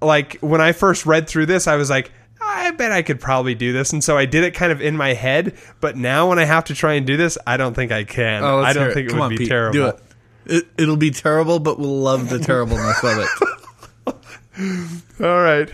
Like, 0.00 0.38
when 0.40 0.60
I 0.60 0.72
first 0.72 1.06
read 1.06 1.28
through 1.28 1.46
this, 1.46 1.66
I 1.66 1.76
was 1.76 1.90
like, 1.90 2.12
I 2.40 2.70
bet 2.72 2.92
I 2.92 3.02
could 3.02 3.20
probably 3.20 3.54
do 3.54 3.72
this. 3.72 3.92
And 3.92 4.02
so 4.02 4.16
I 4.16 4.26
did 4.26 4.44
it 4.44 4.54
kind 4.54 4.70
of 4.72 4.80
in 4.80 4.96
my 4.96 5.14
head. 5.14 5.56
But 5.80 5.96
now 5.96 6.28
when 6.28 6.38
I 6.38 6.44
have 6.44 6.64
to 6.66 6.74
try 6.74 6.94
and 6.94 7.06
do 7.06 7.16
this, 7.16 7.36
I 7.46 7.56
don't 7.56 7.74
think 7.74 7.92
I 7.92 8.04
can. 8.04 8.44
Oh, 8.44 8.60
I 8.60 8.72
don't 8.72 8.92
think 8.92 9.08
it 9.08 9.10
Come 9.10 9.18
would 9.18 9.24
on, 9.24 9.30
be 9.30 9.38
Pete, 9.38 9.48
terrible. 9.48 9.72
Do 9.72 9.86
it. 9.86 10.00
it. 10.46 10.64
It'll 10.78 10.96
be 10.96 11.10
terrible, 11.10 11.58
but 11.58 11.78
we'll 11.78 12.00
love 12.00 12.28
the 12.28 12.38
terribleness 12.38 13.02
of 13.02 13.18
it. 13.18 13.28
All 15.20 15.40
right. 15.42 15.68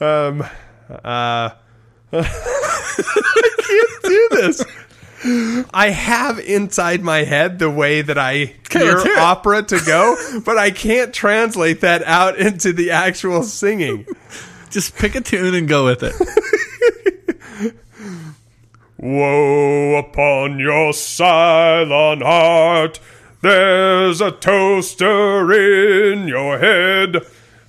Um, 0.00 0.42
uh, 0.90 1.50
I 2.12 3.50
can't 3.58 4.02
do 4.02 4.28
this. 4.32 4.64
I 5.24 5.90
have 5.90 6.38
inside 6.38 7.02
my 7.02 7.24
head 7.24 7.58
the 7.58 7.70
way 7.70 8.02
that 8.02 8.18
I 8.18 8.34
hear 8.70 8.92
let's 8.92 9.02
hear 9.02 9.12
it. 9.14 9.18
opera 9.18 9.62
to 9.64 9.80
go, 9.84 10.16
but 10.44 10.58
I 10.58 10.70
can't 10.70 11.12
translate 11.12 11.80
that 11.80 12.02
out 12.04 12.38
into 12.38 12.72
the 12.72 12.90
actual 12.92 13.42
singing. 13.42 14.06
Just 14.70 14.96
pick 14.96 15.14
a 15.14 15.20
tune 15.20 15.54
and 15.54 15.66
go 15.68 15.84
with 15.84 16.02
it. 16.02 16.14
Woe 18.98 19.96
upon 19.96 20.58
your 20.58 20.92
Cylon 20.92 22.22
heart! 22.22 23.00
There's 23.40 24.20
a 24.20 24.32
toaster 24.32 25.52
in 25.52 26.26
your 26.26 26.58
head, 26.58 27.18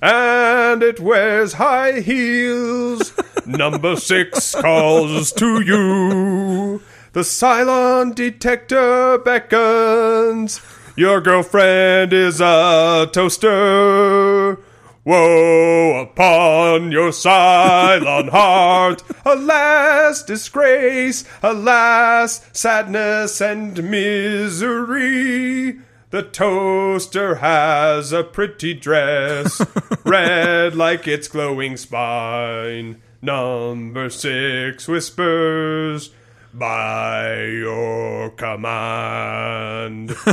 and 0.02 0.82
it 0.82 0.98
wears 0.98 1.54
high 1.54 2.00
heels. 2.00 3.12
Number 3.46 3.94
six 3.96 4.54
calls 4.56 5.32
to 5.32 5.60
you. 5.62 6.79
The 7.12 7.22
Cylon 7.22 8.14
detector 8.14 9.18
beckons. 9.18 10.60
Your 10.94 11.20
girlfriend 11.20 12.12
is 12.12 12.40
a 12.40 13.10
toaster. 13.12 14.58
Woe 15.04 16.02
upon 16.02 16.92
your 16.92 17.10
Cylon 17.10 18.28
heart! 18.30 19.02
Alas, 19.24 20.22
disgrace! 20.22 21.24
Alas, 21.42 22.48
sadness 22.52 23.40
and 23.40 23.90
misery! 23.90 25.80
The 26.10 26.22
toaster 26.22 27.36
has 27.36 28.12
a 28.12 28.22
pretty 28.22 28.74
dress, 28.74 29.60
red 30.04 30.76
like 30.76 31.08
its 31.08 31.26
glowing 31.26 31.76
spine. 31.76 33.02
Number 33.20 34.10
six 34.10 34.86
whispers, 34.86 36.10
by 36.54 37.44
your 37.44 38.30
command. 38.30 40.14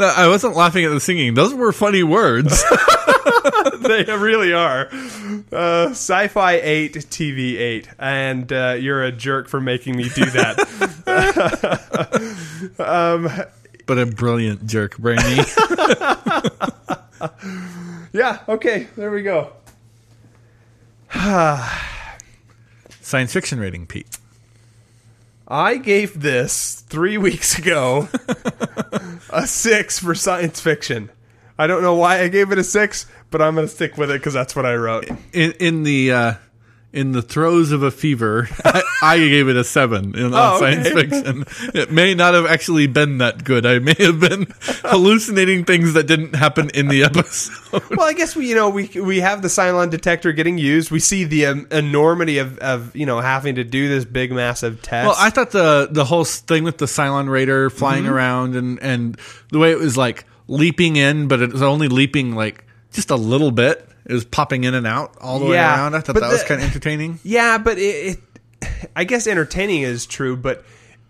No, 0.00 0.10
I 0.16 0.28
wasn't 0.28 0.56
laughing 0.56 0.86
at 0.86 0.88
the 0.88 0.98
singing. 0.98 1.34
Those 1.34 1.52
were 1.52 1.72
funny 1.72 2.02
words. 2.02 2.64
they 3.80 4.04
really 4.04 4.54
are. 4.54 4.88
Uh, 5.52 5.90
Sci 5.90 6.28
Fi 6.28 6.52
8, 6.54 6.94
TV 6.94 7.58
8. 7.58 7.88
And 7.98 8.50
uh, 8.50 8.76
you're 8.80 9.04
a 9.04 9.12
jerk 9.12 9.46
for 9.46 9.60
making 9.60 9.98
me 9.98 10.04
do 10.04 10.24
that. 10.24 10.56
but 13.86 13.98
a 13.98 14.06
brilliant 14.06 14.66
jerk, 14.66 14.96
Brainy. 14.96 15.44
yeah, 18.14 18.38
okay, 18.48 18.86
there 18.96 19.10
we 19.10 19.20
go. 19.20 19.52
Science 23.10 23.32
fiction 23.32 23.58
rating, 23.58 23.88
Pete. 23.88 24.18
I 25.48 25.78
gave 25.78 26.20
this 26.20 26.84
three 26.88 27.18
weeks 27.18 27.58
ago 27.58 28.08
a 29.30 29.48
six 29.48 29.98
for 29.98 30.14
science 30.14 30.60
fiction. 30.60 31.10
I 31.58 31.66
don't 31.66 31.82
know 31.82 31.96
why 31.96 32.20
I 32.20 32.28
gave 32.28 32.52
it 32.52 32.58
a 32.58 32.62
six, 32.62 33.06
but 33.32 33.42
I'm 33.42 33.56
going 33.56 33.66
to 33.66 33.74
stick 33.74 33.98
with 33.98 34.12
it 34.12 34.20
because 34.20 34.32
that's 34.32 34.54
what 34.54 34.64
I 34.64 34.76
wrote. 34.76 35.08
In, 35.32 35.50
in 35.58 35.82
the 35.82 36.12
uh, 36.12 36.34
in 36.92 37.12
the 37.12 37.22
throes 37.22 37.70
of 37.70 37.82
a 37.84 37.90
fever, 37.90 38.48
I, 38.64 38.82
I 39.02 39.18
gave 39.18 39.48
it 39.48 39.56
a 39.56 39.62
seven 39.62 40.16
in 40.16 40.32
Oh, 40.34 40.58
science 40.58 40.88
okay. 40.88 41.08
fiction. 41.08 41.44
It 41.72 41.92
may 41.92 42.14
not 42.14 42.34
have 42.34 42.46
actually 42.46 42.88
been 42.88 43.18
that 43.18 43.44
good. 43.44 43.64
I 43.64 43.78
may 43.78 43.94
have 43.98 44.18
been 44.18 44.46
hallucinating 44.84 45.64
things 45.64 45.92
that 45.94 46.06
didn't 46.06 46.34
happen 46.34 46.70
in 46.74 46.88
the 46.88 47.04
episode. 47.04 47.82
Well, 47.90 48.06
I 48.08 48.12
guess 48.12 48.34
we, 48.34 48.48
you 48.48 48.54
know, 48.54 48.70
we 48.70 48.88
we 49.00 49.20
have 49.20 49.42
the 49.42 49.48
Cylon 49.48 49.90
detector 49.90 50.32
getting 50.32 50.58
used. 50.58 50.90
We 50.90 50.98
see 51.00 51.24
the 51.24 51.46
um, 51.46 51.68
enormity 51.70 52.38
of, 52.38 52.58
of 52.58 52.94
you 52.96 53.06
know 53.06 53.20
having 53.20 53.54
to 53.54 53.64
do 53.64 53.88
this 53.88 54.04
big 54.04 54.32
massive 54.32 54.82
test. 54.82 55.06
Well, 55.06 55.16
I 55.18 55.30
thought 55.30 55.50
the 55.52 55.88
the 55.90 56.04
whole 56.04 56.24
thing 56.24 56.64
with 56.64 56.78
the 56.78 56.86
Cylon 56.86 57.28
Raider 57.28 57.70
flying 57.70 58.04
Mm-hmm. 58.04 58.12
around 58.12 58.56
and 58.56 58.78
and 58.82 59.18
the 59.50 59.58
way 59.58 59.70
it 59.72 59.78
was 59.78 59.96
like 59.96 60.24
leaping 60.48 60.96
in, 60.96 61.28
but 61.28 61.40
it 61.42 61.52
was 61.52 61.62
only 61.62 61.86
leaping 61.88 62.34
like 62.34 62.64
just 62.92 63.10
a 63.10 63.16
little 63.16 63.50
bit. 63.52 63.86
It 64.10 64.14
was 64.14 64.24
popping 64.24 64.64
in 64.64 64.74
and 64.74 64.86
out 64.86 65.16
all 65.20 65.38
the 65.38 65.46
way 65.46 65.56
around. 65.56 65.94
I 65.94 66.00
thought 66.00 66.16
that 66.16 66.32
was 66.32 66.42
kind 66.44 66.60
of 66.60 66.66
entertaining. 66.66 67.20
yeah, 67.24 67.58
but 67.58 67.78
it, 67.78 68.18
it, 68.62 68.68
I 68.96 69.04
guess 69.04 69.26
entertaining 69.26 69.82
is 69.82 70.04
true, 70.04 70.36
but 70.36 70.64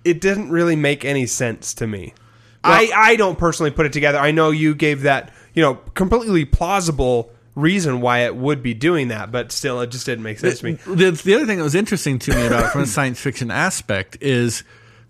it 0.04 0.20
didn't 0.20 0.50
really 0.50 0.76
make 0.76 1.04
any 1.04 1.26
sense 1.26 1.74
to 1.74 1.86
me. 1.86 2.14
I 2.62 2.90
I 2.94 3.16
don't 3.16 3.38
personally 3.38 3.70
put 3.70 3.86
it 3.86 3.92
together. 3.92 4.18
I 4.18 4.32
know 4.32 4.50
you 4.50 4.74
gave 4.74 5.02
that 5.02 5.32
you 5.54 5.62
know 5.62 5.76
completely 5.94 6.44
plausible 6.44 7.32
reason 7.54 8.00
why 8.00 8.20
it 8.20 8.36
would 8.36 8.62
be 8.62 8.74
doing 8.74 9.08
that, 9.08 9.32
but 9.32 9.52
still, 9.52 9.80
it 9.80 9.90
just 9.90 10.06
didn't 10.06 10.22
make 10.22 10.38
sense 10.38 10.60
to 10.60 10.64
me. 10.66 10.72
The, 10.72 11.10
the 11.10 11.34
other 11.34 11.46
thing 11.46 11.58
that 11.58 11.64
was 11.64 11.74
interesting 11.74 12.18
to 12.20 12.34
me 12.34 12.46
about 12.46 12.72
from 12.72 12.82
a 12.82 12.86
science 12.86 13.20
fiction 13.20 13.50
aspect 13.50 14.18
is 14.20 14.62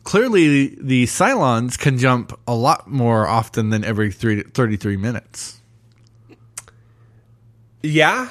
clearly 0.04 0.76
the 0.80 1.04
Cylons 1.04 1.78
can 1.78 1.98
jump 1.98 2.38
a 2.46 2.54
lot 2.54 2.88
more 2.88 3.26
often 3.26 3.70
than 3.70 3.84
every 3.84 4.10
three, 4.12 4.42
33 4.42 4.96
minutes. 4.96 5.59
Yeah. 7.82 8.28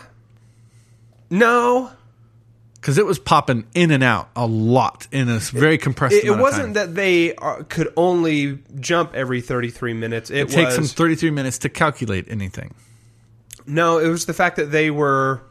No, 1.30 1.92
Because 2.76 2.98
it 2.98 3.06
was 3.06 3.20
popping 3.20 3.66
in 3.76 3.92
and 3.92 4.04
out 4.04 4.30
a 4.36 4.48
lot 4.48 5.08
in 5.12 5.30
a 5.30 5.38
very 5.40 5.78
compressed 5.78 6.16
it, 6.16 6.26
it 6.26 6.38
wasn't 6.38 6.74
that 6.74 6.96
they 6.96 7.36
are, 7.36 7.64
could 7.64 7.92
only 7.96 8.60
jump 8.80 9.14
every 9.14 9.42
33 9.42 9.94
minutes. 9.94 10.32
It, 10.32 10.42
It 10.42 10.50
takes 10.50 10.76
them 10.76 10.86
33 10.86 11.30
minutes 11.32 11.60
to 11.60 11.70
calculate 11.70 12.26
anything. 12.30 12.74
no, 13.68 14.00
it 14.00 14.08
was 14.08 14.26
the 14.26 14.34
fact 14.34 14.56
that 14.56 14.72
they 14.72 14.90
were. 14.90 15.42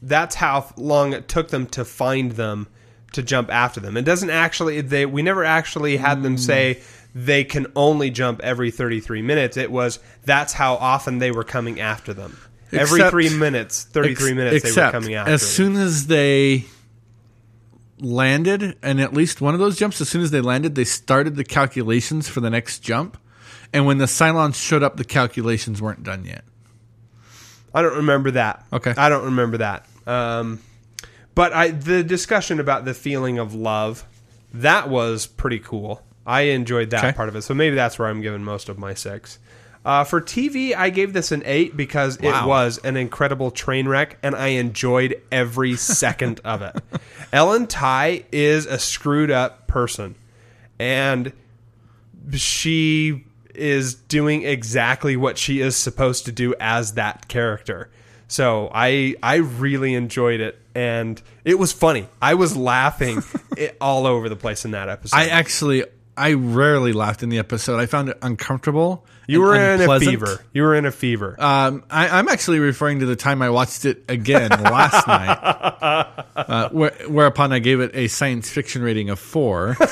That's 0.00 0.34
how 0.36 0.72
long 0.76 1.12
it 1.12 1.26
took 1.28 1.48
them 1.48 1.66
to 1.68 1.84
find 1.84 2.32
them 2.32 2.66
to 3.12 3.22
jump 3.22 3.50
after 3.50 3.80
them. 3.80 3.96
It 3.96 4.04
doesn't 4.06 4.30
actually. 4.30 4.80
They 4.80 5.04
we 5.04 5.20
never 5.22 5.44
actually 5.44 5.96
had 5.98 6.18
Hmm. 6.18 6.22
them 6.22 6.38
say 6.38 6.80
they 7.14 7.44
can 7.44 7.66
only 7.76 8.10
jump 8.10 8.40
every 8.42 8.70
33 8.70 9.20
minutes. 9.22 9.56
It 9.58 9.70
was 9.70 9.98
that's 10.24 10.54
how 10.54 10.76
often 10.76 11.18
they 11.18 11.30
were 11.30 11.44
coming 11.44 11.78
after 11.80 12.14
them. 12.14 12.38
Every 12.72 13.00
Except- 13.00 13.10
three 13.10 13.28
minutes, 13.30 13.84
33 13.84 14.12
Ex- 14.30 14.36
minutes, 14.36 14.74
they 14.74 14.82
were 14.82 14.90
coming 14.90 15.14
out. 15.14 15.28
as 15.28 15.42
soon 15.42 15.76
as 15.76 16.06
they 16.06 16.64
landed, 17.98 18.76
and 18.82 19.00
at 19.00 19.12
least 19.14 19.40
one 19.40 19.54
of 19.54 19.60
those 19.60 19.76
jumps, 19.76 20.00
as 20.00 20.08
soon 20.08 20.22
as 20.22 20.30
they 20.30 20.40
landed, 20.40 20.74
they 20.74 20.84
started 20.84 21.36
the 21.36 21.44
calculations 21.44 22.28
for 22.28 22.40
the 22.40 22.50
next 22.50 22.80
jump. 22.80 23.16
And 23.72 23.86
when 23.86 23.98
the 23.98 24.04
Cylons 24.06 24.54
showed 24.54 24.82
up, 24.82 24.96
the 24.96 25.04
calculations 25.04 25.80
weren't 25.82 26.02
done 26.02 26.24
yet. 26.24 26.44
I 27.74 27.82
don't 27.82 27.96
remember 27.96 28.30
that. 28.32 28.64
Okay. 28.72 28.94
I 28.96 29.08
don't 29.08 29.24
remember 29.26 29.58
that. 29.58 29.86
Um, 30.06 30.60
but 31.34 31.52
I 31.52 31.70
the 31.72 32.02
discussion 32.02 32.60
about 32.60 32.84
the 32.84 32.94
feeling 32.94 33.38
of 33.38 33.54
love 33.54 34.04
that 34.54 34.88
was 34.88 35.26
pretty 35.26 35.58
cool. 35.58 36.02
I 36.24 36.42
enjoyed 36.42 36.90
that 36.90 37.04
Okay. 37.04 37.16
part 37.16 37.28
of 37.28 37.36
it. 37.36 37.42
So 37.42 37.52
maybe 37.54 37.76
that's 37.76 37.98
where 37.98 38.08
I'm 38.08 38.22
giving 38.22 38.42
most 38.42 38.68
of 38.70 38.78
my 38.78 38.94
six. 38.94 39.38
Uh, 39.86 40.02
for 40.02 40.20
TV, 40.20 40.74
I 40.74 40.90
gave 40.90 41.12
this 41.12 41.30
an 41.30 41.44
eight 41.46 41.76
because 41.76 42.16
it 42.16 42.44
was 42.44 42.78
an 42.78 42.96
incredible 42.96 43.52
train 43.52 43.86
wreck, 43.86 44.18
and 44.20 44.34
I 44.34 44.48
enjoyed 44.48 45.22
every 45.30 45.76
second 45.76 46.40
of 46.44 46.60
it. 46.60 46.74
Ellen 47.32 47.68
Tigh 47.68 48.24
is 48.32 48.66
a 48.66 48.80
screwed 48.80 49.30
up 49.30 49.68
person, 49.68 50.16
and 50.80 51.32
she 52.34 53.24
is 53.54 53.94
doing 53.94 54.42
exactly 54.42 55.16
what 55.16 55.38
she 55.38 55.60
is 55.60 55.76
supposed 55.76 56.24
to 56.24 56.32
do 56.32 56.52
as 56.58 56.94
that 56.94 57.28
character. 57.28 57.88
So 58.26 58.68
I 58.74 59.14
I 59.22 59.36
really 59.36 59.94
enjoyed 59.94 60.40
it 60.40 60.60
and 60.74 61.22
it 61.44 61.58
was 61.58 61.72
funny. 61.72 62.08
I 62.20 62.34
was 62.34 62.56
laughing 62.56 63.22
it, 63.56 63.76
all 63.80 64.04
over 64.04 64.28
the 64.28 64.36
place 64.36 64.64
in 64.64 64.72
that 64.72 64.88
episode. 64.88 65.16
I 65.16 65.28
actually, 65.28 65.84
I 66.16 66.32
rarely 66.32 66.92
laughed 66.92 67.22
in 67.22 67.28
the 67.30 67.38
episode. 67.38 67.78
I 67.78 67.86
found 67.86 68.10
it 68.10 68.18
uncomfortable. 68.20 69.06
You 69.26 69.40
were 69.40 69.56
in 69.56 69.80
a 69.80 70.00
fever. 70.00 70.44
You 70.52 70.62
were 70.62 70.74
in 70.74 70.84
a 70.84 70.92
fever. 70.92 71.34
Um, 71.38 71.84
I, 71.90 72.08
I'm 72.08 72.28
actually 72.28 72.60
referring 72.60 73.00
to 73.00 73.06
the 73.06 73.16
time 73.16 73.42
I 73.42 73.50
watched 73.50 73.84
it 73.84 74.04
again 74.08 74.50
last 74.50 75.06
night, 75.08 75.38
uh, 76.36 76.68
where, 76.70 76.92
whereupon 77.08 77.52
I 77.52 77.58
gave 77.58 77.80
it 77.80 77.90
a 77.94 78.08
science 78.08 78.50
fiction 78.50 78.82
rating 78.82 79.10
of 79.10 79.18
four. 79.18 79.76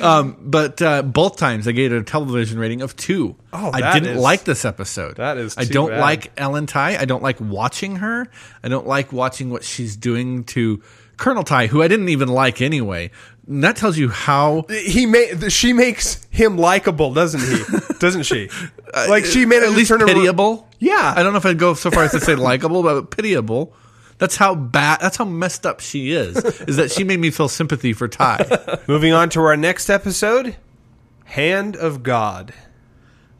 um, 0.00 0.36
but 0.40 0.80
uh, 0.82 1.02
both 1.02 1.36
times 1.36 1.68
I 1.68 1.72
gave 1.72 1.92
it 1.92 1.98
a 1.98 2.02
television 2.02 2.58
rating 2.58 2.82
of 2.82 2.96
two. 2.96 3.36
Oh, 3.52 3.70
I 3.72 3.94
didn't 3.94 4.16
is- 4.16 4.22
like 4.22 4.44
this 4.44 4.64
episode. 4.64 5.16
that 5.16 5.38
is 5.38 5.56
I 5.56 5.64
don't 5.64 5.90
bad. 5.90 6.00
like 6.00 6.32
Ellen 6.36 6.66
Tigh. 6.66 6.96
I 7.00 7.04
don't 7.04 7.22
like 7.22 7.40
watching 7.40 7.96
her. 7.96 8.28
I 8.62 8.68
don't 8.68 8.86
like 8.86 9.12
watching 9.12 9.50
what 9.50 9.64
she's 9.64 9.96
doing 9.96 10.44
to 10.44 10.82
Colonel 11.16 11.44
Tigh, 11.44 11.66
who 11.68 11.82
I 11.82 11.88
didn't 11.88 12.08
even 12.10 12.28
like 12.28 12.60
anyway. 12.60 13.10
And 13.46 13.62
that 13.64 13.76
tells 13.76 13.96
you 13.96 14.08
how 14.08 14.66
he 14.68 15.06
made 15.06 15.50
she 15.52 15.72
makes 15.72 16.24
him 16.30 16.58
likable, 16.58 17.14
doesn't 17.14 17.40
he? 17.40 17.64
doesn't 18.00 18.24
she? 18.24 18.50
Uh, 18.92 19.06
like 19.08 19.24
she 19.24 19.46
made 19.46 19.62
at 19.62 19.70
least 19.70 19.88
turn 19.88 20.02
around- 20.02 20.14
pitiable. 20.14 20.68
Yeah. 20.78 21.14
I 21.16 21.22
don't 21.22 21.32
know 21.32 21.38
if 21.38 21.46
I'd 21.46 21.58
go 21.58 21.74
so 21.74 21.90
far 21.90 22.04
as 22.04 22.10
to 22.12 22.20
say 22.20 22.34
likable, 22.34 22.82
but 22.82 23.10
pitiable. 23.10 23.72
That's 24.18 24.36
how 24.36 24.54
bad. 24.54 25.00
That's 25.00 25.16
how 25.16 25.24
messed 25.26 25.64
up 25.66 25.80
she 25.80 26.10
is. 26.12 26.36
Is 26.36 26.76
that 26.76 26.90
she 26.90 27.04
made 27.04 27.20
me 27.20 27.30
feel 27.30 27.48
sympathy 27.48 27.92
for 27.92 28.08
Tigh. 28.08 28.44
Moving 28.88 29.12
on 29.12 29.28
to 29.30 29.40
our 29.42 29.56
next 29.56 29.88
episode, 29.90 30.56
Hand 31.24 31.76
of 31.76 32.02
God. 32.02 32.52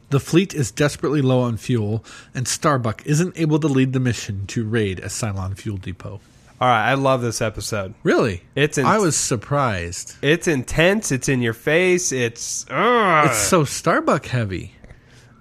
the 0.09 0.19
fleet 0.19 0.53
is 0.53 0.71
desperately 0.71 1.21
low 1.21 1.41
on 1.41 1.57
fuel, 1.57 2.03
and 2.33 2.47
Starbuck 2.47 3.05
isn't 3.05 3.37
able 3.37 3.59
to 3.59 3.67
lead 3.67 3.93
the 3.93 3.99
mission 3.99 4.45
to 4.47 4.65
raid 4.65 4.99
a 4.99 5.07
Cylon 5.07 5.57
fuel 5.57 5.77
depot. 5.77 6.21
All 6.59 6.67
right, 6.67 6.89
I 6.89 6.95
love 6.95 7.21
this 7.21 7.39
episode. 7.41 7.93
Really? 8.03 8.41
It's 8.55 8.77
in- 8.79 8.85
I 8.85 8.97
was 8.97 9.15
surprised. 9.15 10.15
It's 10.23 10.47
intense. 10.47 11.11
It's 11.11 11.29
in 11.29 11.41
your 11.41 11.53
face. 11.53 12.11
It's. 12.11 12.65
Ugh. 12.71 13.27
It's 13.27 13.37
so 13.37 13.63
Starbuck 13.63 14.25
heavy. 14.25 14.73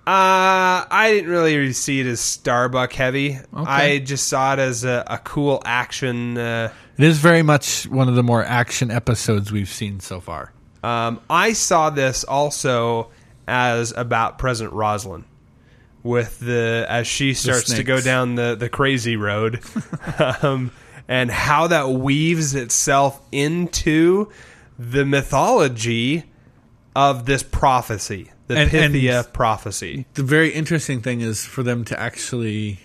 Uh, 0.06 0.86
I 0.88 1.10
didn't 1.14 1.30
really 1.30 1.72
see 1.72 2.01
it 2.01 2.06
as 2.06 2.20
Starbuck 2.20 2.93
heavy. 2.93 3.38
I 3.52 3.98
just 3.98 4.28
saw 4.28 4.52
it 4.52 4.59
as 4.60 4.84
a, 4.84 5.02
a 5.09 5.18
cool 5.18 5.60
action. 5.64 6.38
Uh, 6.38 6.72
It 6.97 7.05
is 7.05 7.18
very 7.18 7.43
much 7.43 7.88
one 7.88 8.09
of 8.09 8.14
the 8.14 8.22
more 8.22 8.44
action 8.44 8.90
episodes 8.93 9.51
we've 9.51 9.68
seen 9.68 9.98
so 10.01 10.20
far. 10.20 10.52
um, 10.84 11.20
I 11.28 11.55
saw 11.55 11.90
this 11.90 12.22
also 12.22 13.10
as 13.48 13.93
about 13.97 14.38
President 14.38 14.74
Roslin, 14.74 15.24
with 16.05 16.38
the 16.38 16.86
as 16.88 17.06
she 17.09 17.34
starts 17.34 17.74
to 17.74 17.82
go 17.82 18.01
down 18.01 18.36
the 18.36 18.55
the 18.55 18.68
crazy 18.68 19.16
road, 19.16 19.60
um, 20.43 20.70
and 21.08 21.30
how 21.30 21.66
that 21.68 21.88
weaves 21.90 22.54
itself 22.54 23.20
into 23.32 24.30
the 24.78 25.04
mythology 25.04 26.24
of 26.94 27.26
this 27.26 27.42
prophecy, 27.42 28.30
the 28.46 28.56
And- 28.56 28.74
and- 28.74 28.94
Pythia 28.94 29.24
prophecy. 29.32 30.06
The 30.14 30.22
very 30.22 30.50
interesting 30.50 31.00
thing 31.02 31.20
is 31.20 31.44
for 31.44 31.62
them 31.62 31.84
to 31.86 32.00
actually 32.00 32.80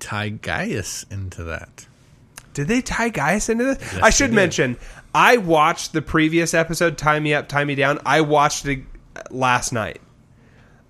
tie 0.00 0.28
Gaius 0.28 1.04
into 1.10 1.42
that. 1.44 1.86
Did 2.52 2.68
they 2.68 2.80
tie 2.82 3.08
Gaius 3.08 3.48
into 3.48 3.64
this? 3.64 3.78
Yes, 3.80 4.00
I 4.02 4.10
should 4.10 4.32
mention, 4.32 4.76
I 5.14 5.38
watched 5.38 5.92
the 5.92 6.02
previous 6.02 6.54
episode, 6.54 6.96
Tigh 6.98 7.18
Me 7.20 7.34
Up, 7.34 7.48
Tigh 7.48 7.64
Me 7.64 7.74
Down. 7.74 7.98
I 8.06 8.20
watched 8.20 8.66
it 8.66 8.80
last 9.30 9.72
night. 9.72 10.00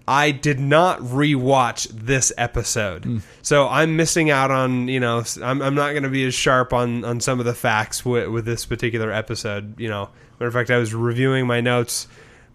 I 0.07 0.33
did 0.33 0.61
not 0.61 0.99
rewatch 1.01 1.89
this 1.91 2.33
episode. 2.37 3.05
Hmm. 3.05 3.19
So 3.43 3.69
I'm 3.69 3.97
missing 3.97 4.31
out 4.31 4.51
on, 4.51 4.89
you 4.89 5.01
know, 5.01 5.23
I'm, 5.43 5.63
I'm 5.63 5.75
not 5.75 5.93
going 5.93 6.03
to 6.03 6.11
be 6.11 6.27
as 6.27 6.35
sharp 6.35 6.73
on, 6.73 7.05
on 7.05 7.21
some 7.21 7.41
of 7.41 7.47
the 7.47 7.55
facts 7.55 8.05
with, 8.05 8.29
with 8.29 8.45
this 8.45 8.67
particular 8.67 9.11
episode. 9.11 9.81
You 9.81 9.89
know, 9.89 10.11
matter 10.39 10.49
of 10.49 10.53
fact, 10.53 10.71
I 10.71 10.77
was 10.79 10.93
reviewing 10.95 11.47
my 11.47 11.61
notes 11.61 12.07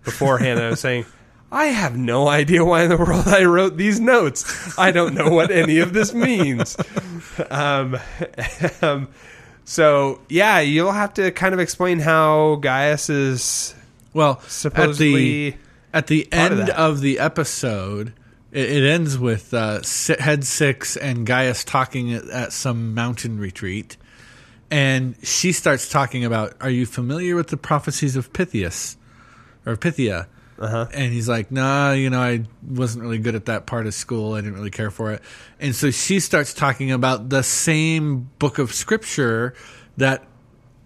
beforehand 0.03 0.59
and 0.59 0.67
I 0.67 0.69
was 0.69 0.79
saying, 0.79 1.05
I 1.51 1.65
have 1.65 1.97
no 1.97 2.27
idea 2.27 2.63
why 2.63 2.83
in 2.83 2.89
the 2.89 2.97
world 2.97 3.27
I 3.27 3.45
wrote 3.45 3.75
these 3.75 3.99
notes. 3.99 4.77
I 4.77 4.91
don't 4.91 5.15
know 5.15 5.31
what 5.31 5.49
any 5.49 5.79
of 5.79 5.93
this 5.93 6.13
means. 6.13 6.77
Um, 7.49 7.97
um, 8.81 9.07
so 9.63 10.19
yeah, 10.27 10.59
you'll 10.59 10.91
have 10.91 11.13
to 11.15 11.31
kind 11.31 11.53
of 11.53 11.59
explain 11.59 11.99
how 11.99 12.55
Gaius 12.55 13.09
is 13.09 13.75
Well, 14.13 14.41
supposedly. 14.47 15.47
at 15.47 15.53
the 15.53 15.59
at 15.93 16.07
the 16.07 16.27
part 16.31 16.51
end 16.51 16.61
that. 16.67 16.77
of, 16.77 17.01
the 17.01 17.19
episode, 17.19 18.13
it, 18.51 18.69
it 18.69 18.83
ends 18.89 19.17
with 19.17 19.53
uh, 19.53 19.81
Head 20.19 20.43
Six 20.43 20.97
and 20.97 21.25
Gaius 21.25 21.63
talking 21.63 22.13
at, 22.13 22.25
at 22.29 22.53
some 22.53 22.93
mountain 22.93 23.39
retreat, 23.39 23.97
and 24.71 25.15
she 25.23 25.51
starts 25.51 25.89
talking 25.89 26.25
about, 26.25 26.55
"Are 26.61 26.69
you 26.69 26.85
familiar 26.85 27.35
with 27.35 27.47
the 27.47 27.57
prophecies 27.57 28.15
of 28.15 28.33
Pythias 28.33 28.97
or 29.65 29.75
Pythia?" 29.75 30.27
Uh-huh. 30.59 30.87
And 30.93 31.13
he's 31.13 31.29
like, 31.29 31.51
"Nah, 31.51 31.93
you 31.93 32.09
know, 32.09 32.21
I 32.21 32.43
wasn't 32.67 33.03
really 33.03 33.19
good 33.19 33.35
at 33.35 33.45
that 33.45 33.65
part 33.65 33.87
of 33.87 33.93
school. 33.93 34.33
I 34.33 34.41
didn't 34.41 34.55
really 34.55 34.69
care 34.69 34.91
for 34.91 35.11
it." 35.11 35.21
And 35.59 35.73
so 35.73 35.89
she 35.89 36.19
starts 36.19 36.53
talking 36.53 36.91
about 36.91 37.29
the 37.29 37.43
same 37.43 38.29
book 38.39 38.59
of 38.59 38.73
scripture 38.73 39.53
that 39.97 40.25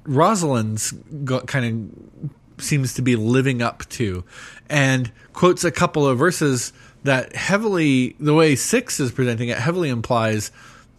Roslin's 0.05 0.91
got 0.91 1.47
kind 1.47 1.65
of 1.65 2.29
seems 2.59 2.93
to 2.95 3.01
be 3.01 3.15
living 3.15 3.61
up 3.61 3.87
to, 3.89 4.23
and 4.69 5.11
quotes 5.33 5.63
a 5.63 5.71
couple 5.71 6.07
of 6.07 6.17
verses 6.17 6.73
that 7.03 7.35
heavily, 7.35 8.15
the 8.19 8.33
way 8.33 8.55
Six 8.55 8.99
is 8.99 9.11
presenting 9.11 9.49
it, 9.49 9.57
heavily 9.57 9.89
implies 9.89 10.51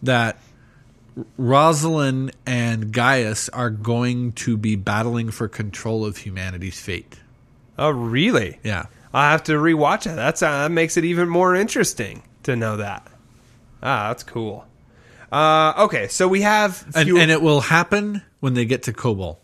that 0.03 0.37
Roslin 1.37 2.31
and 2.45 2.91
Gaius 2.91 3.49
are 3.49 3.69
going 3.69 4.33
to 4.33 4.57
be 4.57 4.75
battling 4.75 5.31
for 5.31 5.47
control 5.47 6.05
of 6.05 6.17
humanity's 6.17 6.79
fate. 6.79 7.19
oh, 7.77 7.89
really? 7.89 8.59
Yeah. 8.63 8.85
I'll 9.13 9.31
have 9.31 9.43
to 9.43 9.53
rewatch 9.53 10.11
it. 10.11 10.15
That's 10.15 10.41
uh, 10.43 10.63
that 10.63 10.71
makes 10.71 10.97
it 10.97 11.05
even 11.05 11.29
more 11.29 11.55
interesting 11.55 12.23
to 12.43 12.55
know 12.57 12.77
that. 12.77 13.07
Ah, 13.81 14.09
that's 14.09 14.23
cool. 14.23 14.65
Uh, 15.31 15.73
okay, 15.85 16.07
so 16.09 16.27
we 16.27 16.41
have 16.41 16.83
And, 16.93 17.05
few- 17.07 17.17
and 17.17 17.31
it 17.31 17.41
will 17.41 17.61
happen 17.61 18.21
when 18.41 18.53
they 18.55 18.65
get 18.65 18.83
to 18.83 18.93
Kobol. 18.93 19.37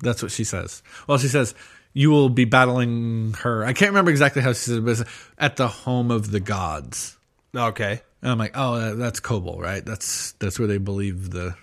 That's 0.00 0.22
what 0.22 0.32
she 0.32 0.44
says. 0.44 0.82
Well, 1.06 1.18
she 1.18 1.28
says, 1.28 1.54
you 1.92 2.10
will 2.10 2.28
be 2.28 2.44
battling 2.44 3.34
her. 3.40 3.64
I 3.64 3.72
can't 3.72 3.90
remember 3.90 4.10
exactly 4.10 4.42
how 4.42 4.50
she 4.52 4.60
says 4.60 4.76
it, 4.76 4.84
but 4.84 4.90
it's 5.00 5.04
at 5.38 5.56
the 5.56 5.68
home 5.68 6.10
of 6.10 6.30
the 6.30 6.40
gods. 6.40 7.16
okay. 7.54 8.02
And 8.22 8.32
I'm 8.32 8.38
like, 8.38 8.52
oh, 8.54 8.74
uh, 8.74 8.94
that's 8.94 9.20
Kobol, 9.20 9.60
right? 9.60 9.84
That's 9.84 10.32
that's 10.32 10.58
where 10.58 10.66
they 10.66 10.78
believe 10.78 11.30
the 11.30 11.54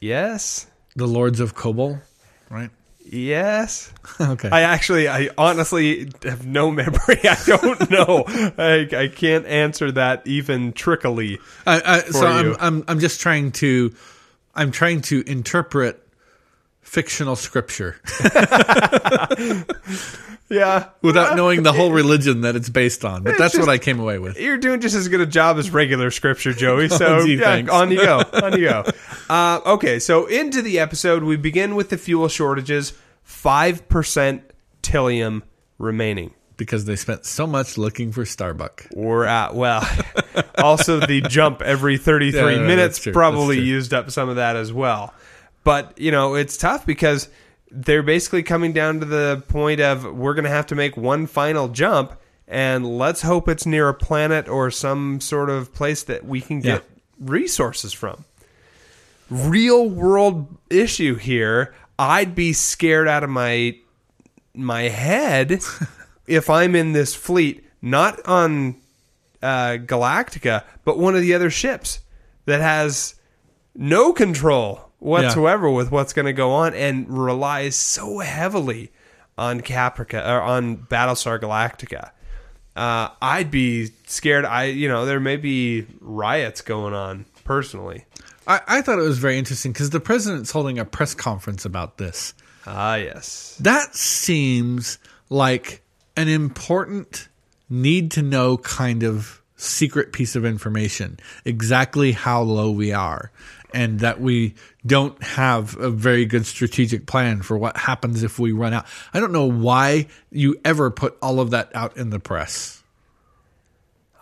Yes. 0.00 0.66
the 0.96 1.06
lords 1.06 1.40
of 1.40 1.54
Kobol, 1.54 2.00
right? 2.50 2.70
Yes. 3.04 3.92
okay. 4.20 4.48
I 4.50 4.62
actually, 4.62 5.08
I 5.08 5.30
honestly 5.36 6.10
have 6.22 6.46
no 6.46 6.70
memory. 6.70 7.18
I 7.24 7.38
don't 7.46 7.90
know. 7.90 8.24
I, 8.26 8.88
I 8.96 9.08
can't 9.08 9.46
answer 9.46 9.90
that 9.92 10.26
even 10.26 10.72
trickily. 10.72 11.38
I, 11.66 11.82
I, 11.84 12.00
so. 12.10 12.26
I'm, 12.26 12.56
I'm 12.60 12.84
I'm 12.88 13.00
just 13.00 13.20
trying 13.20 13.52
to 13.52 13.94
I'm 14.54 14.70
trying 14.70 15.00
to 15.02 15.22
interpret 15.26 16.06
fictional 16.90 17.36
scripture 17.36 17.94
Yeah. 20.50 20.88
without 21.02 21.36
knowing 21.36 21.62
the 21.62 21.72
whole 21.72 21.92
religion 21.92 22.40
that 22.40 22.56
it's 22.56 22.68
based 22.68 23.04
on. 23.04 23.22
But 23.22 23.38
that's 23.38 23.54
just- 23.54 23.64
what 23.64 23.72
I 23.72 23.78
came 23.78 24.00
away 24.00 24.18
with. 24.18 24.40
You're 24.40 24.58
doing 24.58 24.80
just 24.80 24.96
as 24.96 25.06
good 25.06 25.20
a 25.20 25.26
job 25.26 25.58
as 25.58 25.70
regular 25.70 26.10
scripture, 26.10 26.52
Joey. 26.52 26.88
So 27.00 27.24
gee, 27.24 27.36
yeah, 27.36 27.64
on 27.70 27.92
you 27.92 27.98
go, 27.98 28.18
on 28.42 28.58
you 28.58 28.68
go. 28.68 28.84
Uh, 29.28 29.60
okay, 29.64 30.00
so 30.00 30.26
into 30.26 30.60
the 30.62 30.80
episode, 30.80 31.22
we 31.22 31.36
begin 31.36 31.76
with 31.76 31.90
the 31.90 31.96
fuel 31.96 32.26
shortages. 32.26 32.92
Five 33.22 33.88
percent 33.88 34.42
tylium 34.82 35.42
remaining. 35.78 36.34
Because 36.56 36.84
they 36.84 36.96
spent 36.96 37.24
so 37.24 37.46
much 37.46 37.78
looking 37.78 38.10
for 38.12 38.26
Starbuck. 38.26 38.86
We're 38.94 39.24
at 39.24 39.54
well. 39.54 39.86
also, 40.58 40.98
the 41.00 41.20
jump 41.22 41.62
every 41.62 41.96
33 41.96 42.38
Yeah, 42.38 42.50
yeah, 42.50 42.66
minutes 42.66 42.98
probably 43.06 43.60
used 43.60 43.94
up 43.94 44.10
some 44.10 44.28
of 44.28 44.36
that 44.36 44.56
as 44.56 44.70
well. 44.72 45.14
But 45.64 45.98
you 45.98 46.10
know, 46.10 46.34
it's 46.34 46.56
tough 46.56 46.86
because 46.86 47.28
they're 47.70 48.02
basically 48.02 48.42
coming 48.42 48.72
down 48.72 49.00
to 49.00 49.06
the 49.06 49.42
point 49.48 49.80
of 49.80 50.04
we're 50.04 50.34
going 50.34 50.44
to 50.44 50.50
have 50.50 50.66
to 50.66 50.74
make 50.74 50.96
one 50.96 51.26
final 51.26 51.68
jump, 51.68 52.12
and 52.48 52.98
let's 52.98 53.22
hope 53.22 53.48
it's 53.48 53.66
near 53.66 53.88
a 53.88 53.94
planet 53.94 54.48
or 54.48 54.70
some 54.70 55.20
sort 55.20 55.50
of 55.50 55.72
place 55.74 56.02
that 56.04 56.24
we 56.24 56.40
can 56.40 56.60
get 56.60 56.82
Yeah. 56.82 56.96
resources 57.20 57.92
from. 57.92 58.24
Real 59.30 59.88
world 59.88 60.48
issue 60.70 61.14
here. 61.14 61.72
I'd 61.98 62.34
be 62.34 62.52
scared 62.52 63.06
out 63.06 63.22
of 63.22 63.30
my 63.30 63.76
my 64.54 64.82
head 64.82 65.60
if 66.26 66.50
I'm 66.50 66.74
in 66.74 66.92
this 66.92 67.14
fleet, 67.14 67.64
not 67.80 68.18
on 68.26 68.76
uh, 69.42 69.78
Galactica, 69.86 70.64
but 70.84 70.98
one 70.98 71.14
of 71.14 71.20
the 71.22 71.34
other 71.34 71.50
ships 71.50 72.00
that 72.46 72.60
has 72.60 73.14
no 73.76 74.12
control 74.12 74.89
whatsoever 75.00 75.68
with 75.68 75.90
what's 75.90 76.12
going 76.12 76.26
to 76.26 76.32
go 76.32 76.52
on 76.52 76.74
and 76.74 77.08
relies 77.08 77.74
so 77.74 78.20
heavily 78.20 78.92
on 79.36 79.60
Caprica 79.60 80.24
or 80.26 80.40
on 80.40 80.76
Battlestar 80.76 81.40
Galactica. 81.40 82.10
Uh, 82.76 83.08
I'd 83.20 83.50
be 83.50 83.90
scared. 84.06 84.44
I, 84.44 84.64
you 84.66 84.88
know, 84.88 85.04
there 85.04 85.20
may 85.20 85.36
be 85.36 85.86
riots 86.00 86.60
going 86.60 86.94
on 86.94 87.24
personally. 87.44 88.04
I, 88.46 88.60
I 88.66 88.82
thought 88.82 88.98
it 88.98 89.02
was 89.02 89.18
very 89.18 89.38
interesting 89.38 89.72
because 89.72 89.90
the 89.90 90.00
president's 90.00 90.50
holding 90.50 90.78
a 90.78 90.84
press 90.84 91.14
conference 91.14 91.64
about 91.64 91.98
this. 91.98 92.34
Ah, 92.66 92.96
yes. 92.96 93.56
That 93.60 93.94
seems 93.94 94.98
like 95.30 95.82
an 96.16 96.28
important, 96.28 97.28
need 97.68 98.10
to 98.12 98.22
know 98.22 98.58
kind 98.58 99.02
of 99.02 99.42
secret 99.56 100.12
piece 100.12 100.36
of 100.36 100.44
information. 100.44 101.18
Exactly 101.44 102.12
how 102.12 102.42
low 102.42 102.70
we 102.70 102.92
are. 102.92 103.30
And 103.72 104.00
that 104.00 104.20
we 104.20 104.54
don't 104.86 105.20
have 105.22 105.76
a 105.78 105.90
very 105.90 106.24
good 106.24 106.46
strategic 106.46 107.06
plan 107.06 107.42
for 107.42 107.56
what 107.58 107.76
happens 107.76 108.22
if 108.22 108.38
we 108.38 108.52
run 108.52 108.74
out. 108.74 108.86
I 109.14 109.20
don't 109.20 109.32
know 109.32 109.46
why 109.46 110.06
you 110.30 110.56
ever 110.64 110.90
put 110.90 111.16
all 111.22 111.40
of 111.40 111.50
that 111.50 111.70
out 111.74 111.96
in 111.96 112.10
the 112.10 112.18
press. 112.20 112.82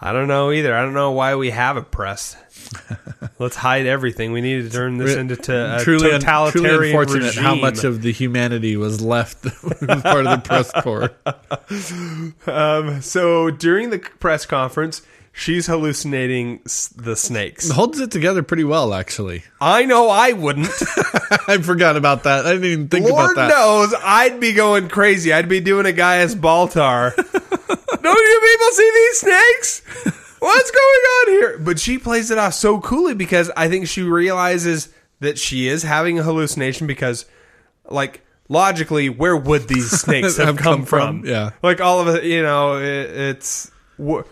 I 0.01 0.13
don't 0.13 0.29
know 0.29 0.53
either. 0.53 0.77
I 0.77 0.83
don't 0.83 0.95
know 0.95 1.11
why 1.11 1.35
we 1.35 1.51
have 1.51 1.77
a 1.77 1.83
press. 1.83 2.37
Let's 3.41 3.57
hide 3.57 3.87
everything. 3.87 4.31
We 4.31 4.41
need 4.41 4.63
to 4.63 4.71
turn 4.71 4.97
this 4.97 5.17
into 5.17 5.35
to 5.35 5.77
a 5.79 5.83
truly, 5.83 6.13
un- 6.13 6.21
totalitarian 6.21 6.63
truly 6.63 6.91
unfortunate 6.91 7.27
regime. 7.27 7.43
how 7.43 7.55
much 7.57 7.83
of 7.83 8.03
the 8.03 8.13
humanity 8.13 8.77
was 8.77 9.01
left 9.01 9.43
part 9.43 10.27
of 10.27 10.43
the 10.43 10.43
press 10.45 10.71
corps. 10.83 11.11
Um, 12.47 13.03
so 13.03 13.51
during 13.51 13.91
the 13.91 13.99
press 13.99 14.47
conference, 14.47 15.03
she's 15.39 15.67
hallucinating 15.67 16.61
s- 16.67 16.89
the 16.89 17.15
snakes. 17.17 17.71
Holds 17.71 18.01
it 18.01 18.11
together 18.11 18.43
pretty 18.43 18.65
well, 18.65 18.93
actually. 18.93 19.45
I 19.61 19.85
know 19.85 20.11
I 20.11 20.33
wouldn't. 20.33 20.69
I 21.49 21.59
forgot 21.63 21.97
about 21.97 22.25
that. 22.25 22.45
I 22.45 22.53
didn't 22.53 22.65
even 22.67 22.89
think 22.89 23.09
Lord 23.09 23.33
about 23.33 23.49
that. 23.49 23.59
Lord 23.65 23.91
knows 23.91 24.01
I'd 24.05 24.41
be 24.41 24.53
going 24.53 24.89
crazy. 24.89 25.33
I'd 25.33 25.49
be 25.49 25.61
doing 25.61 25.87
a 25.87 25.93
Gaius 25.93 26.35
Baltar. 26.35 27.15
Don't 28.03 28.17
you 28.17 28.41
people 28.53 28.71
see 28.73 28.91
these 28.95 29.19
snakes? 29.21 29.83
What's 30.41 30.71
going 30.71 30.81
on 30.81 31.29
here? 31.33 31.59
But 31.59 31.81
she 31.81 31.99
plays 31.99 32.31
it 32.31 32.39
off 32.39 32.55
so 32.55 32.81
coolly 32.81 33.15
because 33.15 33.51
I 33.57 33.69
think 33.69 33.89
she 33.89 34.03
realizes 34.03 34.89
that 35.21 35.39
she 35.39 35.67
is 35.69 35.83
having 35.83 36.19
a 36.19 36.23
hallucination 36.23 36.87
because, 36.87 37.27
like, 37.91 38.21
logically, 38.49 39.09
where 39.09 39.37
would 39.37 39.67
these 39.69 39.91
snakes 40.01 40.37
have, 40.37 40.47
Have 40.47 40.57
come, 40.59 40.77
come 40.79 40.87
from? 40.87 41.21
from, 41.23 41.29
yeah. 41.29 41.51
like 41.63 41.81
all 41.81 42.01
of 42.01 42.15
it. 42.15 42.25
You 42.25 42.43
know, 42.43 42.77
it, 42.79 43.11
it's. 43.11 43.71
wh- 44.01 44.23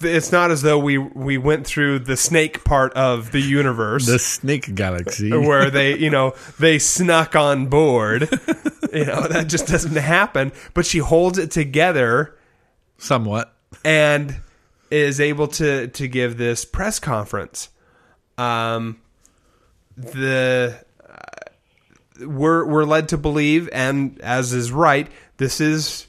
It's 0.00 0.32
not 0.32 0.50
as 0.50 0.62
though 0.62 0.78
we 0.78 0.96
we 0.96 1.36
went 1.36 1.66
through 1.66 2.00
the 2.00 2.16
snake 2.16 2.64
part 2.64 2.92
of 2.94 3.32
the 3.32 3.40
universe 3.40 4.06
The 4.06 4.18
Snake 4.18 4.74
Galaxy. 4.74 5.30
where 5.36 5.70
they, 5.70 5.98
you 5.98 6.10
know, 6.10 6.34
they 6.58 6.78
snuck 6.78 7.36
on 7.36 7.66
board. 7.66 8.22
you 8.92 9.04
know, 9.04 9.28
that 9.28 9.48
just 9.48 9.66
doesn't 9.66 9.96
happen. 9.96 10.52
But 10.72 10.86
she 10.86 10.98
holds 10.98 11.38
it 11.38 11.50
together 11.50 12.34
Somewhat. 12.96 13.54
and 13.84 14.36
is 14.90 15.20
able 15.20 15.48
to 15.48 15.88
to 15.88 16.08
give 16.08 16.38
this 16.38 16.64
press 16.64 16.98
conference. 16.98 17.68
Um, 18.38 19.00
the 19.96 20.82
uh, 21.06 22.26
we're 22.26 22.64
we're 22.66 22.84
led 22.84 23.10
to 23.10 23.18
believe, 23.18 23.68
and 23.72 24.18
as 24.20 24.52
is 24.54 24.72
right, 24.72 25.08
this 25.36 25.60
is 25.60 26.06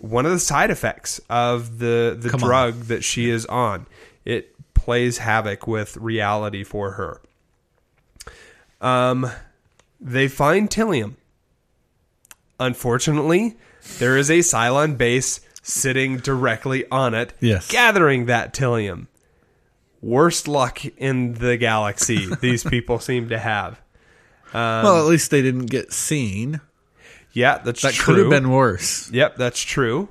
one 0.00 0.26
of 0.26 0.32
the 0.32 0.38
side 0.38 0.70
effects 0.70 1.20
of 1.30 1.78
the 1.78 2.16
the 2.18 2.30
Come 2.30 2.42
on. 2.42 2.48
drug 2.48 2.74
that 2.84 3.04
she 3.04 3.28
is 3.30 3.46
on. 3.46 3.86
It 4.24 4.54
plays 4.74 5.18
havoc 5.18 5.66
with 5.66 5.96
reality 5.96 6.64
for 6.64 6.92
her. 6.92 7.20
Um, 8.80 9.30
they 10.00 10.28
find 10.28 10.70
tylium. 10.70 11.16
Unfortunately, 12.58 13.56
there 13.98 14.16
is 14.16 14.30
a 14.30 14.38
Cylon 14.40 14.96
base 14.98 15.40
sitting 15.62 16.16
directly 16.18 16.84
on 16.90 17.14
it, 17.14 17.32
Yes. 17.40 17.68
gathering 17.70 18.26
that 18.26 18.52
tylium. 18.54 19.06
Worst 20.02 20.48
luck 20.48 20.80
in 20.96 21.34
the 21.34 21.56
galaxy 21.56 22.28
these 22.40 22.64
people 22.64 22.98
seem 22.98 23.28
to 23.28 23.38
have. 23.38 23.80
well, 24.54 24.98
at 24.98 25.08
least 25.10 25.30
they 25.30 25.42
didn't 25.42 25.66
get 25.66 25.92
seen. 25.92 26.60
Yeah, 27.32 27.58
that's 27.58 27.82
That 27.82 27.94
true. 27.94 28.14
could 28.14 28.20
have 28.22 28.30
been 28.30 28.50
worse. 28.50 29.10
Yep, 29.10 29.36
that's 29.36 29.60
true. 29.60 30.08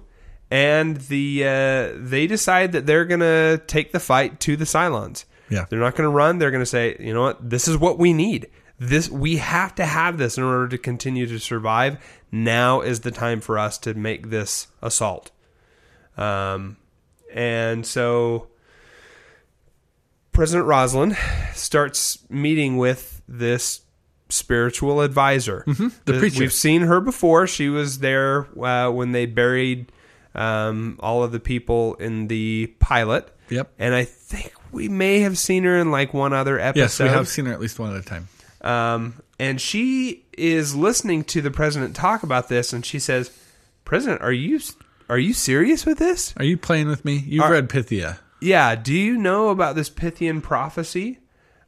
And 0.52 0.98
the 0.98 1.44
uh, 1.46 1.98
they 1.98 2.26
decide 2.28 2.72
that 2.72 2.86
they're 2.86 3.06
gonna 3.06 3.58
take 3.68 3.92
the 3.92 4.00
fight 4.00 4.40
to 4.42 4.56
the 4.56 4.66
Cylons. 4.66 5.26
Yeah. 5.50 5.66
they're 5.70 5.80
not 5.80 5.96
gonna 5.96 6.10
run. 6.10 6.38
They're 6.40 6.52
gonna 6.52 6.66
say, 6.66 6.96
you 7.00 7.14
know 7.14 7.22
what, 7.22 7.50
this 7.50 7.68
is 7.68 7.78
what 7.78 8.00
we 8.00 8.14
need. 8.14 8.48
This 8.80 9.10
we 9.10 9.38
have 9.38 9.76
to 9.76 9.86
have 9.86 10.18
this 10.18 10.38
in 10.38 10.44
order 10.44 10.68
to 10.70 10.78
continue 10.78 11.28
to 11.28 11.40
survive. 11.40 11.98
Now 12.32 12.82
is 12.82 13.02
the 13.02 13.12
time 13.12 13.42
for 13.42 13.60
us 13.60 13.78
to 13.80 13.94
make 13.94 14.30
this 14.30 14.68
assault. 14.82 15.32
Um, 16.18 16.78
and 17.34 17.86
so 17.86 18.48
President 20.32 20.68
Roslin 20.68 21.16
starts 21.54 22.20
meeting 22.30 22.78
with 22.78 23.22
this 23.28 23.82
spiritual 24.30 25.02
advisor. 25.02 25.64
the 25.66 25.92
Th- 26.06 26.20
preacher. 26.20 26.40
We've 26.40 26.54
seen 26.54 26.82
her 26.82 27.02
before. 27.02 27.48
She 27.48 27.70
was 27.70 28.00
there 28.00 28.48
uh, 28.60 28.90
when 28.92 29.12
they 29.12 29.26
buried 29.26 29.92
um, 30.36 30.98
all 31.02 31.24
of 31.24 31.32
the 31.32 31.40
people 31.40 31.96
in 31.96 32.28
the 32.28 32.74
pilot. 32.80 33.30
Yep. 33.50 33.72
And 33.80 33.96
I 33.96 34.04
think 34.04 34.54
we 34.72 34.88
may 34.88 35.22
have 35.22 35.38
seen 35.38 35.64
her 35.64 35.78
in 35.78 35.92
like 35.92 36.14
one 36.14 36.34
other 36.34 36.60
episode. 36.60 36.80
Yes, 36.82 37.00
we 37.00 37.08
have 37.08 37.28
seen 37.28 37.46
her 37.46 37.54
at 37.54 37.60
least 37.60 37.80
one 37.80 37.96
at 37.96 38.02
a 38.02 38.06
time. 38.06 38.28
Um, 38.62 39.22
and 39.40 39.60
she 39.60 40.26
is 40.38 40.76
listening 40.76 41.24
to 41.26 41.42
the 41.42 41.50
president 41.52 41.96
talk 41.96 42.24
about 42.24 42.50
this, 42.50 42.74
and 42.74 42.86
she 42.86 43.00
says, 43.00 43.32
"President, 43.86 44.22
are 44.22 44.34
you 44.34 44.60
are 45.10 45.18
you 45.18 45.34
serious 45.34 45.86
with 45.86 45.98
this? 45.98 46.34
Are 46.38 46.44
you 46.46 46.58
playing 46.58 46.88
with 46.88 47.04
me? 47.06 47.24
You've 47.26 47.44
Are- 47.44 47.52
read 47.54 47.70
Pythia. 47.70 48.20
Yeah. 48.42 48.76
Do 48.76 48.94
you 48.94 49.18
know 49.18 49.50
about 49.50 49.76
this 49.76 49.90
Pythian 49.90 50.42
prophecy? 50.42 51.20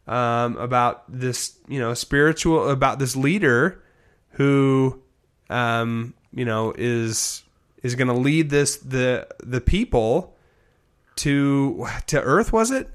Um, 0.07 0.57
about 0.57 1.03
this, 1.07 1.57
you 1.68 1.80
know, 1.80 1.94
spiritual 1.94 2.69
about 2.69 2.98
this 2.99 3.15
leader 3.15 3.84
who, 4.32 5.02
um, 5.49 6.14
you 6.34 6.44
know, 6.44 6.73
is 6.76 7.44
is 7.84 7.95
going 7.95 8.07
to 8.07 8.14
lead 8.14 8.49
this 8.49 8.78
the 8.78 9.28
the 9.44 9.61
people 9.61 10.36
to 11.18 11.86
to 12.07 12.22
Earth. 12.22 12.52
Was 12.52 12.72
it? 12.72 12.90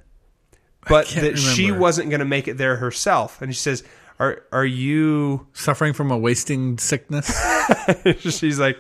But 0.89 1.09
that 1.09 1.39
she 1.39 1.73
wasn't 1.73 2.11
going 2.11 2.21
to 2.21 2.27
make 2.27 2.49
it 2.49 2.59
there 2.59 2.77
herself. 2.77 3.41
And 3.43 3.55
she 3.55 3.61
says, 3.61 3.83
"Are 4.19 4.43
are 4.53 4.65
you?" 4.65 5.47
Suffering 5.53 5.93
from 5.93 6.11
a 6.11 6.19
wasting 6.19 6.79
sickness? 6.79 7.27
She's 8.19 8.59
like, 8.59 8.79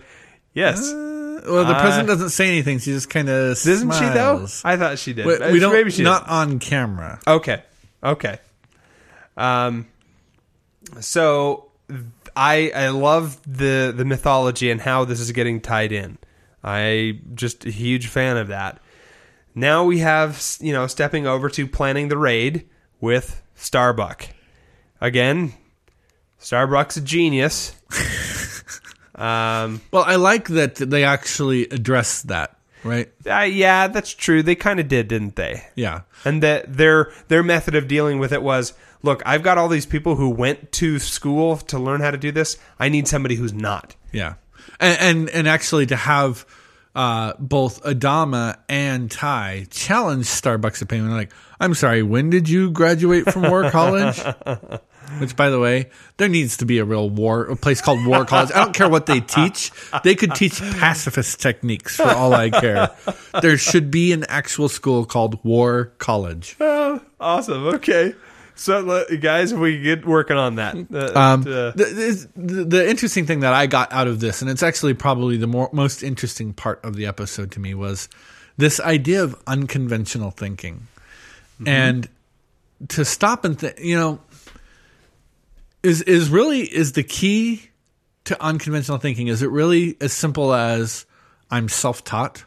"Yes." 0.52 0.92
well, 0.92 1.64
the 1.64 1.74
president 1.74 2.08
doesn't 2.08 2.30
say 2.30 2.48
anything. 2.48 2.78
She 2.78 2.92
just 2.92 3.10
kind 3.10 3.28
of 3.28 3.60
Doesn't 3.60 3.92
she 3.92 4.04
though? 4.04 4.46
I 4.64 4.76
thought 4.76 4.98
she 4.98 5.12
did. 5.12 5.26
we, 5.26 5.34
Uh, 5.36 5.52
we 5.52 5.58
don't. 5.58 5.72
Maybe 5.72 5.90
she 5.90 6.02
not 6.02 6.28
on 6.28 6.58
camera. 6.58 7.20
Okay. 7.26 7.62
Okay. 8.02 8.38
Um. 9.36 9.86
So 11.00 11.70
I 12.34 12.70
I 12.74 12.88
love 12.88 13.40
the 13.46 13.92
the 13.96 14.04
mythology 14.04 14.70
and 14.70 14.80
how 14.80 15.04
this 15.04 15.20
is 15.20 15.32
getting 15.32 15.60
tied 15.60 15.92
in. 15.92 16.18
I 16.62 17.20
just 17.34 17.64
a 17.64 17.70
huge 17.70 18.08
fan 18.08 18.36
of 18.36 18.48
that. 18.48 18.80
Now 19.54 19.84
we 19.84 20.00
have 20.00 20.42
you 20.60 20.72
know 20.72 20.86
stepping 20.86 21.26
over 21.26 21.48
to 21.50 21.66
planning 21.66 22.08
the 22.08 22.18
raid 22.18 22.68
with 23.00 23.42
Starbuck. 23.54 24.28
Again, 25.00 25.54
Starbuck's 26.38 26.96
a 26.96 27.00
genius. 27.00 27.74
um. 29.14 29.80
Well, 29.90 30.04
I 30.04 30.16
like 30.16 30.48
that 30.48 30.76
they 30.76 31.04
actually 31.04 31.68
address 31.68 32.22
that. 32.22 32.55
Right? 32.84 33.10
Uh, 33.28 33.40
yeah, 33.40 33.88
that's 33.88 34.12
true. 34.14 34.42
They 34.42 34.54
kind 34.54 34.78
of 34.78 34.88
did, 34.88 35.08
didn't 35.08 35.36
they? 35.36 35.64
Yeah. 35.74 36.02
And 36.24 36.42
that 36.42 36.76
their 36.76 37.12
their 37.28 37.42
method 37.42 37.74
of 37.74 37.88
dealing 37.88 38.18
with 38.18 38.32
it 38.32 38.42
was, 38.42 38.74
look, 39.02 39.22
I've 39.26 39.42
got 39.42 39.58
all 39.58 39.68
these 39.68 39.86
people 39.86 40.16
who 40.16 40.30
went 40.30 40.72
to 40.72 40.98
school 40.98 41.56
to 41.56 41.78
learn 41.78 42.00
how 42.00 42.10
to 42.10 42.18
do 42.18 42.30
this. 42.30 42.58
I 42.78 42.88
need 42.88 43.08
somebody 43.08 43.34
who's 43.34 43.52
not. 43.52 43.96
Yeah, 44.12 44.34
and 44.78 44.98
and, 45.00 45.30
and 45.30 45.48
actually 45.48 45.86
to 45.86 45.96
have 45.96 46.46
uh, 46.96 47.34
both 47.38 47.82
Adama 47.82 48.56
and 48.70 49.10
Tigh 49.10 49.66
challenge 49.70 50.24
Starbucks 50.26 50.80
opinion, 50.80 51.10
like, 51.10 51.30
I'm 51.60 51.74
sorry, 51.74 52.02
when 52.02 52.30
did 52.30 52.48
you 52.48 52.70
graduate 52.70 53.30
from 53.30 53.42
War 53.42 53.70
College? 53.70 54.18
Which, 55.18 55.36
by 55.36 55.50
the 55.50 55.60
way, 55.60 55.90
there 56.16 56.28
needs 56.28 56.56
to 56.58 56.66
be 56.66 56.78
a 56.78 56.84
real 56.84 57.08
war, 57.08 57.44
a 57.44 57.56
place 57.56 57.80
called 57.80 58.04
War 58.04 58.24
College. 58.24 58.50
I 58.52 58.64
don't 58.64 58.74
care 58.74 58.88
what 58.88 59.06
they 59.06 59.20
teach; 59.20 59.70
they 60.02 60.14
could 60.14 60.34
teach 60.34 60.60
pacifist 60.60 61.40
techniques 61.40 61.96
for 61.96 62.10
all 62.10 62.34
I 62.34 62.50
care. 62.50 62.90
There 63.40 63.56
should 63.56 63.90
be 63.90 64.12
an 64.12 64.24
actual 64.28 64.68
school 64.68 65.04
called 65.04 65.42
War 65.44 65.92
College. 65.98 66.56
Oh, 66.88 67.00
awesome. 67.20 67.66
Okay. 67.66 68.14
So, 68.54 69.04
guys, 69.20 69.52
we 69.52 69.80
get 69.80 70.06
working 70.06 70.36
on 70.36 70.54
that. 70.56 70.74
Uh, 70.74 71.18
Um, 71.18 71.40
uh, 71.42 71.72
the, 71.72 72.26
the, 72.34 72.64
the 72.64 72.88
interesting 72.88 73.26
thing 73.26 73.40
that 73.40 73.52
I 73.52 73.66
got 73.66 73.92
out 73.92 74.06
of 74.08 74.20
this, 74.20 74.40
and 74.40 74.50
it's 74.50 74.62
actually 74.62 74.94
probably 74.94 75.36
the 75.36 75.46
more, 75.46 75.68
most 75.72 76.02
interesting 76.02 76.52
part 76.54 76.82
of 76.84 76.96
the 76.96 77.04
episode 77.06 77.50
to 77.52 77.60
me, 77.60 77.74
was 77.74 78.08
this 78.56 78.80
idea 78.80 79.22
of 79.22 79.36
unconventional 79.46 80.30
thinking. 80.30 80.86
And 81.66 82.08
to 82.88 83.04
stop 83.04 83.44
and 83.44 83.58
think, 83.58 83.78
you 83.78 83.96
know, 83.96 84.20
is 85.86 86.02
is 86.02 86.28
really 86.28 86.62
is 86.62 86.92
the 86.92 87.04
key 87.04 87.70
to 88.24 88.42
unconventional 88.42 88.98
thinking. 88.98 89.28
Is 89.28 89.42
it 89.42 89.50
really 89.50 89.96
as 90.00 90.12
simple 90.12 90.52
as 90.52 91.06
I'm 91.50 91.68
self 91.68 92.02
taught? 92.02 92.44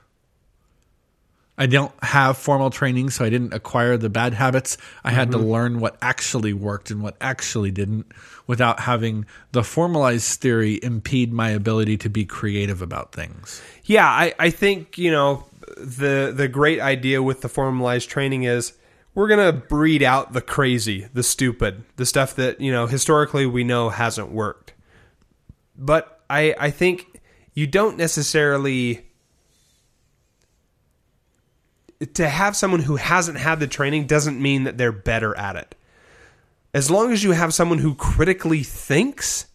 I 1.57 1.66
don't 1.66 1.91
have 2.02 2.38
formal 2.38 2.70
training, 2.70 3.10
so 3.10 3.26
I 3.26 3.30
didn't 3.30 3.53
acquire 3.53 3.98
the 3.98 4.10
bad 4.10 4.34
habits. 4.34 4.78
I 5.03 5.11
had 5.11 5.32
to 5.32 5.38
mm-hmm. 5.38 5.48
learn 5.48 5.80
what 5.82 5.98
actually 6.02 6.53
worked 6.53 6.90
and 6.90 7.02
what 7.02 7.18
actually 7.20 7.70
didn't 7.70 8.10
without 8.48 8.80
having 8.80 9.26
the 9.52 9.64
formalized 9.64 10.40
theory 10.40 10.80
impede 10.82 11.34
my 11.34 11.49
ability 11.49 11.98
to 11.98 12.10
be 12.10 12.26
creative 12.26 12.82
about 12.82 13.11
things. 13.11 13.61
yeah, 13.84 14.07
I, 14.07 14.34
I 14.40 14.49
think 14.49 14.98
you 14.98 15.11
know 15.11 15.45
the 15.78 16.34
the 16.36 16.48
great 16.48 16.80
idea 16.82 17.24
with 17.24 17.41
the 17.41 17.49
formalized 17.49 18.10
training 18.10 18.44
is 18.44 18.74
we're 19.20 19.28
gonna 19.28 19.52
breed 19.52 20.02
out 20.02 20.32
the 20.32 20.40
crazy, 20.40 21.10
the 21.14 21.24
stupid, 21.24 21.84
the 21.98 22.06
stuff 22.06 22.36
that 22.36 22.62
you 22.62 22.72
know 22.72 22.88
historically 22.88 23.46
we 23.46 23.66
know 23.66 23.90
hasn't 23.90 24.32
worked. 24.32 24.74
But 25.78 26.22
I 26.30 26.56
I 26.58 26.72
think 26.72 27.20
you 27.54 27.68
don't 27.68 27.98
necessarily 27.98 29.06
to 32.14 32.30
have 32.30 32.56
someone 32.56 32.80
who 32.80 32.96
hasn't 32.96 33.38
had 33.38 33.60
the 33.60 33.68
training 33.68 34.08
doesn't 34.08 34.41
mean 34.41 34.64
that 34.64 34.78
they're 34.78 34.94
better 34.94 35.38
at 35.38 35.58
it. 35.58 35.76
As 36.74 36.90
long 36.90 37.12
as 37.12 37.22
you 37.22 37.32
have 37.32 37.54
someone 37.54 37.80
who 37.80 37.96
critically 37.96 38.64
thinks, 38.64 39.48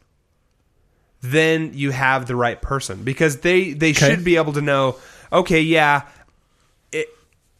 then 1.23 1.70
you 1.73 1.91
have 1.91 2.27
the 2.27 2.36
right 2.36 2.61
person 2.61 3.03
because 3.03 3.39
they 3.39 3.73
they 3.73 3.95
should 3.95 4.24
be 4.24 4.36
able 4.36 4.53
to 4.53 4.61
know. 4.61 4.97
Okay, 5.32 5.62
yeah, 5.62 6.03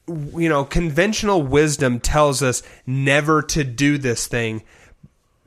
you 0.07 0.49
know, 0.49 0.65
conventional 0.65 1.43
wisdom 1.43 2.01
tells 2.01 2.43
us 2.43 2.63
never 2.87 3.43
to 3.43 3.65
do 3.65 3.99
this 3.99 4.27
thing, 4.27 4.63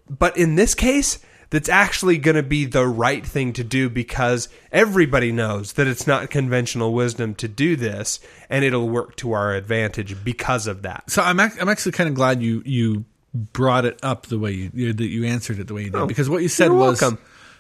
but 0.10 0.36
in 0.38 0.56
this 0.56 0.74
case, 0.74 1.20
that's 1.50 1.70
actually 1.70 2.18
going 2.18 2.36
to 2.36 2.44
be 2.44 2.66
the 2.66 2.86
right 2.86 3.26
thing 3.26 3.54
to 3.54 3.64
do 3.64 3.90
because 3.90 4.50
everybody 4.72 5.32
knows 5.32 5.74
that 5.74 5.88
it's 5.88 6.06
not 6.06 6.30
conventional 6.30 6.94
wisdom 6.94 7.36
to 7.36 7.48
do 7.48 7.76
this, 7.76 8.20
and 8.50 8.66
it'll 8.66 8.90
work 8.90 9.16
to 9.18 9.32
our 9.32 9.54
advantage 9.54 10.24
because 10.24 10.68
of 10.68 10.82
that. 10.82 11.10
So 11.10 11.22
I'm 11.22 11.40
ac- 11.40 11.60
I'm 11.60 11.70
actually 11.70 11.94
kind 11.94 12.10
of 12.10 12.16
glad 12.16 12.42
you 12.42 12.62
you 12.66 13.06
brought 13.34 13.86
it 13.86 14.00
up 14.04 14.26
the 14.26 14.40
way 14.40 14.52
you, 14.52 14.72
you 14.74 14.94
that 14.94 15.08
you 15.08 15.26
answered 15.26 15.60
it 15.60 15.68
the 15.68 15.74
way 15.74 15.84
you 15.84 15.90
did 15.92 16.08
because 16.08 16.30
what 16.30 16.42
you 16.42 16.50
said 16.50 16.72
was 16.72 17.02
welcome. 17.02 17.20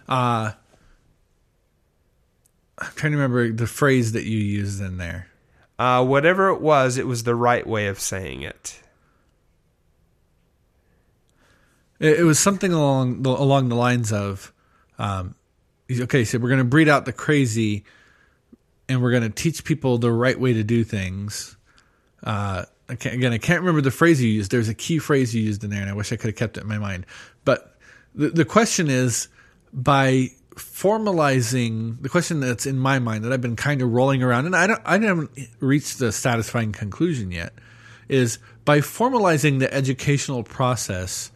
Uh, 0.09 0.51
I'm 2.79 2.91
trying 2.95 3.11
to 3.11 3.17
remember 3.17 3.51
the 3.51 3.67
phrase 3.67 4.11
that 4.11 4.23
you 4.23 4.37
used 4.37 4.81
in 4.81 4.97
there. 4.97 5.29
Uh, 5.79 6.03
whatever 6.03 6.49
it 6.49 6.61
was, 6.61 6.97
it 6.97 7.05
was 7.05 7.23
the 7.23 7.35
right 7.35 7.67
way 7.67 7.87
of 7.87 7.99
saying 7.99 8.41
it. 8.41 8.81
It, 11.99 12.19
it 12.19 12.23
was 12.23 12.39
something 12.39 12.73
along 12.73 13.21
the, 13.23 13.29
along 13.29 13.69
the 13.69 13.75
lines 13.75 14.11
of, 14.11 14.51
um, 14.97 15.35
okay, 15.91 16.23
so 16.23 16.39
we're 16.39 16.49
going 16.49 16.59
to 16.59 16.65
breed 16.65 16.89
out 16.89 17.05
the 17.05 17.13
crazy, 17.13 17.83
and 18.89 19.01
we're 19.01 19.11
going 19.11 19.23
to 19.23 19.29
teach 19.29 19.63
people 19.63 19.97
the 19.97 20.11
right 20.11 20.39
way 20.39 20.53
to 20.53 20.63
do 20.63 20.83
things. 20.83 21.57
Uh, 22.23 22.65
I 22.89 22.93
again, 22.93 23.33
I 23.33 23.37
can't 23.37 23.59
remember 23.59 23.81
the 23.81 23.91
phrase 23.91 24.21
you 24.21 24.29
used. 24.29 24.49
There's 24.51 24.69
a 24.69 24.73
key 24.73 24.99
phrase 24.99 25.35
you 25.35 25.43
used 25.43 25.63
in 25.63 25.69
there, 25.69 25.81
and 25.81 25.89
I 25.89 25.93
wish 25.93 26.11
I 26.11 26.15
could 26.15 26.27
have 26.27 26.35
kept 26.35 26.57
it 26.57 26.61
in 26.61 26.67
my 26.67 26.77
mind. 26.77 27.05
But 27.43 27.75
the 28.15 28.29
the 28.29 28.45
question 28.45 28.89
is, 28.89 29.27
by 29.73 30.31
formalizing 30.57 32.01
the 32.01 32.09
question 32.09 32.39
that's 32.39 32.65
in 32.65 32.77
my 32.77 32.99
mind 32.99 33.23
that 33.23 33.31
I've 33.31 33.41
been 33.41 33.55
kind 33.55 33.81
of 33.81 33.91
rolling 33.91 34.23
around, 34.23 34.45
and 34.45 34.55
I 34.55 34.67
don't, 34.67 34.81
I 34.85 34.97
haven't 34.99 35.31
reached 35.59 35.99
the 35.99 36.11
satisfying 36.11 36.71
conclusion 36.71 37.31
yet, 37.31 37.53
is 38.09 38.39
by 38.65 38.79
formalizing 38.79 39.59
the 39.59 39.73
educational 39.73 40.43
process, 40.43 41.31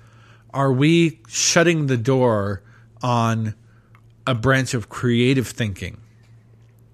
are 0.54 0.72
we 0.72 1.20
shutting 1.28 1.88
the 1.88 1.98
door 1.98 2.62
on 3.02 3.56
a 4.28 4.36
branch 4.36 4.74
of 4.74 4.90
creative 4.90 5.48
thinking? 5.48 5.98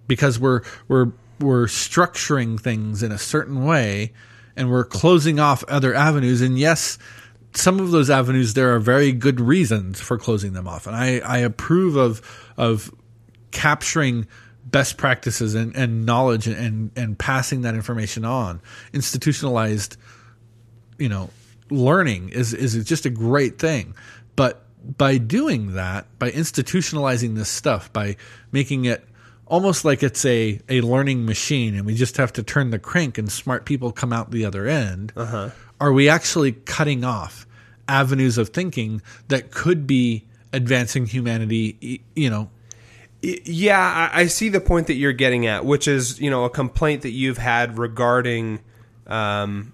Because 0.07 0.39
we're 0.39 0.61
we're 0.87 1.11
we're 1.39 1.65
structuring 1.65 2.59
things 2.59 3.03
in 3.03 3.11
a 3.11 3.17
certain 3.17 3.65
way 3.65 4.13
and 4.55 4.71
we're 4.71 4.85
closing 4.85 5.39
off 5.39 5.63
other 5.65 5.93
avenues 5.93 6.41
and 6.41 6.57
yes 6.57 6.97
some 7.57 7.79
of 7.79 7.91
those 7.91 8.09
avenues 8.09 8.53
there 8.53 8.73
are 8.75 8.79
very 8.79 9.11
good 9.11 9.39
reasons 9.41 9.99
for 9.99 10.17
closing 10.17 10.53
them 10.53 10.67
off. 10.67 10.88
And 10.88 10.95
i, 10.95 11.19
I 11.19 11.39
approve 11.39 11.95
of 11.95 12.21
of 12.57 12.91
capturing 13.51 14.27
best 14.65 14.97
practices 14.97 15.55
and, 15.55 15.75
and 15.75 16.05
knowledge 16.05 16.45
and, 16.47 16.91
and 16.95 17.17
passing 17.17 17.61
that 17.61 17.73
information 17.73 18.25
on. 18.25 18.61
Institutionalized 18.93 19.97
you 20.97 21.09
know 21.09 21.29
learning 21.69 22.29
is 22.29 22.53
is 22.53 22.84
just 22.85 23.05
a 23.05 23.09
great 23.09 23.59
thing. 23.59 23.95
But 24.35 24.63
by 24.97 25.17
doing 25.17 25.73
that 25.73 26.05
by 26.19 26.31
institutionalizing 26.31 27.35
this 27.35 27.49
stuff 27.49 27.91
by 27.91 28.15
making 28.51 28.85
it 28.85 29.03
almost 29.45 29.84
like 29.84 30.03
it's 30.03 30.23
a, 30.25 30.59
a 30.69 30.81
learning 30.81 31.25
machine 31.25 31.75
and 31.75 31.85
we 31.85 31.95
just 31.95 32.17
have 32.17 32.31
to 32.34 32.43
turn 32.43 32.69
the 32.69 32.79
crank 32.79 33.17
and 33.17 33.31
smart 33.31 33.65
people 33.65 33.91
come 33.91 34.13
out 34.13 34.29
the 34.31 34.45
other 34.45 34.65
end 34.67 35.11
Uh-huh. 35.15 35.49
are 35.81 35.91
we 35.91 36.07
actually 36.07 36.51
cutting 36.53 37.03
off 37.03 37.46
avenues 37.88 38.38
of 38.38 38.49
thinking 38.49 39.01
that 39.27 39.51
could 39.51 39.88
be 39.88 40.26
advancing 40.53 41.05
humanity 41.05 42.01
you 42.15 42.30
know 42.30 42.49
Yeah, 43.22 44.09
I, 44.14 44.27
see 44.27 44.49
the 44.49 44.61
point 44.61 44.88
that 44.88 44.93
you're 44.93 45.11
getting 45.11 45.47
at, 45.47 45.65
which 45.65 45.88
is 45.88 46.19
you 46.22 46.30
know 46.30 46.45
a 46.45 46.49
complaint 46.49 47.01
that 47.01 47.11
you've 47.11 47.39
had 47.39 47.77
regarding 47.77 48.59
um, 49.07 49.73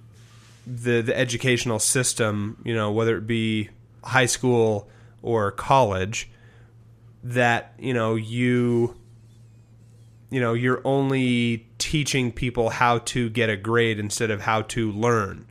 the 0.66 1.02
the 1.02 1.18
educational 1.18 1.80
system. 1.80 2.62
You 2.64 2.74
know 2.74 2.92
whether 2.92 3.18
it 3.18 3.28
be 3.28 3.70
high 4.02 4.28
school 4.28 4.90
or 5.22 5.52
college, 5.52 6.30
that 7.22 7.74
you 7.78 7.94
know 7.94 8.16
you 8.16 8.96
you 10.30 10.40
know 10.40 10.54
you're 10.54 10.82
only 10.86 11.68
teaching 11.80 12.32
people 12.32 12.70
how 12.70 13.00
to 13.00 13.30
get 13.30 13.50
a 13.50 13.58
grade 13.58 14.00
instead 14.00 14.32
of 14.32 14.42
how 14.42 14.62
to 14.62 14.90
learn, 14.94 15.46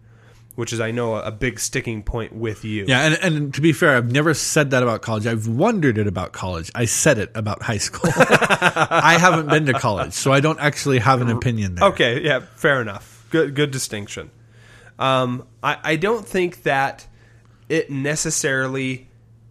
which 0.54 0.72
is 0.72 0.80
I 0.80 0.90
know 0.90 1.16
a, 1.16 1.30
big 1.30 1.58
sticking 1.58 2.02
point 2.02 2.34
with 2.34 2.64
you. 2.64 2.84
yeah 2.86 3.00
and, 3.06 3.14
and 3.22 3.54
to 3.54 3.60
be 3.60 3.72
fair 3.72 3.96
i've 3.96 4.12
never 4.12 4.34
said 4.34 4.70
that 4.70 4.82
about 4.82 5.00
college 5.02 5.26
i've 5.26 5.48
wondered 5.48 5.98
it 5.98 6.06
about 6.06 6.32
college 6.32 6.70
i 6.74 6.84
said 6.84 7.18
it 7.18 7.30
about 7.34 7.62
high 7.62 7.78
school 7.78 8.10
i 8.16 9.16
haven't 9.18 9.48
been 9.48 9.66
to 9.66 9.72
college 9.72 10.12
so 10.12 10.32
i 10.32 10.40
don't 10.40 10.60
actually 10.60 10.98
have 10.98 11.20
an 11.20 11.28
opinion 11.30 11.74
there 11.74 11.88
Okay, 11.88 12.22
yeah, 12.22 12.40
fair 12.56 12.80
enough. 12.80 13.26
Good, 13.30 13.54
good 13.54 13.70
distinction. 13.70 14.30
Um, 14.98 15.46
I, 15.62 15.78
I 15.82 15.96
don't 15.96 16.26
think 16.26 16.62
that 16.64 17.06
it 17.68 17.90
necessarily 17.90 19.08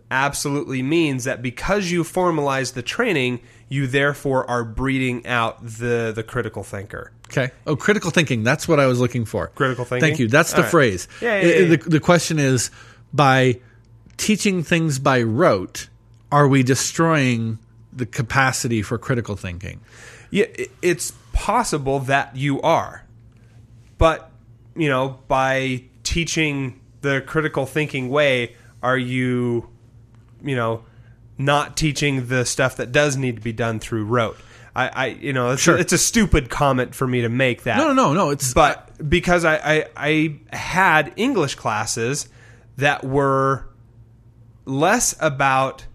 absolutely 0.09 0.81
means 0.83 1.23
that 1.23 1.41
because 1.41 1.89
you 1.91 2.03
formalize 2.03 2.73
the 2.73 2.81
training, 2.83 3.41
you 3.69 3.87
therefore 3.87 4.47
are 4.49 4.63
breeding 4.63 5.25
out 5.25 5.61
the 5.63 6.11
the 6.15 6.23
critical 6.23 6.63
thinker. 6.63 7.11
Okay. 7.31 7.51
Oh, 7.65 7.75
critical 7.75 8.11
thinking. 8.11 8.43
That's 8.43 8.67
what 8.67 8.79
I 8.79 8.87
was 8.87 8.99
looking 8.99 9.23
for. 9.25 9.47
Critical 9.47 9.85
thinking? 9.85 10.07
Thank 10.07 10.19
you. 10.19 10.27
That's 10.27 10.51
the 10.51 10.57
All 10.57 10.63
right. 10.63 10.71
phrase. 10.71 11.07
Yeah, 11.21 11.41
yeah, 11.41 11.47
yeah, 11.47 11.67
The, 11.69 11.77
the 11.77 11.99
question 11.99 12.39
is 12.39 12.71
by 13.13 13.59
teaching 14.17 14.63
things 14.63 14.99
by 14.99 15.21
rote, 15.23 15.87
are 16.31 16.47
we 16.47 16.61
destroying 16.63 17.59
the 17.93 18.05
capacity 18.05 18.81
for 18.81 18.97
critical 18.97 19.35
thinking? 19.35 19.79
Yeah, 20.29 20.45
it's 20.81 21.13
possible 21.33 21.99
that 22.01 22.35
you 22.35 22.61
are, 22.61 23.05
but 23.97 24.29
you 24.75 24.89
know, 24.89 25.19
by 25.27 25.83
teaching 26.03 26.79
the 27.01 27.21
critical 27.21 27.65
thinking 27.65 28.09
way, 28.09 28.55
are 28.83 28.97
you, 28.97 29.69
you 30.43 30.55
know, 30.55 30.83
not 31.37 31.75
teaching 31.75 32.27
the 32.27 32.45
stuff 32.45 32.77
that 32.77 32.91
does 32.91 33.17
need 33.17 33.35
to 33.35 33.41
be 33.41 33.51
done 33.53 33.79
through 33.79 34.05
rote? 34.05 34.37
I, 34.75 34.87
I 34.87 35.05
you 35.07 35.33
know, 35.33 35.51
it's, 35.51 35.61
Sure. 35.61 35.77
it's 35.77 35.93
a 35.93 35.97
stupid 35.97 36.49
comment 36.49 36.95
for 36.95 37.05
me 37.07 37.21
to 37.21 37.29
make 37.29 37.63
that. 37.63 37.77
No, 37.77 37.87
no, 37.87 37.93
no, 37.93 38.13
no. 38.13 38.29
It's 38.29 38.53
but 38.53 38.89
because 39.09 39.43
I, 39.45 39.55
I 39.57 39.85
I 39.97 40.55
had 40.55 41.13
English 41.15 41.55
classes 41.55 42.29
that 42.77 43.03
were 43.03 43.65
less 44.65 45.15
about 45.19 45.85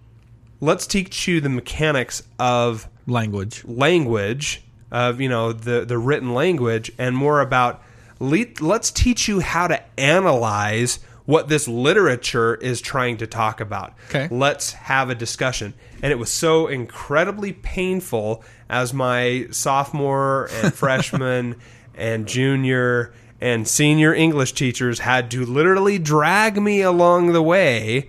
let's 0.60 0.86
teach 0.86 1.28
you 1.28 1.40
the 1.40 1.48
mechanics 1.48 2.22
of 2.38 2.88
language. 3.06 3.64
language 3.64 4.62
of 4.90 5.20
you 5.20 5.28
know 5.28 5.52
the 5.52 5.84
the 5.84 5.98
written 5.98 6.32
language 6.34 6.92
and 6.98 7.16
more 7.16 7.40
about 7.40 7.82
le- 8.20 8.44
let's 8.60 8.90
teach 8.90 9.26
you 9.28 9.40
how 9.40 9.66
to 9.66 9.82
analyze 9.98 10.98
what 11.24 11.48
this 11.48 11.66
literature 11.66 12.54
is 12.54 12.80
trying 12.80 13.16
to 13.16 13.26
talk 13.26 13.60
about. 13.60 13.92
Okay. 14.10 14.28
Let's 14.30 14.72
have 14.74 15.10
a 15.10 15.14
discussion. 15.14 15.74
And 16.00 16.12
it 16.12 16.18
was 16.20 16.30
so 16.30 16.68
incredibly 16.68 17.52
painful 17.52 18.44
as 18.68 18.92
my 18.92 19.46
sophomore 19.50 20.48
and 20.52 20.74
freshman 20.74 21.56
and 21.94 22.26
junior 22.26 23.12
and 23.40 23.68
senior 23.68 24.14
English 24.14 24.52
teachers 24.52 25.00
had 25.00 25.30
to 25.30 25.44
literally 25.44 25.98
drag 25.98 26.60
me 26.60 26.80
along 26.80 27.32
the 27.32 27.42
way 27.42 28.08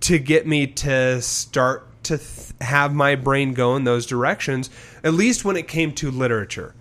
to 0.00 0.18
get 0.18 0.46
me 0.46 0.66
to 0.66 1.20
start 1.22 1.86
to 2.04 2.18
th- 2.18 2.52
have 2.60 2.94
my 2.94 3.14
brain 3.14 3.54
go 3.54 3.76
in 3.76 3.84
those 3.84 4.06
directions, 4.06 4.70
at 5.02 5.14
least 5.14 5.44
when 5.44 5.56
it 5.56 5.66
came 5.66 5.92
to 5.92 6.10
literature. 6.10 6.74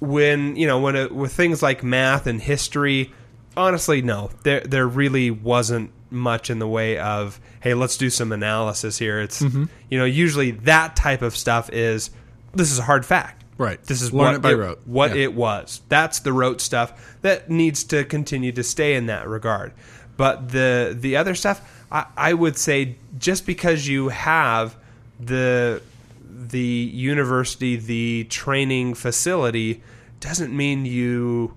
When, 0.00 0.56
you 0.56 0.66
know, 0.66 0.80
when 0.80 0.96
it, 0.96 1.12
with 1.12 1.32
things 1.32 1.62
like 1.62 1.82
math 1.82 2.26
and 2.26 2.40
history, 2.40 3.12
honestly, 3.56 4.00
no, 4.00 4.30
there, 4.44 4.60
there 4.60 4.86
really 4.86 5.30
wasn't 5.30 5.90
much 6.10 6.50
in 6.50 6.58
the 6.58 6.68
way 6.68 6.98
of, 6.98 7.40
hey, 7.60 7.74
let's 7.74 7.96
do 7.96 8.08
some 8.08 8.32
analysis 8.32 8.98
here. 8.98 9.20
It's, 9.20 9.42
mm-hmm. 9.42 9.64
you 9.90 9.98
know, 9.98 10.04
usually 10.04 10.52
that 10.52 10.96
type 10.96 11.22
of 11.22 11.36
stuff 11.36 11.70
is, 11.72 12.10
this 12.54 12.70
is 12.72 12.78
a 12.78 12.82
hard 12.82 13.04
fact. 13.06 13.44
Right. 13.56 13.82
This 13.84 14.02
is 14.02 14.12
Learn 14.12 14.26
what 14.26 14.34
it 14.36 14.42
by 14.42 14.52
rote. 14.54 14.80
What 14.84 15.16
Yeah. 15.16 15.24
it 15.24 15.34
was. 15.34 15.80
That's 15.88 16.20
the 16.20 16.32
rote 16.32 16.60
stuff 16.60 17.16
that 17.22 17.50
needs 17.50 17.82
to 17.84 18.04
continue 18.04 18.52
to 18.52 18.62
stay 18.62 18.94
in 18.94 19.06
that 19.06 19.26
regard. 19.28 19.72
But 20.16 20.50
the 20.50 20.96
the 20.98 21.16
other 21.16 21.34
stuff, 21.34 21.60
I, 21.90 22.06
I 22.16 22.32
would 22.34 22.56
say, 22.56 22.96
just 23.18 23.46
because 23.46 23.86
you 23.88 24.08
have 24.10 24.76
the 25.20 25.82
the 26.30 26.58
university, 26.60 27.76
the 27.76 28.24
training 28.30 28.94
facility, 28.94 29.82
doesn't 30.20 30.56
mean 30.56 30.86
you 30.86 31.54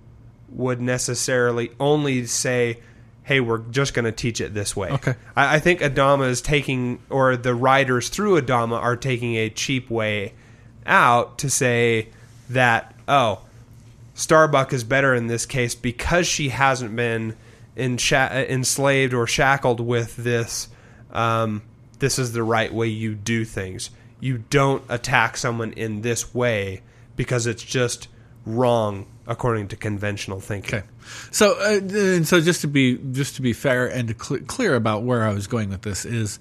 would 0.50 0.82
necessarily 0.82 1.72
only 1.80 2.26
say, 2.26 2.80
"Hey, 3.24 3.40
we're 3.40 3.60
just 3.60 3.94
going 3.94 4.06
to 4.06 4.12
teach 4.12 4.42
it 4.42 4.54
this 4.54 4.76
way." 4.76 4.90
Okay. 4.92 5.14
I, 5.36 5.56
I 5.56 5.60
think 5.60 5.82
Adama 5.82 6.28
is 6.30 6.42
taking, 6.42 7.00
or 7.10 7.38
the 7.38 7.54
riders 7.56 8.10
through 8.10 8.42
Adama 8.42 8.78
are 8.82 8.96
taking 8.96 9.36
a 9.36 9.50
cheap 9.50 9.90
way 9.90 10.34
out 10.86 11.38
to 11.40 11.50
say 11.50 12.10
that, 12.50 12.96
oh, 13.08 13.42
Starbuck 14.14 14.74
is 14.74 14.84
better 14.84 15.14
in 15.16 15.28
this 15.28 15.46
case 15.46 15.76
because 15.76 16.28
she 16.28 16.50
hasn't 16.50 16.96
been 16.96 17.36
ensha- 17.78 18.50
enslaved 18.50 19.14
or 19.14 19.28
shackled 19.28 19.80
with 19.80 20.16
this. 20.18 20.68
Um, 21.12 21.62
this 22.00 22.20
is 22.20 22.34
the 22.34 22.44
right 22.44 22.74
way 22.74 22.88
you 22.88 23.16
do 23.16 23.46
things. 23.46 23.90
You 24.20 24.40
don't 24.50 24.84
attack 24.90 25.38
someone 25.38 25.74
in 25.74 26.02
this 26.02 26.34
way 26.34 26.82
because 27.16 27.48
it's 27.48 27.64
just 27.64 28.08
wrong 28.46 29.06
according 29.28 29.68
to 29.70 29.76
conventional 29.76 30.40
thinking. 30.40 30.80
Okay. 30.80 30.88
So, 31.32 31.54
uh, 31.60 31.80
and 31.80 32.28
so 32.28 32.42
just 32.42 32.62
to 32.62 32.68
be 32.68 32.98
just 33.12 33.36
to 33.36 33.42
be 33.42 33.54
fair 33.54 33.88
and 33.88 34.08
to 34.08 34.24
cl- 34.24 34.42
clear 34.42 34.76
about 34.76 35.04
where 35.04 35.24
I 35.24 35.34
was 35.34 35.48
going 35.48 35.70
with 35.70 35.82
this 35.82 36.06
is 36.06 36.40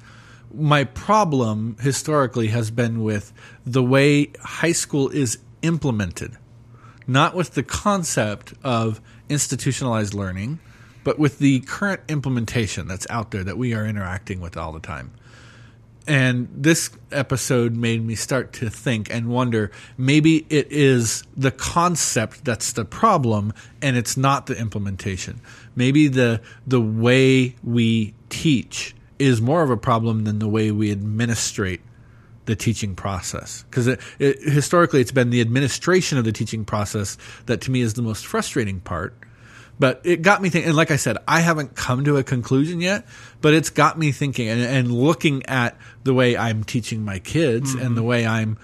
my 0.55 0.85
problem 0.85 1.77
historically 1.81 2.49
has 2.49 2.71
been 2.71 3.03
with 3.03 3.33
the 3.65 3.83
way 3.83 4.31
high 4.43 4.73
school 4.73 5.09
is 5.09 5.39
implemented, 5.63 6.37
not 7.07 7.35
with 7.35 7.55
the 7.55 7.63
concept 7.63 8.55
of 8.65 9.01
institutionalized 9.29 10.15
learning, 10.15 10.59
but 11.05 11.19
with 11.19 11.39
the 11.39 11.61
current 11.61 12.01
implementation 12.09 12.87
that's 12.89 13.07
out 13.11 13.31
there 13.31 13.45
that 13.45 13.57
we 13.57 13.75
are 13.75 13.87
interacting 13.87 14.41
with 14.41 14.57
all 14.57 14.73
the 14.73 14.81
time. 14.81 15.13
and 16.07 16.49
this 16.53 16.91
episode 17.13 17.77
made 17.77 18.05
me 18.05 18.15
start 18.15 18.53
to 18.53 18.71
think 18.71 19.13
and 19.15 19.29
wonder 19.29 19.71
maybe 19.97 20.47
it 20.49 20.67
is 20.73 21.23
the 21.37 21.51
concept 21.51 22.45
that's 22.45 22.73
the 22.73 22.85
problem 22.85 23.53
and 23.83 23.97
it's 23.97 24.17
not 24.17 24.47
the 24.47 24.59
implementation. 24.59 25.41
Maybe 25.77 26.09
the 26.09 26.41
the 26.67 26.81
way 26.81 27.55
we 27.63 28.15
teach 28.29 28.95
is 29.21 29.41
more 29.41 29.63
of 29.63 29.71
a 29.71 29.77
problem 29.77 30.25
than 30.25 30.39
the 30.39 30.49
way 30.49 30.71
we 30.71 30.91
administrate 30.91 31.81
the 32.47 32.57
teaching 32.57 32.95
process. 32.95 33.65
Because 33.71 33.87
it, 33.87 34.01
it, 34.19 34.41
historically 34.43 35.01
it's 35.01 35.13
been 35.13 35.31
the 35.31 35.41
administration 35.41 36.19
of 36.19 36.25
the 36.25 36.33
teaching 36.33 36.65
process 36.65 37.19
that 37.47 37.61
to 37.63 37.71
me 37.71 37.81
is 37.81 37.95
the 37.95 38.03
most 38.03 38.27
frustrating 38.27 38.81
part. 38.81 39.15
But 39.79 40.01
it 40.05 40.23
got 40.23 40.43
me 40.43 40.51
thinking 40.51 40.69
and 40.69 40.77
like 40.77 40.91
i 40.91 40.97
said 40.97 41.17
i 41.27 41.41
haven't 41.41 41.75
come 41.75 42.05
to 42.05 42.19
a 42.19 42.23
conclusion 42.23 42.83
yet 42.83 43.07
but 43.41 43.55
it's 43.55 43.71
got 43.71 43.99
me 43.99 44.13
thinking 44.13 44.47
and, 44.47 44.61
and 44.61 44.93
looking 44.93 45.47
at 45.47 45.75
the 46.05 46.13
way 46.13 46.37
i'm 46.37 46.65
teaching 46.65 47.03
my 47.03 47.19
kids 47.19 47.73
and 47.73 47.97
the 47.97 48.03
mm-hmm. 48.03 48.09
way 48.09 48.27
i'm 48.27 48.59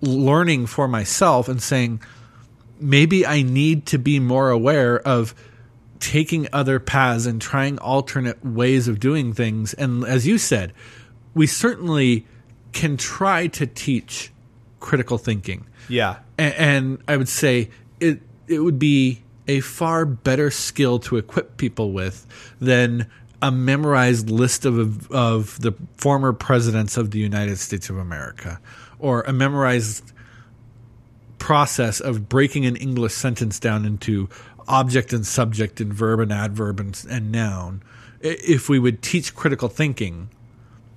learning 0.00 0.64
for 0.64 0.88
myself 0.88 1.50
and 1.50 1.62
saying 1.62 2.00
maybe 2.80 3.26
i 3.26 3.42
need 3.42 3.84
to 3.84 3.98
be 3.98 4.18
more 4.18 4.48
aware 4.48 4.98
of 5.00 5.34
taking 6.04 6.46
other 6.52 6.78
paths 6.78 7.24
and 7.24 7.40
trying 7.40 7.78
alternate 7.78 8.44
ways 8.44 8.88
of 8.88 9.00
doing 9.00 9.32
things 9.32 9.72
and 9.74 10.04
as 10.04 10.26
you 10.26 10.36
said 10.36 10.70
we 11.32 11.46
certainly 11.46 12.26
can 12.72 12.96
try 12.98 13.46
to 13.46 13.66
teach 13.66 14.30
critical 14.80 15.16
thinking 15.16 15.64
Yeah. 15.88 16.16
and, 16.36 16.54
and 16.54 16.98
I 17.08 17.16
would 17.16 17.28
say 17.28 17.70
it 18.00 18.20
it 18.48 18.58
would 18.58 18.78
be 18.78 19.22
a 19.48 19.60
far 19.60 20.04
better 20.04 20.50
skill 20.50 20.98
to 20.98 21.16
equip 21.16 21.56
people 21.56 21.92
with 21.92 22.26
than 22.60 23.06
a 23.40 23.50
memorized 23.50 24.28
list 24.28 24.64
of 24.66 25.10
of 25.10 25.58
the 25.60 25.72
former 25.96 26.32
presidents 26.34 26.96
of 26.98 27.10
the 27.12 27.18
United 27.18 27.56
States 27.58 27.88
of 27.88 27.96
America 27.96 28.60
or 28.98 29.22
a 29.22 29.32
memorized 29.32 30.12
process 31.44 32.00
of 32.00 32.26
breaking 32.26 32.64
an 32.64 32.74
English 32.74 33.12
sentence 33.12 33.60
down 33.60 33.84
into 33.84 34.30
object 34.66 35.12
and 35.12 35.26
subject 35.26 35.78
and 35.78 35.92
verb 35.92 36.18
and 36.18 36.32
adverb 36.32 36.80
and, 36.80 37.04
and 37.10 37.30
noun. 37.30 37.82
If 38.22 38.70
we 38.70 38.78
would 38.78 39.02
teach 39.02 39.34
critical 39.34 39.68
thinking, 39.68 40.30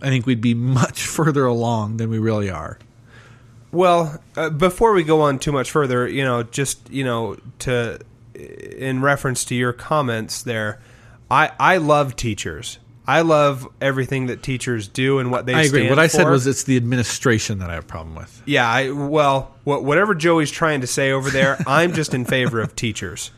I 0.02 0.08
think 0.08 0.26
we'd 0.26 0.40
be 0.40 0.54
much 0.54 1.06
further 1.18 1.46
along 1.46 1.98
than 1.98 2.10
we 2.10 2.18
really 2.18 2.50
are. 2.50 2.80
Well, 3.74 4.22
uh, 4.38 4.50
before 4.50 4.94
we 4.94 5.04
go 5.04 5.20
on 5.20 5.38
too 5.38 5.52
much 5.52 5.70
further, 5.70 6.08
you 6.08 6.24
know, 6.24 6.44
just 6.44 6.90
you 6.90 7.04
know, 7.04 7.36
to 7.60 8.00
in 8.34 9.02
reference 9.02 9.44
to 9.46 9.56
your 9.56 9.74
comments 9.74 10.44
there, 10.44 10.80
I 11.30 11.52
I 11.60 11.76
love 11.76 12.16
teachers. 12.16 12.80
I 13.08 13.22
love 13.22 13.68
everything 13.80 14.28
that 14.28 14.44
teachers 14.44 14.90
do 14.90 15.20
and 15.20 15.32
what 15.32 15.46
they. 15.46 15.54
Say. 15.54 15.60
I 15.60 15.64
agree. 15.64 15.90
What 15.90 15.98
I 15.98 16.08
said 16.08 16.24
for. 16.24 16.32
was 16.32 16.46
it's 16.46 16.64
the 16.64 16.76
administration 16.76 17.60
that 17.60 17.70
I 17.70 17.76
have 17.76 17.86
a 17.86 17.88
problem 17.88 18.16
with. 18.16 18.44
Yeah, 18.46 18.70
I, 18.70 18.92
well, 18.92 19.56
what, 19.64 19.86
whatever 19.86 20.14
Joey's 20.14 20.52
trying 20.52 20.82
to 20.82 20.88
say 20.88 21.12
over 21.12 21.30
there, 21.30 21.58
I'm 21.68 21.94
just 21.94 22.14
in 22.14 22.26
favor 22.26 22.60
of 22.60 22.76
teachers. 22.76 23.32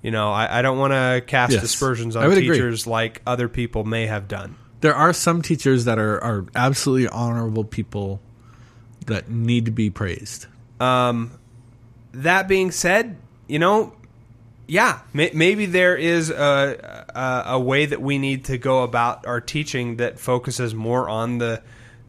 You 0.00 0.12
know, 0.12 0.30
I, 0.30 0.60
I 0.60 0.62
don't 0.62 0.78
want 0.78 0.92
to 0.92 1.24
cast 1.26 1.54
Yes, 1.54 1.64
aspersions 1.64 2.14
on 2.14 2.28
would 2.28 2.38
agree. 2.38 2.50
teachers 2.54 2.86
like 2.86 3.20
other 3.26 3.48
people 3.48 3.82
may 3.82 4.06
have 4.06 4.28
done. 4.28 4.54
There 4.80 4.94
are 4.94 5.12
some 5.12 5.42
teachers 5.42 5.86
that 5.86 5.98
are, 5.98 6.22
are 6.22 6.46
absolutely 6.54 7.08
honorable 7.08 7.64
people 7.64 8.20
that 9.06 9.28
need 9.28 9.64
to 9.64 9.72
be 9.72 9.90
praised. 9.90 10.46
Um, 10.78 11.32
that 12.12 12.46
being 12.46 12.70
said, 12.70 13.16
you 13.48 13.58
know, 13.58 13.94
yeah, 14.66 15.00
may, 15.12 15.30
maybe 15.32 15.66
there 15.66 15.96
is 15.96 16.30
a, 16.30 17.06
a 17.14 17.52
a 17.54 17.60
way 17.60 17.86
that 17.86 18.00
we 18.00 18.18
need 18.18 18.46
to 18.46 18.58
go 18.58 18.82
about 18.82 19.26
our 19.26 19.40
teaching 19.40 19.96
that 19.96 20.18
focuses 20.18 20.74
more 20.74 21.08
on 21.08 21.38
the 21.38 21.62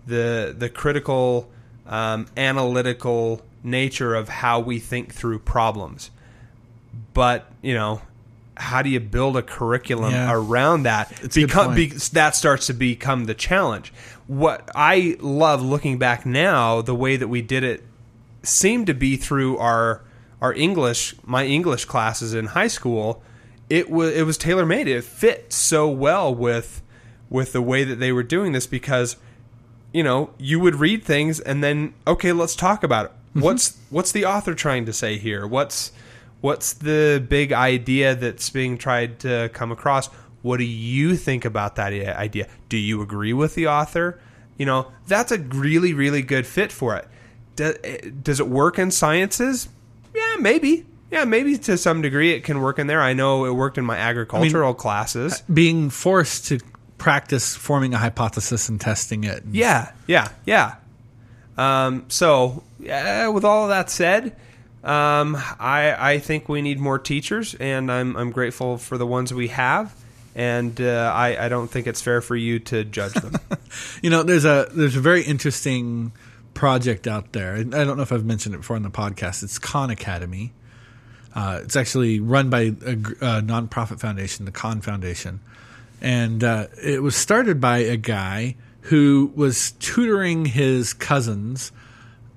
the 0.07 0.55
the 0.57 0.69
critical, 0.69 1.49
um, 1.85 2.27
analytical 2.35 3.41
nature 3.63 4.15
of 4.15 4.29
how 4.29 4.59
we 4.59 4.79
think 4.79 5.13
through 5.13 5.39
problems. 5.39 6.09
But 7.13 7.51
you 7.61 7.73
know, 7.73 8.01
how 8.55 8.81
do 8.81 8.89
you 8.89 8.99
build 8.99 9.37
a 9.37 9.41
curriculum 9.43 10.11
Yeah. 10.13 10.31
around 10.33 10.83
that? 10.83 11.11
Become, 11.33 11.75
be, 11.75 11.87
that 12.13 12.35
starts 12.35 12.67
to 12.67 12.73
become 12.73 13.25
the 13.25 13.33
challenge. 13.35 13.93
What 14.25 14.69
I 14.73 15.17
love 15.19 15.61
looking 15.61 15.97
back 15.99 16.25
now, 16.25 16.81
the 16.81 16.95
way 16.95 17.17
that 17.17 17.27
we 17.27 17.41
did 17.41 17.63
it 17.63 17.83
seemed 18.43 18.87
to 18.87 18.93
be 18.93 19.17
through 19.17 19.57
our 19.57 20.01
our 20.41 20.53
English, 20.53 21.15
my 21.23 21.45
English 21.45 21.85
classes 21.85 22.33
in 22.33 22.47
high 22.47 22.67
school. 22.67 23.23
It 23.69 23.89
was 23.89 24.15
it 24.15 24.25
was 24.25 24.37
tailor 24.37 24.65
made. 24.65 24.87
It 24.87 25.03
fit 25.03 25.51
so 25.51 25.89
well 25.89 26.33
with 26.33 26.81
with 27.29 27.53
the 27.53 27.61
way 27.61 27.83
that 27.83 27.95
they 27.95 28.11
were 28.11 28.23
doing 28.23 28.53
this 28.53 28.67
because 28.67 29.17
you 29.93 30.03
know 30.03 30.29
you 30.37 30.59
would 30.59 30.75
read 30.75 31.03
things 31.03 31.39
and 31.39 31.63
then 31.63 31.93
okay, 32.05 32.31
let's 32.31 32.55
talk 32.55 32.83
about 32.83 33.05
it. 33.05 33.11
What's 33.33 33.77
what's 33.89 34.11
the 34.11 34.25
author 34.25 34.53
trying 34.55 34.85
to 34.85 34.93
say 34.93 35.17
here? 35.17 35.45
What's 35.45 35.91
what's 36.41 36.73
the 36.73 37.23
big 37.27 37.51
idea 37.51 38.15
that's 38.15 38.49
being 38.49 38.77
tried 38.77 39.19
to 39.19 39.49
come 39.53 39.71
across? 39.71 40.07
What 40.41 40.57
do 40.57 40.63
you 40.63 41.15
think 41.15 41.45
about 41.45 41.75
that 41.75 41.91
idea? 41.91 42.47
Do 42.69 42.77
you 42.77 43.01
agree 43.01 43.33
with 43.33 43.55
the 43.55 43.67
author? 43.67 44.19
You 44.57 44.65
know, 44.65 44.91
that's 45.07 45.31
a 45.31 45.37
really, 45.37 45.93
really 45.93 46.21
good 46.21 46.47
fit 46.47 46.71
for 46.71 46.95
it. 46.95 47.07
Eh, 47.59 48.09
does 48.23 48.39
it 48.39 48.47
work 48.47 48.79
in 48.79 48.91
sciences? 48.91 49.69
Yeah, 50.13 50.35
maybe. 50.39 50.85
Yeah, 51.11 51.23
maybe 51.23 51.57
to 51.59 51.77
some 51.77 52.01
degree 52.01 52.33
it 52.33 52.43
can 52.43 52.61
work 52.61 52.79
in 52.79 52.87
there. 52.87 53.01
I 53.01 53.13
know 53.13 53.45
it 53.45 53.51
worked 53.51 53.77
in 53.77 53.85
my 53.85 53.97
agricultural 53.97 54.73
classes. 54.73 55.41
Being 55.51 55.89
forced 55.89 56.47
to 56.47 56.59
practice 56.97 57.55
forming 57.55 57.93
a 57.93 57.97
hypothesis 57.97 58.67
and 58.69 58.81
testing 58.81 59.23
it. 59.23 59.43
Yeah, 59.51 59.91
yeah, 60.07 60.29
yeah. 60.45 60.75
Um, 61.57 62.05
so, 62.09 62.63
yeah, 62.79 63.29
with 63.29 63.45
all 63.45 63.63
of 63.63 63.69
that 63.69 63.89
said, 63.89 64.35
um, 64.83 65.35
I 65.59 65.95
I 65.97 66.19
think 66.19 66.49
we 66.49 66.61
need 66.61 66.79
more 66.79 66.99
teachers, 66.99 67.55
and 67.55 67.91
I'm 67.91 68.15
I'm 68.15 68.31
grateful 68.31 68.77
for 68.77 68.97
the 68.97 69.07
ones 69.07 69.33
we 69.33 69.47
have, 69.49 69.93
and 70.35 70.79
uh, 70.79 71.11
I 71.13 71.45
I 71.45 71.49
don't 71.49 71.69
think 71.69 71.87
it's 71.87 72.01
fair 72.01 72.21
for 72.21 72.35
you 72.35 72.59
to 72.59 72.83
judge 72.83 73.13
them. 73.13 73.35
You 74.01 74.09
know, 74.09 74.23
there's 74.23 74.45
a 74.45 74.69
there's 74.71 74.95
a 74.95 75.01
very 75.01 75.23
interesting 75.23 76.11
project 76.57 77.05
out 77.05 77.33
there. 77.33 77.53
I 77.53 77.61
don't 77.61 77.97
know 77.97 78.01
if 78.01 78.11
I've 78.11 78.25
mentioned 78.25 78.55
it 78.55 78.57
before 78.57 78.75
on 78.75 78.81
the 78.81 78.89
podcast. 78.89 79.43
It's 79.43 79.59
Khan 79.59 79.91
Academy. 79.91 80.53
Uh, 81.35 81.59
it's 81.63 81.75
actually 81.75 82.19
run 82.19 82.49
by 82.49 82.61
a, 82.61 82.69
a 82.71 83.41
nonprofit 83.43 83.99
foundation, 83.99 84.45
the 84.45 84.51
Khan 84.51 84.81
Foundation, 84.81 85.39
and 86.01 86.43
uh, 86.43 86.65
it 86.83 87.03
was 87.03 87.15
started 87.15 87.61
by 87.61 87.77
a 87.77 87.95
guy 87.95 88.55
who 88.81 89.31
was 89.35 89.73
tutoring 89.73 90.45
his 90.45 90.93
cousins 90.93 91.71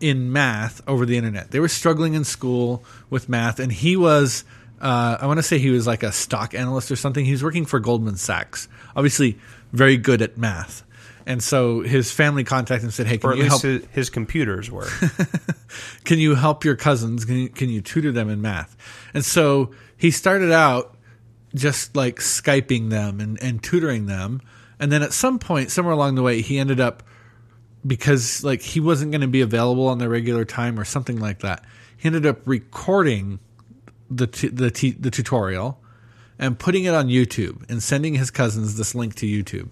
in 0.01 0.31
math 0.31 0.87
over 0.87 1.07
the 1.07 1.17
internet. 1.17 1.51
They 1.51 1.61
were 1.61 1.69
struggling 1.69 2.13
in 2.13 2.25
school 2.25 2.85
with 3.09 3.27
math, 3.29 3.59
and 3.59 3.73
he 3.73 3.97
was. 3.97 4.45
Uh, 4.83 5.17
I 5.19 5.27
want 5.27 5.39
to 5.39 5.43
say 5.43 5.59
he 5.59 5.71
was 5.71 5.87
like 5.87 6.03
a 6.03 6.13
stock 6.13 6.55
analyst 6.55 6.91
or 6.91 6.97
something. 6.97 7.25
He 7.25 7.33
was 7.33 7.43
working 7.43 7.65
for 7.65 7.81
Goldman 7.81 8.17
Sachs. 8.17 8.69
Obviously, 8.95 9.39
very 9.73 9.97
good 9.97 10.21
at 10.21 10.37
math. 10.37 10.85
And 11.27 11.43
so 11.43 11.81
his 11.81 12.11
family 12.11 12.45
contacted 12.45 12.83
him 12.83 12.87
and 12.87 12.95
said, 12.95 13.07
"Hey, 13.07 13.17
or 13.17 13.19
can 13.19 13.31
at 13.33 13.37
you 13.37 13.43
least 13.45 13.63
help? 13.63 13.63
his, 13.63 13.87
his 13.93 14.11
computers 14.11 14.71
were. 14.71 14.89
Can 16.05 16.19
you 16.19 16.35
help 16.35 16.65
your 16.65 16.75
cousins? 16.75 17.25
Can 17.25 17.37
you, 17.37 17.49
can 17.49 17.69
you 17.69 17.81
tutor 17.81 18.11
them 18.11 18.29
in 18.29 18.41
math?" 18.43 18.77
And 19.15 19.25
so 19.25 19.71
he 19.97 20.11
started 20.11 20.51
out 20.51 20.97
just 21.55 21.95
like 21.95 22.17
skyping 22.17 22.91
them 22.91 23.21
and, 23.21 23.41
and 23.43 23.63
tutoring 23.63 24.07
them, 24.07 24.41
and 24.81 24.91
then 24.91 25.03
at 25.03 25.13
some 25.13 25.39
point, 25.39 25.71
somewhere 25.71 25.95
along 25.95 26.17
the 26.17 26.23
way, 26.23 26.43
he 26.43 26.59
ended 26.59 26.81
up 26.81 27.03
because 27.87 28.43
like 28.43 28.63
he 28.63 28.81
wasn't 28.81 29.13
going 29.13 29.21
to 29.21 29.29
be 29.29 29.41
available 29.41 29.87
on 29.87 29.99
the 29.99 30.09
regular 30.09 30.45
time 30.45 30.79
or 30.79 30.85
something 30.85 31.19
like 31.19 31.41
that. 31.41 31.65
He 31.97 32.07
ended 32.07 32.27
up 32.27 32.41
recording 32.47 33.39
the 34.11 34.27
t- 34.27 34.49
the 34.49 34.71
t- 34.71 34.91
the 34.93 35.11
tutorial 35.11 35.81
and 36.39 36.59
putting 36.59 36.85
it 36.85 36.95
on 36.95 37.09
YouTube 37.09 37.69
and 37.71 37.83
sending 37.83 38.15
his 38.15 38.31
cousins 38.31 38.77
this 38.77 38.95
link 38.95 39.15
to 39.17 39.27
YouTube. 39.27 39.69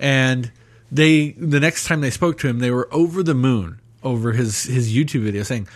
And 0.00 0.50
they 0.92 1.30
the 1.32 1.58
next 1.58 1.86
time 1.86 2.02
they 2.02 2.10
spoke 2.10 2.38
to 2.38 2.48
him, 2.48 2.58
they 2.58 2.70
were 2.70 2.88
over 2.92 3.22
the 3.22 3.34
moon 3.34 3.80
over 4.02 4.32
his 4.32 4.64
his 4.64 4.94
YouTube 4.94 5.22
video 5.22 5.42
saying, 5.42 5.66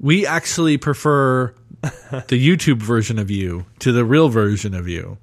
"We 0.00 0.26
actually 0.26 0.76
prefer 0.76 1.54
the 1.80 1.88
YouTube 2.28 2.82
version 2.82 3.18
of 3.18 3.30
you 3.30 3.66
to 3.78 3.92
the 3.92 4.04
real 4.04 4.28
version 4.28 4.74
of 4.74 4.88
you." 4.88 5.16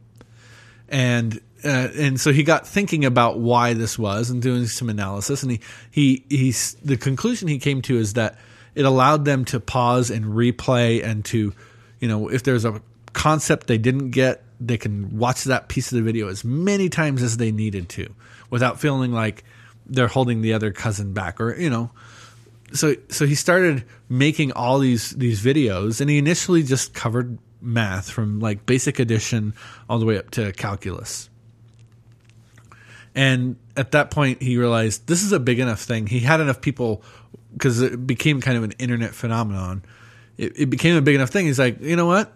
And 0.87 1.41
uh, 1.65 1.89
and 1.97 2.19
so 2.19 2.31
he 2.31 2.43
got 2.43 2.67
thinking 2.67 3.03
about 3.03 3.39
why 3.39 3.73
this 3.73 3.99
was 3.99 4.29
and 4.29 4.41
doing 4.41 4.67
some 4.67 4.89
analysis 4.89 5.41
and 5.41 5.51
he 5.51 5.59
he 5.89 6.23
he's 6.29 6.75
the 6.75 6.95
conclusion 6.95 7.47
he 7.47 7.57
came 7.57 7.81
to 7.81 7.97
is 7.97 8.13
that 8.13 8.37
it 8.75 8.85
allowed 8.85 9.25
them 9.25 9.43
to 9.45 9.59
pause 9.59 10.11
and 10.11 10.25
replay 10.25 11.03
and 11.03 11.25
to 11.25 11.53
you 11.99 12.07
know 12.07 12.29
if 12.29 12.43
there's 12.43 12.65
a 12.65 12.81
concept 13.13 13.65
they 13.65 13.79
didn't 13.79 14.11
get 14.11 14.43
they 14.59 14.77
can 14.77 15.17
watch 15.17 15.45
that 15.45 15.67
piece 15.67 15.91
of 15.91 15.95
the 15.97 16.03
video 16.03 16.27
as 16.27 16.43
many 16.43 16.87
times 16.87 17.23
as 17.23 17.37
they 17.37 17.51
needed 17.51 17.89
to 17.89 18.13
without 18.49 18.79
feeling 18.79 19.11
like 19.11 19.43
they're 19.85 20.07
holding 20.07 20.41
the 20.41 20.53
other 20.53 20.71
cousin 20.71 21.13
back 21.13 21.39
or 21.39 21.55
you 21.55 21.69
know 21.69 21.91
so 22.73 22.95
so 23.09 23.25
he 23.25 23.35
started 23.35 23.83
making 24.09 24.51
all 24.53 24.79
these 24.79 25.11
these 25.11 25.41
videos 25.41 26.01
and 26.01 26.09
he 26.09 26.17
initially 26.17 26.63
just 26.63 26.93
covered 26.93 27.37
math 27.61 28.09
from 28.09 28.39
like 28.39 28.65
basic 28.65 28.99
addition 28.99 29.53
all 29.89 29.99
the 29.99 30.05
way 30.05 30.17
up 30.17 30.29
to 30.31 30.51
calculus 30.53 31.29
and 33.15 33.55
at 33.77 33.91
that 33.91 34.11
point, 34.11 34.41
he 34.41 34.57
realized 34.57 35.07
this 35.07 35.23
is 35.23 35.31
a 35.31 35.39
big 35.39 35.59
enough 35.59 35.81
thing. 35.81 36.05
He 36.05 36.19
had 36.19 36.41
enough 36.41 36.59
people 36.59 37.01
because 37.53 37.81
it 37.81 38.05
became 38.05 38.41
kind 38.41 38.57
of 38.57 38.63
an 38.63 38.73
internet 38.73 39.15
phenomenon. 39.15 39.83
It, 40.37 40.59
it 40.59 40.65
became 40.69 40.97
a 40.97 41.01
big 41.01 41.15
enough 41.15 41.29
thing. 41.29 41.45
He's 41.45 41.57
like, 41.57 41.79
you 41.79 41.95
know 41.95 42.05
what? 42.05 42.33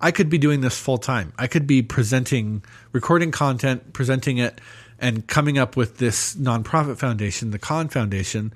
I 0.00 0.10
could 0.10 0.28
be 0.28 0.38
doing 0.38 0.60
this 0.60 0.76
full 0.76 0.98
time. 0.98 1.32
I 1.38 1.46
could 1.46 1.66
be 1.66 1.82
presenting, 1.82 2.64
recording 2.92 3.30
content, 3.30 3.92
presenting 3.92 4.38
it, 4.38 4.60
and 4.98 5.26
coming 5.26 5.58
up 5.58 5.76
with 5.76 5.98
this 5.98 6.34
nonprofit 6.36 6.98
foundation, 6.98 7.50
the 7.50 7.58
Khan 7.58 7.88
Foundation, 7.88 8.52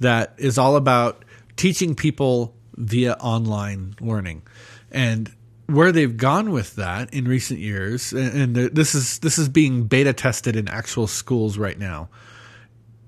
that 0.00 0.34
is 0.38 0.58
all 0.58 0.76
about 0.76 1.24
teaching 1.56 1.94
people 1.94 2.54
via 2.76 3.12
online 3.14 3.94
learning. 4.00 4.42
And 4.90 5.32
where 5.66 5.92
they've 5.92 6.16
gone 6.16 6.50
with 6.50 6.76
that 6.76 7.12
in 7.14 7.26
recent 7.26 7.60
years, 7.60 8.12
and 8.12 8.54
this 8.54 8.94
is 8.94 9.18
this 9.20 9.38
is 9.38 9.48
being 9.48 9.84
beta 9.84 10.12
tested 10.12 10.56
in 10.56 10.68
actual 10.68 11.06
schools 11.06 11.56
right 11.56 11.78
now. 11.78 12.08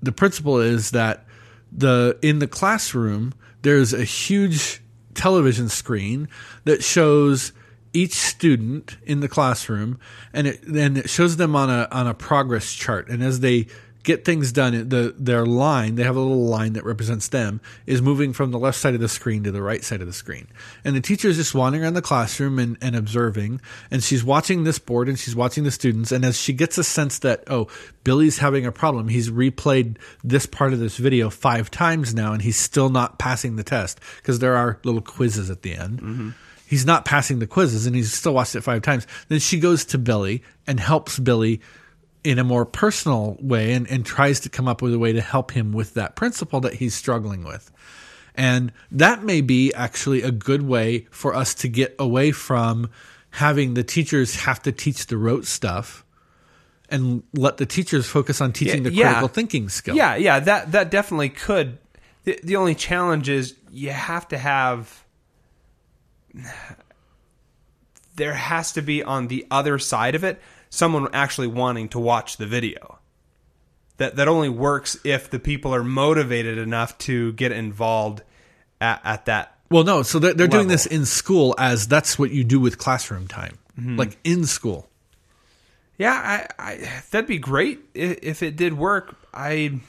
The 0.01 0.11
principle 0.11 0.59
is 0.59 0.91
that 0.91 1.25
the 1.71 2.17
in 2.21 2.39
the 2.39 2.47
classroom 2.47 3.33
there's 3.61 3.93
a 3.93 4.03
huge 4.03 4.81
television 5.13 5.67
screen 5.67 6.29
that 6.63 6.83
shows 6.83 7.51
each 7.93 8.13
student 8.13 8.97
in 9.05 9.19
the 9.19 9.27
classroom 9.27 9.99
and 10.33 10.47
it 10.47 10.63
and 10.63 10.97
it 10.97 11.09
shows 11.09 11.37
them 11.37 11.55
on 11.55 11.69
a 11.69 11.87
on 11.91 12.07
a 12.07 12.13
progress 12.13 12.73
chart. 12.73 13.09
And 13.09 13.23
as 13.23 13.39
they 13.39 13.67
get 14.07 14.23
things 14.23 14.53
done 14.53 14.87
the 14.87 15.13
their 15.17 15.45
line 15.45 15.95
they 15.95 16.03
have 16.03 16.15
a 16.15 16.19
little 16.19 16.45
line 16.45 16.71
that 16.71 16.85
represents 16.85 17.27
them 17.27 17.59
is 17.85 18.01
moving 18.01 18.31
from 18.31 18.51
the 18.51 18.57
left 18.57 18.77
side 18.77 18.93
of 18.93 19.01
the 19.01 19.09
screen 19.09 19.43
to 19.43 19.51
the 19.51 19.61
right 19.61 19.83
side 19.83 19.99
of 19.99 20.07
the 20.07 20.13
screen. 20.13 20.47
And 20.85 20.95
the 20.95 21.01
teacher 21.01 21.27
is 21.27 21.35
just 21.35 21.53
wandering 21.53 21.83
around 21.83 21.95
the 21.95 22.01
classroom 22.01 22.57
and, 22.57 22.77
and 22.81 22.95
observing 22.95 23.59
and 23.91 24.01
she's 24.01 24.23
watching 24.23 24.63
this 24.63 24.79
board 24.79 25.09
and 25.09 25.19
she's 25.19 25.35
watching 25.35 25.65
the 25.65 25.71
students 25.71 26.13
and 26.13 26.23
as 26.23 26.39
she 26.39 26.53
gets 26.53 26.77
a 26.77 26.85
sense 26.85 27.19
that 27.19 27.43
oh 27.47 27.67
billy's 28.05 28.37
having 28.37 28.65
a 28.65 28.71
problem 28.71 29.09
he's 29.09 29.29
replayed 29.29 29.97
this 30.23 30.45
part 30.45 30.71
of 30.71 30.79
this 30.79 30.95
video 30.95 31.29
five 31.29 31.69
times 31.69 32.13
now 32.13 32.31
and 32.31 32.43
he's 32.43 32.57
still 32.57 32.89
not 32.89 33.19
passing 33.19 33.57
the 33.57 33.63
test 33.63 33.99
because 34.21 34.39
there 34.39 34.55
are 34.55 34.79
little 34.85 35.01
quizzes 35.01 35.49
at 35.49 35.63
the 35.63 35.75
end 35.75 36.01
mm-hmm. 36.01 36.29
He's 36.67 36.85
not 36.85 37.05
passing 37.05 37.39
the 37.39 37.47
quizzes 37.47 37.85
and 37.87 37.95
he's 37.95 38.13
still 38.13 38.33
watched 38.33 38.55
it 38.55 38.61
five 38.61 38.81
times. 38.81 39.07
Then 39.29 39.39
she 39.39 39.59
goes 39.59 39.85
to 39.85 39.97
Billy 39.97 40.43
and 40.67 40.79
helps 40.79 41.17
Billy 41.17 41.61
in 42.23 42.39
a 42.39 42.43
more 42.43 42.65
personal 42.65 43.37
way 43.39 43.73
and, 43.73 43.89
and 43.89 44.05
tries 44.05 44.41
to 44.41 44.49
come 44.49 44.67
up 44.67 44.81
with 44.81 44.93
a 44.93 44.99
way 44.99 45.13
to 45.13 45.21
help 45.21 45.51
him 45.51 45.71
with 45.71 45.93
that 45.93 46.15
principle 46.15 46.59
that 46.61 46.73
he's 46.73 46.93
struggling 46.93 47.43
with. 47.43 47.71
And 48.35 48.71
that 48.91 49.23
may 49.23 49.41
be 49.41 49.73
actually 49.73 50.21
a 50.21 50.31
good 50.31 50.61
way 50.61 51.07
for 51.09 51.33
us 51.33 51.53
to 51.55 51.67
get 51.69 51.95
away 51.97 52.31
from 52.31 52.89
having 53.31 53.73
the 53.73 53.83
teachers 53.83 54.35
have 54.35 54.61
to 54.63 54.71
teach 54.71 55.07
the 55.07 55.17
rote 55.17 55.45
stuff 55.45 56.03
and 56.89 57.23
let 57.33 57.57
the 57.57 57.65
teachers 57.65 58.05
focus 58.07 58.39
on 58.41 58.53
teaching 58.53 58.83
Yeah, 58.83 58.89
the 58.89 58.95
yeah. 58.95 59.03
critical 59.07 59.27
thinking 59.29 59.69
skill. 59.69 59.95
Yeah, 59.95 60.15
yeah, 60.15 60.39
that 60.39 60.71
that 60.73 60.91
definitely 60.91 61.29
could. 61.29 61.77
The, 62.23 62.39
the 62.43 62.55
only 62.57 62.75
challenge 62.75 63.29
is 63.29 63.55
you 63.71 63.89
have 63.91 64.27
to 64.29 64.37
have. 64.37 65.03
There 68.15 68.33
has 68.33 68.71
to 68.73 68.81
be 68.81 69.03
on 69.03 69.27
the 69.27 69.45
other 69.51 69.77
side 69.77 70.15
of 70.15 70.23
it 70.23 70.41
someone 70.69 71.07
actually 71.13 71.47
wanting 71.47 71.87
to 71.89 71.99
watch 71.99 72.37
the 72.37 72.45
video. 72.45 72.99
That 73.97 74.15
that 74.17 74.27
only 74.27 74.49
works 74.49 74.97
if 75.03 75.29
the 75.29 75.39
people 75.39 75.73
are 75.73 75.83
motivated 75.83 76.57
enough 76.57 76.97
to 76.99 77.31
get 77.33 77.51
involved 77.51 78.21
at, 78.81 79.01
at 79.03 79.25
that. 79.25 79.55
Well, 79.69 79.83
no, 79.83 80.01
so 80.03 80.19
they're, 80.19 80.33
they're 80.33 80.47
doing 80.47 80.67
this 80.67 80.85
in 80.85 81.05
school 81.05 81.53
as 81.57 81.87
that's 81.87 82.17
what 82.17 82.31
you 82.31 82.43
do 82.43 82.59
with 82.59 82.77
classroom 82.77 83.27
time, 83.27 83.57
Mm-hmm. 83.79 83.97
like 83.97 84.17
in 84.23 84.45
school. 84.45 84.89
Yeah, 85.99 86.13
I, 86.13 86.47
I 86.71 87.01
that'd 87.11 87.27
be 87.27 87.37
great 87.39 87.79
if, 87.93 88.19
if 88.23 88.43
it 88.43 88.55
did 88.55 88.73
work. 88.73 89.15
I 89.33 89.79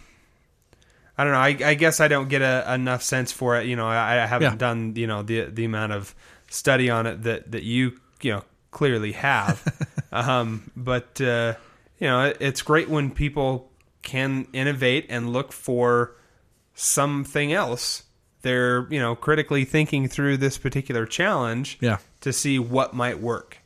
I 1.16 1.25
don't 1.25 1.33
know. 1.33 1.39
I, 1.39 1.57
I 1.70 1.75
guess 1.75 2.01
I 2.01 2.09
don't 2.09 2.29
get 2.29 2.41
a, 2.43 2.73
enough 2.75 3.03
sense 3.03 3.33
for 3.33 3.57
it. 3.59 3.66
You 3.66 3.77
know, 3.77 3.87
I, 3.87 4.23
I 4.23 4.27
haven't 4.27 4.53
Yeah. 4.53 4.57
done 4.57 4.93
you 4.97 5.07
know 5.07 5.23
the 5.23 5.43
the 5.45 5.65
amount 5.65 5.93
of 5.93 6.15
study 6.49 6.91
on 6.91 7.07
it 7.07 7.23
that 7.23 7.53
that 7.53 7.62
you 7.62 7.99
you 8.23 8.33
know 8.33 8.45
clearly 8.70 9.12
have. 9.12 9.62
um, 10.12 10.70
but 10.77 11.20
uh, 11.20 11.55
you 11.99 12.07
know, 12.07 12.25
it, 12.25 12.37
it's 12.41 12.62
great 12.62 12.89
when 12.89 13.11
people 13.11 13.70
can 14.03 14.47
innovate 14.53 15.07
and 15.09 15.33
look 15.33 15.53
for 15.53 16.15
something 16.75 17.53
else. 17.53 18.05
They're 18.43 18.87
you 18.91 19.01
know 19.01 19.15
critically 19.15 19.65
thinking 19.65 20.09
through 20.09 20.39
this 20.39 20.59
particular 20.59 21.07
challenge. 21.07 21.79
Yeah. 21.81 21.99
To 22.23 22.33
see 22.33 22.59
what 22.59 22.95
might 22.95 23.20
work. 23.20 23.59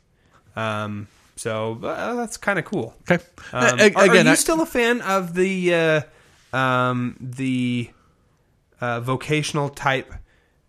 Um, 0.55 1.07
so 1.35 1.79
uh, 1.83 2.13
that's 2.13 2.37
kind 2.37 2.59
of 2.59 2.65
cool. 2.65 2.93
Okay. 3.09 3.23
Um, 3.51 3.79
are, 3.79 4.07
are 4.07 4.15
you 4.15 4.29
I- 4.29 4.35
still 4.35 4.61
a 4.61 4.65
fan 4.65 5.01
of 5.01 5.33
the 5.33 5.73
uh, 5.73 6.01
um, 6.55 7.17
the 7.19 7.89
uh, 8.79 8.99
vocational 8.99 9.69
type 9.69 10.13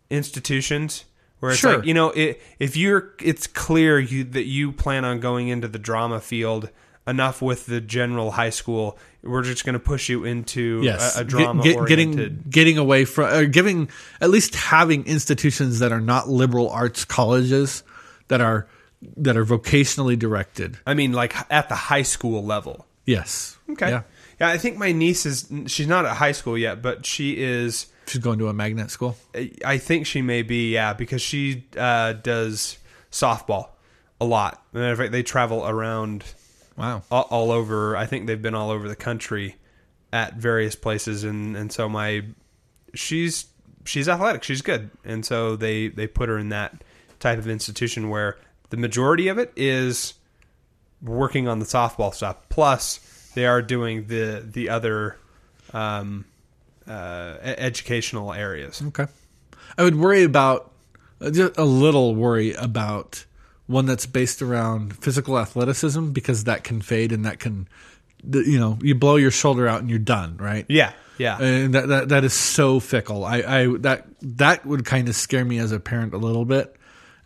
institutions 0.09 1.05
where 1.45 1.53
it's 1.53 1.61
Sure. 1.61 1.77
like 1.77 1.85
you 1.87 1.93
know 1.95 2.11
it, 2.11 2.41
if 2.59 2.77
you're 2.77 3.13
it's 3.21 3.47
clear 3.47 3.99
you 4.01 4.25
that 4.25 4.47
you 4.47 4.73
plan 4.73 5.05
on 5.05 5.21
going 5.21 5.49
into 5.49 5.69
the 5.69 5.79
drama 5.79 6.21
field 6.21 6.71
enough 7.07 7.43
with 7.43 7.67
the 7.67 7.83
general 7.83 8.31
high 8.31 8.49
school 8.51 8.97
we're 9.23 9.43
just 9.43 9.65
going 9.67 9.75
to 9.75 9.79
push 9.79 10.09
you 10.09 10.25
into 10.25 10.81
yes, 10.83 11.19
a, 11.19 11.21
a 11.21 11.25
drama 11.25 11.63
get- 11.63 11.77
oriented 11.77 12.17
getting 12.17 12.45
getting 12.51 12.79
away 12.79 13.05
from 13.05 13.33
or 13.35 13.45
giving 13.45 13.91
at 14.23 14.31
least 14.31 14.55
having 14.55 15.05
institutions 15.07 15.81
that 15.81 15.93
are 15.93 16.01
not 16.01 16.29
liberal 16.31 16.71
arts 16.71 17.05
colleges 17.05 17.83
that 18.29 18.41
are 18.41 18.67
that 19.19 19.37
are 19.37 19.45
vocationally 19.45 20.19
directed. 20.19 20.79
I 20.87 20.95
mean 20.95 21.13
like 21.13 21.35
at 21.53 21.69
the 21.69 21.75
high 21.75 22.03
school 22.03 22.43
level 22.43 22.87
Yes. 23.05 23.59
okay 23.71 23.91
Yeah. 23.91 24.03
yeah 24.41 24.49
I 24.49 24.57
think 24.57 24.79
my 24.79 24.93
niece 24.93 25.27
is 25.27 25.47
she's 25.67 25.87
not 25.87 26.07
at 26.07 26.17
high 26.17 26.33
school 26.33 26.57
yet 26.57 26.81
but 26.81 27.05
she 27.05 27.37
is 27.37 27.87
She's 28.07 28.21
going 28.21 28.39
to 28.39 28.49
a 28.49 28.53
magnet 28.53 28.91
school. 28.91 29.17
I 29.65 29.79
think 29.79 30.07
she 30.07 30.21
may 30.23 30.43
be, 30.43 30.73
yeah, 30.75 30.93
because 30.93 31.23
she 31.23 31.67
uh, 31.77 32.13
does 32.15 32.79
softball 33.11 33.69
a 34.21 34.25
lot. 34.25 34.63
Matter 34.73 34.93
of 34.93 34.99
fact, 34.99 35.13
they 35.13 35.23
travel 35.23 35.67
around 35.67 36.25
Wow. 36.77 37.03
all, 37.11 37.23
all 37.31 37.51
over. 37.53 37.97
I 37.97 38.07
think 38.07 38.27
they've 38.27 38.41
been 38.41 38.55
all 38.55 38.71
over 38.71 38.89
the 38.89 38.97
country 38.97 39.57
at 40.13 40.35
various 40.35 40.75
places, 40.77 41.25
and 41.25 41.57
and 41.57 41.71
so 41.73 41.89
my 41.89 42.25
she's 42.95 43.47
she's 43.85 44.09
athletic, 44.09 44.43
she's 44.43 44.61
good, 44.63 44.91
and 45.05 45.25
so 45.25 45.57
they 45.57 45.89
they 45.89 46.07
put 46.07 46.29
her 46.29 46.37
in 46.39 46.49
that 46.51 46.83
type 47.21 47.39
of 47.39 47.49
institution 47.49 48.11
where 48.11 48.37
the 48.71 48.77
majority 48.77 49.29
of 49.29 49.39
it 49.39 49.53
is 49.57 50.15
working 51.03 51.47
on 51.49 51.59
the 51.59 51.65
softball 51.65 52.13
stuff. 52.13 52.37
Plus, 52.49 52.99
they 53.35 53.47
are 53.47 53.63
doing 53.63 54.07
the 54.09 54.45
the 54.45 54.69
other 54.69 55.17
um, 55.73 56.25
uh, 56.89 57.37
educational 57.43 58.33
areas. 58.33 58.83
Okay. 58.89 59.07
I 59.77 59.83
would 59.83 59.97
worry 59.97 60.23
about 60.23 60.73
uh, 61.21 61.31
just 61.31 61.57
a 61.57 61.65
little 61.65 62.15
worry 62.15 62.53
about 62.55 63.25
one 63.67 63.87
that's 63.87 64.07
based 64.07 64.43
around 64.43 64.97
physical 64.99 65.39
athleticism 65.39 66.11
because 66.11 66.45
that 66.45 66.65
can 66.65 66.83
fade 66.83 67.13
and 67.13 67.25
that 67.25 67.39
can 67.39 67.67
you 68.31 68.59
know, 68.59 68.79
you 68.81 68.95
blow 68.95 69.17
your 69.17 69.31
shoulder 69.31 69.69
out 69.69 69.81
and 69.81 69.91
you're 69.91 69.99
done, 69.99 70.37
right? 70.39 70.65
Yeah, 70.69 70.93
yeah. 71.19 71.39
and 71.41 71.75
that, 71.75 71.89
that 71.89 72.09
that 72.11 72.25
is 72.25 72.33
so 72.33 72.81
fickle. 72.81 73.25
I, 73.25 73.39
I 73.39 73.67
that 73.79 74.07
that 74.23 74.65
would 74.65 74.85
kind 74.85 75.09
of 75.09 75.15
scare 75.15 75.45
me 75.45 75.59
as 75.59 75.73
a 75.73 75.81
parent 75.81 76.15
a 76.15 76.19
little 76.19 76.45
bit. 76.45 76.75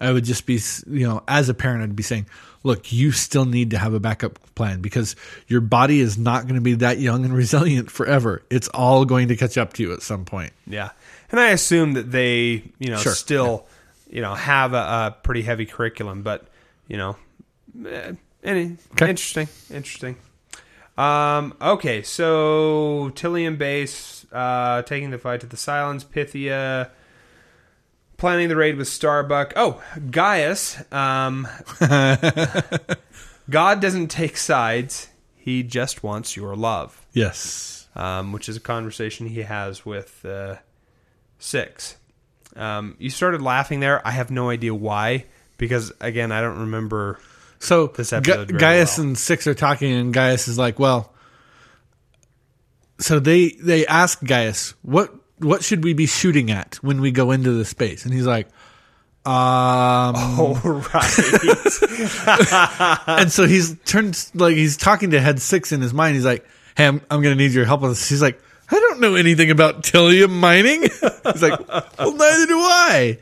I 0.00 0.12
would 0.12 0.24
just 0.24 0.46
be, 0.46 0.60
you 0.86 1.08
know, 1.08 1.22
as 1.26 1.48
a 1.48 1.54
parent, 1.54 1.82
I'd 1.82 1.96
be 1.96 2.04
saying, 2.04 2.26
look, 2.62 2.92
you 2.92 3.12
still 3.12 3.44
need 3.44 3.70
to 3.70 3.78
have 3.78 3.94
a 3.94 4.00
backup 4.00 4.38
plan 4.54 4.80
because 4.80 5.14
your 5.46 5.60
body 5.60 6.00
is 6.00 6.18
not 6.18 6.42
going 6.44 6.56
to 6.56 6.60
be 6.60 6.74
that 6.74 6.98
young 6.98 7.24
and 7.24 7.34
resilient 7.34 7.90
forever. 7.90 8.42
It's 8.50 8.68
all 8.68 9.04
going 9.04 9.28
to 9.28 9.36
catch 9.36 9.56
up 9.58 9.72
to 9.74 9.82
you 9.82 9.92
at 9.92 10.02
some 10.02 10.24
point. 10.24 10.52
Yeah, 10.66 10.90
and 11.30 11.40
I 11.40 11.50
assume 11.50 11.92
that 11.94 12.10
they, 12.10 12.64
you 12.78 12.90
know, 12.90 12.96
Sure, 12.98 13.14
still, 13.14 13.66
you 14.10 14.20
know, 14.22 14.34
have 14.34 14.72
a, 14.74 14.76
a 14.76 15.16
pretty 15.22 15.42
heavy 15.42 15.66
curriculum, 15.66 16.22
but 16.22 16.46
you 16.88 16.96
know, 16.96 17.16
eh, 17.86 18.12
any 18.42 18.76
Okay. 18.92 19.10
interesting, 19.10 19.48
interesting. 19.70 20.16
Um, 20.96 21.54
okay, 21.62 22.02
so 22.02 23.12
tylium 23.14 23.56
base, 23.56 24.26
uh, 24.32 24.82
taking 24.82 25.10
the 25.10 25.18
fight 25.18 25.40
to 25.42 25.46
the 25.46 25.56
Cylons, 25.56 26.04
Pythia, 26.04 26.90
planning 28.18 28.48
the 28.50 28.56
raid 28.56 28.76
with 28.76 28.88
Starbuck. 28.88 29.54
Oh, 29.56 29.82
Gaius. 30.10 30.76
Um, 30.92 31.48
God 33.50 33.80
doesn't 33.80 34.08
take 34.08 34.36
sides; 34.36 35.08
he 35.36 35.62
just 35.62 36.02
wants 36.02 36.36
your 36.36 36.54
love 36.54 37.00
Yes. 37.14 37.88
um, 37.96 38.32
which 38.32 38.48
is 38.48 38.56
a 38.56 38.60
conversation 38.60 39.26
he 39.26 39.42
has 39.42 39.86
with 39.86 40.24
uh, 40.26 40.56
Six. 41.38 41.96
Um, 42.56 42.96
you 42.98 43.08
started 43.10 43.40
laughing 43.40 43.80
there. 43.80 44.06
I 44.06 44.10
have 44.10 44.30
no 44.30 44.50
idea 44.50 44.74
why, 44.74 45.24
because 45.56 45.92
again, 46.00 46.32
I 46.32 46.40
don't 46.42 46.58
remember. 46.60 47.18
So 47.60 47.86
This 47.88 48.10
Ga- 48.10 48.16
episode 48.18 48.48
very 48.48 48.58
Gaius 48.60 48.98
well. 48.98 49.06
and 49.08 49.18
Six 49.18 49.46
are 49.46 49.54
talking, 49.54 49.92
and 49.92 50.12
Gaius 50.12 50.46
is 50.48 50.58
like, 50.58 50.78
"Well." 50.78 51.12
So 53.00 53.18
they 53.20 53.50
they 53.62 53.86
ask 53.86 54.22
Gaius, 54.24 54.74
"What 54.82 55.14
what 55.40 55.62
should 55.64 55.82
we 55.84 55.94
be 55.94 56.06
shooting 56.06 56.50
at 56.50 56.76
when 56.82 57.00
we 57.00 57.10
go 57.10 57.30
into 57.30 57.52
the 57.52 57.64
space?" 57.64 58.04
And 58.04 58.12
he's 58.14 58.26
like, 58.26 58.48
"Um." 59.26 60.14
Oh 60.40 60.54
right, 60.94 61.18
and 63.20 63.32
so 63.32 63.46
he's 63.46 63.76
turned 63.84 64.30
like 64.34 64.54
he's 64.54 64.76
talking 64.76 65.10
to 65.10 65.20
Head 65.20 65.40
Six 65.40 65.72
in 65.72 65.80
his 65.80 65.92
mind. 65.92 66.14
He's 66.14 66.24
like, 66.24 66.46
"Hey, 66.76 66.86
I'm, 66.86 67.00
I'm 67.10 67.22
going 67.22 67.36
to 67.36 67.42
need 67.42 67.52
your 67.52 67.64
help 67.64 67.80
with 67.82 67.92
this." 67.92 68.06
She's 68.06 68.22
like, 68.22 68.40
"I 68.70 68.78
don't 68.78 69.00
know 69.00 69.14
anything 69.16 69.50
about 69.50 69.82
tylium 69.82 70.30
mining." 70.30 70.82
He's 70.82 71.42
like, 71.42 71.68
"Well, 71.68 72.14
neither 72.14 72.46
do 72.46 72.58
I." 72.58 73.18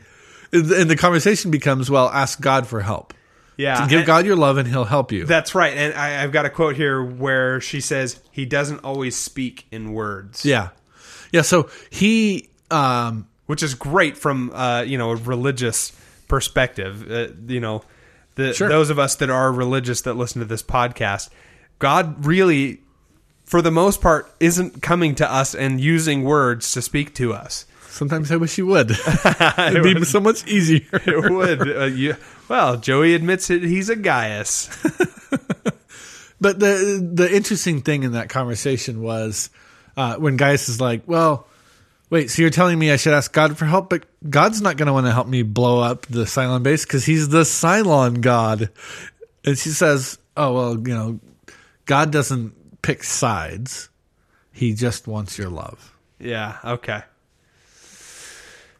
And 0.53 0.71
and 0.71 0.89
the 0.89 0.95
conversation 0.95 1.51
becomes, 1.51 1.89
"Well, 1.89 2.09
ask 2.09 2.39
God 2.39 2.67
for 2.67 2.81
help. 2.81 3.13
Yeah, 3.57 3.87
Give 3.87 4.05
God 4.05 4.25
your 4.27 4.35
love, 4.35 4.57
and 4.57 4.67
He'll 4.67 4.85
help 4.85 5.11
you." 5.11 5.25
That's 5.25 5.55
right, 5.55 5.75
and 5.75 5.93
I, 5.95 6.23
I've 6.23 6.31
got 6.31 6.45
a 6.45 6.49
quote 6.49 6.75
here 6.75 7.03
where 7.03 7.59
she 7.59 7.81
says 7.81 8.19
he 8.31 8.45
doesn't 8.45 8.79
always 8.83 9.15
speak 9.15 9.65
in 9.71 9.93
words. 9.93 10.45
yeah, 10.45 10.69
yeah. 11.31 11.41
So 11.41 11.69
he, 11.89 12.49
um, 12.71 13.27
which 13.47 13.63
is 13.63 13.73
great 13.75 14.17
from 14.17 14.51
uh, 14.53 14.81
you 14.81 14.97
know 14.97 15.11
a 15.11 15.15
religious 15.15 15.91
perspective. 16.27 17.09
Uh, 17.11 17.27
you 17.47 17.59
know, 17.59 17.83
the, 18.35 18.53
Sure. 18.53 18.67
those 18.69 18.89
of 18.89 18.99
us 18.99 19.15
that 19.15 19.29
are 19.29 19.51
religious 19.51 20.01
that 20.01 20.13
listen 20.15 20.39
to 20.39 20.45
this 20.45 20.61
podcast, 20.63 21.29
God 21.79 22.25
really, 22.25 22.81
for 23.45 23.61
the 23.61 23.71
most 23.71 24.01
part, 24.01 24.29
isn't 24.39 24.81
coming 24.81 25.15
to 25.15 25.31
us 25.31 25.55
and 25.55 25.79
using 25.79 26.23
words 26.23 26.71
to 26.73 26.81
speak 26.81 27.13
to 27.15 27.33
us. 27.33 27.65
sometimes 27.89 28.31
I 28.31 28.35
wish 28.35 28.55
He 28.57 28.61
would. 28.61 28.91
It'd 29.59 29.83
be 29.95 30.03
so 30.05 30.19
much 30.19 30.45
easier. 30.47 30.81
It 31.05 31.31
would. 31.31 31.61
uh, 31.77 31.85
you, 31.85 32.15
well, 32.49 32.77
Joey 32.77 33.13
admits 33.15 33.49
it. 33.49 33.63
He's 33.63 33.89
a 33.89 33.95
Gaius. 33.95 34.69
But 36.39 36.59
the 36.59 37.01
the 37.13 37.33
interesting 37.35 37.81
thing 37.81 38.03
in 38.03 38.11
that 38.11 38.29
conversation 38.29 39.01
was 39.01 39.49
uh, 39.97 40.15
when 40.15 40.37
Gaius 40.37 40.69
is 40.69 40.79
like, 40.79 41.01
"Well, 41.07 41.45
wait, 42.09 42.29
so 42.29 42.41
you're 42.41 42.51
telling 42.51 42.79
me 42.79 42.91
I 42.91 42.95
should 42.95 43.13
ask 43.13 43.33
God 43.33 43.57
for 43.57 43.65
help, 43.65 43.89
but 43.89 44.05
God's 44.29 44.61
not 44.61 44.77
going 44.77 44.87
to 44.87 44.93
want 44.93 45.07
to 45.07 45.11
help 45.11 45.27
me 45.27 45.41
blow 45.41 45.81
up 45.81 46.05
the 46.05 46.23
Cylon 46.23 46.63
base 46.63 46.85
because 46.85 47.03
He's 47.05 47.27
the 47.29 47.41
Cylon 47.41 48.21
God." 48.21 48.69
And 49.43 49.57
she 49.57 49.69
says, 49.69 50.17
"Oh 50.37 50.53
well, 50.53 50.73
you 50.87 50.93
know, 50.93 51.19
God 51.85 52.11
doesn't 52.11 52.81
pick 52.81 53.03
sides; 53.03 53.89
He 54.53 54.73
just 54.73 55.07
wants 55.07 55.37
your 55.37 55.49
love." 55.49 55.93
Yeah. 56.19 56.57
Okay. 56.63 57.01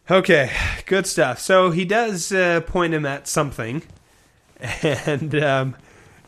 Okay. 0.10 0.52
Good 0.86 1.06
stuff. 1.06 1.40
So 1.40 1.72
he 1.72 1.84
does 1.86 2.32
uh, 2.32 2.62
point 2.62 2.94
him 2.94 3.06
at 3.06 3.28
something, 3.28 3.84
and 4.82 5.36
um, 5.44 5.76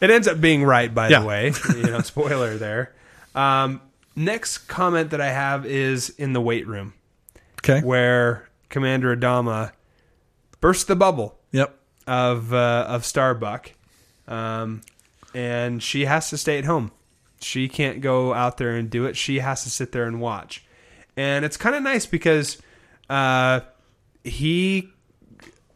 it 0.02 0.10
ends 0.12 0.28
up 0.28 0.42
being 0.42 0.64
right. 0.64 0.94
By 0.94 1.10
Yeah. 1.10 1.22
the 1.22 1.26
way, 1.26 1.54
you 1.76 1.84
know, 1.84 2.02
spoiler 2.04 2.58
there. 2.58 2.94
Um, 3.36 3.82
next 4.20 4.60
comment 4.68 5.10
that 5.12 5.22
I 5.22 5.32
have 5.32 5.66
is 5.66 6.10
in 6.12 6.34
the 6.34 6.42
weight 6.42 6.68
room 6.68 6.94
Okay. 7.64 7.82
where 7.82 8.48
Commander 8.70 9.16
Adama 9.16 9.72
bursts 10.62 10.84
the 10.84 10.96
bubble 10.96 11.38
Yep. 11.52 11.76
of 12.08 12.54
uh, 12.54 12.86
of 12.88 13.06
Starbuck, 13.06 13.72
um, 14.28 14.82
and 15.34 15.82
she 15.82 16.06
has 16.06 16.30
to 16.30 16.38
stay 16.38 16.58
at 16.60 16.66
home. 16.66 16.92
She 17.42 17.68
can't 17.70 18.02
go 18.02 18.34
out 18.34 18.58
there 18.58 18.76
and 18.76 18.90
do 18.90 19.06
it. 19.06 19.16
She 19.18 19.40
has 19.40 19.64
to 19.64 19.70
sit 19.70 19.92
there 19.94 20.04
and 20.06 20.20
watch, 20.22 20.64
and 21.18 21.44
it's 21.46 21.58
kind 21.58 21.76
of 21.76 21.82
nice 21.84 22.06
because 22.06 22.62
uh, 23.10 23.62
he 24.24 24.90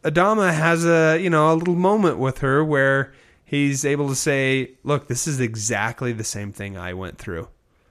Adama 0.02 0.52
has 0.52 0.84
a 0.86 1.18
you 1.18 1.30
know 1.30 1.52
a 1.52 1.56
little 1.56 1.74
moment 1.74 2.18
with 2.18 2.38
her 2.38 2.62
where 2.64 3.12
he's 3.44 3.84
able 3.84 4.08
to 4.08 4.14
say, 4.16 4.72
"Look, 4.84 5.08
this 5.08 5.26
is 5.26 5.40
exactly 5.40 6.12
the 6.12 6.24
same 6.24 6.52
thing 6.52 6.76
I 6.76 6.92
went 6.94 7.18
through, 7.18 7.48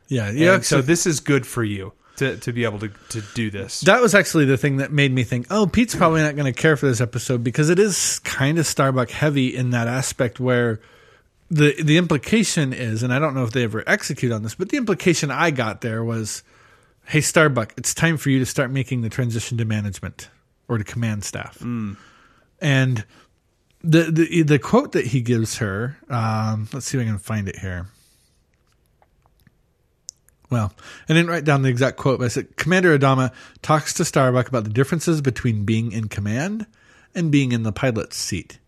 Yeah. 0.07 0.27
and 0.27 0.37
Yeah. 0.37 0.59
so 0.61 0.81
this 0.81 1.05
is 1.05 1.19
good 1.19 1.45
for 1.45 1.63
you." 1.63 1.93
To, 2.17 2.37
to 2.37 2.53
be 2.53 2.63
able 2.63 2.77
to, 2.77 2.89
to 3.09 3.21
do 3.33 3.49
this. 3.49 3.81
That 3.81 3.99
was 3.99 4.13
actually 4.13 4.45
the 4.45 4.55
thing 4.55 4.77
that 4.77 4.91
made 4.91 5.11
me 5.11 5.23
think, 5.23 5.47
oh, 5.49 5.65
Pete's 5.65 5.95
probably 5.95 6.21
not 6.21 6.35
going 6.35 6.45
to 6.45 6.53
care 6.53 6.77
for 6.77 6.85
this 6.85 7.01
episode 7.01 7.43
because 7.43 7.71
it 7.71 7.79
is 7.79 8.19
kind 8.19 8.59
of 8.59 8.67
Starbuck 8.67 9.09
heavy 9.09 9.47
in 9.55 9.71
that 9.71 9.87
aspect 9.87 10.39
where 10.39 10.79
the 11.49 11.73
the 11.81 11.97
implication 11.97 12.71
is, 12.71 13.01
and 13.01 13.11
I 13.11 13.17
don't 13.17 13.33
know 13.33 13.43
if 13.43 13.51
they 13.51 13.63
ever 13.63 13.83
execute 13.87 14.31
on 14.31 14.43
this, 14.43 14.53
but 14.53 14.69
the 14.69 14.77
implication 14.77 15.31
I 15.31 15.49
got 15.49 15.81
there 15.81 16.03
was, 16.03 16.43
hey, 17.07 17.19
Starbuck, 17.19 17.73
it's 17.77 17.95
time 17.95 18.17
for 18.17 18.29
you 18.29 18.37
to 18.37 18.45
start 18.45 18.69
making 18.69 19.01
the 19.01 19.09
transition 19.09 19.57
to 19.57 19.65
management 19.65 20.29
or 20.67 20.77
to 20.77 20.83
command 20.83 21.23
staff. 21.23 21.59
And 22.61 23.05
the, 23.83 24.03
the 24.11 24.43
the 24.43 24.59
quote 24.59 24.91
that 24.91 25.07
he 25.07 25.21
gives 25.21 25.57
her, 25.57 25.97
um, 26.09 26.69
let's 26.73 26.85
see 26.85 26.99
if 26.99 27.01
I 27.03 27.07
can 27.07 27.17
find 27.17 27.49
it 27.49 27.57
here. 27.57 27.87
Well, 30.53 30.71
I 31.09 31.13
didn't 31.13 31.31
write 31.31 31.45
down 31.45 31.63
the 31.63 31.69
exact 31.69 31.97
quote, 31.97 32.19
but 32.19 32.25
I 32.25 32.27
said 32.27 32.55
Commander 32.57 32.95
Adama 32.95 33.33
talks 33.63 33.91
to 33.95 34.05
Starbuck 34.05 34.47
about 34.47 34.65
the 34.65 34.69
differences 34.69 35.19
between 35.19 35.65
being 35.65 35.91
in 35.91 36.09
command 36.09 36.67
and 37.15 37.31
being 37.31 37.51
in 37.51 37.63
the 37.63 37.71
pilot's 37.71 38.17
seat. 38.17 38.59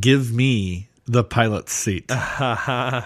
Give 0.00 0.32
me 0.32 0.88
the 1.04 1.22
pilot's 1.22 1.74
seat. 1.74 2.06
I 2.10 3.04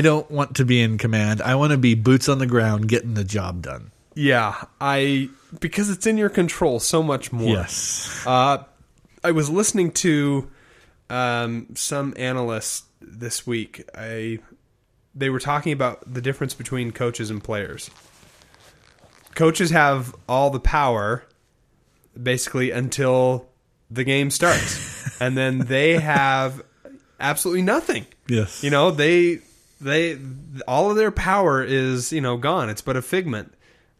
don't 0.00 0.30
want 0.30 0.56
to 0.56 0.64
be 0.64 0.80
in 0.80 0.96
command. 0.96 1.42
I 1.42 1.54
want 1.56 1.72
to 1.72 1.76
be 1.76 1.94
boots 1.94 2.30
on 2.30 2.38
the 2.38 2.46
ground 2.46 2.88
getting 2.88 3.12
the 3.12 3.24
job 3.24 3.60
done. 3.60 3.90
Yeah, 4.14 4.64
I 4.80 5.28
because 5.60 5.90
it's 5.90 6.06
in 6.06 6.16
your 6.16 6.30
control 6.30 6.80
so 6.80 7.02
much 7.02 7.30
more. 7.30 7.48
Yes. 7.56 8.24
Uh, 8.26 8.64
I 9.22 9.32
was 9.32 9.50
listening 9.50 9.92
to 9.92 10.50
um, 11.10 11.66
some 11.74 12.14
analysts 12.16 12.84
this 13.02 13.46
week. 13.46 13.86
I 13.94 14.38
they 15.14 15.30
were 15.30 15.40
talking 15.40 15.72
about 15.72 16.12
the 16.12 16.20
difference 16.20 16.54
between 16.54 16.92
coaches 16.92 17.30
and 17.30 17.42
players. 17.42 17.90
Coaches 19.34 19.70
have 19.70 20.14
all 20.28 20.50
the 20.50 20.60
power 20.60 21.24
basically 22.20 22.70
until 22.70 23.48
the 23.90 24.04
game 24.04 24.30
starts, 24.30 25.16
and 25.20 25.36
then 25.36 25.58
they 25.58 25.98
have 25.98 26.62
absolutely 27.20 27.62
nothing. 27.62 28.06
Yes. 28.28 28.62
You 28.62 28.70
know, 28.70 28.90
they 28.90 29.40
they 29.80 30.18
all 30.66 30.90
of 30.90 30.96
their 30.96 31.10
power 31.10 31.62
is 31.62 32.12
you 32.12 32.20
know 32.20 32.36
gone. 32.36 32.70
It's 32.70 32.82
but 32.82 32.96
a 32.96 33.02
figment 33.02 33.54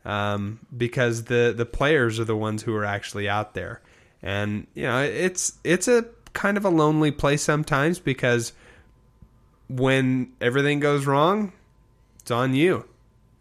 um, 0.04 0.60
because 0.76 1.24
the 1.24 1.52
the 1.56 1.66
players 1.66 2.18
are 2.20 2.24
the 2.24 2.36
ones 2.36 2.62
who 2.62 2.74
are 2.74 2.84
actually 2.84 3.28
out 3.28 3.54
there, 3.54 3.80
and 4.22 4.66
you 4.74 4.82
know 4.82 5.02
it's 5.02 5.58
it's 5.64 5.88
a 5.88 6.06
kind 6.32 6.56
of 6.56 6.64
a 6.64 6.70
lonely 6.70 7.10
place 7.10 7.42
sometimes 7.42 7.98
because 7.98 8.52
when 9.68 10.32
everything 10.40 10.80
goes 10.80 11.06
wrong, 11.06 11.52
it's 12.20 12.30
on 12.30 12.54
you. 12.54 12.84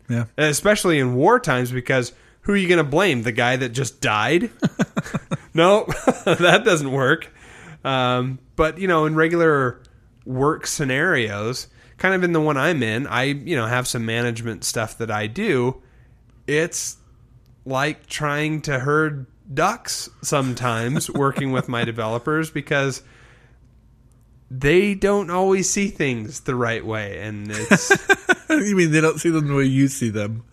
Yeah. 0.10 0.26
And 0.38 0.48
especially 0.48 1.00
in 1.00 1.16
war 1.16 1.40
times 1.40 1.72
because 1.72 2.14
who 2.42 2.54
are 2.54 2.58
you 2.58 2.68
going 2.68 2.84
to 2.84 2.90
blame? 2.90 3.24
The 3.24 3.32
guy 3.32 3.56
that 3.56 3.70
just 3.70 4.02
died? 4.02 4.50
no, 5.54 5.86
that 6.26 6.64
doesn't 6.66 6.92
work. 6.92 7.32
Um, 7.84 8.40
but 8.56 8.78
you 8.78 8.88
know, 8.88 9.06
in 9.06 9.16
regular 9.16 9.82
work 10.26 10.68
scenarios, 10.68 11.68
kind 11.98 12.14
of 12.14 12.24
in 12.24 12.34
the 12.34 12.42
one 12.42 12.58
I'm 12.58 12.84
in, 12.84 13.08
I 13.08 13.24
you 13.24 13.56
know 13.56 13.68
have 13.68 13.88
some 13.88 14.06
management 14.06 14.64
stuff 14.64 14.98
that 14.98 15.12
I 15.12 15.28
do. 15.28 15.82
It's 16.48 16.98
like 17.66 18.08
trying 18.08 18.62
to 18.64 18.80
herd 18.80 19.28
ducks 19.54 20.10
sometimes 20.22 21.10
working 21.10 21.52
with 21.52 21.68
my 21.68 21.84
developers 21.86 22.50
because 22.50 23.04
they 24.54 24.94
don't 24.96 25.30
always 25.30 25.70
see 25.70 25.88
things 25.88 26.42
the 26.42 26.54
right 26.56 26.86
way 26.86 27.20
and 27.22 27.48
it's 27.50 27.90
you 28.50 28.76
mean 28.76 28.92
they 28.92 29.00
don't 29.00 29.18
see 29.20 29.30
them 29.30 29.48
the 29.48 29.56
way 29.56 29.64
you 29.64 29.88
see 29.88 30.10
them? 30.10 30.44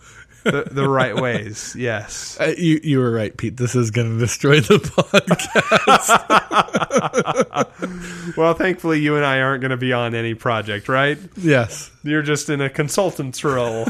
the, 0.45 0.69
the 0.71 0.89
right 0.89 1.17
ways 1.17 1.75
yes 1.77 2.39
Uh, 2.41 2.55
you 2.57 2.79
you 2.85 3.01
were 3.01 3.11
right, 3.11 3.37
Pete. 3.37 3.57
This 3.57 3.75
is 3.75 3.91
going 3.91 4.13
to 4.15 4.19
destroy 4.19 4.61
the 4.61 4.79
podcast. 7.19 8.37
well 8.37 8.55
thankfully 8.55 9.01
you 9.01 9.17
and 9.17 9.25
i 9.25 9.41
aren't 9.41 9.61
going 9.61 9.71
to 9.73 9.77
be 9.77 9.93
on 9.93 10.15
any 10.15 10.35
project 10.35 10.89
right 10.89 11.19
yes. 11.37 11.91
you're 12.05 12.23
just 12.23 12.49
in 12.51 12.61
a 12.61 12.71
consultant's 12.71 13.43
role 13.45 13.87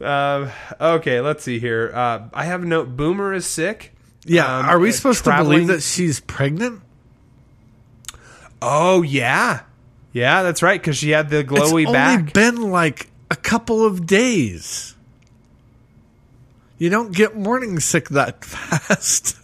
uh, 0.00 0.50
okay 0.80 1.20
let's 1.20 1.42
see 1.42 1.58
here 1.58 1.90
uh, 1.94 2.28
i 2.32 2.44
have 2.44 2.62
a 2.62 2.66
note 2.66 2.96
boomer 2.96 3.32
is 3.34 3.44
sick 3.46 3.92
Yeah. 4.24 4.44
Um, 4.60 4.66
Are 4.66 4.78
we 4.78 4.90
uh, 4.90 4.92
supposed 4.92 5.24
to 5.24 5.36
believe 5.36 5.66
that 5.68 5.82
she's 5.82 6.20
pregnant? 6.20 6.82
Oh 8.62 9.02
yeah 9.02 9.60
yeah 10.12 10.42
that's 10.42 10.62
right 10.62 10.80
because 10.80 10.96
she 10.96 11.10
had 11.10 11.30
the 11.30 11.42
glowy 11.44 11.82
It's 11.82 11.90
glowy 11.90 12.16
only 12.18 12.32
been 12.32 12.70
like 12.70 13.10
a 13.30 13.36
couple 13.36 13.84
of 13.84 14.06
days. 14.06 14.94
You 16.78 16.88
don't 16.90 17.14
get 17.14 17.36
morning 17.36 17.78
sick 17.78 18.08
that 18.10 18.44
fast. 18.44 19.36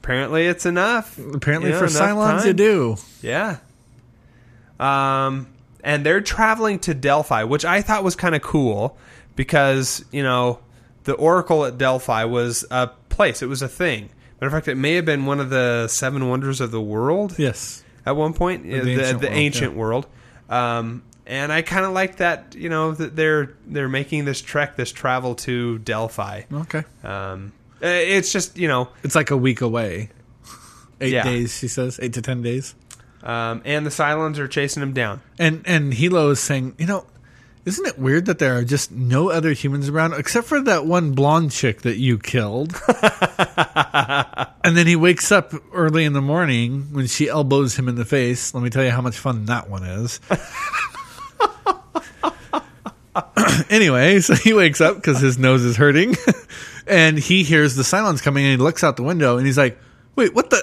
apparently 0.00 0.46
it's 0.46 0.64
enough 0.64 1.18
Apparently, 1.18 1.70
You 1.70 1.74
know, 1.74 1.80
for 1.80 1.86
Cylons, 1.86 2.46
you 2.46 2.52
do. 2.52 2.96
Yeah. 3.20 3.58
Um, 4.78 5.48
and 5.82 6.04
they're 6.04 6.20
traveling 6.20 6.78
to 6.80 6.94
Delphi, 6.94 7.44
which 7.44 7.64
I 7.64 7.82
thought 7.82 8.04
was 8.04 8.16
kind 8.16 8.34
of 8.34 8.42
cool 8.42 8.96
because 9.34 10.04
you 10.12 10.22
know 10.22 10.60
the 11.04 11.14
Oracle 11.14 11.64
at 11.64 11.78
Delphi 11.78 12.24
was 12.24 12.64
a 12.70 12.88
place; 13.08 13.42
it 13.42 13.46
was 13.46 13.62
a 13.62 13.68
thing. 13.68 14.10
Matter 14.40 14.46
of 14.48 14.52
fact, 14.52 14.68
it 14.68 14.74
may 14.74 14.94
have 14.94 15.04
been 15.06 15.24
one 15.26 15.40
of 15.40 15.48
the 15.50 15.88
seven 15.88 16.28
wonders 16.28 16.60
of 16.60 16.70
the 16.70 16.80
world 16.80 17.38
Yes. 17.38 17.82
At 18.06 18.16
one 18.16 18.32
point, 18.32 18.62
the 18.62 18.80
uh, 18.80 18.84
the, 18.84 18.90
ancient 18.90 19.20
the 19.20 19.26
world, 19.26 19.36
ancient 19.36 19.76
world. 19.76 20.06
Um, 20.48 21.02
and 21.26 21.50
I 21.52 21.62
kind 21.62 21.84
of 21.84 21.92
like 21.92 22.16
that, 22.18 22.54
you 22.56 22.68
know, 22.68 22.92
that 22.92 23.16
they're 23.16 23.54
they're 23.66 23.88
making 23.88 24.24
this 24.26 24.40
trek, 24.40 24.76
this 24.76 24.92
travel 24.92 25.34
to 25.36 25.78
Delphi. 25.78 26.42
Okay. 26.52 26.84
Um, 27.02 27.52
uh, 27.82 27.86
it's 27.88 28.32
just 28.32 28.56
you 28.56 28.68
know, 28.68 28.88
It's 29.02 29.16
like 29.16 29.30
a 29.32 29.36
week 29.36 29.60
away. 29.60 30.10
Eight 31.00 31.12
Yeah. 31.12 31.24
days, 31.24 31.58
she 31.58 31.68
says. 31.68 31.98
Eight 32.00 32.12
to 32.14 32.22
ten 32.22 32.42
days. 32.42 32.74
um, 33.22 33.60
and 33.64 33.84
the 33.84 33.90
Cylons 33.90 34.38
are 34.38 34.46
chasing 34.48 34.82
him 34.82 34.92
down. 34.92 35.20
And 35.38 35.62
and 35.66 35.92
Helo 35.92 36.30
is 36.30 36.38
saying, 36.40 36.76
you 36.78 36.86
know, 36.86 37.04
Isn't 37.66 37.84
it 37.84 37.98
weird 37.98 38.26
that 38.26 38.38
there 38.38 38.56
are 38.56 38.62
just 38.62 38.92
no 38.92 39.28
other 39.28 39.52
humans 39.52 39.88
around 39.88 40.14
except 40.14 40.46
for 40.46 40.60
that 40.62 40.86
one 40.86 41.12
blonde 41.12 41.50
chick 41.50 41.82
that 41.82 41.96
you 41.96 42.16
killed? 42.16 42.80
and 44.62 44.76
then 44.76 44.86
he 44.86 44.94
wakes 44.94 45.32
up 45.32 45.52
early 45.72 46.04
in 46.04 46.12
the 46.12 46.22
morning 46.22 46.82
when 46.92 47.08
she 47.08 47.28
elbows 47.28 47.76
him 47.76 47.88
in 47.88 47.96
the 47.96 48.04
face. 48.04 48.54
Let 48.54 48.62
me 48.62 48.70
tell 48.70 48.84
you 48.84 48.92
how 48.92 49.00
much 49.00 49.18
fun 49.18 49.46
that 49.46 49.68
one 49.68 49.82
is. 49.82 50.20
anyway, 53.68 54.20
so 54.20 54.36
he 54.36 54.52
wakes 54.52 54.80
up 54.80 54.94
because 54.94 55.18
his 55.18 55.36
nose 55.36 55.64
is 55.64 55.76
hurting, 55.76 56.14
and 56.86 57.18
he 57.18 57.42
hears 57.42 57.74
the 57.74 57.82
Cylons 57.82 58.22
coming, 58.22 58.44
and 58.44 58.52
he 58.52 58.64
looks 58.64 58.84
out 58.84 58.96
the 58.96 59.02
window, 59.02 59.38
and 59.38 59.46
he's 59.46 59.58
like, 59.58 59.76
"Wait, 60.14 60.32
what 60.34 60.50
the? 60.50 60.62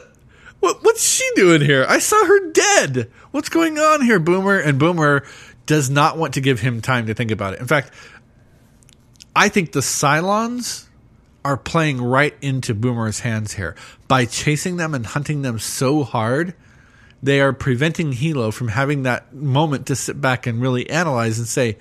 What, 0.62 0.82
what's 0.82 1.04
she 1.04 1.30
doing 1.36 1.60
here? 1.60 1.86
I 1.90 2.00
saw 2.00 2.26
her 2.26 2.50
dead. 2.52 3.12
What's 3.32 3.50
going 3.50 3.78
on 3.78 4.06
here, 4.06 4.20
Boomer?" 4.20 4.58
And 4.58 4.80
Boomer 4.80 5.26
does 5.66 5.90
not 5.90 6.18
want 6.18 6.34
to 6.36 6.42
give 6.42 6.60
him 6.60 6.82
time 6.82 7.08
to 7.08 7.14
think 7.14 7.32
about 7.32 7.54
it. 7.54 7.60
In 7.60 7.68
fact, 7.68 7.92
I 9.36 9.50
think 9.50 9.72
the 9.72 9.80
Cylons 9.80 10.88
are 11.46 11.58
playing 11.58 12.02
right 12.02 12.36
into 12.42 12.74
Boomer's 12.74 13.20
hands 13.22 13.54
here 13.54 13.76
by 14.08 14.26
chasing 14.26 14.78
them 14.78 14.94
and 14.94 15.06
hunting 15.06 15.42
them 15.42 15.60
so 15.60 16.04
hard. 16.04 16.54
They 17.22 17.42
are 17.42 17.54
preventing 17.54 18.12
Helo 18.12 18.54
from 18.54 18.70
having 18.70 19.04
that 19.04 19.34
moment 19.34 19.88
to 19.88 19.96
sit 19.96 20.20
back 20.20 20.46
and 20.46 20.62
really 20.62 20.90
analyze 20.90 21.40
and 21.40 21.48
say, 21.48 21.78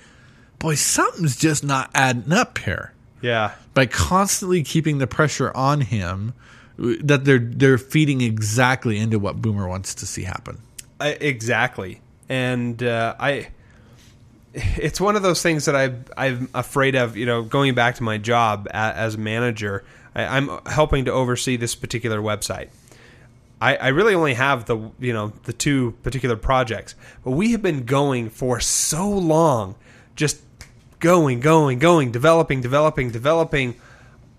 boy, 0.59 0.77
something's 0.77 1.37
just 1.37 1.65
not 1.65 1.91
adding 1.95 2.33
up 2.33 2.59
here. 2.59 2.93
Yeah. 3.21 3.53
By 3.75 3.87
constantly 3.87 4.63
keeping 4.63 4.99
the 4.99 5.07
pressure 5.07 5.51
on 5.57 5.81
him, 5.81 6.35
that 6.79 7.25
they're 7.25 7.39
they're 7.39 7.79
feeding 7.79 8.21
exactly 8.21 8.99
into 8.99 9.19
what 9.19 9.41
Boomer 9.41 9.69
wants 9.69 9.95
to 9.97 10.07
see 10.07 10.23
happen. 10.23 10.61
I, 11.01 11.11
exactly. 11.11 12.01
And 12.29 12.83
uh, 12.83 13.15
I, 13.19 13.49
it's 14.55 15.01
one 15.01 15.17
of 15.17 15.23
those 15.23 15.43
things 15.43 15.65
that 15.65 15.77
I 15.77 15.95
I'm 16.17 16.49
afraid 16.55 16.95
of. 16.95 17.17
You 17.17 17.27
know, 17.27 17.43
going 17.43 17.75
back 17.75 17.97
to 17.97 18.03
my 18.03 18.19
job 18.19 18.69
as 18.73 19.17
manager, 19.17 19.85
I, 20.15 20.37
I'm 20.37 20.51
helping 20.67 21.05
to 21.07 21.13
oversee 21.13 21.57
this 21.57 21.75
particular 21.75 22.21
website. 22.21 22.69
I, 23.61 23.77
I 23.77 23.89
really 23.89 24.15
only 24.15 24.35
have 24.35 24.65
the 24.67 24.91
you 24.99 25.13
know 25.13 25.33
the 25.45 25.53
two 25.53 25.93
particular 26.03 26.37
projects, 26.37 26.95
but 27.25 27.31
we 27.31 27.53
have 27.53 27.63
been 27.63 27.85
going 27.85 28.29
for 28.29 28.61
so 28.61 29.09
long, 29.09 29.77
just 30.17 30.43
going, 30.99 31.41
going, 31.41 31.79
going, 31.79 32.13
developing, 32.13 32.61
developing, 32.61 33.11
developing, 33.11 33.77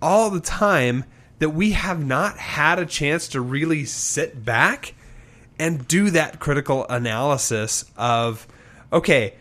all 0.00 0.30
the 0.30 0.40
time 0.40 1.04
that 1.38 1.50
we 1.50 1.72
have 1.72 2.04
not 2.04 2.38
had 2.38 2.78
a 2.78 2.86
chance 2.86 3.28
to 3.28 3.40
really 3.40 3.84
sit 3.84 4.44
back 4.44 4.94
and 5.58 5.86
do 5.88 6.10
that 6.10 6.38
critical 6.38 6.86
analysis 6.88 7.84
of 7.96 8.46
okay 8.92 9.34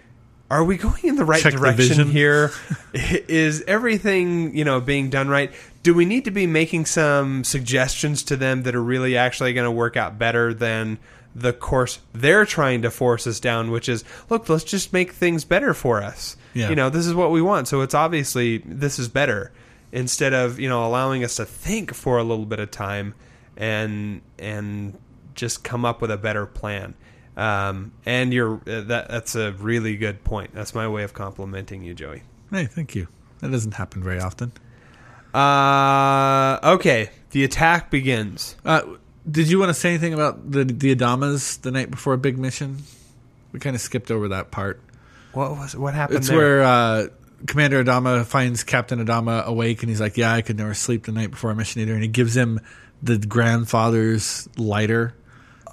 are 0.53 0.63
we 0.63 0.77
going 0.77 1.03
in 1.03 1.15
the 1.15 1.25
right 1.25 1.41
Check 1.41 1.53
direction 1.53 1.87
vision. 1.87 2.11
here? 2.11 2.51
Is 2.93 3.63
everything 3.63 4.55
you 4.55 4.63
know 4.63 4.79
being 4.79 5.09
done 5.09 5.27
right? 5.27 5.51
Do 5.81 5.93
we 5.93 6.05
need 6.05 6.25
to 6.25 6.31
be 6.31 6.47
making 6.47 6.85
some 6.85 7.43
suggestions 7.43 8.23
to 8.23 8.37
them 8.37 8.63
that 8.63 8.75
are 8.75 8.83
really 8.83 9.17
actually 9.17 9.53
going 9.53 9.65
to 9.65 9.71
work 9.71 9.97
out 9.97 10.17
better 10.17 10.53
than 10.53 10.99
the 11.35 11.51
course 11.51 11.97
they're 12.13 12.45
trying 12.45 12.83
to 12.83 12.91
force 12.91 13.25
us 13.25 13.39
down 13.39 13.71
which 13.71 13.89
is 13.89 14.03
look 14.29 14.47
let's 14.49 14.63
just 14.63 14.93
make 14.93 15.13
things 15.13 15.43
better 15.43 15.73
for 15.73 16.01
us. 16.03 16.37
Yeah. 16.53 16.69
you 16.69 16.75
know 16.75 16.91
this 16.91 17.07
is 17.07 17.15
what 17.15 17.31
we 17.31 17.41
want 17.41 17.67
so 17.67 17.81
it's 17.81 17.95
obviously 17.95 18.59
this 18.59 18.99
is 18.99 19.07
better. 19.07 19.51
Instead 19.91 20.33
of 20.33 20.59
you 20.59 20.69
know 20.69 20.85
allowing 20.85 21.23
us 21.23 21.35
to 21.37 21.45
think 21.45 21.93
for 21.93 22.17
a 22.19 22.23
little 22.23 22.45
bit 22.45 22.59
of 22.59 22.69
time 22.69 23.15
and 23.57 24.21
and 24.37 24.97
just 25.33 25.63
come 25.63 25.83
up 25.83 25.99
with 25.99 26.11
a 26.11 26.17
better 26.17 26.45
plan 26.45 26.93
um, 27.37 27.91
and 28.05 28.33
you're 28.33 28.55
uh, 28.67 28.81
that 28.81 29.07
that's 29.09 29.35
a 29.35 29.51
really 29.53 29.95
good 29.97 30.23
point 30.23 30.53
that's 30.53 30.73
my 30.75 30.87
way 30.87 31.03
of 31.03 31.13
complimenting 31.13 31.83
you 31.83 31.93
joey 31.93 32.21
Hey, 32.51 32.65
thank 32.65 32.93
you. 32.93 33.07
That 33.39 33.49
doesn't 33.51 33.73
happen 33.73 34.03
very 34.03 34.19
often. 34.19 34.51
uh, 35.33 36.59
okay 36.75 37.09
the 37.31 37.43
attack 37.43 37.89
begins 37.89 38.55
Uh, 38.65 38.81
did 39.29 39.49
you 39.49 39.57
want 39.59 39.69
to 39.69 39.73
say 39.73 39.89
anything 39.89 40.13
about 40.13 40.51
the 40.51 40.63
the 40.65 40.95
Adamas 40.95 41.59
the 41.61 41.71
night 41.71 41.89
before 41.89 42.13
a 42.13 42.17
big 42.17 42.37
mission? 42.37 42.83
We 43.53 43.59
kind 43.59 43.75
of 43.75 43.81
skipped 43.81 44.11
over 44.11 44.27
that 44.29 44.51
part. 44.51 44.81
what 45.31 45.51
was 45.51 45.75
what 45.75 45.93
happened 45.93 46.17
It's 46.19 46.27
there? 46.27 46.37
where 46.37 46.61
uh, 46.63 47.07
Commander 47.47 47.83
Adama 47.83 48.25
finds 48.25 48.63
Captain 48.63 48.99
Adama 49.05 49.43
awake, 49.45 49.81
and 49.81 49.89
he's 49.89 49.99
like, 50.01 50.17
"Yeah, 50.17 50.33
I 50.33 50.41
could 50.41 50.57
never 50.57 50.73
sleep 50.73 51.05
the 51.05 51.11
night 51.13 51.31
before 51.31 51.51
a 51.51 51.55
mission 51.55 51.81
either." 51.81 51.93
And 51.93 52.01
he 52.01 52.07
gives 52.09 52.35
him 52.35 52.59
the 53.01 53.17
grandfather's 53.17 54.47
lighter 54.57 55.13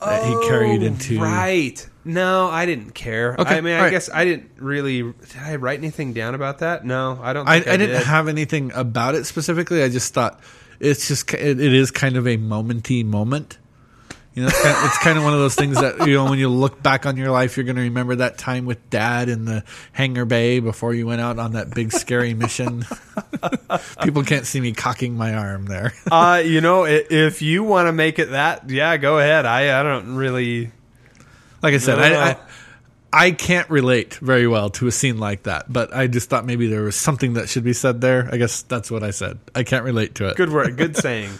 that 0.00 0.24
he 0.24 0.48
carried 0.48 0.82
Oh, 0.82 0.86
into. 0.86 1.20
right 1.20 1.86
no 2.04 2.48
i 2.48 2.64
didn't 2.66 2.92
care 2.94 3.36
Okay, 3.38 3.58
i 3.58 3.60
mean 3.60 3.74
i 3.74 3.82
right. 3.82 3.90
guess 3.90 4.08
i 4.12 4.24
didn't 4.24 4.50
really 4.56 5.02
did 5.02 5.36
i 5.42 5.56
write 5.56 5.78
anything 5.78 6.12
down 6.14 6.34
about 6.34 6.58
that 6.60 6.84
no 6.84 7.18
i 7.22 7.32
don't 7.32 7.46
I, 7.46 7.60
think 7.60 7.68
I, 7.68 7.76
didn't 7.76 7.96
did. 7.98 8.06
have 8.06 8.26
anything 8.28 8.72
about 8.72 9.14
it 9.14 9.26
specifically. 9.26 9.82
I 9.82 9.88
just 9.90 10.14
thought 10.14 10.40
it's 10.80 11.08
just 11.08 11.32
it, 11.34 11.60
it 11.60 11.72
is 11.74 11.90
kind 11.90 12.16
of 12.16 12.26
a 12.26 12.36
momenty 12.38 13.04
moment. 13.04 13.58
You 14.34 14.42
know, 14.42 14.48
it's 14.48 14.62
kind, 14.62 14.76
of, 14.76 14.84
it's 14.84 14.98
kind 14.98 15.18
of 15.18 15.24
one 15.24 15.32
of 15.32 15.40
those 15.40 15.56
things 15.56 15.80
that 15.80 16.06
you 16.06 16.14
know 16.14 16.30
when 16.30 16.38
you 16.38 16.48
look 16.48 16.80
back 16.80 17.04
on 17.04 17.16
your 17.16 17.32
life, 17.32 17.56
you're 17.56 17.64
going 17.64 17.76
to 17.76 17.82
remember 17.82 18.14
that 18.16 18.38
time 18.38 18.64
with 18.64 18.88
Dad 18.88 19.28
in 19.28 19.44
the 19.44 19.64
hangar 19.90 20.24
bay 20.24 20.60
before 20.60 20.94
you 20.94 21.04
went 21.06 21.20
out 21.20 21.40
on 21.40 21.54
that 21.54 21.74
big 21.74 21.92
scary 21.92 22.32
mission. 22.32 22.84
People 24.02 24.22
can't 24.22 24.46
see 24.46 24.60
me 24.60 24.72
cocking 24.72 25.16
my 25.16 25.34
arm 25.34 25.66
there. 25.66 25.92
uh, 26.12 26.40
you 26.44 26.60
know, 26.60 26.86
if 26.86 27.42
you 27.42 27.64
want 27.64 27.88
to 27.88 27.92
make 27.92 28.20
it 28.20 28.30
that, 28.30 28.70
yeah, 28.70 28.96
go 28.98 29.18
ahead. 29.18 29.46
I, 29.46 29.80
I 29.80 29.82
don't 29.82 30.14
really. 30.14 30.70
Like 31.60 31.74
I 31.74 31.78
said, 31.78 31.98
No, 31.98 32.04
I, 32.04 32.30
I. 32.30 32.36
I 33.12 33.30
can't 33.32 33.68
relate 33.68 34.14
very 34.14 34.46
well 34.46 34.70
to 34.70 34.86
a 34.86 34.92
scene 34.92 35.18
like 35.18 35.42
that, 35.42 35.70
but 35.72 35.92
I 35.92 36.06
just 36.06 36.30
thought 36.30 36.46
maybe 36.46 36.68
there 36.68 36.82
was 36.82 36.94
something 36.94 37.32
that 37.32 37.48
should 37.48 37.64
be 37.64 37.72
said 37.72 38.00
there. 38.00 38.28
I 38.30 38.36
guess 38.36 38.62
that's 38.62 38.88
what 38.88 39.02
I 39.02 39.10
said. 39.10 39.40
I 39.52 39.64
can't 39.64 39.84
relate 39.84 40.14
to 40.16 40.28
it. 40.28 40.36
Good 40.36 40.52
word, 40.52 40.76
good 40.76 40.96
saying. 40.96 41.32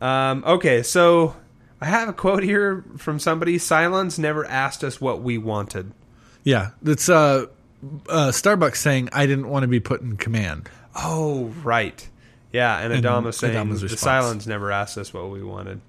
Um, 0.00 0.42
okay, 0.44 0.82
so 0.82 1.36
I 1.80 1.86
have 1.86 2.08
a 2.08 2.12
quote 2.12 2.42
here 2.42 2.84
from 2.96 3.18
somebody. 3.18 3.58
Cylons 3.58 4.18
never 4.18 4.44
asked 4.46 4.82
us 4.82 5.00
what 5.00 5.22
we 5.22 5.38
wanted. 5.38 5.92
Yeah, 6.42 6.70
it's 6.84 7.08
uh, 7.08 7.46
uh, 8.08 8.28
Starbucks 8.28 8.76
saying 8.76 9.10
I 9.12 9.26
didn't 9.26 9.48
want 9.48 9.64
to 9.64 9.68
be 9.68 9.80
put 9.80 10.00
in 10.00 10.16
command. 10.16 10.68
Oh, 10.94 11.46
right. 11.62 12.08
Yeah, 12.52 12.78
and 12.78 12.92
And 12.92 13.04
Adama 13.04 13.34
saying 13.34 13.54
Adama's 13.54 13.82
the 13.82 13.88
Cylons 13.88 14.46
never 14.46 14.72
asked 14.72 14.96
us 14.96 15.12
what 15.12 15.30
we 15.30 15.42
wanted. 15.42 15.80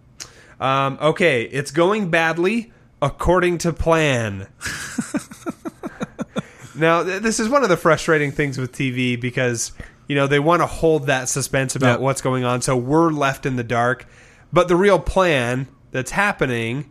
Um, 0.60 0.98
okay, 1.00 1.44
it's 1.44 1.72
going 1.72 2.10
badly 2.10 2.74
according 3.02 3.60
to 3.60 3.72
plan. 3.72 4.48
now, 6.76 7.04
th- 7.04 7.22
this 7.22 7.40
is 7.40 7.50
one 7.50 7.64
of 7.64 7.70
the 7.70 7.78
frustrating 7.78 8.32
things 8.32 8.58
with 8.58 8.72
TV 8.74 9.20
because 9.20 9.72
you 10.08 10.16
know 10.16 10.28
they 10.28 10.40
want 10.40 10.62
to 10.62 10.66
hold 10.66 11.08
that 11.08 11.30
suspense 11.30 11.76
about 11.76 11.94
Yep. 11.94 12.00
what's 12.02 12.22
going 12.22 12.44
on, 12.44 12.62
so 12.62 12.76
we're 12.76 13.12
left 13.12 13.46
in 13.46 13.56
the 13.56 13.64
dark. 13.64 14.06
But 14.52 14.68
the 14.68 14.76
real 14.76 15.00
plan 15.00 15.68
that's 15.92 16.12
happening, 16.12 16.90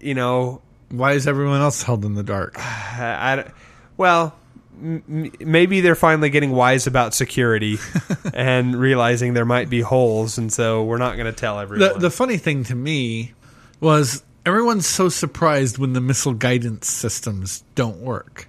you 0.00 0.14
know, 0.14 0.62
Why 0.90 1.12
is 1.12 1.26
everyone 1.26 1.60
else 1.60 1.82
held 1.82 2.04
in 2.04 2.14
the 2.14 2.22
dark? 2.22 2.58
I, 2.58 3.42
I 3.46 3.50
well, 3.96 4.36
m- 4.80 5.32
maybe 5.40 5.80
they're 5.80 5.94
finally 5.94 6.30
getting 6.30 6.52
wise 6.52 6.86
about 6.86 7.14
security 7.14 7.78
and 8.34 8.76
realizing 8.76 9.34
there 9.34 9.44
might 9.44 9.68
be 9.70 9.80
holes, 9.80 10.38
and 10.38 10.52
so 10.52 10.84
we're 10.84 10.98
not 10.98 11.16
going 11.16 11.26
to 11.26 11.32
tell 11.38 11.58
everyone. 11.58 11.94
The 11.94 11.98
the 11.98 12.10
funny 12.10 12.36
thing 12.36 12.64
to 12.64 12.74
me 12.74 13.32
was 13.80 14.22
everyone's 14.44 14.86
so 14.86 15.08
surprised 15.08 15.78
when 15.78 15.92
the 15.92 16.00
missile 16.00 16.34
guidance 16.34 16.88
systems 16.88 17.64
don't 17.74 17.98
work. 17.98 18.48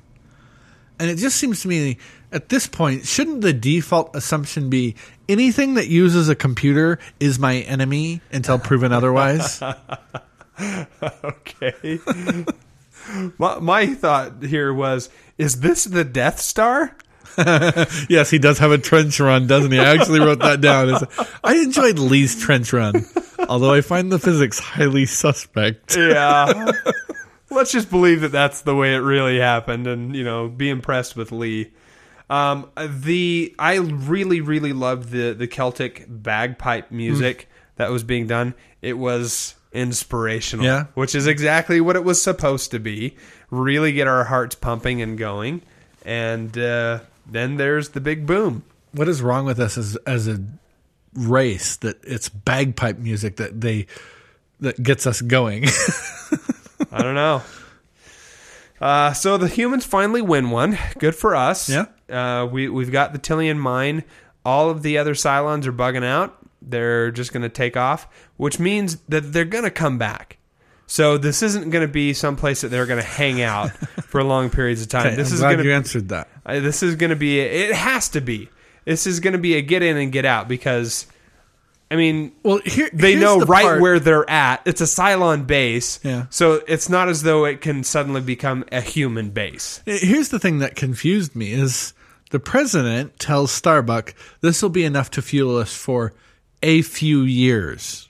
And 0.99 1.09
it 1.09 1.17
just 1.17 1.37
seems 1.37 1.61
to 1.61 1.67
me 1.67 1.97
at 2.31 2.49
this 2.49 2.67
point, 2.67 3.05
shouldn't 3.05 3.41
the 3.41 3.53
default 3.53 4.15
assumption 4.15 4.69
be 4.69 4.95
anything 5.29 5.75
that 5.75 5.87
uses 5.87 6.29
a 6.29 6.35
computer 6.35 6.99
is 7.19 7.39
my 7.39 7.57
enemy 7.57 8.21
until 8.31 8.59
proven 8.59 8.91
otherwise? 8.91 9.61
okay. 11.23 11.99
my, 13.37 13.59
my 13.59 13.87
thought 13.93 14.43
here 14.43 14.73
was: 14.73 15.09
Is 15.37 15.61
this 15.61 15.85
the 15.85 16.03
Death 16.03 16.39
Star? 16.39 16.95
yes, 18.09 18.31
he 18.31 18.39
does 18.39 18.57
have 18.57 18.71
a 18.71 18.79
trench 18.79 19.19
run, 19.19 19.45
doesn't 19.45 19.71
he? 19.71 19.79
I 19.79 19.93
actually 19.93 20.19
wrote 20.19 20.39
that 20.39 20.59
down. 20.59 20.89
It's- 20.89 21.27
I 21.43 21.55
enjoyed 21.57 21.99
Lee's 21.99 22.39
trench 22.39 22.73
run, 22.73 23.05
although 23.47 23.73
I 23.73 23.81
find 23.81 24.11
the 24.11 24.17
physics 24.17 24.57
highly 24.57 25.05
suspect. 25.05 25.95
Yeah. 25.95 26.71
Let's 27.51 27.71
just 27.71 27.91
believe 27.91 28.21
that 28.21 28.31
that's 28.31 28.61
the 28.61 28.75
way 28.75 28.95
it 28.95 28.99
really 28.99 29.39
happened, 29.39 29.85
and 29.87 30.15
you 30.15 30.23
know, 30.23 30.49
be 30.49 30.69
impressed 30.69 31.15
with 31.15 31.31
Lee. 31.31 31.71
Um, 32.29 32.69
the 32.77 33.55
I 33.57 33.75
really, 33.77 34.41
really 34.41 34.73
loved 34.73 35.11
the 35.11 35.33
the 35.33 35.47
Celtic 35.47 36.05
bagpipe 36.09 36.91
music 36.91 37.47
that 37.77 37.89
was 37.91 38.03
being 38.03 38.27
done. 38.27 38.53
It 38.81 38.97
was 38.97 39.55
inspirational, 39.71 40.65
Yeah. 40.65 40.85
which 40.93 41.13
is 41.15 41.27
exactly 41.27 41.79
what 41.81 41.95
it 41.95 42.03
was 42.03 42.21
supposed 42.21 42.71
to 42.71 42.79
be. 42.79 43.15
Really 43.49 43.93
get 43.93 44.07
our 44.07 44.25
hearts 44.25 44.55
pumping 44.55 45.01
and 45.01 45.17
going, 45.17 45.61
and 46.03 46.57
uh, 46.57 46.99
then 47.25 47.55
there's 47.57 47.89
the 47.89 48.01
big 48.01 48.25
boom. 48.25 48.63
what 48.91 49.07
is 49.07 49.21
wrong 49.21 49.45
with 49.45 49.59
us 49.59 49.77
as 49.77 49.95
as 50.05 50.27
a 50.27 50.39
race 51.13 51.77
that 51.77 51.97
it's 52.03 52.27
bagpipe 52.29 52.97
music 52.97 53.37
that 53.37 53.61
they 53.61 53.87
that 54.59 54.83
gets 54.83 55.07
us 55.07 55.21
going. 55.21 55.63
I 56.91 57.01
don't 57.01 57.15
know. 57.15 57.41
Uh, 58.81 59.13
so 59.13 59.37
the 59.37 59.47
humans 59.47 59.85
finally 59.85 60.21
win 60.21 60.49
one. 60.49 60.77
Good 60.99 61.15
for 61.15 61.35
us. 61.35 61.69
Yeah. 61.69 61.85
Uh, 62.09 62.47
we 62.51 62.69
we've 62.69 62.91
got 62.91 63.13
the 63.13 63.19
tylium 63.19 63.57
mine. 63.57 64.03
All 64.45 64.69
of 64.69 64.81
the 64.81 64.97
other 64.97 65.13
Cylons 65.13 65.65
are 65.65 65.73
bugging 65.73 66.05
out. 66.05 66.37
They're 66.61 67.11
just 67.11 67.33
going 67.33 67.43
to 67.43 67.49
take 67.49 67.75
off, 67.77 68.07
which 68.37 68.59
means 68.59 68.97
that 69.09 69.33
they're 69.33 69.45
going 69.45 69.63
to 69.65 69.71
come 69.71 69.97
back. 69.97 70.37
So 70.89 71.17
this 71.17 71.43
isn't 71.43 71.69
going 71.69 71.85
to 71.85 71.91
be 71.91 72.13
someplace 72.13 72.61
that 72.61 72.69
they're 72.69 72.85
going 72.85 73.01
to 73.01 73.07
hang 73.07 73.41
out 73.41 73.71
for 74.07 74.23
long 74.23 74.49
periods 74.49 74.81
of 74.81 74.87
time. 74.87 75.07
Okay, 75.07 75.15
this 75.17 75.29
I'm 75.29 75.33
is 75.33 75.39
glad 75.41 75.53
going 75.55 75.65
you 75.65 75.73
answered 75.73 76.09
that. 76.09 76.29
uh, 76.45 76.59
this 76.61 76.81
is 76.81 76.95
going 76.95 77.09
to 77.09 77.15
be 77.17 77.39
it 77.41 77.75
has 77.75 78.09
to 78.09 78.21
be. 78.21 78.49
This 78.85 79.05
is 79.05 79.19
going 79.19 79.33
to 79.33 79.39
be 79.39 79.55
a 79.55 79.61
get 79.61 79.83
in 79.83 79.97
and 79.97 80.13
get 80.13 80.23
out 80.23 80.47
because 80.47 81.07
I 81.91 81.95
mean, 81.97 82.31
Well, 82.43 82.59
here 82.65 82.89
they 82.93 83.15
know 83.15 83.39
the 83.39 83.45
right 83.45 83.63
part- 83.63 83.81
where 83.81 83.99
they're 83.99 84.29
at. 84.29 84.61
It's 84.65 84.79
a 84.79 84.85
Cylon 84.85 85.45
base. 85.45 85.99
Yeah. 86.03 86.27
So 86.29 86.61
it's 86.67 86.87
not 86.89 87.09
as 87.09 87.23
though 87.23 87.43
it 87.45 87.59
can 87.61 87.83
suddenly 87.83 88.21
become 88.21 88.63
a 88.71 88.79
human 88.81 89.29
base. 89.31 89.81
Here's 89.85 90.29
the 90.29 90.39
thing 90.39 90.59
that 90.59 90.75
confused 90.75 91.35
me 91.35 91.51
is 91.51 91.93
the 92.31 92.39
president 92.39 93.19
tells 93.19 93.51
Starbuck 93.51 94.13
this 94.41 94.61
will 94.61 94.69
be 94.69 94.83
enough 94.83 95.11
to 95.11 95.21
fuel 95.21 95.57
us 95.57 95.75
for 95.75 96.13
a 96.61 96.81
few 96.81 97.21
years. 97.21 98.09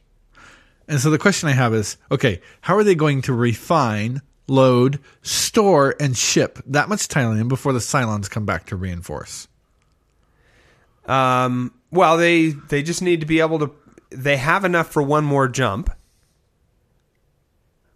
And 0.88 1.00
so 1.00 1.10
the 1.10 1.18
question 1.18 1.50
I 1.50 1.54
have 1.54 1.74
is, 1.74 1.98
okay, 2.12 2.42
how 2.62 2.78
are 2.78 2.84
they 2.84 2.96
going 2.96 3.22
to 3.24 3.34
refine, 3.34 4.22
load, 4.48 5.00
store, 5.22 5.96
and 6.00 6.18
ship 6.18 6.60
that 6.66 6.88
much 6.88 7.08
tylium 7.10 7.50
before 7.50 7.74
the 7.74 7.80
Cylons 7.80 8.30
come 8.30 8.46
back 8.46 8.68
to 8.68 8.76
reinforce? 8.76 9.48
Um, 11.06 11.74
well, 11.92 12.18
they 12.18 12.50
they 12.50 12.84
just 12.84 13.02
need 13.02 13.20
to 13.22 13.26
be 13.26 13.40
able 13.40 13.60
to. 13.60 13.72
They 14.10 14.38
have 14.38 14.64
enough 14.66 14.92
for 14.92 15.02
one 15.02 15.26
more 15.26 15.48
jump, 15.48 15.90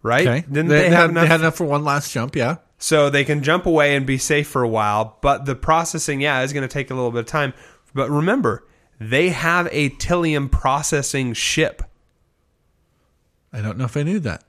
right? 0.02 0.26
Okay, 0.26 0.40
Didn't 0.50 0.68
they, 0.68 0.76
they, 0.76 0.82
they 0.82 0.90
have 0.90 1.00
had, 1.00 1.10
enough? 1.10 1.22
they 1.22 1.28
had 1.28 1.40
enough 1.40 1.56
for 1.56 1.64
one 1.64 1.84
last 1.84 2.12
jump, 2.12 2.36
yeah. 2.36 2.56
So 2.82 3.08
they 3.10 3.24
can 3.24 3.44
jump 3.44 3.64
away 3.64 3.94
and 3.94 4.04
be 4.04 4.18
safe 4.18 4.48
for 4.48 4.64
a 4.64 4.68
while. 4.68 5.16
But 5.20 5.44
the 5.44 5.54
processing, 5.54 6.20
yeah, 6.20 6.42
is 6.42 6.52
going 6.52 6.66
to 6.66 6.72
take 6.72 6.90
a 6.90 6.94
little 6.94 7.12
bit 7.12 7.20
of 7.20 7.26
time. 7.26 7.54
But 7.94 8.10
remember, 8.10 8.66
they 8.98 9.28
have 9.28 9.68
a 9.70 9.90
tylium 9.90 10.50
processing 10.50 11.32
ship. 11.32 11.84
I 13.52 13.60
don't 13.60 13.78
know 13.78 13.84
if 13.84 13.96
I 13.96 14.02
knew 14.02 14.18
that. 14.20 14.42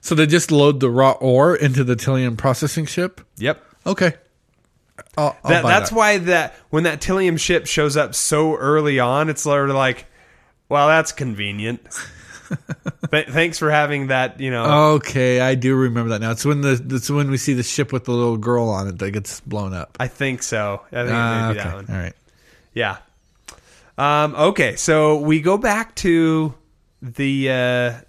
So 0.00 0.14
they 0.14 0.24
just 0.24 0.50
load 0.50 0.80
the 0.80 0.88
raw 0.88 1.12
ore 1.20 1.54
into 1.54 1.84
the 1.84 1.94
tylium 1.94 2.38
processing 2.38 2.86
ship? 2.86 3.20
Yep. 3.36 3.62
Okay. 3.84 4.14
I'll, 5.18 5.36
I'll 5.44 5.50
That, 5.50 5.62
that's 5.64 5.90
that. 5.90 5.96
why 5.96 6.16
that 6.16 6.54
when 6.70 6.84
that 6.84 7.02
tylium 7.02 7.38
ship 7.38 7.66
shows 7.66 7.98
up 7.98 8.14
so 8.14 8.56
early 8.56 8.98
on, 8.98 9.28
it's 9.28 9.42
sort 9.42 9.68
of 9.68 9.76
like, 9.76 10.06
well, 10.70 10.88
that's 10.88 11.12
convenient. 11.12 11.86
Th- 13.10 13.26
thanks 13.28 13.58
for 13.58 13.70
having 13.70 14.08
that. 14.08 14.40
You 14.40 14.50
know, 14.50 14.92
Okay, 14.94 15.40
I 15.40 15.54
do 15.54 15.74
remember 15.74 16.10
that 16.10 16.20
now. 16.20 16.30
It's 16.32 16.44
when 16.44 16.60
the 16.60 16.80
it's 16.90 17.10
when 17.10 17.30
we 17.30 17.36
see 17.36 17.54
the 17.54 17.62
ship 17.62 17.92
with 17.92 18.04
the 18.04 18.12
little 18.12 18.36
girl 18.36 18.68
on 18.68 18.88
it 18.88 18.98
that 18.98 19.10
gets 19.12 19.40
blown 19.40 19.72
up. 19.74 19.96
I 20.00 20.06
think 20.08 20.42
so. 20.42 20.82
I 20.92 21.02
think 21.04 21.10
Ah, 21.12 21.44
it 21.44 21.48
may 21.48 21.54
be 21.54 21.60
okay, 21.60 21.68
that 21.68 21.76
one. 21.76 21.86
all 21.88 21.96
right. 22.02 22.12
Yeah. 22.74 22.96
Um, 23.98 24.34
okay, 24.34 24.76
so 24.76 25.16
we 25.16 25.40
go 25.40 25.58
back 25.58 25.94
to 25.96 26.54
the 27.02 27.48
uh, 27.50 27.52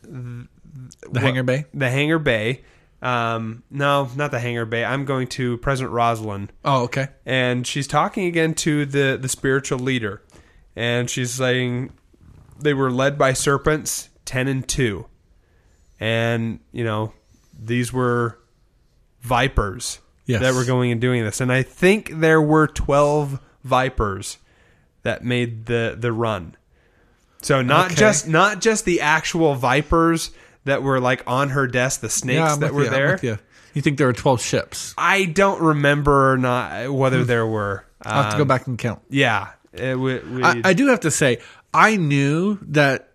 The 0.04 1.20
hangar 1.20 1.44
bay. 1.44 1.66
the 1.74 1.90
hangar 1.90 2.20
bay. 2.20 2.62
Um, 3.02 3.64
no, 3.72 4.10
not 4.16 4.30
the 4.32 4.40
hangar 4.40 4.66
bay. 4.66 4.86
I'm 4.86 5.06
going 5.06 5.28
to 5.30 5.58
President 5.58 5.92
Roslin. 5.94 6.50
Oh, 6.64 6.84
okay. 6.84 7.08
and 7.26 7.66
she's 7.66 7.88
talking 7.88 8.26
again 8.28 8.54
to 8.56 8.86
the 8.86 9.18
the 9.20 9.28
spiritual 9.28 9.80
leader 9.80 10.22
and 10.76 11.10
she's 11.10 11.32
saying 11.32 11.92
they 12.60 12.74
were 12.76 12.92
led 12.92 13.18
by 13.18 13.34
serpents 13.34 14.10
10 14.32 14.48
and 14.48 14.66
2 14.68 15.06
and 16.00 16.60
you 16.72 16.84
know 16.86 17.12
these 17.62 17.92
were 17.92 18.40
vipers 19.22 20.00
Yes. 20.26 20.42
that 20.42 20.54
were 20.54 20.64
going 20.64 20.92
and 20.92 21.02
doing 21.02 21.24
this 21.26 21.42
and 21.42 21.52
i 21.52 21.64
think 21.64 22.10
there 22.14 22.42
were 22.42 22.68
12 22.68 23.40
vipers 23.64 24.38
that 25.04 25.24
made 25.26 25.66
the 25.66 25.98
the 26.00 26.12
run 26.14 26.56
so 27.42 27.62
not 27.62 27.88
Okay. 27.88 27.96
just 27.96 28.28
not 28.28 28.62
just 28.62 28.86
the 28.86 29.02
actual 29.02 29.56
vipers 29.56 30.32
that 30.64 30.82
were 30.84 31.00
like 31.02 31.24
on 31.28 31.50
her 31.50 31.68
desk 31.68 32.00
the 32.02 32.10
snakes 32.10 32.38
Yeah, 32.52 32.56
that 32.58 32.74
were 32.74 32.84
you, 32.86 32.90
there 32.90 33.20
you. 33.22 33.38
You 33.74 33.82
think 33.82 33.98
there 33.98 34.08
were 34.08 34.14
twelve 34.14 34.42
ships? 34.42 34.94
I 34.98 35.24
don't 35.26 35.62
remember 35.62 36.34
or 36.34 36.38
not 36.38 36.92
whether 36.94 37.24
there 37.24 37.48
were. 37.48 37.86
I'll 38.02 38.24
have 38.24 38.32
to 38.34 38.38
go 38.38 38.42
Um, 38.42 38.48
back 38.50 38.68
and 38.68 38.78
count. 38.78 39.02
Yeah, 39.10 39.48
it, 39.72 39.98
we, 39.98 40.20
I, 40.44 40.62
I 40.66 40.74
do 40.74 40.88
have 40.88 41.00
to 41.02 41.10
say, 41.12 41.38
I 41.74 41.96
knew 41.96 42.60
that 42.64 43.11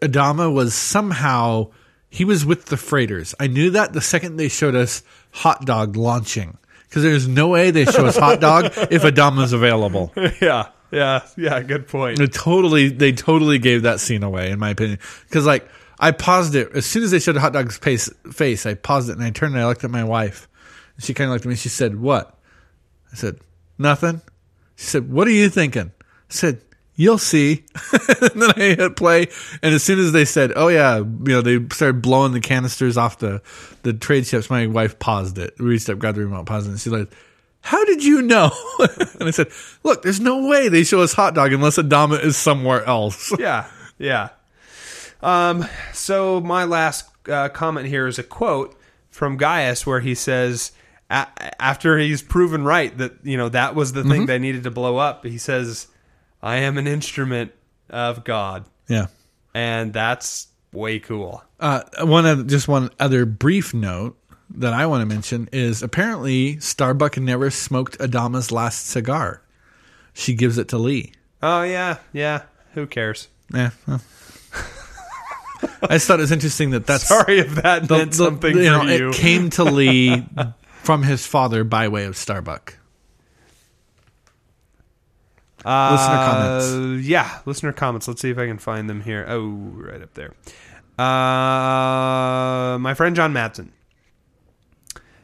Adama 0.00 0.52
was 0.52 0.74
somehow 0.74 1.70
he 2.08 2.24
was 2.24 2.44
with 2.44 2.66
the 2.66 2.76
freighters. 2.76 3.34
I 3.38 3.46
knew 3.46 3.70
that 3.70 3.92
the 3.92 4.00
second 4.00 4.36
they 4.36 4.48
showed 4.48 4.74
us 4.74 5.02
hot 5.30 5.64
dog 5.64 5.96
launching. 5.96 6.58
Because 6.88 7.04
there's 7.04 7.28
no 7.28 7.46
way 7.46 7.70
they 7.70 7.84
show 7.84 8.04
us 8.06 8.16
hot 8.16 8.40
dog 8.40 8.64
if 8.90 9.02
Adama's 9.02 9.52
available. 9.52 10.12
yeah, 10.40 10.70
yeah, 10.90 11.24
yeah. 11.36 11.62
Good 11.62 11.86
point. 11.86 12.18
It 12.18 12.32
totally, 12.32 12.88
they 12.88 13.12
totally 13.12 13.60
gave 13.60 13.82
that 13.82 14.00
scene 14.00 14.24
away, 14.24 14.50
in 14.50 14.58
my 14.58 14.70
opinion. 14.70 14.98
Because 15.28 15.46
like 15.46 15.68
I 16.00 16.10
paused 16.10 16.56
it 16.56 16.74
as 16.74 16.84
soon 16.84 17.04
as 17.04 17.12
they 17.12 17.20
showed 17.20 17.36
hot 17.36 17.52
dog's 17.52 17.78
face. 17.78 18.10
Face, 18.32 18.66
I 18.66 18.74
paused 18.74 19.08
it 19.08 19.12
and 19.12 19.22
I 19.22 19.30
turned 19.30 19.54
and 19.54 19.62
I 19.62 19.66
looked 19.68 19.84
at 19.84 19.90
my 19.90 20.02
wife. 20.02 20.48
And 20.96 21.04
she 21.04 21.14
kind 21.14 21.30
of 21.30 21.34
looked 21.34 21.46
at 21.46 21.48
me. 21.48 21.54
She 21.54 21.68
said, 21.68 22.00
"What?" 22.00 22.36
I 23.12 23.16
said, 23.16 23.38
"Nothing." 23.78 24.20
She 24.74 24.86
said, 24.86 25.12
"What 25.12 25.28
are 25.28 25.32
you 25.32 25.48
thinking?" 25.48 25.92
I 26.00 26.32
said, 26.32 26.60
"You'll 27.00 27.18
see." 27.18 27.64
and 27.92 28.42
then 28.42 28.50
I 28.56 28.74
hit 28.76 28.96
play, 28.96 29.28
and 29.62 29.74
as 29.74 29.82
soon 29.82 29.98
as 29.98 30.12
they 30.12 30.24
said, 30.24 30.52
"Oh 30.54 30.68
yeah," 30.68 30.98
you 30.98 31.06
know, 31.26 31.40
they 31.40 31.58
started 31.72 32.02
blowing 32.02 32.32
the 32.32 32.40
canisters 32.40 32.96
off 32.96 33.18
the 33.18 33.40
the 33.82 33.92
trade 33.92 34.26
ships. 34.26 34.50
My 34.50 34.66
wife 34.66 34.98
paused 34.98 35.38
it, 35.38 35.54
reached 35.58 35.88
up, 35.88 35.98
grabbed 35.98 36.18
the 36.18 36.22
remote, 36.22 36.46
paused 36.46 36.66
it, 36.66 36.70
and 36.70 36.80
she's 36.80 36.92
like. 36.92 37.10
How 37.62 37.84
did 37.84 38.02
you 38.02 38.22
know? 38.22 38.50
and 39.20 39.28
I 39.28 39.32
said, 39.32 39.48
"Look, 39.82 40.00
there's 40.00 40.18
no 40.18 40.46
way 40.46 40.70
they 40.70 40.82
show 40.82 41.02
us 41.02 41.12
hot 41.12 41.34
dog 41.34 41.52
unless 41.52 41.76
Adama 41.76 42.18
is 42.24 42.34
somewhere 42.38 42.82
else." 42.86 43.34
yeah, 43.38 43.68
yeah. 43.98 44.30
Um. 45.22 45.66
So 45.92 46.40
my 46.40 46.64
last 46.64 47.04
uh, 47.28 47.50
comment 47.50 47.86
here 47.86 48.06
is 48.06 48.18
a 48.18 48.22
quote 48.22 48.80
from 49.10 49.36
Gaius, 49.36 49.86
where 49.86 50.00
he 50.00 50.14
says, 50.14 50.72
a- 51.10 51.26
after 51.62 51.98
he's 51.98 52.22
proven 52.22 52.64
right 52.64 52.96
that 52.96 53.12
you 53.24 53.36
know 53.36 53.50
that 53.50 53.74
was 53.74 53.92
the 53.92 54.04
thing 54.04 54.24
they 54.24 54.38
needed 54.38 54.62
to 54.62 54.70
blow 54.70 54.96
up, 54.96 55.26
he 55.26 55.36
says, 55.36 55.88
"I 56.42 56.56
am 56.56 56.78
an 56.78 56.86
instrument 56.86 57.52
of 57.88 58.24
God," 58.24 58.64
Yeah. 58.88 59.06
and 59.54 59.92
that's 59.92 60.48
way 60.72 60.98
cool. 60.98 61.42
Uh, 61.58 61.82
one 62.02 62.48
just 62.48 62.68
one 62.68 62.90
other 62.98 63.26
brief 63.26 63.74
note 63.74 64.16
that 64.54 64.72
I 64.72 64.86
want 64.86 65.02
to 65.02 65.06
mention 65.06 65.48
is 65.52 65.82
apparently 65.82 66.58
Starbuck 66.60 67.16
never 67.18 67.50
smoked 67.50 67.98
Adama's 67.98 68.50
last 68.50 68.86
cigar. 68.86 69.42
She 70.12 70.34
gives 70.34 70.58
it 70.58 70.68
to 70.68 70.78
Lee. 70.78 71.12
Oh 71.42 71.62
yeah, 71.62 71.98
yeah. 72.12 72.42
Who 72.74 72.86
cares? 72.86 73.28
Yeah. 73.52 73.70
well. 73.86 74.00
I 75.82 75.94
just 75.94 76.06
thought 76.06 76.18
it 76.18 76.22
was 76.22 76.32
interesting 76.32 76.70
that 76.70 76.86
that's 76.86 77.06
Sorry 77.06 77.38
if 77.40 77.54
that 77.56 77.86
the- 77.88 77.98
meant 77.98 78.10
the- 78.12 78.16
something 78.16 78.56
you 78.56 78.64
know, 78.64 78.82
you. 78.82 79.10
It 79.10 79.14
came 79.16 79.50
to 79.50 79.64
Lee 79.64 80.26
from 80.82 81.02
his 81.02 81.26
father 81.26 81.64
by 81.64 81.88
way 81.88 82.04
of 82.04 82.16
Starbuck. 82.16 82.76
Listener 85.64 86.16
comments. 86.16 86.66
Uh, 86.66 86.98
yeah, 87.02 87.40
listener 87.44 87.72
comments. 87.72 88.08
Let's 88.08 88.22
see 88.22 88.30
if 88.30 88.38
I 88.38 88.46
can 88.46 88.58
find 88.58 88.88
them 88.88 89.02
here. 89.02 89.26
Oh, 89.28 89.48
right 89.48 90.00
up 90.00 90.14
there. 90.14 90.32
Uh, 90.98 92.78
my 92.78 92.94
friend 92.94 93.14
John 93.14 93.32
Madsen. 93.32 93.70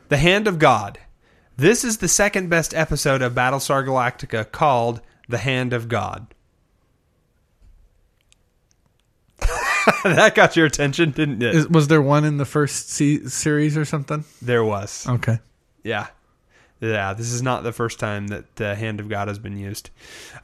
The 0.09 0.17
Hand 0.19 0.47
of 0.47 0.59
God. 0.59 0.99
This 1.57 1.85
is 1.85 1.99
the 1.99 2.09
second 2.09 2.51
best 2.51 2.75
episode 2.75 3.23
of 3.23 3.33
Battlestar 3.33 3.85
Galactica 3.87 4.51
called 4.51 5.01
The 5.29 5.39
Hand 5.39 5.73
of 5.73 5.89
God. 5.89 6.27
that 10.05 10.35
got 10.35 10.57
your 10.57 10.67
attention, 10.67 11.13
didn't 11.13 11.43
it? 11.43 11.55
Is, 11.55 11.69
was 11.69 11.89
there 11.89 12.03
one 12.03 12.25
in 12.25 12.37
the 12.37 12.45
first 12.45 12.91
se- 12.91 13.25
series 13.27 13.77
or 13.77 13.85
something? 13.85 14.25
there 14.43 14.65
was. 14.65 15.07
Okay. 15.09 15.39
Yeah. 15.83 16.09
Yeah, 16.81 17.15
this 17.15 17.32
is 17.32 17.40
not 17.43 17.62
the 17.62 17.73
first 17.73 17.98
time 17.98 18.27
that 18.28 18.57
the 18.57 18.74
hand 18.74 19.01
of 19.01 19.09
God 19.09 19.28
has 19.28 19.39
been 19.39 19.57
used. 19.57 19.89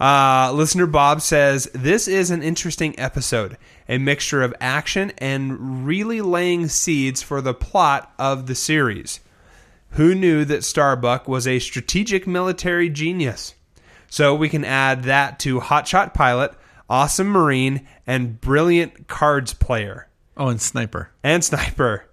Uh, 0.00 0.50
listener 0.54 0.86
Bob 0.86 1.20
says, 1.20 1.68
This 1.74 2.08
is 2.08 2.30
an 2.30 2.42
interesting 2.42 2.98
episode, 2.98 3.58
a 3.88 3.98
mixture 3.98 4.42
of 4.42 4.54
action 4.58 5.12
and 5.18 5.86
really 5.86 6.22
laying 6.22 6.68
seeds 6.68 7.22
for 7.22 7.42
the 7.42 7.52
plot 7.52 8.12
of 8.18 8.46
the 8.46 8.54
series. 8.54 9.20
Who 9.90 10.14
knew 10.14 10.46
that 10.46 10.64
Starbuck 10.64 11.28
was 11.28 11.46
a 11.46 11.58
strategic 11.58 12.26
military 12.26 12.88
genius? 12.88 13.54
So 14.08 14.34
we 14.34 14.48
can 14.48 14.64
add 14.64 15.02
that 15.04 15.38
to 15.40 15.60
hotshot 15.60 16.14
pilot, 16.14 16.54
awesome 16.88 17.28
marine, 17.28 17.86
and 18.06 18.40
brilliant 18.40 19.06
cards 19.06 19.52
player 19.52 20.08
Oh, 20.34 20.48
and 20.48 20.60
Sniper. 20.62 21.10
and 21.22 21.44
Sniper. 21.44 22.06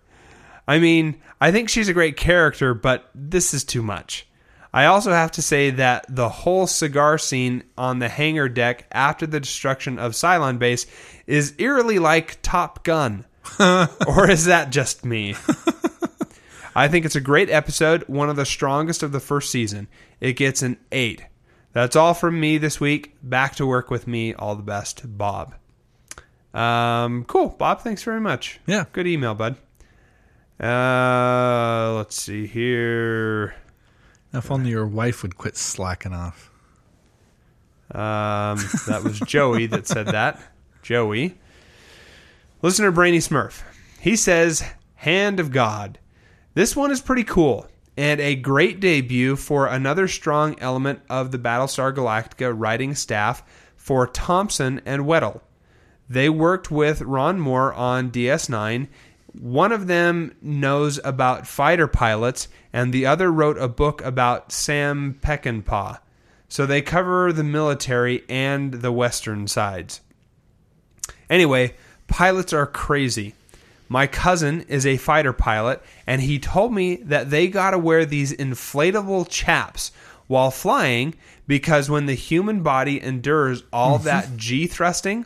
I 0.67 0.79
mean, 0.79 1.15
I 1.41 1.51
think 1.51 1.69
she's 1.69 1.89
a 1.89 1.93
great 1.93 2.17
character, 2.17 2.73
but 2.73 3.09
this 3.15 3.53
is 3.53 3.63
too 3.63 3.81
much. 3.81 4.27
I 4.73 4.85
also 4.85 5.11
have 5.11 5.31
to 5.31 5.41
say 5.41 5.71
that 5.71 6.05
the 6.07 6.29
whole 6.29 6.67
cigar 6.67 7.17
scene 7.17 7.63
on 7.77 7.99
the 7.99 8.09
hangar 8.09 8.49
deck 8.49 8.85
after 8.91 9.25
the 9.25 9.39
destruction 9.39 9.97
of 9.97 10.11
Cylon 10.11 10.59
Base 10.59 10.85
is 11.25 11.55
eerily 11.57 11.97
like 11.97 12.39
Top 12.41 12.83
Gun. 12.83 13.25
or 13.59 14.29
is 14.29 14.45
that 14.45 14.69
just 14.69 15.03
me? 15.05 15.35
I 16.75 16.87
think 16.87 17.05
it's 17.05 17.15
a 17.15 17.21
great 17.21 17.49
episode, 17.49 18.03
one 18.03 18.29
of 18.29 18.35
the 18.35 18.45
strongest 18.45 19.01
of 19.01 19.11
the 19.11 19.19
first 19.19 19.49
season. 19.49 19.87
It 20.19 20.33
gets 20.33 20.61
an 20.61 20.77
8. 20.91 21.23
That's 21.73 21.95
all 21.95 22.13
from 22.13 22.39
me 22.39 22.57
this 22.57 22.79
week. 22.79 23.15
Back 23.23 23.55
to 23.55 23.65
work 23.65 23.89
with 23.89 24.07
me. 24.07 24.33
All 24.33 24.55
the 24.55 24.63
best, 24.63 25.01
Bob. 25.17 25.55
Um, 26.53 27.25
cool, 27.25 27.49
Bob. 27.49 27.81
Thanks 27.81 28.03
very 28.03 28.21
much. 28.21 28.59
Yeah. 28.67 28.85
good 28.91 29.07
email, 29.07 29.33
bud. 29.33 29.55
Uh, 30.59 31.93
let's 31.95 32.21
see 32.21 32.47
here. 32.47 33.55
If 34.33 34.51
only 34.51 34.71
your 34.71 34.87
wife 34.87 35.23
would 35.23 35.37
quit 35.37 35.55
slacking 35.57 36.13
off. 36.13 36.51
Um, 37.91 38.59
that 38.87 39.01
was 39.03 39.19
Joey 39.21 39.65
that 39.67 39.87
said 39.87 40.07
that. 40.07 40.39
Joey. 40.81 41.37
Listener 42.61 42.91
Brainy 42.91 43.19
Smurf. 43.19 43.63
He 43.99 44.15
says, 44.15 44.63
Hand 44.95 45.39
of 45.39 45.51
God. 45.51 45.97
This 46.53 46.75
one 46.75 46.91
is 46.91 47.01
pretty 47.01 47.23
cool 47.23 47.67
and 47.99 48.21
a 48.21 48.33
great 48.33 48.79
debut 48.79 49.35
for 49.35 49.67
another 49.67 50.07
strong 50.07 50.57
element 50.59 51.01
of 51.09 51.31
the 51.31 51.37
Battlestar 51.37 51.93
Galactica 51.93 52.53
writing 52.55 52.95
staff 52.95 53.43
for 53.75 54.07
Thompson 54.07 54.81
and 54.85 55.03
Weddle. 55.03 55.41
They 56.07 56.29
worked 56.29 56.71
with 56.71 57.01
Ron 57.01 57.41
Moore 57.41 57.73
on 57.73 58.09
DS9. 58.09 58.87
One 59.39 59.71
of 59.71 59.87
them 59.87 60.35
knows 60.41 60.99
about 61.01 61.47
fighter 61.47 61.87
pilots, 61.87 62.49
and 62.73 62.91
the 62.91 63.05
other 63.05 63.31
wrote 63.31 63.57
a 63.57 63.69
book 63.69 64.01
about 64.03 64.51
Sam 64.51 65.17
Peckinpah. 65.21 65.99
So 66.49 66.65
they 66.65 66.81
cover 66.81 67.31
the 67.31 67.45
military 67.45 68.25
and 68.27 68.73
the 68.73 68.91
western 68.91 69.47
sides. 69.47 70.01
Anyway, 71.29 71.75
pilots 72.07 72.51
are 72.51 72.65
crazy. 72.65 73.33
My 73.87 74.07
cousin 74.07 74.65
is 74.67 74.85
a 74.85 74.97
fighter 74.97 75.31
pilot, 75.31 75.81
and 76.05 76.21
he 76.21 76.37
told 76.37 76.73
me 76.73 76.97
that 76.97 77.29
they 77.29 77.47
got 77.47 77.71
to 77.71 77.79
wear 77.79 78.05
these 78.05 78.33
inflatable 78.33 79.27
chaps 79.29 79.93
while 80.27 80.51
flying 80.51 81.15
because 81.47 81.89
when 81.89 82.07
the 82.07 82.13
human 82.13 82.61
body 82.61 83.01
endures 83.01 83.63
all 83.71 83.95
mm-hmm. 83.95 84.05
that 84.05 84.35
G 84.35 84.67
thrusting, 84.67 85.25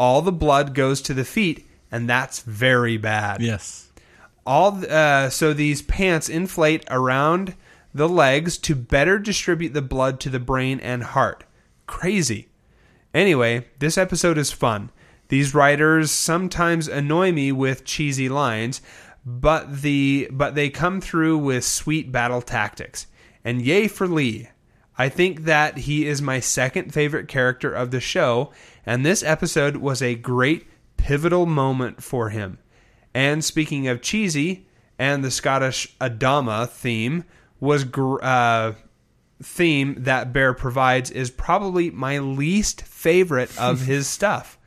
all 0.00 0.20
the 0.20 0.32
blood 0.32 0.74
goes 0.74 1.00
to 1.02 1.14
the 1.14 1.24
feet, 1.24 1.64
and 1.92 2.08
that's 2.08 2.40
very 2.40 2.96
bad. 2.96 3.40
Yes. 3.42 3.92
all 4.44 4.82
uh, 4.90 5.28
so 5.28 5.52
these 5.52 5.82
pants 5.82 6.28
inflate 6.28 6.84
around 6.90 7.54
the 7.94 8.08
legs 8.08 8.56
to 8.58 8.74
better 8.74 9.18
distribute 9.18 9.74
the 9.74 9.82
blood 9.82 10.18
to 10.20 10.30
the 10.30 10.40
brain 10.40 10.80
and 10.80 11.04
heart. 11.04 11.44
Crazy. 11.86 12.48
Anyway 13.14 13.66
this 13.78 13.96
episode 13.98 14.38
is 14.38 14.50
fun. 14.50 14.90
These 15.28 15.54
writers 15.54 16.10
sometimes 16.10 16.88
annoy 16.88 17.30
me 17.32 17.52
with 17.52 17.84
cheesy 17.84 18.28
lines 18.28 18.80
but 19.24 19.82
the 19.82 20.28
but 20.32 20.54
they 20.56 20.70
come 20.70 21.00
through 21.00 21.38
with 21.38 21.64
sweet 21.64 22.10
battle 22.10 22.42
tactics. 22.42 23.06
And 23.44 23.60
yay 23.62 23.86
for 23.88 24.08
lee. 24.08 24.48
I 24.98 25.08
think 25.08 25.44
that 25.44 25.78
he 25.78 26.06
is 26.06 26.20
my 26.22 26.40
second 26.40 26.92
favorite 26.92 27.28
character 27.28 27.72
of 27.72 27.90
the 27.90 28.00
show 28.00 28.50
and 28.84 29.04
this 29.04 29.22
episode 29.22 29.76
was 29.76 30.02
a 30.02 30.14
great 30.14 30.66
pivotal 31.02 31.46
moment 31.46 32.02
for 32.02 32.30
him 32.30 32.58
and 33.14 33.44
speaking 33.44 33.88
of 33.88 34.02
cheesy, 34.02 34.66
and 34.98 35.24
the 35.24 35.30
Scottish 35.30 35.94
Adama 36.00 36.68
theme 36.68 37.24
was 37.60 37.84
gr- 37.84 38.22
uh, 38.22 38.72
theme 39.42 39.96
that 39.98 40.32
Bear 40.32 40.54
provides 40.54 41.10
is 41.10 41.30
probably 41.30 41.90
my 41.90 42.18
least 42.18 42.82
favorite 42.82 43.56
of 43.58 43.82
his 43.86 44.06
stuff. 44.06 44.58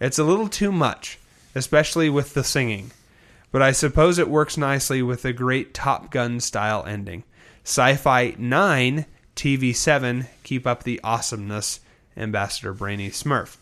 It's 0.00 0.18
a 0.18 0.24
little 0.24 0.48
too 0.48 0.72
much, 0.72 1.18
especially 1.54 2.10
with 2.10 2.34
the 2.34 2.44
singing, 2.44 2.90
but 3.50 3.62
I 3.62 3.72
suppose 3.72 4.18
it 4.18 4.28
works 4.28 4.56
nicely 4.56 5.02
with 5.02 5.24
a 5.24 5.32
great 5.32 5.72
Top 5.72 6.10
Gun 6.10 6.40
style 6.40 6.84
ending. 6.84 7.24
Sci-Fi 7.64 8.34
9, 8.38 9.06
TV 9.34 9.74
7, 9.74 10.26
keep 10.42 10.66
up 10.66 10.82
the 10.82 11.00
awesomeness, 11.02 11.80
Ambassador 12.16 12.72
Brainy 12.72 13.10
Smurf. 13.10 13.56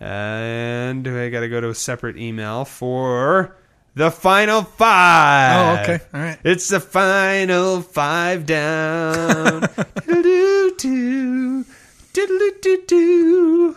And 0.00 1.06
I 1.06 1.28
got 1.28 1.40
to 1.40 1.48
go 1.48 1.60
to 1.60 1.68
a 1.68 1.74
separate 1.74 2.16
email 2.16 2.64
for 2.64 3.54
the 3.94 4.10
final 4.10 4.62
five. 4.62 5.78
Oh, 5.78 5.82
okay. 5.82 6.02
All 6.14 6.20
right. 6.20 6.38
It's 6.42 6.68
the 6.68 6.80
final 6.80 7.82
five 7.82 8.46
down. 8.46 9.68
Diddle-doo-doo. 10.06 11.66
Diddle-doo-doo. 12.14 13.76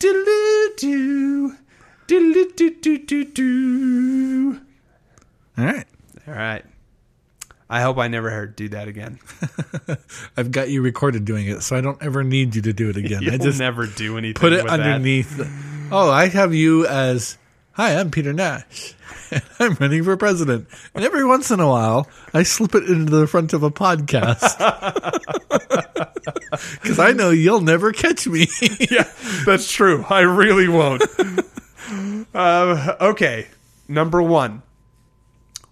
Diddle-doo-doo. 0.00 1.54
Diddle-doo-doo-doo-doo. 2.08 4.60
All 5.56 5.64
right. 5.64 5.86
All 6.26 6.34
right. 6.34 6.64
I 7.72 7.82
hope 7.82 7.98
I 7.98 8.08
never 8.08 8.30
heard 8.30 8.56
do 8.56 8.68
that 8.70 8.88
again. 8.88 9.20
I've 10.36 10.50
got 10.50 10.70
you 10.70 10.82
recorded 10.82 11.24
doing 11.24 11.46
it, 11.46 11.62
so 11.62 11.76
I 11.76 11.80
don't 11.80 12.02
ever 12.02 12.24
need 12.24 12.56
you 12.56 12.62
to 12.62 12.72
do 12.72 12.88
it 12.90 12.96
again. 12.96 13.22
I 13.32 13.38
just 13.38 13.60
never 13.60 13.86
do 13.86 14.18
anything. 14.18 14.34
put 14.40 14.52
it 14.52 14.64
that. 14.66 14.80
underneath. 14.80 15.36
the- 15.36 15.48
oh, 15.92 16.10
I 16.10 16.26
have 16.26 16.52
you 16.52 16.84
as 16.86 17.38
Hi, 17.74 17.94
I'm 17.94 18.10
Peter 18.10 18.32
Nash. 18.32 18.94
and 19.30 19.42
I'm 19.60 19.74
running 19.74 20.02
for 20.02 20.16
president. 20.16 20.66
And 20.96 21.04
every 21.04 21.24
once 21.24 21.52
in 21.52 21.60
a 21.60 21.68
while, 21.68 22.08
I 22.34 22.42
slip 22.42 22.74
it 22.74 22.90
into 22.90 23.12
the 23.16 23.28
front 23.28 23.52
of 23.52 23.62
a 23.62 23.70
podcast. 23.70 24.58
Because 26.82 26.98
I 26.98 27.12
know 27.12 27.30
you'll 27.30 27.60
never 27.60 27.92
catch 27.92 28.26
me. 28.26 28.48
yeah, 28.90 29.08
that's 29.46 29.70
true. 29.70 30.04
I 30.10 30.20
really 30.22 30.66
won't. 30.68 31.02
uh, 32.34 32.96
okay, 33.00 33.46
number 33.86 34.20
one. 34.20 34.62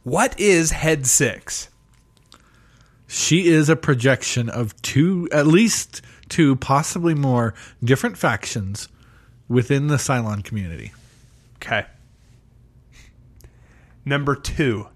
What 0.05 0.39
is 0.39 0.71
Head 0.71 1.07
Six? 1.07 1.69
She 3.11 3.49
is 3.49 3.71
a 3.71 3.75
projection 3.75 4.51
of 4.51 4.81
two, 4.83 5.29
at 5.33 5.47
least 5.47 6.03
two, 6.29 6.57
possibly 6.57 7.15
more 7.15 7.55
different 7.83 8.19
factions 8.19 8.89
within 9.49 9.87
the 9.87 9.97
Cylon 9.97 10.45
community. 10.45 10.93
Okay. 11.57 11.87
Number 14.05 14.37
two. 14.37 14.89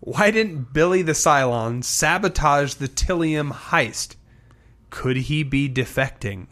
Why 0.00 0.30
didn't 0.30 0.74
Billy 0.74 1.00
the 1.00 1.12
Cylon 1.12 1.82
sabotage 1.82 2.74
the 2.74 2.88
tylium 2.88 3.52
heist? 3.52 4.16
Could 4.90 5.16
he 5.16 5.42
be 5.42 5.68
defecting? 5.68 6.48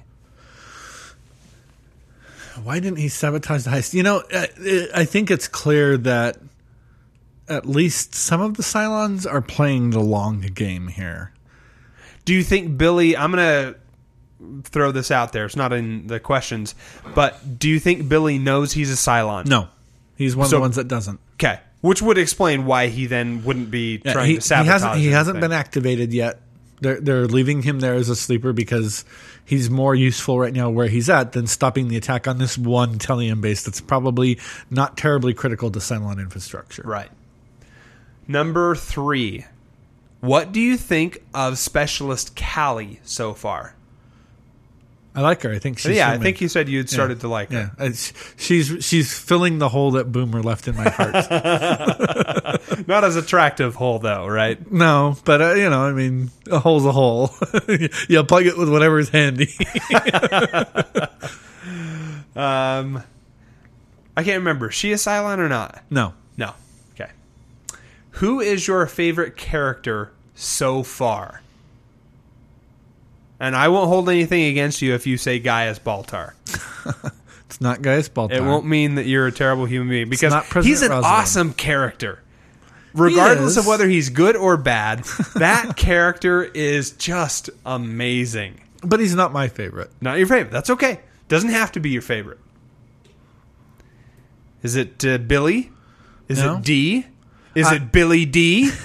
Why 2.62 2.78
didn't 2.80 2.98
he 2.98 3.08
sabotage 3.08 3.64
the 3.64 3.70
heist? 3.70 3.92
You 3.92 4.04
know, 4.04 4.22
I 4.32 5.04
think 5.04 5.30
it's 5.30 5.48
clear 5.48 5.96
that 5.98 6.38
at 7.50 7.66
least 7.66 8.14
some 8.14 8.40
of 8.40 8.56
the 8.56 8.62
Cylons 8.62 9.30
are 9.30 9.40
playing 9.42 9.90
the 9.90 10.00
long 10.00 10.40
game 10.40 10.88
here. 10.88 11.32
Do 12.24 12.32
you 12.34 12.42
think 12.42 12.78
Billy? 12.78 13.16
I'm 13.16 13.30
gonna 13.32 13.74
throw 14.64 14.92
this 14.92 15.10
out 15.10 15.32
there. 15.32 15.44
It's 15.46 15.56
not 15.56 15.72
in 15.72 16.06
the 16.06 16.20
questions, 16.20 16.74
but 17.14 17.58
do 17.58 17.68
you 17.68 17.78
think 17.80 18.08
Billy 18.08 18.38
knows 18.38 18.72
he's 18.72 18.90
a 18.92 18.96
Cylon? 18.96 19.46
No, 19.46 19.68
he's 20.16 20.36
one 20.36 20.48
So- 20.48 20.56
of 20.56 20.60
the 20.60 20.62
ones 20.62 20.76
that 20.76 20.88
doesn't. 20.88 21.18
Okay, 21.34 21.58
which 21.80 22.00
would 22.02 22.18
explain 22.18 22.66
why 22.66 22.86
he 22.88 23.06
then 23.06 23.42
wouldn't 23.44 23.70
be 23.70 24.00
Yeah, 24.04 24.12
trying 24.12 24.28
he, 24.28 24.34
to 24.36 24.40
sabotage. 24.40 24.64
he 24.66 24.70
hasn't. 24.72 24.96
He 24.96 25.06
hasn't 25.08 25.40
been 25.40 25.52
activated 25.52 26.12
yet. 26.12 26.40
They're 26.82 27.00
they're 27.00 27.26
leaving 27.26 27.62
him 27.62 27.80
there 27.80 27.94
as 27.94 28.08
a 28.08 28.16
sleeper 28.16 28.52
because 28.54 29.04
he's 29.44 29.68
more 29.68 29.94
useful 29.94 30.38
right 30.38 30.52
now 30.52 30.70
where 30.70 30.86
he's 30.88 31.10
at 31.10 31.32
than 31.32 31.46
stopping 31.46 31.88
the 31.88 31.96
attack 31.96 32.26
on 32.28 32.38
this 32.38 32.56
one 32.56 32.98
tylium 32.98 33.40
base 33.42 33.62
that's 33.64 33.80
probably 33.82 34.38
not 34.70 34.96
terribly 34.96 35.34
critical 35.34 35.70
to 35.72 35.78
Cylon 35.78 36.18
infrastructure. 36.18 36.82
Right. 36.86 37.10
Number 38.28 38.74
three. 38.74 39.44
What 40.20 40.52
do 40.52 40.60
you 40.60 40.76
think 40.76 41.22
of 41.34 41.58
Specialist 41.58 42.36
Callie 42.36 43.00
so 43.02 43.32
far? 43.34 43.74
I 45.12 45.22
like 45.22 45.42
her. 45.42 45.52
I 45.52 45.58
think 45.58 45.78
she's. 45.80 45.96
yeah, 45.96 46.08
I 46.10 46.18
think 46.18 46.40
you 46.40 46.48
said 46.48 46.68
you 46.68 46.78
had 46.78 46.86
Yeah. 46.90 46.94
started 46.94 47.20
to 47.20 47.28
like 47.28 47.50
her. 47.50 47.72
Yeah, 47.80 47.90
she's 48.36 48.76
she's 48.84 49.18
filling 49.18 49.58
the 49.58 49.68
hole 49.68 49.90
that 49.92 50.12
Boomer 50.12 50.40
left 50.40 50.68
in 50.68 50.76
my 50.76 50.88
heart. 50.88 51.14
Not 52.86 53.02
as 53.02 53.16
attractive 53.16 53.74
hole 53.74 53.98
though, 53.98 54.28
right? 54.28 54.70
no, 54.70 55.16
but 55.24 55.42
uh, 55.42 55.54
you 55.54 55.68
know, 55.68 55.82
I 55.82 55.92
mean, 55.92 56.30
a 56.48 56.60
hole's 56.60 56.86
a 56.86 56.92
hole. 56.92 57.30
you 58.08 58.22
plug 58.22 58.46
it 58.46 58.56
with 58.56 58.68
whatever's 58.70 59.08
handy. 59.08 59.48
Um, 62.36 63.02
I 64.16 64.22
can't 64.22 64.38
remember. 64.38 64.68
Is 64.68 64.74
she 64.74 64.92
a 64.92 64.96
Cylon 64.96 65.38
or 65.38 65.48
not? 65.48 65.82
no. 65.90 66.14
Who 68.12 68.40
is 68.40 68.66
your 68.66 68.86
favorite 68.86 69.36
character 69.36 70.12
so 70.34 70.82
far? 70.82 71.42
And 73.38 73.56
I 73.56 73.68
won't 73.68 73.88
hold 73.88 74.08
anything 74.08 74.44
against 74.44 74.82
you 74.82 74.94
if 74.94 75.06
you 75.06 75.16
say 75.16 75.38
Gaius 75.38 75.78
Baltar. 75.78 76.32
it's 77.46 77.60
not 77.60 77.80
Gaius 77.80 78.08
Baltar. 78.08 78.32
It 78.32 78.42
won't 78.42 78.66
mean 78.66 78.96
that 78.96 79.06
you're 79.06 79.26
a 79.26 79.32
terrible 79.32 79.64
human 79.64 79.88
being 79.88 80.10
because 80.10 80.34
he's 80.64 80.82
an 80.82 80.92
awesome 80.92 81.54
character. 81.54 82.20
Regardless 82.92 83.56
of 83.56 83.66
whether 83.66 83.88
he's 83.88 84.10
good 84.10 84.36
or 84.36 84.56
bad, 84.56 85.04
that 85.36 85.76
character 85.76 86.42
is 86.44 86.90
just 86.90 87.48
amazing. 87.64 88.60
but 88.82 88.98
he's 89.00 89.14
not 89.14 89.32
my 89.32 89.48
favorite. 89.48 89.90
Not 90.00 90.18
your 90.18 90.26
favorite. 90.26 90.50
That's 90.52 90.70
okay. 90.70 91.00
Doesn't 91.28 91.50
have 91.50 91.72
to 91.72 91.80
be 91.80 91.90
your 91.90 92.02
favorite. 92.02 92.40
Is 94.62 94.76
it 94.76 95.04
uh, 95.04 95.18
Billy? 95.18 95.70
Is 96.28 96.42
No. 96.42 96.56
it 96.56 96.62
D? 96.64 97.06
Is 97.54 97.70
it 97.72 97.92
Billy 97.92 98.24
D? 98.26 98.70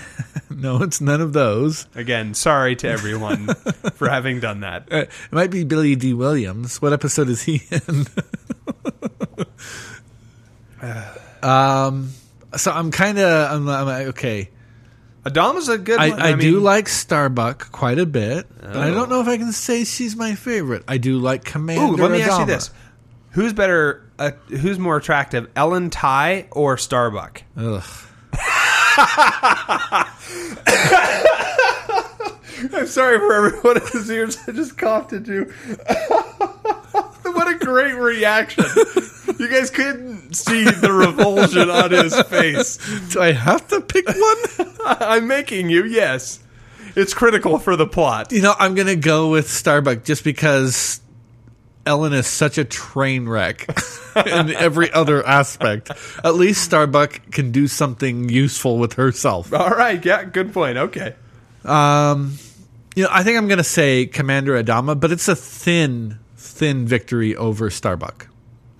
No, 0.50 0.82
it's 0.84 1.02
none 1.02 1.20
of 1.22 1.34
those. 1.34 1.88
Again, 1.96 2.34
sorry 2.34 2.76
to 2.78 2.88
everyone 2.88 3.48
for 3.96 4.08
having 4.08 4.40
done 4.40 4.62
that. 4.62 4.88
Uh, 4.92 4.98
it 5.00 5.10
might 5.32 5.52
be 5.52 5.64
Billy 5.66 5.96
Dee 5.98 6.14
Williams. 6.14 6.82
What 6.82 6.94
episode 6.94 7.28
is 7.28 7.42
he 7.44 7.64
in? 7.72 8.06
um, 11.44 12.12
so 12.56 12.72
I'm 12.72 12.92
kind 12.92 13.18
of 13.20 13.52
I'm, 13.52 13.68
I'm 13.68 13.88
okay. 14.10 14.50
Adama's 15.26 15.68
a 15.68 15.78
good 15.78 16.00
I, 16.00 16.10
one. 16.10 16.22
I, 16.22 16.32
do 16.34 16.54
mean, 16.54 16.64
like 16.64 16.88
Starbuck 16.88 17.72
quite 17.72 17.98
a 17.98 18.06
bit, 18.06 18.48
but 18.62 18.78
I 18.78 18.90
Oh. 18.90 18.94
don't 18.94 19.10
know 19.10 19.22
if 19.22 19.28
I 19.28 19.38
can 19.38 19.52
say 19.52 19.84
she's 19.84 20.16
my 20.16 20.36
favorite. 20.36 20.84
I 20.88 20.98
do 21.00 21.18
like 21.18 21.44
Commander. 21.44 21.94
Ooh, 21.94 21.96
let 21.98 22.12
me 22.12 22.22
ask 22.22 22.40
you 22.40 22.46
this: 22.46 22.70
Who's 23.32 23.52
better? 23.52 24.04
Uh, 24.20 24.32
who's 24.48 24.80
more 24.80 24.96
attractive, 24.98 25.50
Ellen 25.56 25.90
Tigh 25.90 26.48
or 26.52 26.78
Starbuck? 26.78 27.44
Ugh. 27.58 27.84
I'm 32.74 32.88
sorry 32.88 33.20
for 33.20 33.34
everyone 33.34 33.82
whose 33.92 34.10
ears 34.10 34.38
I 34.48 34.54
just 34.54 34.78
coughed 34.78 35.12
at 35.14 35.28
you. 35.28 35.44
what 37.24 37.54
a 37.54 37.58
great 37.60 37.96
reaction! 37.96 38.64
You 39.38 39.50
guys 39.50 39.70
couldn't 39.70 40.34
see 40.34 40.64
the 40.64 40.94
revulsion 40.94 41.70
on 41.70 41.92
his 41.92 42.18
face. 42.24 42.78
Do 43.10 43.22
I 43.22 43.34
have 43.34 43.68
to 43.68 43.82
pick 43.82 44.08
one? 44.08 44.72
I'm 44.86 45.28
making 45.28 45.70
you. 45.70 45.84
Yes, 45.84 46.40
it's 46.96 47.14
critical 47.14 47.60
for 47.60 47.76
the 47.76 47.88
plot. 47.88 48.32
you 48.32 48.42
know, 48.42 48.56
I'm 48.58 48.76
gonna 48.76 48.96
go 48.96 49.30
with 49.30 49.50
Starbuck 49.50 50.06
just 50.06 50.24
because 50.24 51.02
Ellen 51.86 52.14
is 52.14 52.28
such 52.28 52.58
a 52.58 52.64
train 52.66 53.28
wreck 53.30 53.68
in 54.26 54.52
every 54.52 54.92
other 54.92 55.26
aspect. 55.26 55.92
At 56.24 56.36
least 56.36 56.64
Starbuck 56.64 57.32
can 57.32 57.52
do 57.52 57.68
something 57.68 58.30
useful 58.30 58.78
with 58.80 58.94
herself. 58.94 59.54
All 59.54 59.70
right. 59.70 60.04
Yeah. 60.04 60.24
Good 60.24 60.54
point. 60.54 60.78
Okay. 60.78 61.14
Um, 61.64 62.38
you 62.96 63.04
know, 63.04 63.10
I 63.12 63.24
think 63.24 63.38
I'm 63.38 63.48
going 63.48 63.58
to 63.60 63.64
say 63.64 64.06
Commander 64.06 64.62
Adama, 64.62 65.00
but 65.00 65.12
it's 65.12 65.28
a 65.28 65.36
thin, 65.36 66.18
thin 66.36 66.86
victory 66.88 67.36
over 67.36 67.70
Starbuck. 67.70 68.28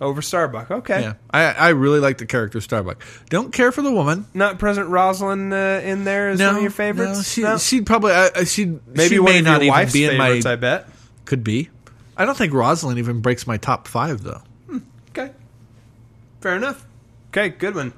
Over 0.02 0.22
Starbuck. 0.22 0.72
Okay. 0.72 1.02
Yeah, 1.02 1.14
I, 1.32 1.44
I 1.46 1.70
really 1.70 2.00
like 2.00 2.18
the 2.18 2.26
character 2.26 2.60
Starbuck. 2.60 3.02
Don't 3.30 3.54
care 3.54 3.72
for 3.72 3.82
the 3.82 3.92
woman. 3.92 4.26
Not 4.34 4.60
President 4.60 4.92
Roslin 4.92 5.54
uh, 5.54 5.82
in 5.84 6.04
there 6.04 6.32
is 6.32 6.40
No, 6.40 6.48
one 6.48 6.56
of 6.58 6.62
your 6.64 6.72
favorites. 6.72 7.18
No, 7.18 7.22
she, 7.24 7.42
No? 7.44 7.58
she'd 7.58 7.86
probably 7.86 8.12
uh, 8.12 8.44
she'd 8.44 8.86
Maybe 8.88 9.16
she 9.16 9.20
one 9.20 9.32
may 9.32 9.40
of 9.40 9.46
not 9.46 9.52
your 9.54 9.62
even 9.64 9.68
wife's 9.70 9.94
be 9.94 10.06
in 10.06 10.18
my 10.18 10.26
favorites. 10.28 10.46
I 10.46 10.56
bet. 10.58 10.90
could 11.24 11.44
be. 11.44 11.70
I 12.18 12.26
don't 12.26 12.38
think 12.38 12.54
Roslin 12.54 12.98
even 12.98 13.22
breaks 13.22 13.46
my 13.48 13.58
top 13.58 13.88
five 13.88 14.24
though. 14.24 14.42
Okay. 15.10 15.32
Fair 16.42 16.56
enough. 16.56 16.86
Okay, 17.30 17.50
good 17.50 17.76
one. 17.76 17.94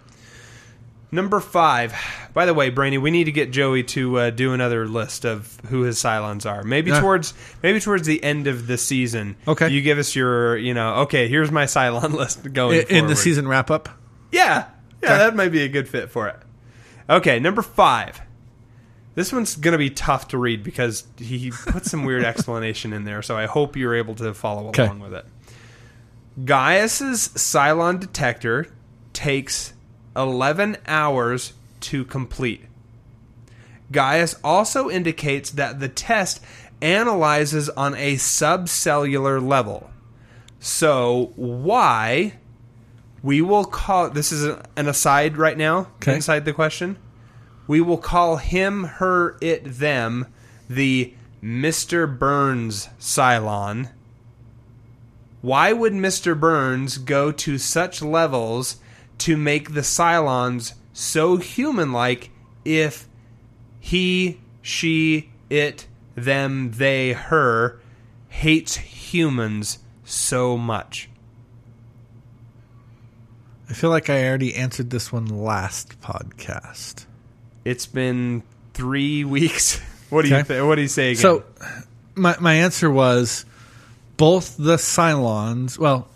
Number 1.12 1.40
five. 1.40 1.94
By 2.34 2.46
the 2.46 2.54
way, 2.54 2.70
Brainy, 2.70 2.98
we 2.98 3.12
need 3.12 3.24
to 3.26 3.32
get 3.32 3.50
Joey 3.52 3.84
to 3.84 4.20
uh, 4.20 4.30
do 4.30 4.54
another 4.54 4.88
list 4.88 5.26
of 5.26 5.58
who 5.70 5.82
his 5.84 5.98
Cylons 5.98 6.46
are. 6.50 6.64
Maybe 6.64 6.92
Yeah. 6.92 7.00
towards 7.00 7.34
maybe 7.64 7.80
towards 7.80 8.06
the 8.08 8.22
end 8.24 8.48
of 8.48 8.68
the 8.68 8.78
season. 8.78 9.38
Okay. 9.48 9.70
You 9.70 9.82
give 9.82 9.98
us 10.00 10.16
your, 10.16 10.58
you 10.58 10.74
know, 10.74 10.96
okay, 11.04 11.28
here's 11.28 11.52
my 11.52 11.64
Cylon 11.66 12.14
list 12.18 12.52
going 12.54 12.86
in 12.90 13.08
the 13.08 13.16
season 13.16 13.48
wrap 13.48 13.72
up. 13.72 13.90
Yeah. 14.32 14.66
Yeah, 15.02 15.10
Okay. 15.10 15.18
that 15.20 15.36
might 15.36 15.50
be 15.50 15.62
a 15.64 15.68
good 15.70 15.88
fit 15.88 16.10
for 16.12 16.28
it. 16.28 16.36
Okay, 17.10 17.40
number 17.40 17.62
five. 17.62 18.20
This 19.18 19.34
one's 19.34 19.56
going 19.56 19.72
to 19.72 19.80
be 19.80 19.90
tough 19.90 20.28
to 20.28 20.38
read 20.38 20.62
because 20.64 21.08
he 21.18 21.50
put 21.50 21.86
some 21.86 22.06
weird 22.06 22.24
explanation 22.32 22.94
in 22.94 23.04
there, 23.04 23.24
so 23.24 23.36
I 23.36 23.48
hope 23.48 23.76
you're 23.76 23.96
able 23.96 24.14
to 24.14 24.32
follow 24.36 24.68
Okay. 24.68 24.84
along 24.86 25.00
with 25.00 25.16
it. 25.16 25.26
Gaius's 26.46 27.30
Cylon 27.30 28.00
detector 28.00 28.68
takes 29.14 29.74
11 30.16 30.78
hours 30.86 31.54
to 31.80 32.06
complete. 32.06 32.66
Gaius 33.92 34.36
also 34.44 34.88
indicates 34.88 35.50
that 35.50 35.80
the 35.80 35.90
test 35.90 36.40
analyzes 36.80 37.70
on 37.70 37.96
a 37.96 38.18
subcellular 38.18 39.42
level. 39.44 39.90
So, 40.60 41.32
why 41.36 42.34
we 43.24 43.42
will 43.42 43.66
call 43.66 44.12
this 44.12 44.32
is 44.32 44.46
an 44.76 44.88
aside 44.88 45.38
right 45.38 45.58
now 45.58 45.88
Okay. 46.04 46.14
inside 46.14 46.46
the 46.46 46.54
question. 46.54 46.98
We 47.68 47.82
will 47.82 47.98
call 47.98 48.38
him, 48.38 48.86
her, 48.86 49.38
it, 49.42 49.64
them 49.66 50.28
the 50.70 51.14
Mr. 51.44 52.08
Burns 52.18 52.90
Cylon. 53.00 53.92
Why 55.42 55.74
would 55.74 55.94
Mr. 55.94 56.38
Burns 56.38 56.98
go 56.98 57.32
to 57.32 57.58
such 57.58 58.02
levels 58.02 58.78
to 59.20 59.38
make 59.38 59.74
the 59.74 59.82
Cylons 59.82 60.74
so 60.94 61.38
human 61.38 61.92
like 61.92 62.32
if 62.66 63.08
he, 63.80 64.40
she, 64.62 65.30
it, 65.50 65.88
them, 66.16 66.72
they, 66.72 67.14
her 67.14 67.80
hates 68.30 68.78
humans 68.78 69.80
so 70.04 70.58
much? 70.58 71.10
I 73.70 73.74
feel 73.74 73.90
like 73.90 74.10
I 74.10 74.26
already 74.26 74.56
answered 74.56 74.90
this 74.90 75.12
one 75.12 75.26
last 75.26 76.00
podcast. 76.02 77.06
It's 77.68 77.86
been 77.86 78.44
three 78.74 79.24
weeks. 79.36 79.80
What 80.10 80.24
do 80.24 80.30
you 80.30 80.42
th- 80.42 80.64
What 80.64 80.76
do 80.76 80.82
you 80.82 80.88
say 80.88 81.12
again? 81.12 81.22
So, 81.22 81.44
my 82.16 82.38
my 82.40 82.54
answer 82.54 82.90
was 82.90 83.46
both 84.16 84.56
the 84.58 84.78
Cylons. 84.78 85.78
Well, 85.78 86.08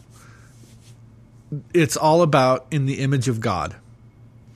it's 1.73 1.97
all 1.97 2.21
about 2.21 2.65
in 2.71 2.85
the 2.85 2.99
image 2.99 3.27
of 3.27 3.41
God. 3.41 3.75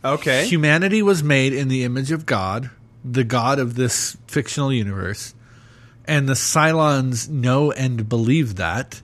okay, 0.06 0.48
Humanity 0.48 1.02
was 1.02 1.22
made 1.22 1.52
in 1.52 1.68
the 1.68 1.84
image 1.84 2.12
of 2.12 2.26
God, 2.26 2.70
the 3.04 3.26
God 3.26 3.60
of 3.60 3.76
this 3.76 4.16
fictional 4.28 4.72
universe, 4.72 5.34
and 6.06 6.30
the 6.30 6.34
Cylons 6.34 7.28
know 7.28 7.72
and 7.74 8.08
believe 8.08 8.56
that, 8.56 9.02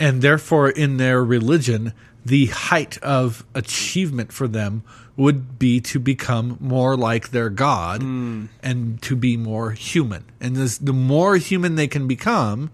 and 0.00 0.20
therefore, 0.20 0.68
in 0.68 0.96
their 0.96 1.22
religion, 1.24 1.92
the 2.26 2.46
height 2.46 2.98
of 2.98 3.44
achievement 3.54 4.32
for 4.32 4.48
them 4.48 4.82
would 5.16 5.58
be 5.58 5.80
to 5.80 5.98
become 6.00 6.56
more 6.60 6.96
like 6.96 7.30
their 7.30 7.48
God 7.48 8.02
hmm. 8.02 8.46
and 8.62 9.00
to 9.02 9.14
be 9.14 9.36
more 9.36 9.70
human. 9.70 10.24
And 10.40 10.56
this, 10.56 10.78
the 10.78 10.92
more 10.92 11.36
human 11.36 11.76
they 11.76 11.86
can 11.86 12.08
become, 12.08 12.70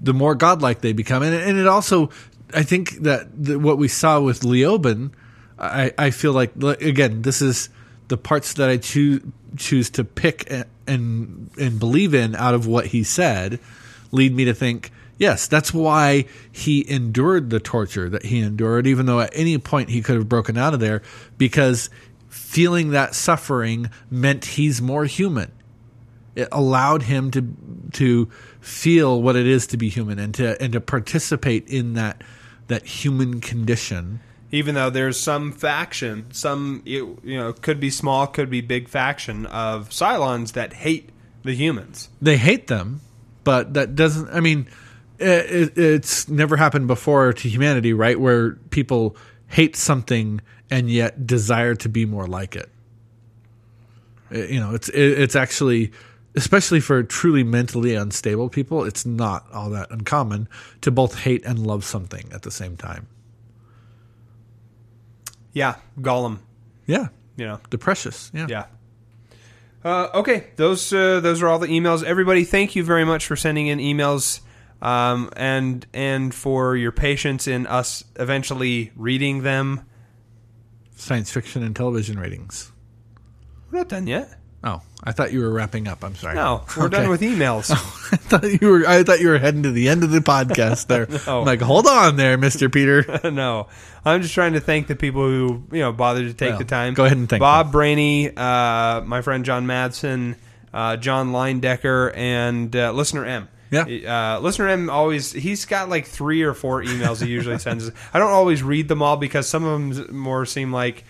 the 0.00 0.12
more 0.12 0.34
godlike 0.34 0.80
they 0.80 0.92
become. 0.92 1.22
And, 1.22 1.34
and 1.34 1.58
it 1.58 1.66
also, 1.66 2.10
I 2.52 2.62
think 2.62 2.98
that 3.02 3.28
the, 3.44 3.58
what 3.58 3.78
we 3.78 3.88
saw 3.88 4.20
with 4.20 4.40
Leoben, 4.40 5.12
I, 5.58 5.92
I 5.96 6.10
feel 6.10 6.32
like, 6.32 6.52
again, 6.62 7.22
this 7.22 7.40
is 7.40 7.70
the 8.08 8.18
parts 8.18 8.54
that 8.54 8.68
I 8.68 8.76
choose 8.76 9.22
choose 9.56 9.90
to 9.90 10.04
pick 10.04 10.50
and 10.86 11.50
and 11.58 11.78
believe 11.78 12.14
in 12.14 12.34
out 12.34 12.54
of 12.54 12.66
what 12.66 12.86
he 12.86 13.04
said 13.04 13.58
lead 14.10 14.34
me 14.34 14.44
to 14.44 14.54
think 14.54 14.90
yes 15.22 15.46
that's 15.46 15.72
why 15.72 16.26
he 16.50 16.84
endured 16.90 17.48
the 17.48 17.60
torture 17.60 18.10
that 18.10 18.24
he 18.24 18.40
endured 18.40 18.86
even 18.86 19.06
though 19.06 19.20
at 19.20 19.30
any 19.32 19.56
point 19.56 19.88
he 19.88 20.02
could 20.02 20.16
have 20.16 20.28
broken 20.28 20.58
out 20.58 20.74
of 20.74 20.80
there 20.80 21.00
because 21.38 21.88
feeling 22.28 22.90
that 22.90 23.14
suffering 23.14 23.88
meant 24.10 24.44
he's 24.44 24.82
more 24.82 25.06
human 25.06 25.50
it 26.34 26.48
allowed 26.50 27.02
him 27.02 27.30
to 27.30 27.54
to 27.92 28.26
feel 28.60 29.20
what 29.20 29.36
it 29.36 29.46
is 29.46 29.66
to 29.66 29.76
be 29.76 29.88
human 29.88 30.18
and 30.18 30.34
to 30.34 30.60
and 30.62 30.72
to 30.72 30.80
participate 30.80 31.66
in 31.68 31.94
that 31.94 32.22
that 32.68 32.86
human 32.86 33.40
condition. 33.40 34.20
even 34.50 34.74
though 34.74 34.90
there's 34.90 35.18
some 35.18 35.52
faction, 35.52 36.26
some 36.32 36.82
you, 36.84 37.18
you 37.22 37.38
know 37.38 37.52
could 37.52 37.80
be 37.80 37.90
small, 37.90 38.26
could 38.26 38.48
be 38.48 38.60
big 38.60 38.88
faction 38.88 39.46
of 39.46 39.90
Cylons 39.90 40.52
that 40.52 40.72
hate 40.72 41.10
the 41.42 41.54
humans. 41.54 42.08
They 42.20 42.36
hate 42.36 42.68
them, 42.68 43.00
but 43.44 43.74
that 43.74 43.94
doesn't. 43.94 44.28
I 44.30 44.40
mean, 44.40 44.68
it, 45.22 45.78
it's 45.78 46.28
never 46.28 46.56
happened 46.56 46.86
before 46.86 47.32
to 47.32 47.48
humanity, 47.48 47.92
right? 47.92 48.18
Where 48.18 48.52
people 48.70 49.16
hate 49.48 49.76
something 49.76 50.40
and 50.70 50.90
yet 50.90 51.26
desire 51.26 51.74
to 51.76 51.88
be 51.88 52.06
more 52.06 52.26
like 52.26 52.56
it. 52.56 52.68
It- 54.30 54.50
you 54.50 54.60
know, 54.60 54.74
it's 54.74 54.88
it, 54.88 55.20
it's 55.20 55.36
actually. 55.36 55.92
Especially 56.34 56.80
for 56.80 57.02
truly 57.02 57.44
mentally 57.44 57.94
unstable 57.94 58.48
people, 58.48 58.84
it's 58.84 59.04
not 59.04 59.44
all 59.52 59.68
that 59.68 59.90
uncommon 59.90 60.48
to 60.80 60.90
both 60.90 61.18
hate 61.18 61.44
and 61.44 61.58
love 61.58 61.84
something 61.84 62.30
at 62.32 62.40
the 62.40 62.50
same 62.50 62.74
time. 62.74 63.06
Yeah, 65.52 65.74
Gollum. 66.00 66.38
Yeah, 66.86 67.08
You 67.36 67.46
know, 67.46 67.60
the 67.68 67.76
precious. 67.76 68.30
Yeah. 68.34 68.46
yeah. 68.48 68.64
Uh, 69.84 70.08
okay, 70.14 70.46
those 70.56 70.90
uh, 70.92 71.20
those 71.20 71.42
are 71.42 71.48
all 71.48 71.58
the 71.58 71.66
emails. 71.68 72.02
Everybody, 72.02 72.44
thank 72.44 72.74
you 72.76 72.82
very 72.82 73.04
much 73.04 73.26
for 73.26 73.36
sending 73.36 73.66
in 73.66 73.78
emails, 73.78 74.40
um, 74.82 75.30
and 75.36 75.86
and 75.94 76.34
for 76.34 76.76
your 76.76 76.92
patience 76.92 77.48
in 77.48 77.66
us 77.66 78.04
eventually 78.16 78.92
reading 78.96 79.42
them. 79.42 79.86
Science 80.96 81.32
fiction 81.32 81.62
and 81.62 81.74
television 81.74 82.18
ratings. 82.18 82.70
We're 83.70 83.78
not 83.78 83.88
done 83.88 84.06
yet. 84.06 84.38
Oh, 84.64 84.80
I 85.02 85.10
thought 85.10 85.32
you 85.32 85.40
were 85.40 85.50
wrapping 85.50 85.88
up. 85.88 86.04
I'm 86.04 86.14
sorry. 86.14 86.36
No, 86.36 86.64
we're 86.76 86.84
Okay. 86.86 86.98
done 86.98 87.08
with 87.10 87.20
emails. 87.22 87.70
I 88.12 88.16
thought 88.16 88.44
you 88.62 88.68
were. 88.68 88.86
I 88.86 89.02
thought 89.02 89.18
you 89.18 89.28
were 89.30 89.38
heading 89.38 89.64
to 89.64 89.72
the 89.72 89.88
end 89.88 90.04
of 90.04 90.12
the 90.12 90.20
podcast 90.20 90.86
there. 90.86 91.06
No. 91.26 91.40
I'm 91.40 91.46
like, 91.46 91.60
hold 91.60 91.88
on 91.88 92.14
there, 92.16 92.38
Mister 92.38 92.68
Peter. 92.68 93.04
no, 93.32 93.66
I'm 94.04 94.22
just 94.22 94.34
trying 94.34 94.52
to 94.52 94.60
thank 94.60 94.86
the 94.86 94.94
people 94.94 95.22
who 95.26 95.64
you 95.72 95.80
know 95.80 95.90
bothered 95.92 96.28
to 96.28 96.34
take 96.34 96.50
Well, 96.50 96.58
the 96.58 96.64
time. 96.66 96.94
go 96.94 97.04
ahead 97.04 97.16
and 97.16 97.28
thank 97.28 97.40
Bob 97.40 97.72
Brainy, 97.72 98.28
uh, 98.36 99.00
my 99.00 99.22
friend 99.22 99.44
John 99.44 99.66
Madsen, 99.66 100.36
uh, 100.72 100.96
John 100.98 101.32
Leindecker, 101.32 102.16
and 102.16 102.74
uh, 102.76 102.92
listener 102.92 103.24
M. 103.24 103.48
Yeah. 103.72 104.36
uh, 104.36 104.40
listener 104.40 104.68
M 104.68 104.90
always 104.90 105.32
he's 105.32 105.64
got 105.64 105.88
like 105.88 106.06
three 106.06 106.42
or 106.42 106.52
four 106.54 106.82
emails 106.82 107.22
he 107.22 107.30
usually 107.30 107.58
sends. 107.58 107.88
us. 107.88 107.94
I 108.12 108.18
don't 108.18 108.30
always 108.30 108.62
read 108.62 108.86
them 108.88 109.00
all 109.02 109.16
because 109.16 109.48
some 109.48 109.64
of 109.64 109.96
them 109.96 110.14
more 110.16 110.44
seem 110.46 110.72
like 110.72 111.04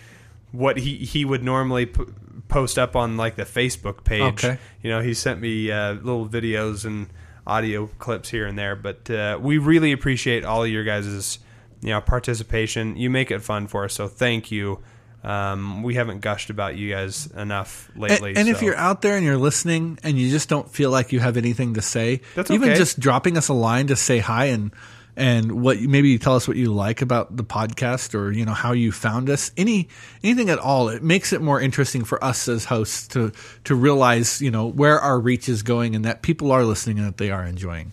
what 0.51 0.77
he 0.77 0.97
he 0.97 1.25
would 1.25 1.43
normally 1.43 1.87
p- 1.87 2.03
post 2.47 2.79
up 2.79 2.95
on 2.95 3.17
like 3.17 3.35
the 3.35 3.43
Facebook 3.43 4.03
page. 4.03 4.43
Okay. 4.45 4.57
You 4.81 4.89
know, 4.91 5.01
he 5.01 5.13
sent 5.13 5.41
me 5.41 5.69
uh, 5.71 5.93
little 5.93 6.27
videos 6.27 6.85
and 6.85 7.07
audio 7.45 7.87
clips 7.99 8.29
here 8.29 8.45
and 8.47 8.57
there, 8.57 8.75
but 8.75 9.09
uh, 9.09 9.37
we 9.41 9.57
really 9.57 9.91
appreciate 9.91 10.45
all 10.45 10.63
of 10.63 10.69
your 10.69 10.83
guys' 10.85 11.39
you 11.81 11.89
know 11.89 11.99
participation. 11.99 12.95
You 12.95 13.09
make 13.09 13.29
it 13.31 13.41
fun 13.41 13.67
for 13.67 13.83
us, 13.85 13.93
so 13.93 14.07
thank 14.07 14.51
you. 14.51 14.79
Um, 15.23 15.83
we 15.83 15.95
haven't 15.95 16.19
gushed 16.19 16.49
about 16.49 16.75
you 16.75 16.91
guys 16.91 17.27
enough 17.27 17.89
lately. 17.95 18.35
and 18.35 18.49
if 18.49 18.57
so- 18.59 18.65
you're 18.65 18.75
out 18.77 19.01
there 19.01 19.15
and 19.15 19.25
you're 19.25 19.37
listening 19.37 19.97
and 20.03 20.19
you 20.19 20.29
just 20.29 20.49
don't 20.49 20.69
feel 20.69 20.89
like 20.91 21.11
you 21.13 21.19
have 21.21 21.37
anything 21.37 21.75
to 21.75 21.81
say, 21.81 22.21
That's 22.35 22.51
even 22.51 22.69
okay. 22.69 22.77
just 22.77 22.99
dropping 22.99 23.37
us 23.37 23.47
a 23.47 23.53
line 23.53 23.87
to 23.87 23.95
say 23.95 24.19
hi 24.19 24.45
and 24.45 24.71
and 25.15 25.61
what 25.61 25.79
maybe 25.79 26.09
you 26.09 26.17
tell 26.17 26.35
us 26.35 26.47
what 26.47 26.57
you 26.57 26.73
like 26.73 27.03
about 27.03 27.37
the 27.37 27.43
podcast 27.43 28.15
or 28.15 28.31
you 28.31 28.45
know 28.45 28.51
how 28.53 28.71
you 28.71 28.91
found 28.91 29.29
us 29.29 29.51
any 29.55 29.87
anything 30.23 30.49
at 30.49 30.57
all 30.57 30.89
it 30.89 31.03
makes 31.03 31.31
it 31.31 31.39
more 31.39 31.61
interesting 31.61 32.03
for 32.03 32.21
us 32.23 32.47
as 32.47 32.65
hosts 32.65 33.07
to 33.09 33.31
to 33.63 33.75
realize 33.75 34.41
you 34.41 34.49
know 34.49 34.65
where 34.65 34.99
our 34.99 35.19
reach 35.19 35.47
is 35.47 35.61
going 35.61 35.95
and 35.95 36.03
that 36.03 36.23
people 36.23 36.51
are 36.51 36.65
listening 36.65 36.97
and 36.97 37.07
that 37.07 37.17
they 37.17 37.29
are 37.29 37.43
enjoying 37.45 37.91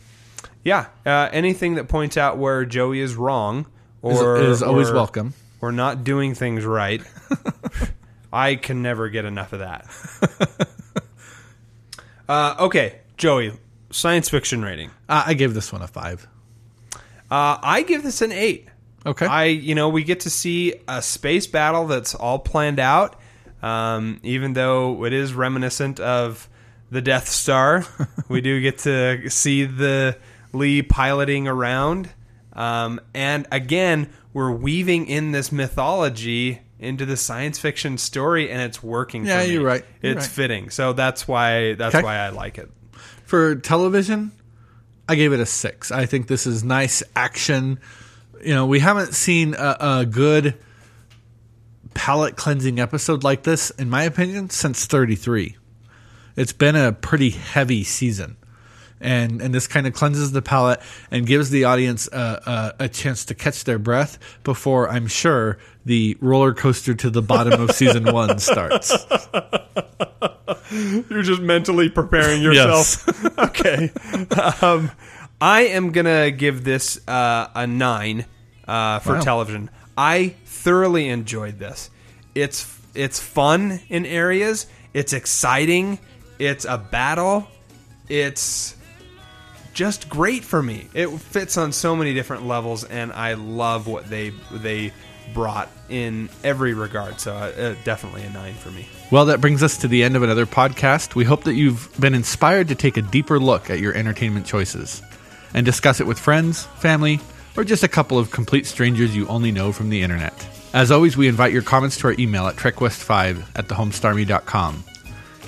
yeah, 0.64 0.86
uh, 1.06 1.28
anything 1.32 1.74
that 1.76 1.88
points 1.88 2.16
out 2.16 2.36
where 2.38 2.64
Joey 2.66 3.00
is 3.00 3.14
wrong 3.14 3.66
is, 4.02 4.18
or 4.20 4.36
is 4.38 4.62
always 4.62 4.88
or- 4.90 4.94
welcome 4.94 5.34
or 5.60 5.72
not 5.72 6.04
doing 6.04 6.34
things 6.34 6.64
right, 6.64 7.02
I 8.32 8.54
can 8.54 8.82
never 8.82 9.08
get 9.08 9.24
enough 9.24 9.52
of 9.52 9.58
that. 9.60 9.86
uh, 12.28 12.54
okay, 12.60 13.00
Joey, 13.16 13.52
science 13.90 14.28
fiction 14.28 14.62
rating. 14.62 14.90
uh, 15.08 15.24
I 15.26 15.34
gave 15.34 15.54
this 15.54 15.72
one 15.72 15.82
a 15.82 15.86
five 15.88 16.26
Uh, 17.30 17.58
I 17.62 17.82
give 17.82 18.02
this 18.02 18.22
an 18.22 18.32
eight. 18.32 18.68
okay 19.04 19.26
I, 19.26 19.44
you 19.44 19.74
know, 19.74 19.88
we 19.88 20.04
get 20.04 20.20
to 20.20 20.30
see 20.30 20.74
a 20.88 21.02
space 21.02 21.46
battle 21.46 21.86
that's 21.86 22.14
all 22.14 22.38
planned 22.38 22.78
out, 22.78 23.16
um, 23.62 24.20
even 24.22 24.52
though 24.54 25.04
it 25.04 25.12
is 25.12 25.34
reminiscent 25.34 26.00
of 26.00 26.48
the 26.90 27.02
Death 27.02 27.28
Star. 27.28 27.84
we 28.28 28.40
do 28.40 28.60
get 28.60 28.78
to 28.78 29.28
see 29.30 29.64
the 29.64 30.16
Lee 30.52 30.82
piloting 30.82 31.46
around, 31.46 32.10
um, 32.60 33.00
and 33.14 33.46
again, 33.50 34.10
we're 34.32 34.50
weaving 34.52 35.06
in 35.06 35.32
this 35.32 35.50
mythology 35.50 36.60
into 36.78 37.04
the 37.06 37.16
science 37.16 37.58
fiction 37.58 37.98
story, 37.98 38.50
and 38.50 38.60
it's 38.62 38.82
working. 38.82 39.24
Yeah, 39.26 39.40
for 39.42 39.46
me. 39.46 39.52
you're 39.54 39.62
right. 39.64 39.84
You're 40.02 40.12
it's 40.12 40.26
right. 40.26 40.30
fitting, 40.30 40.70
so 40.70 40.92
that's 40.92 41.26
why 41.28 41.74
that's 41.74 41.94
Okay. 41.94 42.04
why 42.04 42.16
I 42.16 42.28
like 42.30 42.58
it. 42.58 42.70
for 43.24 43.54
television, 43.56 44.32
I 45.08 45.14
gave 45.14 45.32
it 45.32 45.40
a 45.40 45.46
six. 45.46 45.90
I 45.92 46.06
think 46.06 46.26
this 46.26 46.46
is 46.46 46.62
nice 46.64 47.02
action. 47.16 47.78
You 48.44 48.54
know, 48.54 48.66
we 48.66 48.78
haven't 48.80 49.14
seen 49.14 49.54
a, 49.54 49.76
a 49.80 50.06
good 50.06 50.54
palate 51.94 52.36
cleansing 52.36 52.78
episode 52.80 53.22
like 53.24 53.42
this, 53.42 53.70
in 53.70 53.90
my 53.90 54.04
opinion, 54.04 54.50
since 54.50 54.86
33. 54.86 55.56
It's 56.36 56.52
been 56.52 56.76
a 56.76 56.92
pretty 56.92 57.30
heavy 57.30 57.84
season. 57.84 58.36
And, 59.00 59.40
and 59.40 59.54
this 59.54 59.66
kind 59.66 59.86
of 59.86 59.94
cleanses 59.94 60.32
the 60.32 60.42
palate 60.42 60.80
and 61.10 61.26
gives 61.26 61.48
the 61.50 61.64
audience 61.64 62.06
a, 62.12 62.74
a, 62.78 62.84
a 62.84 62.88
chance 62.90 63.24
to 63.26 63.34
catch 63.34 63.64
their 63.64 63.78
breath 63.78 64.18
before 64.44 64.90
I'm 64.90 65.06
sure 65.06 65.56
the 65.86 66.18
roller 66.20 66.52
coaster 66.52 66.94
to 66.94 67.08
the 67.08 67.22
bottom 67.22 67.60
of 67.62 67.70
season 67.72 68.04
one 68.12 68.38
starts. 68.38 68.92
You're 70.70 71.22
just 71.22 71.40
mentally 71.40 71.88
preparing 71.88 72.42
yourself. 72.42 73.38
okay. 73.38 73.90
Um, 74.62 74.90
I 75.40 75.62
am 75.62 75.90
gonna 75.92 76.30
give 76.30 76.64
this 76.64 77.00
uh, 77.08 77.48
a 77.54 77.66
nine 77.66 78.26
uh, 78.68 78.98
for 79.00 79.14
Wow. 79.14 79.20
television. 79.20 79.70
I 79.96 80.34
thoroughly 80.44 81.08
enjoyed 81.08 81.58
this. 81.58 81.90
It's 82.34 82.78
it's 82.94 83.18
fun 83.18 83.80
in 83.88 84.04
areas. 84.06 84.66
It's 84.92 85.12
exciting. 85.12 85.98
It's 86.38 86.64
a 86.64 86.78
battle. 86.78 87.48
It's 88.08 88.76
just 89.74 90.08
great 90.08 90.44
for 90.44 90.62
me. 90.62 90.88
It 90.94 91.08
fits 91.08 91.56
on 91.56 91.72
so 91.72 91.96
many 91.96 92.14
different 92.14 92.46
levels, 92.46 92.84
and 92.84 93.12
I 93.12 93.34
love 93.34 93.86
what 93.86 94.08
they 94.08 94.32
they 94.52 94.92
brought 95.32 95.68
in 95.88 96.28
every 96.42 96.74
regard. 96.74 97.20
So 97.20 97.34
uh, 97.34 97.52
uh, 97.56 97.74
definitely 97.84 98.22
a 98.22 98.30
nine 98.30 98.54
for 98.54 98.70
me. 98.70 98.88
Well, 99.10 99.26
that 99.26 99.40
brings 99.40 99.62
us 99.62 99.78
to 99.78 99.88
the 99.88 100.02
end 100.02 100.16
of 100.16 100.22
another 100.22 100.46
podcast. 100.46 101.14
We 101.14 101.24
hope 101.24 101.44
that 101.44 101.54
you've 101.54 101.88
been 102.00 102.14
inspired 102.14 102.68
to 102.68 102.74
take 102.74 102.96
a 102.96 103.02
deeper 103.02 103.38
look 103.38 103.70
at 103.70 103.78
your 103.80 103.94
entertainment 103.94 104.46
choices 104.46 105.02
and 105.54 105.64
discuss 105.66 106.00
it 106.00 106.06
with 106.06 106.18
friends, 106.18 106.64
family, 106.78 107.20
or 107.56 107.64
just 107.64 107.82
a 107.82 107.88
couple 107.88 108.18
of 108.18 108.30
complete 108.30 108.66
strangers 108.66 109.14
you 109.14 109.26
only 109.28 109.52
know 109.52 109.72
from 109.72 109.90
the 109.90 110.02
internet. 110.02 110.34
As 110.72 110.90
always, 110.92 111.16
we 111.16 111.26
invite 111.26 111.52
your 111.52 111.62
comments 111.62 111.96
to 111.98 112.08
our 112.08 112.14
email 112.18 112.46
at 112.46 112.56
trekwest5 112.56 113.44
at 113.56 113.66
thehomestarmy.com. 113.66 114.84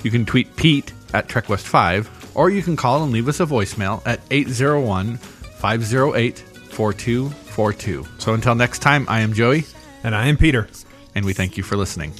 You 0.03 0.11
can 0.11 0.25
tweet 0.25 0.55
Pete 0.57 0.91
at 1.13 1.29
trekwest5, 1.29 2.07
or 2.35 2.49
you 2.49 2.61
can 2.61 2.75
call 2.75 3.03
and 3.03 3.11
leave 3.11 3.27
us 3.27 3.39
a 3.39 3.45
voicemail 3.45 4.01
at 4.05 4.21
801 4.31 5.17
508 5.17 6.39
4242. 6.39 8.05
So 8.17 8.33
until 8.33 8.55
next 8.55 8.79
time, 8.79 9.05
I 9.07 9.19
am 9.21 9.33
Joey, 9.33 9.65
And 10.03 10.15
I 10.15 10.27
am 10.27 10.37
Peter. 10.37 10.67
and 11.15 11.25
we 11.25 11.33
thank 11.33 11.57
you 11.57 11.63
for 11.63 11.77
listening. 11.77 12.11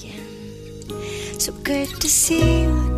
So 1.39 1.51
good 1.63 1.89
to 1.99 2.07
see 2.07 2.61
you 2.61 2.97